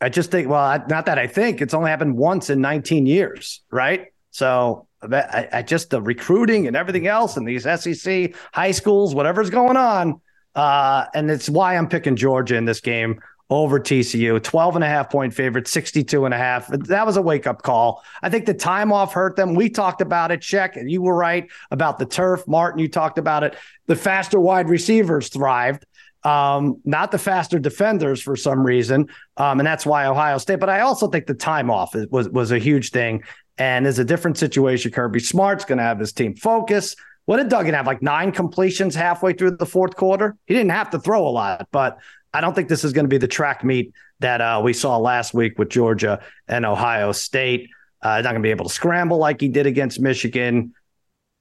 I 0.00 0.08
just 0.08 0.30
think, 0.30 0.48
well, 0.48 0.84
not 0.88 1.06
that 1.06 1.18
I 1.18 1.26
think 1.26 1.60
it's 1.60 1.74
only 1.74 1.90
happened 1.90 2.16
once 2.16 2.50
in 2.50 2.60
19 2.60 3.06
years, 3.06 3.60
right? 3.70 4.06
So 4.30 4.88
I, 5.02 5.48
I 5.52 5.62
just 5.62 5.90
the 5.90 6.00
recruiting 6.00 6.66
and 6.66 6.76
everything 6.76 7.06
else 7.06 7.36
and 7.36 7.46
these 7.46 7.64
SEC 7.64 8.34
high 8.52 8.70
schools, 8.70 9.14
whatever's 9.14 9.50
going 9.50 9.76
on. 9.76 10.20
Uh, 10.54 11.06
and 11.14 11.30
it's 11.30 11.48
why 11.48 11.76
I'm 11.76 11.88
picking 11.88 12.16
Georgia 12.16 12.56
in 12.56 12.64
this 12.64 12.80
game 12.80 13.20
over 13.52 13.78
TCU. 13.78 14.42
12 14.42 14.76
and 14.76 14.84
a 14.84 14.86
half 14.86 15.10
point 15.10 15.34
favorite, 15.34 15.68
62 15.68 16.24
and 16.24 16.32
a 16.32 16.38
half. 16.38 16.68
That 16.68 17.06
was 17.06 17.16
a 17.16 17.22
wake 17.22 17.46
up 17.46 17.62
call. 17.62 18.02
I 18.22 18.30
think 18.30 18.46
the 18.46 18.54
time 18.54 18.92
off 18.92 19.12
hurt 19.12 19.36
them. 19.36 19.54
We 19.54 19.68
talked 19.68 20.00
about 20.00 20.30
it. 20.30 20.40
Check. 20.40 20.76
You 20.76 21.02
were 21.02 21.14
right 21.14 21.50
about 21.70 21.98
the 21.98 22.06
turf. 22.06 22.46
Martin, 22.48 22.80
you 22.80 22.88
talked 22.88 23.18
about 23.18 23.44
it. 23.44 23.56
The 23.86 23.96
faster 23.96 24.40
wide 24.40 24.68
receivers 24.68 25.28
thrived. 25.28 25.84
Um, 26.24 26.80
not 26.84 27.10
the 27.10 27.18
faster 27.18 27.58
defenders 27.58 28.22
for 28.22 28.36
some 28.36 28.64
reason. 28.64 29.08
Um, 29.36 29.60
and 29.60 29.66
that's 29.66 29.84
why 29.84 30.06
Ohio 30.06 30.38
State. 30.38 30.60
But 30.60 30.70
I 30.70 30.80
also 30.80 31.08
think 31.08 31.26
the 31.26 31.34
time 31.34 31.70
off 31.70 31.94
was 32.10 32.28
was 32.28 32.52
a 32.52 32.58
huge 32.58 32.90
thing. 32.90 33.22
And 33.58 33.86
is 33.86 33.98
a 33.98 34.04
different 34.04 34.38
situation. 34.38 34.92
Kirby 34.92 35.20
Smart's 35.20 35.66
going 35.66 35.76
to 35.76 35.84
have 35.84 35.98
his 35.98 36.12
team 36.12 36.34
focus. 36.34 36.96
What 37.26 37.36
did 37.36 37.50
Duggan 37.50 37.74
have? 37.74 37.86
Like 37.86 38.02
nine 38.02 38.32
completions 38.32 38.94
halfway 38.94 39.34
through 39.34 39.56
the 39.58 39.66
fourth 39.66 39.94
quarter. 39.94 40.36
He 40.46 40.54
didn't 40.54 40.70
have 40.70 40.90
to 40.90 40.98
throw 40.98 41.28
a 41.28 41.30
lot, 41.30 41.68
but 41.70 41.98
I 42.34 42.40
don't 42.40 42.54
think 42.54 42.68
this 42.68 42.84
is 42.84 42.92
going 42.92 43.04
to 43.04 43.08
be 43.08 43.18
the 43.18 43.28
track 43.28 43.62
meet 43.62 43.92
that 44.20 44.40
uh, 44.40 44.60
we 44.64 44.72
saw 44.72 44.96
last 44.96 45.34
week 45.34 45.58
with 45.58 45.68
Georgia 45.68 46.22
and 46.48 46.64
Ohio 46.64 47.12
State. 47.12 47.68
Uh, 48.00 48.20
not 48.20 48.30
going 48.30 48.36
to 48.36 48.40
be 48.40 48.50
able 48.50 48.66
to 48.66 48.72
scramble 48.72 49.18
like 49.18 49.40
he 49.40 49.48
did 49.48 49.66
against 49.66 50.00
Michigan. 50.00 50.74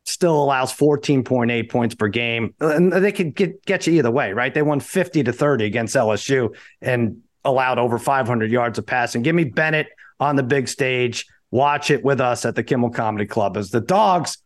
Still 0.06 0.44
allows 0.44 0.74
14.8 0.74 1.70
points 1.70 1.96
per 1.96 2.08
game. 2.08 2.54
And 2.60 2.92
they 2.92 3.12
could 3.12 3.36
get, 3.36 3.66
get 3.66 3.88
you 3.88 3.94
either 3.94 4.12
way, 4.12 4.34
right? 4.34 4.54
They 4.54 4.62
won 4.62 4.80
50 4.80 5.24
to 5.24 5.34
30 5.34 5.66
against 5.66 5.96
LSU 5.96 6.56
and 6.82 7.22
allowed 7.44 7.80
over 7.80 7.98
500 7.98 8.52
yards 8.52 8.78
of 8.78 8.86
passing. 8.86 9.22
Give 9.22 9.36
me 9.36 9.46
Bennett 9.46 9.88
on 10.20 10.36
the 10.36 10.44
big 10.44 10.68
stage. 10.68 11.26
Watch 11.52 11.92
it 11.92 12.04
with 12.04 12.22
us 12.22 12.46
at 12.46 12.56
the 12.56 12.64
Kimmel 12.64 12.92
Comedy 12.92 13.26
Club 13.26 13.58
as 13.58 13.72
the 13.72 13.82
dogs 13.82 14.38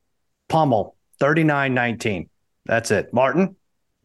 pummel 0.47 0.95
39 1.19 1.73
19. 1.73 2.29
That's 2.65 2.91
it. 2.91 3.13
Martin? 3.13 3.55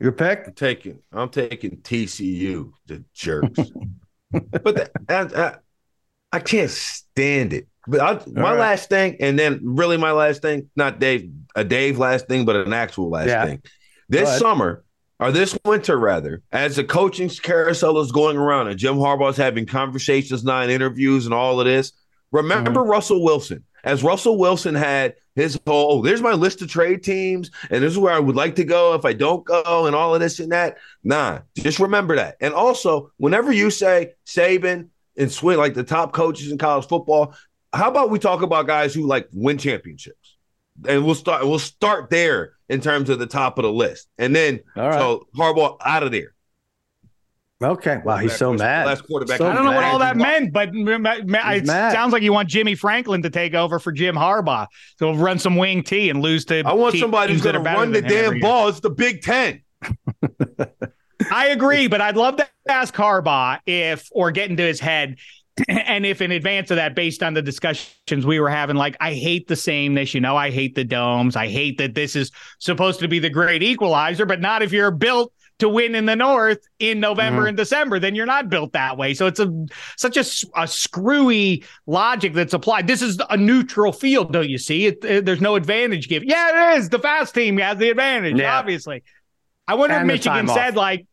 Your 0.00 0.12
pick? 0.12 0.46
I'm 0.46 0.54
taking. 0.54 0.98
I'm 1.12 1.28
taking 1.28 1.76
TCU. 1.78 2.72
The 2.86 3.04
jerks. 3.14 3.60
but 4.30 4.64
the, 4.64 4.90
I, 5.08 5.56
I, 6.32 6.40
can't 6.40 6.70
stand 6.70 7.52
it. 7.52 7.68
But 7.86 8.00
I, 8.00 8.30
my 8.30 8.52
right. 8.52 8.58
last 8.58 8.88
thing, 8.88 9.16
and 9.20 9.38
then 9.38 9.60
really 9.62 9.98
my 9.98 10.12
last 10.12 10.40
thing, 10.40 10.70
not 10.74 11.00
Dave, 11.00 11.30
a 11.54 11.64
Dave 11.64 11.98
last 11.98 12.28
thing, 12.28 12.46
but 12.46 12.56
an 12.56 12.72
actual 12.72 13.10
last 13.10 13.28
yeah. 13.28 13.44
thing. 13.44 13.62
This 14.08 14.38
summer, 14.38 14.84
or 15.20 15.30
this 15.30 15.56
winter 15.64 15.98
rather, 15.98 16.42
as 16.50 16.76
the 16.76 16.84
coaching 16.84 17.28
carousel 17.28 17.98
is 17.98 18.10
going 18.10 18.38
around 18.38 18.68
and 18.68 18.78
Jim 18.78 18.96
Harbaugh's 18.96 19.36
having 19.36 19.66
conversations, 19.66 20.42
nine 20.42 20.70
interviews, 20.70 21.26
and 21.26 21.34
all 21.34 21.60
of 21.60 21.66
this. 21.66 21.92
Remember 22.32 22.70
mm-hmm. 22.70 22.90
Russell 22.90 23.22
Wilson 23.22 23.64
as 23.84 24.02
Russell 24.02 24.38
Wilson 24.38 24.74
had 24.74 25.14
his 25.34 25.58
whole, 25.66 25.98
oh, 25.98 26.02
there's 26.02 26.20
my 26.20 26.32
list 26.32 26.62
of 26.62 26.68
trade 26.68 27.02
teams, 27.02 27.50
and 27.70 27.82
this 27.82 27.92
is 27.92 27.98
where 27.98 28.12
I 28.12 28.18
would 28.18 28.36
like 28.36 28.56
to 28.56 28.64
go 28.64 28.94
if 28.94 29.04
I 29.04 29.12
don't 29.12 29.44
go, 29.44 29.86
and 29.86 29.96
all 29.96 30.14
of 30.14 30.20
this 30.20 30.40
and 30.40 30.52
that. 30.52 30.78
Nah, 31.04 31.40
just 31.56 31.78
remember 31.78 32.16
that. 32.16 32.36
And 32.40 32.52
also, 32.52 33.12
whenever 33.16 33.52
you 33.52 33.70
say 33.70 34.12
Saban 34.26 34.88
and 35.16 35.30
Swin, 35.30 35.58
like 35.58 35.74
the 35.74 35.84
top 35.84 36.12
coaches 36.12 36.50
in 36.50 36.58
college 36.58 36.86
football, 36.86 37.34
how 37.72 37.88
about 37.88 38.10
we 38.10 38.18
talk 38.18 38.42
about 38.42 38.66
guys 38.66 38.92
who 38.94 39.06
like 39.06 39.28
win 39.32 39.58
championships? 39.58 40.36
And 40.88 41.04
we'll 41.04 41.14
start. 41.14 41.46
We'll 41.46 41.58
start 41.58 42.10
there 42.10 42.54
in 42.68 42.80
terms 42.80 43.10
of 43.10 43.18
the 43.18 43.26
top 43.26 43.58
of 43.58 43.64
the 43.64 43.72
list, 43.72 44.08
and 44.18 44.34
then 44.34 44.60
so 44.74 45.26
Harbaugh 45.36 45.76
out 45.84 46.02
of 46.02 46.10
there. 46.10 46.34
Okay. 47.62 48.00
Wow, 48.04 48.16
he's 48.16 48.36
so 48.36 48.54
mad. 48.54 48.86
Last 48.86 49.02
quarterback. 49.02 49.38
So 49.38 49.46
I 49.46 49.54
don't 49.54 49.64
know 49.64 49.72
what 49.72 49.84
all 49.84 49.98
that 49.98 50.16
meant, 50.16 50.52
but 50.52 50.70
it 50.72 51.66
sounds 51.66 52.12
like 52.12 52.22
you 52.22 52.32
want 52.32 52.48
Jimmy 52.48 52.74
Franklin 52.74 53.22
to 53.22 53.30
take 53.30 53.54
over 53.54 53.78
for 53.78 53.92
Jim 53.92 54.14
Harbaugh. 54.14 54.66
So 54.98 55.14
run 55.14 55.38
some 55.38 55.56
wing 55.56 55.82
T 55.82 56.08
and 56.08 56.22
lose 56.22 56.44
to. 56.46 56.62
I 56.64 56.72
want 56.72 56.96
somebody 56.96 57.34
who's 57.34 57.42
going 57.42 57.54
to 57.54 57.60
run 57.60 57.92
the 57.92 58.02
damn 58.02 58.40
ball. 58.40 58.68
It's 58.68 58.80
the 58.80 58.90
Big 58.90 59.22
Ten. 59.22 59.62
I 61.30 61.48
agree, 61.48 61.86
but 61.86 62.00
I'd 62.00 62.16
love 62.16 62.36
to 62.36 62.48
ask 62.68 62.94
Harbaugh 62.94 63.58
if, 63.66 64.08
or 64.12 64.30
get 64.30 64.48
into 64.48 64.62
his 64.62 64.80
head, 64.80 65.16
and 65.68 66.06
if 66.06 66.22
in 66.22 66.32
advance 66.32 66.70
of 66.70 66.76
that, 66.76 66.94
based 66.94 67.22
on 67.22 67.34
the 67.34 67.42
discussions 67.42 68.24
we 68.24 68.40
were 68.40 68.48
having, 68.48 68.76
like 68.76 68.96
I 69.00 69.12
hate 69.12 69.46
the 69.46 69.56
sameness, 69.56 70.14
you 70.14 70.20
know, 70.20 70.36
I 70.36 70.50
hate 70.50 70.74
the 70.74 70.84
domes, 70.84 71.36
I 71.36 71.48
hate 71.48 71.78
that 71.78 71.94
this 71.94 72.16
is 72.16 72.30
supposed 72.58 73.00
to 73.00 73.08
be 73.08 73.18
the 73.18 73.30
great 73.30 73.62
equalizer, 73.62 74.24
but 74.24 74.40
not 74.40 74.62
if 74.62 74.72
you're 74.72 74.90
built 74.90 75.32
to 75.60 75.68
win 75.68 75.94
in 75.94 76.06
the 76.06 76.16
North 76.16 76.66
in 76.78 77.00
November 77.00 77.40
mm-hmm. 77.40 77.48
and 77.48 77.56
December, 77.56 77.98
then 77.98 78.14
you're 78.14 78.26
not 78.26 78.48
built 78.48 78.72
that 78.72 78.96
way. 78.98 79.14
So 79.14 79.26
it's 79.26 79.40
a 79.40 79.66
such 79.96 80.16
a, 80.16 80.24
a 80.60 80.66
screwy 80.66 81.64
logic 81.86 82.34
that's 82.34 82.54
applied. 82.54 82.86
This 82.86 83.02
is 83.02 83.20
a 83.30 83.36
neutral 83.36 83.92
field, 83.92 84.32
don't 84.32 84.48
you 84.48 84.58
see? 84.58 84.86
It, 84.86 85.04
it, 85.04 85.24
there's 85.24 85.40
no 85.40 85.54
advantage 85.56 86.08
given. 86.08 86.28
Yeah, 86.28 86.74
it 86.74 86.78
is. 86.78 86.88
The 86.88 86.98
fast 86.98 87.34
team 87.34 87.58
has 87.58 87.78
the 87.78 87.90
advantage, 87.90 88.38
yeah. 88.38 88.58
obviously. 88.58 89.02
I 89.68 89.74
wonder 89.74 89.94
and 89.94 90.10
if 90.10 90.14
Michigan 90.14 90.48
said 90.48 90.74
like, 90.74 91.06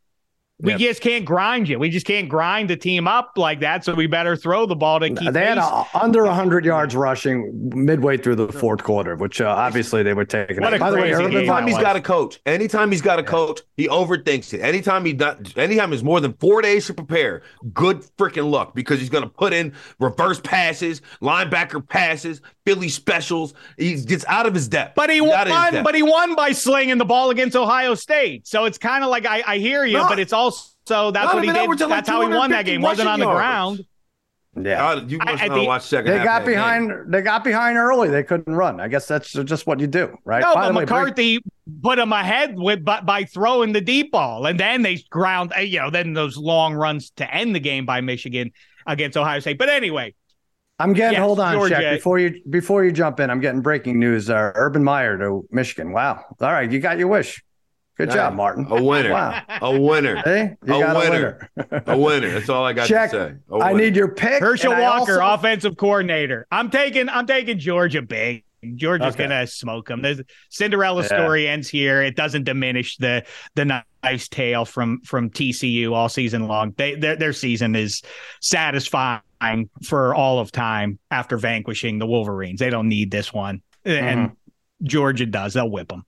we 0.60 0.72
yep. 0.72 0.80
just 0.80 1.02
can't 1.02 1.24
grind 1.24 1.70
you. 1.70 1.78
We 1.78 1.90
just 1.92 2.08
can't 2.08 2.28
grind 2.28 2.72
the 2.72 2.76
team 2.76 3.08
up 3.08 3.34
like 3.36 3.60
that. 3.60 3.86
So 3.86 3.94
we 3.94 4.08
better 4.08 4.36
throw 4.36 4.66
the 4.66 4.76
ball 4.76 5.00
to 5.00 5.10
keep. 5.14 5.32
They 5.32 5.46
had 5.46 5.60
a, 5.60 5.86
under 5.94 6.24
100 6.24 6.66
yards 6.66 6.96
rushing 6.96 7.70
midway 7.76 8.18
through 8.18 8.38
the 8.38 8.52
fourth 8.52 8.82
quarter, 8.82 9.16
which 9.16 9.40
uh, 9.40 9.54
obviously 9.56 10.02
they 10.02 10.16
were 10.16 10.26
taking. 10.26 10.62
What 10.62 10.80
By 10.80 10.90
the 10.90 10.98
way, 10.98 11.14
anytime 11.14 11.68
he's 11.68 11.78
got 11.78 11.96
a 11.96 12.02
coach, 12.02 12.40
anytime 12.48 12.92
he's 12.92 13.04
got 13.04 13.20
a 13.20 13.24
coach, 13.24 13.62
he 13.76 13.88
overthinks 13.88 14.52
it. 14.52 14.62
Anytime 14.62 15.06
he 15.06 15.14
not, 15.14 15.56
anytime 15.60 15.94
it's 15.94 16.02
more 16.02 16.20
than 16.20 16.34
four 16.34 16.64
days 16.64 16.88
to 16.88 16.96
prepare, 16.96 17.44
good 17.74 18.04
freaking 18.18 18.50
luck 18.50 18.74
because 18.74 19.00
he's 19.00 19.10
going 19.10 19.24
to 19.24 19.30
put 19.30 19.54
in 19.54 19.74
reverse 20.00 20.40
passes, 20.40 21.04
linebacker 21.22 21.88
passes, 21.88 22.42
Philly 22.66 22.90
specials. 22.90 23.54
He 23.78 23.96
gets 24.02 24.26
out 24.28 24.46
of 24.46 24.54
his 24.54 24.68
depth. 24.68 24.96
But 24.96 25.10
he 25.10 25.22
won. 25.22 25.48
But 25.84 25.94
he 25.94 26.02
won 26.02 26.36
by 26.36 26.52
slinging 26.52 26.98
the 26.98 27.06
ball 27.06 27.30
against 27.30 27.56
Ohio 27.56 27.94
State. 27.94 28.48
So 28.48 28.66
it's 28.66 28.78
kind 28.78 29.04
of 29.04 29.10
like 29.12 29.26
I, 29.26 29.44
I 29.46 29.58
hear 29.60 29.86
you, 29.86 29.98
no, 29.98 30.10
but 30.10 30.20
it's 30.20 30.34
all 30.34 30.47
also 30.48 31.12
that's 31.12 31.34
what 31.34 31.44
he 31.44 31.52
did. 31.52 31.70
That's 31.70 31.82
like 31.90 32.08
how 32.08 32.28
he 32.28 32.36
won 32.36 32.52
that 32.52 32.66
game. 32.66 32.82
Wasn't 32.82 33.08
on 33.08 33.20
the 33.20 33.26
yards. 33.26 33.38
ground. 33.38 33.86
Yeah, 34.60 34.78
God, 34.80 35.12
you 35.12 35.20
must 35.20 35.30
I- 35.30 35.46
I 35.46 35.48
not 35.50 35.56
think- 35.56 35.68
watch 35.68 35.82
second 35.84 36.12
they 36.12 36.18
half 36.18 36.26
got 36.26 36.46
behind. 36.46 36.90
game. 36.90 37.12
They 37.12 37.22
got 37.22 37.44
behind 37.44 37.78
early. 37.78 38.10
They 38.10 38.24
couldn't 38.24 38.56
run. 38.56 38.80
I 38.80 38.88
guess 38.88 39.08
that's 39.08 39.32
just 39.32 39.68
what 39.68 39.80
you 39.80 39.86
do, 39.86 40.18
right? 40.26 40.42
No, 40.42 40.56
By 40.56 40.62
but 40.62 40.68
the 40.70 40.74
way, 40.80 40.82
McCarthy 40.86 41.40
put 41.84 42.00
him 42.00 42.12
ahead 42.12 42.56
with 42.58 42.84
by, 42.84 43.02
by 43.02 43.24
throwing 43.26 43.72
the 43.74 43.82
deep 43.82 44.12
ball, 44.12 44.48
and 44.48 44.60
then 44.60 44.82
they 44.82 45.04
ground. 45.12 45.54
uh, 45.56 45.60
You 45.60 45.80
know, 45.82 45.90
then 45.92 46.14
those 46.14 46.38
long 46.38 46.74
runs 46.74 47.12
to 47.18 47.32
end 47.32 47.54
the 47.54 47.60
game 47.60 47.86
by 47.86 48.02
Michigan 48.02 48.52
against 48.88 49.16
Ohio 49.16 49.40
State. 49.42 49.60
But 49.60 49.70
anyway, 49.70 50.16
I'm 50.80 50.94
getting. 50.94 51.18
Yes, 51.18 51.22
hold 51.22 51.40
on, 51.40 51.54
Georgia. 51.54 51.76
Shaq. 51.76 51.94
Before 51.98 52.18
you 52.18 52.42
before 52.50 52.84
you 52.84 52.92
jump 52.92 53.20
in, 53.20 53.30
I'm 53.30 53.40
getting 53.40 53.62
breaking 53.62 54.00
news. 54.00 54.28
Uh, 54.28 54.54
Urban 54.56 54.84
Meyer 54.84 55.20
to 55.20 55.48
Michigan. 55.52 55.92
Wow. 55.92 56.24
All 56.42 56.52
right, 56.52 56.72
you 56.72 56.80
got 56.80 56.98
your 56.98 57.10
wish. 57.10 57.44
Good 57.98 58.12
job, 58.12 58.34
Hey, 58.34 58.38
Martin. 58.38 58.68
A 58.70 58.82
winner. 58.84 59.12
Wow. 59.12 59.42
A 59.62 59.80
winner. 59.80 60.16
Hey, 60.26 60.56
you 60.66 60.76
A 60.76 60.80
got 60.80 60.96
a 60.96 61.00
winner. 61.00 61.50
winner. 61.56 61.84
A 61.88 61.98
winner. 61.98 62.30
That's 62.32 62.50
all 62.50 62.64
I 62.64 62.74
got 62.74 62.88
Check. 62.88 63.12
to 63.12 63.38
say. 63.50 63.58
I 63.62 63.74
need 63.74 63.96
your 63.96 64.10
pick. 64.14 64.40
Herschel 64.42 64.72
Walker, 64.80 65.22
also- 65.22 65.34
offensive 65.40 65.78
coordinator. 65.78 66.46
I'm 66.52 66.70
taking 66.70 67.10
I'm 67.10 67.26
taking 67.26 67.58
Georgia 67.60 68.02
big. 68.02 68.44
Georgia's 68.76 69.14
Okay. 69.14 69.24
gonna 69.26 69.48
smoke 69.48 69.88
them. 69.88 70.02
The 70.02 70.26
Cinderella 70.50 71.02
Yeah. 71.04 71.08
story 71.08 71.48
ends 71.48 71.70
here. 71.70 72.02
It 72.02 72.16
doesn't 72.16 72.44
diminish 72.44 72.98
the 72.98 73.24
the 73.56 73.84
nice 74.04 74.28
tale 74.28 74.66
from 74.66 75.00
from 75.06 75.30
TCU 75.30 75.94
all 75.94 76.10
season 76.10 76.48
long. 76.48 76.74
They 76.78 76.96
their 76.96 77.16
their 77.16 77.34
season 77.34 77.76
is 77.76 78.02
satisfying 78.42 79.22
for 79.84 80.14
all 80.16 80.40
of 80.40 80.52
time 80.52 81.00
after 81.12 81.38
vanquishing 81.38 82.00
the 82.00 82.08
Wolverines. 82.08 82.60
They 82.60 82.70
don't 82.70 82.90
need 82.90 83.12
this 83.12 83.32
one, 83.34 83.62
and 83.86 84.30
Mm-hmm. 84.30 84.86
Georgia 84.88 85.26
does. 85.26 85.54
They'll 85.54 85.70
whip 85.70 85.88
them. 85.90 86.04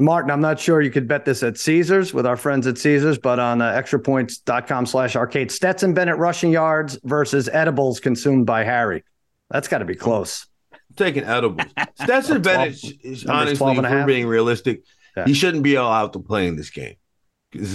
Martin, 0.00 0.30
I'm 0.30 0.40
not 0.40 0.60
sure 0.60 0.80
you 0.80 0.90
could 0.90 1.08
bet 1.08 1.24
this 1.24 1.42
at 1.42 1.58
Caesars 1.58 2.14
with 2.14 2.24
our 2.24 2.36
friends 2.36 2.66
at 2.68 2.78
Caesars, 2.78 3.18
but 3.18 3.38
on 3.40 3.60
uh, 3.60 3.72
extrapoints.com 3.72 4.86
slash 4.86 5.16
arcade, 5.16 5.50
Stetson 5.50 5.92
Bennett 5.92 6.18
rushing 6.18 6.52
yards 6.52 6.98
versus 7.02 7.48
edibles 7.52 7.98
consumed 7.98 8.46
by 8.46 8.62
Harry. 8.62 9.02
That's 9.50 9.66
got 9.66 9.78
to 9.78 9.84
be 9.84 9.96
close. 9.96 10.46
I'm 10.72 10.78
taking 10.96 11.24
edibles. 11.24 11.62
Stetson 12.00 12.42
12 12.42 12.42
Bennett, 12.42 12.84
is- 13.02 13.26
honestly, 13.26 13.56
12 13.56 13.78
if 13.78 13.90
we're 13.90 14.06
being 14.06 14.26
realistic, 14.26 14.82
Yeah. 15.16 15.24
he 15.24 15.34
shouldn't 15.34 15.64
be 15.64 15.74
allowed 15.74 16.12
to 16.12 16.20
play 16.20 16.46
in 16.46 16.54
this 16.54 16.70
game. 16.70 16.94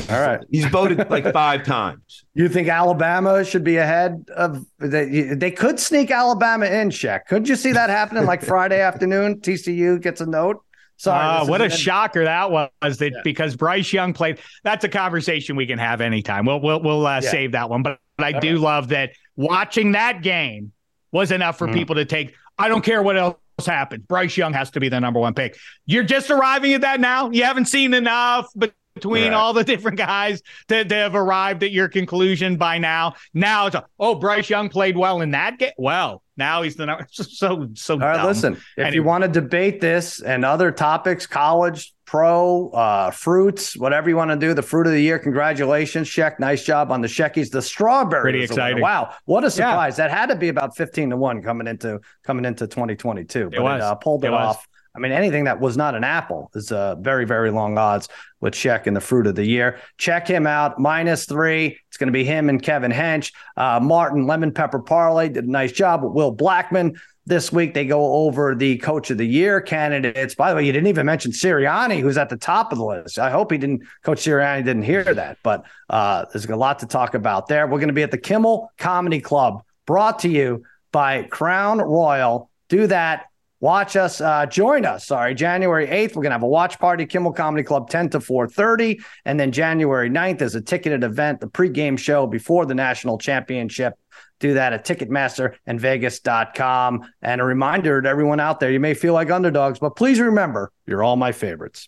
All 0.09 0.21
right. 0.21 0.39
He's 0.51 0.65
voted 0.67 0.99
like 1.09 1.33
five 1.33 1.63
times. 1.63 2.23
You 2.35 2.47
think 2.47 2.67
Alabama 2.69 3.43
should 3.43 3.63
be 3.63 3.77
ahead 3.77 4.23
of 4.37 4.63
they? 4.77 5.33
They 5.33 5.49
could 5.51 5.79
sneak 5.79 6.11
Alabama 6.11 6.67
in. 6.67 6.91
Check. 6.91 7.27
Could 7.27 7.49
you 7.49 7.55
see 7.55 7.71
that 7.73 7.89
happening? 7.89 8.25
Like 8.25 8.43
Friday 8.43 8.79
afternoon, 8.89 9.41
TCU 9.41 9.99
gets 9.99 10.21
a 10.21 10.27
note. 10.27 10.63
Sorry, 10.97 11.39
this 11.41 11.49
what 11.49 11.61
a 11.61 11.65
isn't- 11.65 11.79
shocker 11.79 12.23
that 12.23 12.51
was! 12.51 12.69
That 12.81 13.21
because 13.23 13.55
Bryce 13.55 13.91
Young 13.91 14.13
played. 14.13 14.39
That's 14.63 14.83
a 14.85 14.89
conversation 14.89 15.55
we 15.55 15.65
can 15.65 15.79
have 15.79 16.01
anytime. 16.01 16.45
We'll 16.45 16.61
we'll 16.61 16.81
we'll 16.81 17.05
uh, 17.05 17.21
Yeah. 17.23 17.29
save 17.29 17.51
that 17.53 17.69
one. 17.69 17.83
But, 17.83 17.99
but 18.17 18.25
I 18.35 18.39
do 18.39 18.57
love 18.57 18.89
that 18.89 19.11
watching 19.35 19.93
that 19.93 20.21
game 20.21 20.71
was 21.11 21.31
enough 21.31 21.57
for 21.57 21.67
Mhm. 21.67 21.73
people 21.73 21.95
to 21.95 22.05
take. 22.05 22.35
I 22.57 22.67
don't 22.69 22.83
care 22.85 23.01
what 23.03 23.17
else 23.17 23.37
happens. 23.65 24.05
Bryce 24.07 24.37
Young 24.37 24.53
has 24.53 24.71
to 24.71 24.79
be 24.79 24.87
the 24.89 24.99
number 24.99 25.19
one 25.19 25.33
pick. 25.33 25.57
You're 25.85 26.03
just 26.03 26.29
arriving 26.31 26.73
at 26.73 26.81
that 26.81 26.99
now. 26.99 27.29
You 27.31 27.43
haven't 27.43 27.65
seen 27.65 27.93
enough, 27.93 28.47
but. 28.55 28.73
Between 29.03 29.23
Right. 29.25 29.33
all 29.33 29.51
the 29.51 29.65
different 29.65 29.97
guys 29.97 30.41
that, 30.69 30.87
that 30.87 30.95
have 30.95 31.15
arrived 31.15 31.61
at 31.63 31.71
your 31.71 31.89
conclusion 31.89 32.55
by 32.55 32.77
now, 32.77 33.15
now 33.33 33.67
it's 33.67 33.75
a, 33.75 33.85
oh 33.99 34.15
Bryce 34.15 34.49
Young 34.49 34.69
played 34.69 34.95
well 34.97 35.19
in 35.21 35.31
that 35.31 35.59
game. 35.59 35.71
Well, 35.77 36.23
now 36.37 36.61
he's 36.61 36.75
the 36.77 36.85
number 36.85 37.05
so 37.11 37.67
so. 37.73 37.95
All 37.95 37.99
right, 37.99 38.15
dumb. 38.17 38.25
listen. 38.27 38.61
If 38.77 38.93
you 38.95 39.03
want 39.03 39.23
to 39.23 39.27
debate 39.27 39.81
this 39.81 40.21
and 40.21 40.45
other 40.45 40.71
topics, 40.71 41.27
college, 41.27 41.93
pro, 42.05 42.69
uh, 42.69 43.11
fruits, 43.11 43.75
whatever 43.77 44.09
you 44.09 44.15
want 44.15 44.31
to 44.31 44.37
do, 44.37 44.53
the 44.53 44.61
fruit 44.61 44.87
of 44.87 44.93
the 44.93 45.01
year. 45.01 45.19
Congratulations, 45.19 46.07
Sheck. 46.07 46.39
Nice 46.39 46.63
job 46.63 46.91
on 46.91 47.01
the 47.01 47.07
Sheckies. 47.07 47.51
The 47.51 47.61
strawberry. 47.61 48.21
Pretty 48.21 48.43
is 48.43 48.49
the 48.49 48.55
winner. 48.55 48.65
exciting. 48.67 48.81
Wow, 48.83 49.13
what 49.25 49.43
a 49.43 49.51
surprise! 49.51 49.97
That 49.97 50.11
had 50.11 50.27
to 50.29 50.35
be 50.35 50.47
about 50.47 50.77
fifteen 50.77 51.09
to 51.09 51.17
one 51.17 51.41
coming 51.43 51.67
into 51.67 51.99
coming 52.23 52.45
into 52.45 52.67
twenty 52.67 52.95
twenty 52.95 53.25
two, 53.25 53.49
but 53.49 53.57
it, 53.59 53.61
was. 53.61 53.81
uh, 53.83 53.95
pulled 53.95 54.23
it, 54.23 54.29
It 54.29 54.33
off. 54.33 54.65
I 54.95 54.99
mean, 54.99 55.11
anything 55.11 55.45
that 55.45 55.59
was 55.59 55.75
not 55.75 55.95
an 55.95 56.03
apple 56.03 56.51
is 56.53 56.71
uh, 56.71 56.95
very, 56.95 57.25
very 57.25 57.49
long 57.49 57.77
odds 57.77 58.09
with 58.41 58.53
Check 58.53 58.85
in 58.85 58.93
the 58.93 59.01
fruit 59.01 59.25
of 59.25 59.35
the 59.35 59.45
year. 59.45 59.79
Check 59.97 60.27
him 60.27 60.45
out, 60.45 60.77
minus 60.77 61.25
three. 61.25 61.79
It's 61.87 61.97
going 61.97 62.07
to 62.07 62.13
be 62.13 62.23
him 62.23 62.49
and 62.49 62.61
Kevin 62.61 62.91
Hench. 62.91 63.33
Uh, 63.57 63.79
Martin 63.81 64.27
Lemon 64.27 64.51
Pepper 64.51 64.79
Parlay 64.79 65.29
did 65.29 65.45
a 65.45 65.51
nice 65.51 65.71
job 65.71 66.03
with 66.03 66.13
Will 66.13 66.35
Blackmon. 66.35 66.99
This 67.25 67.53
week, 67.53 67.73
they 67.73 67.85
go 67.85 68.25
over 68.25 68.53
the 68.53 68.77
coach 68.79 69.09
of 69.09 69.17
the 69.17 69.25
year 69.25 69.61
candidates. 69.61 70.35
By 70.35 70.49
the 70.49 70.57
way, 70.57 70.65
you 70.65 70.73
didn't 70.73 70.87
even 70.87 71.05
mention 71.05 71.31
Sirianni, 71.31 72.01
who's 72.01 72.17
at 72.17 72.29
the 72.29 72.35
top 72.35 72.73
of 72.73 72.77
the 72.77 72.83
list. 72.83 73.17
I 73.17 73.29
hope 73.29 73.51
he 73.51 73.57
didn't, 73.57 73.83
Coach 74.03 74.19
Sirianni 74.19 74.65
didn't 74.65 74.83
hear 74.83 75.05
that, 75.05 75.37
but 75.41 75.63
uh, 75.89 76.25
there's 76.33 76.45
a 76.45 76.55
lot 76.55 76.79
to 76.79 76.85
talk 76.85 77.13
about 77.13 77.47
there. 77.47 77.65
We're 77.65 77.79
going 77.79 77.87
to 77.87 77.93
be 77.93 78.03
at 78.03 78.11
the 78.11 78.17
Kimmel 78.17 78.71
Comedy 78.77 79.21
Club, 79.21 79.63
brought 79.85 80.19
to 80.19 80.29
you 80.29 80.63
by 80.91 81.23
Crown 81.23 81.77
Royal. 81.79 82.49
Do 82.67 82.87
that 82.87 83.27
Watch 83.63 83.95
us, 83.95 84.19
uh, 84.19 84.45
join 84.45 84.83
us. 84.83 85.07
Sorry, 85.07 85.33
January 85.33 85.87
8th, 85.87 86.17
we're 86.17 86.23
going 86.23 86.31
to 86.31 86.35
have 86.35 86.43
a 86.43 86.47
watch 86.47 86.77
party, 86.79 87.05
Kimmel 87.05 87.31
Comedy 87.31 87.63
Club, 87.63 87.89
10 87.89 88.09
to 88.09 88.19
4.30. 88.19 89.01
And 89.23 89.39
then 89.39 89.53
January 89.53 90.09
9th 90.09 90.41
is 90.41 90.55
a 90.55 90.59
ticketed 90.59 91.01
event, 91.01 91.39
the 91.39 91.47
pregame 91.47 91.97
show 91.97 92.27
before 92.27 92.65
the 92.65 92.75
national 92.75 93.17
championship. 93.17 93.93
Do 94.41 94.55
that 94.55 94.73
at 94.73 94.85
Ticketmaster 94.85 95.55
and 95.65 95.79
Vegas.com. 95.79 97.09
And 97.21 97.39
a 97.39 97.45
reminder 97.45 98.01
to 98.01 98.09
everyone 98.09 98.41
out 98.41 98.59
there, 98.59 98.69
you 98.69 98.81
may 98.81 98.95
feel 98.95 99.13
like 99.13 99.31
underdogs, 99.31 99.79
but 99.79 99.91
please 99.91 100.19
remember, 100.19 100.69
you're 100.85 101.01
all 101.01 101.15
my 101.15 101.31
favorites. 101.31 101.87